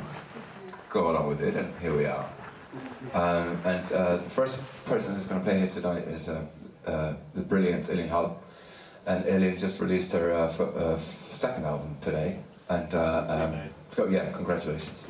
go 0.89 1.11
along 1.11 1.29
with 1.29 1.41
it, 1.43 1.57
and 1.57 1.73
here 1.81 1.97
we 1.97 2.07
are. 2.07 2.29
Um, 3.15 3.61
and 3.65 3.93
uh, 3.93 4.17
the 4.19 4.31
first 4.31 4.61
person 4.85 5.15
who's 5.15 5.27
going 5.27 5.41
to 5.41 5.45
play 5.45 5.59
here 5.59 5.69
tonight 5.69 6.07
is 6.09 6.29
uh, 6.29 6.45
uh, 6.87 7.15
the 7.35 7.43
brilliant 7.43 7.89
Elin 7.91 8.09
Hall. 8.09 8.41
And 9.07 9.27
Elin 9.27 9.57
just 9.57 9.81
released 9.81 10.13
her 10.13 10.33
uh, 10.33 10.45
f- 10.49 10.61
uh, 10.61 10.97
second 10.99 11.65
album 11.65 11.97
today. 12.01 12.39
And 12.71 12.95
uh, 12.95 13.27
um, 13.29 13.61
so, 13.89 14.07
yeah, 14.07 14.31
congratulations. 14.31 15.05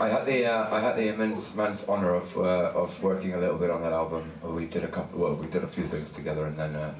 I 0.00 0.08
had 0.08 0.24
the 0.24 0.46
uh, 0.46 0.74
I 0.74 0.80
had 0.80 0.96
the 0.96 1.08
immense, 1.08 1.52
immense 1.52 1.84
honor 1.88 2.14
of 2.14 2.36
uh, 2.36 2.80
of 2.80 3.02
working 3.02 3.34
a 3.34 3.38
little 3.38 3.58
bit 3.58 3.70
on 3.70 3.82
that 3.82 3.92
album. 3.92 4.30
We 4.44 4.66
did 4.66 4.84
a 4.84 4.88
couple, 4.88 5.18
well, 5.18 5.34
we 5.34 5.48
did 5.48 5.64
a 5.64 5.66
few 5.66 5.84
things 5.84 6.10
together, 6.10 6.46
and 6.46 6.56
then 6.56 6.76
uh, 6.76 6.94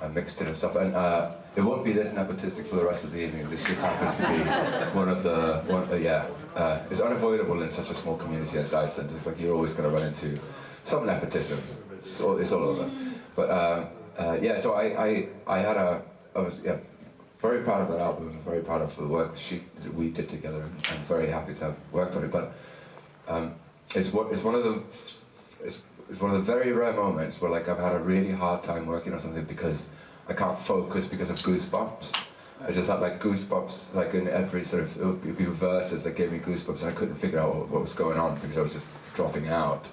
I 0.00 0.06
mixed 0.06 0.40
it 0.40 0.46
and 0.46 0.56
stuff. 0.56 0.76
And 0.76 0.94
uh, 0.94 1.32
it 1.56 1.62
won't 1.62 1.84
be 1.84 1.92
this 1.92 2.10
nepotistic 2.10 2.66
for 2.66 2.76
the 2.76 2.84
rest 2.84 3.02
of 3.02 3.10
the 3.10 3.18
evening. 3.18 3.50
This 3.50 3.64
just 3.64 3.82
happens 3.82 4.16
to 4.18 4.28
be 4.28 4.94
one 4.98 5.08
of 5.08 5.24
the 5.24 5.62
one. 5.66 5.90
Uh, 5.90 5.96
yeah, 5.96 6.26
uh, 6.54 6.78
it's 6.88 7.00
unavoidable 7.00 7.62
in 7.62 7.70
such 7.70 7.90
a 7.90 7.94
small 7.94 8.16
community 8.16 8.58
as 8.58 8.74
Iceland. 8.74 9.10
It's 9.16 9.26
like 9.26 9.40
you're 9.40 9.56
always 9.56 9.74
going 9.74 9.90
to 9.90 9.96
run 9.96 10.06
into 10.06 10.40
some 10.84 11.04
nepotism. 11.04 11.82
It's 11.98 12.20
all, 12.20 12.38
it's 12.38 12.52
all 12.52 12.62
over. 12.62 12.90
But 13.34 13.50
um, 13.50 13.86
uh, 14.20 14.38
yeah, 14.40 14.60
so 14.60 14.74
I, 14.74 14.84
I 15.06 15.28
I 15.46 15.58
had 15.60 15.76
a 15.76 16.02
I 16.36 16.40
was 16.40 16.60
yeah 16.62 16.76
very 17.40 17.62
proud 17.62 17.80
of 17.80 17.88
that 17.88 18.00
album, 18.00 18.38
very 18.44 18.60
proud 18.60 18.82
of 18.82 18.94
the 18.96 19.06
work 19.06 19.36
she, 19.36 19.62
we 19.94 20.10
did 20.10 20.28
together, 20.28 20.60
and 20.60 20.86
I'm 20.90 21.02
very 21.04 21.26
happy 21.26 21.54
to 21.54 21.64
have 21.64 21.76
worked 21.90 22.14
on 22.14 22.24
it. 22.24 22.30
But 22.30 22.52
um, 23.28 23.54
it's, 23.94 24.12
what, 24.12 24.30
it's 24.30 24.42
one 24.42 24.54
of 24.54 24.62
the 24.62 24.82
it's, 25.64 25.82
it's 26.10 26.20
one 26.20 26.34
of 26.34 26.36
the 26.44 26.52
very 26.52 26.72
rare 26.72 26.92
moments 26.92 27.40
where 27.40 27.50
like 27.50 27.68
I've 27.68 27.78
had 27.78 27.92
a 27.92 27.98
really 27.98 28.32
hard 28.32 28.62
time 28.62 28.86
working 28.86 29.12
on 29.12 29.18
something 29.18 29.44
because 29.44 29.86
I 30.28 30.34
can't 30.34 30.58
focus 30.58 31.06
because 31.06 31.30
of 31.30 31.36
goosebumps. 31.36 32.26
I 32.62 32.72
just 32.72 32.90
had 32.90 33.00
like 33.00 33.22
goosebumps 33.22 33.94
like 33.94 34.12
in 34.12 34.28
every 34.28 34.62
sort 34.64 34.82
of 34.82 35.00
it 35.00 35.04
would 35.06 35.38
be 35.38 35.46
verses 35.46 36.04
that 36.04 36.16
gave 36.16 36.32
me 36.32 36.38
goosebumps, 36.38 36.82
and 36.82 36.90
I 36.90 36.94
couldn't 36.94 37.14
figure 37.14 37.38
out 37.38 37.54
what, 37.54 37.68
what 37.70 37.80
was 37.80 37.94
going 37.94 38.18
on 38.18 38.34
because 38.40 38.58
I 38.58 38.62
was 38.62 38.74
just 38.74 38.86
dropping 39.14 39.48
out. 39.48 39.88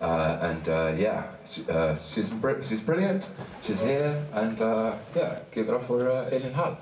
Uh, 0.00 0.38
and 0.42 0.68
uh, 0.68 0.92
yeah, 0.96 1.24
she, 1.46 1.64
uh, 1.70 1.96
she's 1.98 2.28
br- 2.28 2.62
she's 2.62 2.80
brilliant. 2.80 3.28
She's 3.62 3.80
here, 3.80 4.22
and 4.32 4.60
uh, 4.60 4.96
yeah, 5.14 5.38
give 5.52 5.68
it 5.68 5.74
up 5.74 5.82
for 5.84 6.10
uh, 6.10 6.28
Elin 6.30 6.52
Hall. 6.52 6.76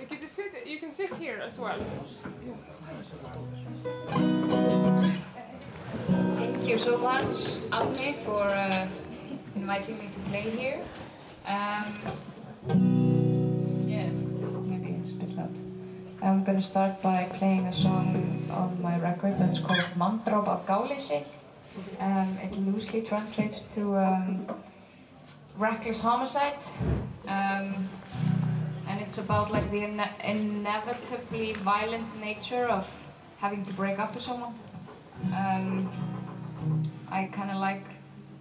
You 0.00 0.06
can 0.06 0.28
sit, 0.28 0.66
you 0.66 0.78
can 0.78 0.92
sit 0.92 1.12
here 1.16 1.40
as 1.44 1.58
well. 1.58 1.78
Thank 6.36 6.68
you 6.68 6.78
so 6.78 6.96
much, 6.98 7.58
Árni, 7.70 8.14
for 8.24 8.42
uh, 8.42 8.86
inviting 9.54 9.98
me 9.98 10.08
to 10.12 10.20
play 10.30 10.50
here. 10.50 10.80
Um, 11.46 13.25
I'm 16.22 16.44
gonna 16.44 16.62
start 16.62 17.02
by 17.02 17.24
playing 17.34 17.66
a 17.66 17.72
song 17.72 18.48
on 18.50 18.80
my 18.80 18.98
record 18.98 19.38
that's 19.38 19.58
called 19.58 19.84
Mandrap 19.96 20.48
af 20.48 20.66
Gáleysi. 20.66 21.22
Um, 22.00 22.38
it 22.42 22.56
loosely 22.56 23.02
translates 23.02 23.60
to 23.74 23.96
um, 23.96 24.46
reckless 25.58 26.00
homicide. 26.00 26.64
Um, 27.28 27.88
and 28.88 29.00
it's 29.00 29.18
about 29.18 29.50
like 29.50 29.70
the 29.70 29.84
ine 29.84 30.08
inevitably 30.24 31.52
violent 31.52 32.06
nature 32.20 32.66
of 32.66 32.86
having 33.38 33.62
to 33.64 33.72
break 33.74 33.98
up 33.98 34.14
with 34.14 34.22
someone. 34.22 34.54
Um, 35.34 35.90
I 37.10 37.24
kind 37.24 37.50
of 37.50 37.58
like 37.58 37.84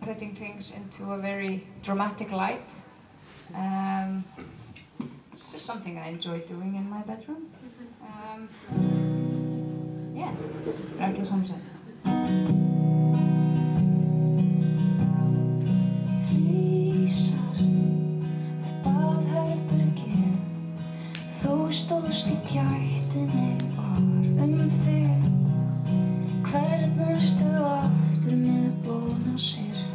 putting 0.02 0.34
things 0.34 0.72
into 0.72 1.12
a 1.12 1.18
very 1.18 1.68
dramatic 1.82 2.32
light. 2.32 2.72
Um, 3.54 4.24
it's 5.32 5.52
just 5.52 5.66
something 5.66 5.98
I 5.98 6.10
enjoy 6.10 6.40
doing 6.40 6.76
in 6.76 6.90
my 6.90 7.02
bedroom. 7.02 7.50
Um, 8.26 8.50
yeah, 10.16 10.32
reckless 11.00 11.30
homicide. 11.30 11.62
Flísar 16.26 17.60
við 17.60 18.72
baðherbergi 18.88 20.24
Þú 21.38 21.60
stóðst 21.70 22.32
í 22.34 22.40
gættinni 22.50 23.52
var 23.78 24.02
um 24.48 24.58
þig. 24.82 25.30
Hvern 26.50 26.98
ertu 27.12 27.52
aftur 27.70 28.40
með 28.42 28.72
blóðna 28.88 29.38
sér 29.38 29.86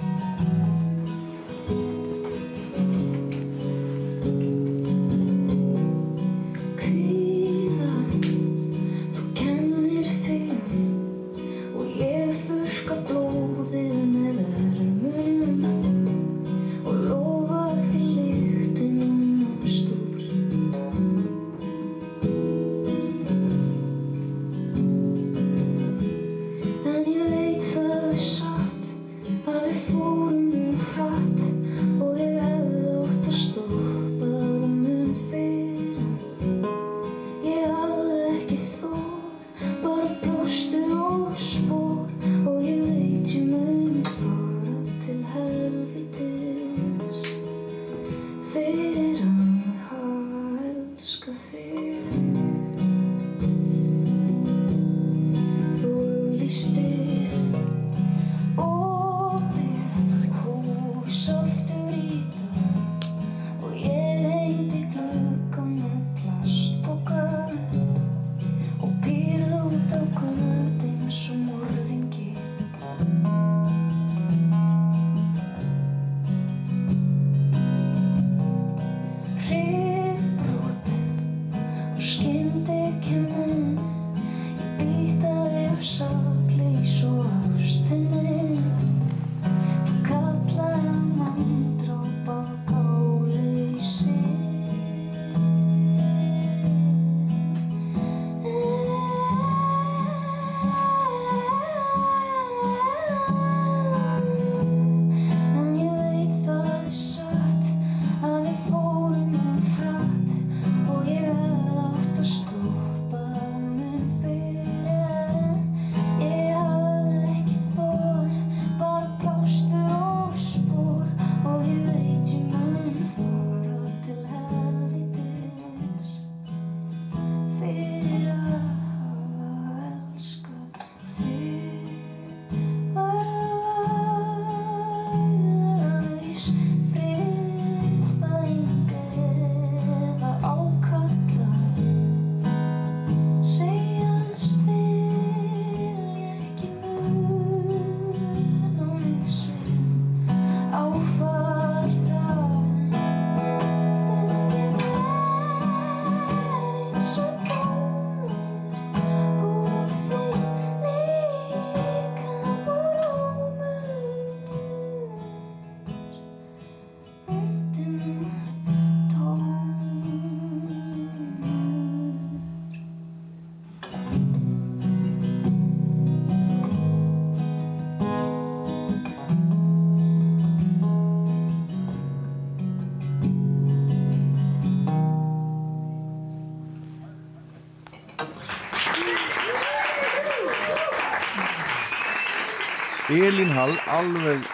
Elín 193.11 193.51
Hall, 193.51 193.73
alveg 193.91 194.45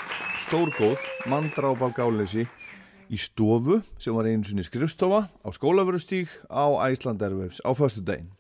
stórgóð, 0.46 1.02
manndráp 1.28 1.82
af 1.84 1.90
gáleysi 1.92 2.46
í 3.12 3.18
stofu 3.20 3.82
sem 4.00 4.16
var 4.16 4.30
einu 4.30 4.48
sinni 4.48 4.64
skrifstofa 4.64 5.26
á 5.28 5.48
skólaverustík 5.52 6.32
á 6.48 6.64
Æsland 6.88 7.20
Ervefs 7.20 7.60
á 7.60 7.76
föstudaginn. 7.76 8.30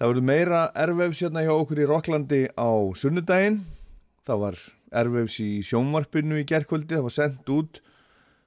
Það 0.00 0.08
verður 0.08 0.26
meira 0.30 0.62
Ervefs 0.72 1.20
hérna 1.20 1.44
hjá 1.44 1.52
okkur 1.52 1.84
í 1.84 1.88
Rokklandi 1.90 2.40
á 2.56 2.70
sunnudaginn. 2.96 3.60
Það 4.24 4.42
var 4.46 4.60
Ervefs 5.04 5.36
í 5.44 5.50
sjónvarpinu 5.60 6.40
í 6.40 6.48
gerkvöldi, 6.48 6.96
það 6.96 7.04
var 7.10 7.16
sendt 7.20 7.52
út 7.52 7.84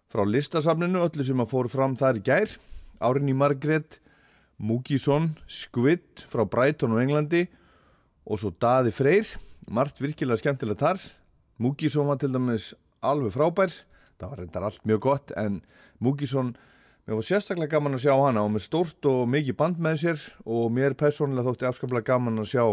frá 0.10 0.26
listasafninu, 0.26 1.06
öllu 1.06 1.22
sem 1.28 1.46
að 1.46 1.54
fóru 1.54 1.70
fram 1.70 1.94
þar 2.02 2.18
í 2.18 2.26
gær. 2.26 2.58
Árinni 2.98 3.38
Margrét, 3.38 4.02
Múkísson, 4.58 5.36
Skvitt 5.46 6.26
frá 6.26 6.50
Brighton 6.50 6.98
og 6.98 7.06
Englandi 7.06 7.46
og 8.26 8.42
svo 8.42 8.50
Daði 8.58 8.90
Freyr, 8.90 9.38
margt 9.68 10.02
virkilega 10.02 10.42
skemmtilega 10.42 10.80
þar. 10.80 11.04
Múkísson 11.62 12.08
var 12.08 12.20
til 12.22 12.32
dæmis 12.34 12.72
alveg 13.06 13.34
frábær, 13.36 13.74
það 14.18 14.32
var 14.32 14.42
reyndar 14.42 14.68
allt 14.68 14.84
mjög 14.88 15.04
gott 15.06 15.34
en 15.38 15.62
Múkísson, 16.04 16.54
mér 17.08 17.20
var 17.20 17.26
sérstaklega 17.26 17.78
gaman 17.78 17.98
að 17.98 18.06
sjá 18.06 18.14
hana 18.14 18.44
og 18.46 18.54
með 18.54 18.68
stórt 18.68 19.10
og 19.10 19.26
mikið 19.34 19.58
band 19.58 19.82
með 19.82 20.04
sér 20.04 20.28
og 20.46 20.70
mér 20.76 20.98
persónulega 20.98 21.50
þótti 21.50 21.70
afskaplega 21.70 22.12
gaman 22.14 22.44
að 22.44 22.52
sjá 22.54 22.66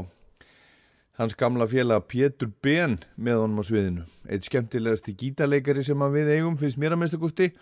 hans 1.18 1.36
gamla 1.38 1.66
félag 1.70 2.08
Pétur 2.10 2.50
Ben 2.62 2.98
með 3.16 3.44
honum 3.44 3.62
á 3.62 3.64
sviðinu. 3.64 4.04
Eitt 4.28 4.48
skemmtilegasti 4.48 5.14
gítarleikari 5.18 5.84
sem 5.86 6.04
við 6.14 6.32
eigum 6.34 6.58
finnst 6.58 6.80
mér 6.80 6.96
að 6.96 7.04
mista 7.04 7.20
gusti 7.22 7.52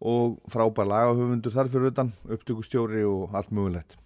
og 0.00 0.36
frábær 0.52 0.88
lagahöfundur 0.90 1.54
þar 1.54 1.70
fyrir 1.72 1.92
utan, 1.92 2.12
upptökustjóri 2.28 3.04
og 3.08 3.32
allt 3.36 3.54
mögulegt. 3.54 3.96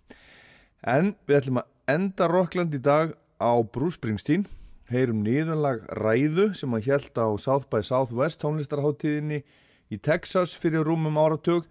En 0.86 1.14
við 1.26 1.40
ætlum 1.40 1.62
að 1.62 1.94
enda 1.96 2.28
Rockland 2.30 2.76
í 2.76 2.82
dag 2.82 3.16
á 3.40 3.52
Bruce 3.64 3.98
Springsteen, 3.98 4.46
heyrum 4.90 5.22
nýðunlag 5.24 5.84
Ræðu 5.98 6.50
sem 6.58 6.72
að 6.74 6.88
hjælt 6.88 7.18
á 7.18 7.28
South 7.38 7.68
by 7.70 7.82
Southwest 7.86 8.40
tónlistarháttíðinni 8.42 9.42
í 9.90 9.98
Texas 10.02 10.56
fyrir 10.58 10.86
rúmum 10.86 11.18
áratug. 11.20 11.66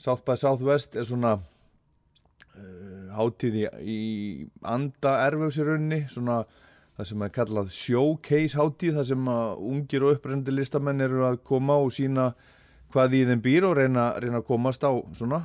South 0.00 0.24
by 0.26 0.36
Southwest 0.40 0.96
er 0.96 1.06
svona 1.08 1.36
uh, 1.40 3.06
háttíði 3.16 3.66
í 3.80 4.00
anda 4.60 5.16
erfjöfsirunni, 5.26 6.04
svona 6.12 6.42
það 6.96 7.08
sem 7.10 7.24
er 7.24 7.32
kallað 7.34 7.72
showcase 7.76 8.58
háttíð, 8.60 8.98
það 8.98 9.08
sem 9.12 9.32
að 9.32 9.64
ungir 9.72 10.04
og 10.04 10.18
upprenndi 10.18 10.54
listamenn 10.54 11.04
eru 11.04 11.24
að 11.28 11.40
koma 11.48 11.78
og 11.80 11.92
sína 11.96 12.30
hvað 12.92 13.16
í 13.16 13.24
þeim 13.28 13.42
býr 13.44 13.68
og 13.68 13.76
reyna, 13.78 14.10
reyna 14.20 14.42
að 14.42 14.48
komast 14.50 14.84
á 14.84 14.92
svona 15.16 15.44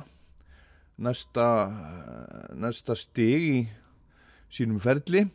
næsta, 1.00 1.48
næsta 2.56 2.96
stig 2.98 3.48
í 3.48 3.58
sínum 4.52 4.80
ferli. 4.82 5.26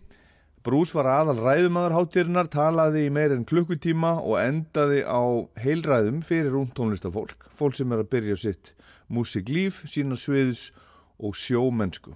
Brús 0.62 0.92
var 0.94 1.08
aðal 1.10 1.40
ræðumadur 1.42 1.96
hátíðurinnar, 1.96 2.48
talaði 2.54 3.08
í 3.08 3.14
meir 3.14 3.34
en 3.34 3.48
klukkutíma 3.50 4.20
og 4.22 4.36
endaði 4.38 5.00
á 5.02 5.22
heilræðum 5.58 6.20
fyrir 6.22 6.54
ung 6.60 6.70
tónlistafólk. 6.78 7.48
Fólk 7.50 7.80
sem 7.80 7.90
er 7.90 8.04
að 8.04 8.12
byrja 8.14 8.38
sitt 8.38 8.74
músiklíf, 9.10 9.82
sína 9.90 10.14
sviðs 10.14 10.70
og 11.18 11.34
sjómennsku. 11.34 12.14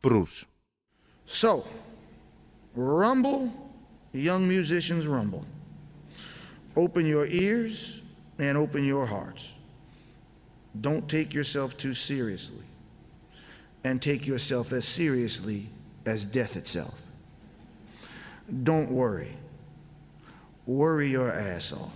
Brús. 0.00 0.46
So, 1.26 1.66
rumble, 2.74 3.52
young 4.12 4.48
musicians 4.48 5.06
rumble. 5.06 5.44
Open 6.76 7.04
your 7.04 7.26
ears 7.26 8.00
and 8.38 8.56
open 8.56 8.84
your 8.84 9.04
hearts. 9.04 9.52
Don't 10.80 11.08
take 11.08 11.34
yourself 11.34 11.76
too 11.76 11.94
seriously, 11.94 12.64
and 13.84 14.00
take 14.00 14.26
yourself 14.26 14.72
as 14.72 14.88
seriously 14.88 15.68
as 16.06 16.24
death 16.24 16.56
itself. 16.56 17.10
Don't 18.62 18.90
worry. 18.90 19.36
Worry 20.66 21.08
your 21.10 21.32
ass 21.32 21.72
off. 21.72 21.90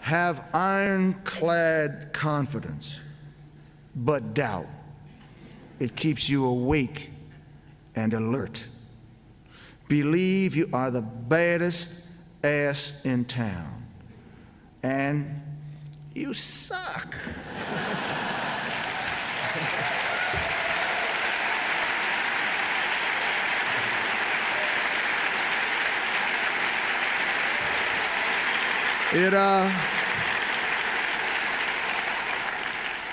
Have 0.00 0.48
ironclad 0.52 2.12
confidence, 2.12 3.00
but 3.94 4.34
doubt. 4.34 4.66
It 5.78 5.96
keeps 5.96 6.28
you 6.28 6.44
awake 6.44 7.10
and 7.94 8.14
alert. 8.14 8.66
Believe 9.88 10.56
you 10.56 10.68
are 10.72 10.90
the 10.90 11.02
baddest 11.02 11.92
ass 12.42 13.00
in 13.04 13.24
town. 13.24 13.86
And 14.82 15.40
you 16.14 16.34
suck. 16.34 17.14
It, 29.14 29.34
uh, 29.34 29.70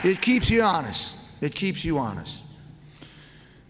It 0.03 0.21
keeps 0.21 0.49
you 0.49 0.61
honest. 0.61 1.15
It 1.41 1.53
keeps 1.53 1.83
you 1.83 1.97
honest. 1.97 2.43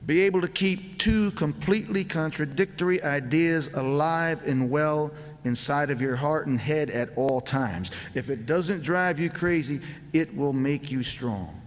Be 0.05 0.21
able 0.21 0.41
to 0.41 0.47
keep 0.47 0.99
two 0.99 1.31
completely 1.31 2.03
contradictory 2.03 3.01
ideas 3.01 3.73
alive 3.73 4.43
and 4.45 4.69
well 4.69 5.11
inside 5.43 5.89
of 5.89 6.01
your 6.01 6.15
heart 6.15 6.47
and 6.47 6.59
head 6.59 6.89
at 6.91 7.09
all 7.15 7.41
times. 7.41 7.91
If 8.13 8.29
it 8.29 8.45
doesn't 8.45 8.83
drive 8.83 9.19
you 9.19 9.29
crazy, 9.29 9.81
it 10.13 10.35
will 10.35 10.53
make 10.53 10.91
you 10.91 11.01
strong. 11.01 11.61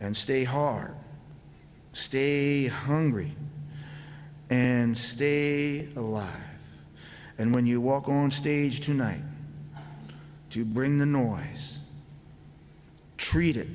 And 0.00 0.16
stay 0.16 0.44
hard, 0.44 0.94
stay 1.92 2.66
hungry, 2.66 3.36
and 4.50 4.96
stay 4.96 5.88
alive. 5.94 6.26
And 7.38 7.54
when 7.54 7.66
you 7.66 7.80
walk 7.80 8.08
on 8.08 8.30
stage 8.30 8.80
tonight 8.80 9.22
to 10.52 10.64
bring 10.66 10.98
the 10.98 11.06
noise, 11.06 11.78
treat 13.16 13.56
it 13.56 13.68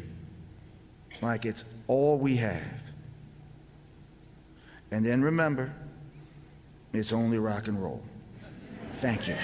like 1.21 1.45
it's 1.45 1.65
all 1.87 2.19
we 2.19 2.35
have. 2.35 2.83
And 4.91 5.03
then 5.03 5.21
remember, 5.21 5.73
it's 6.93 7.11
only 7.11 7.39
rock 7.39 7.67
and 7.67 7.81
roll. 7.81 8.03
Thank 8.93 9.27
you. 9.27 9.35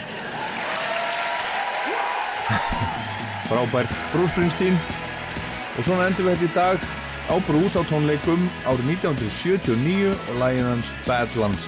Frábær 3.50 3.88
Bruce 4.12 4.32
Springsteen 4.32 4.78
og 5.78 5.84
svona 5.86 6.06
endur 6.08 6.26
við 6.28 6.36
þetta 6.38 6.48
í 6.48 6.56
dag 6.56 6.78
á 7.34 7.36
Bruce 7.48 7.80
á 7.80 7.82
tónleikum 7.90 8.42
árið 8.70 8.86
1979 9.00 10.14
og 10.14 10.36
lægin 10.42 10.70
hans 10.70 10.90
Badlands 11.08 11.64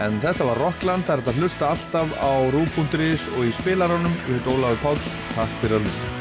en 0.00 0.20
þetta 0.22 0.48
var 0.48 0.62
Rockland, 0.64 1.06
það 1.06 1.16
er 1.16 1.24
þetta 1.24 1.34
að 1.34 1.42
hlusta 1.42 1.74
alltaf 1.74 2.16
á 2.16 2.32
Rú.is 2.54 3.28
og 3.36 3.44
í 3.44 3.52
spilaranum. 3.54 4.16
Við 4.28 4.40
heit 4.40 4.50
Ólafur 4.54 4.82
Páll, 4.86 5.12
takk 5.36 5.60
fyrir 5.60 5.80
að 5.80 5.86
hlusta 5.88 6.19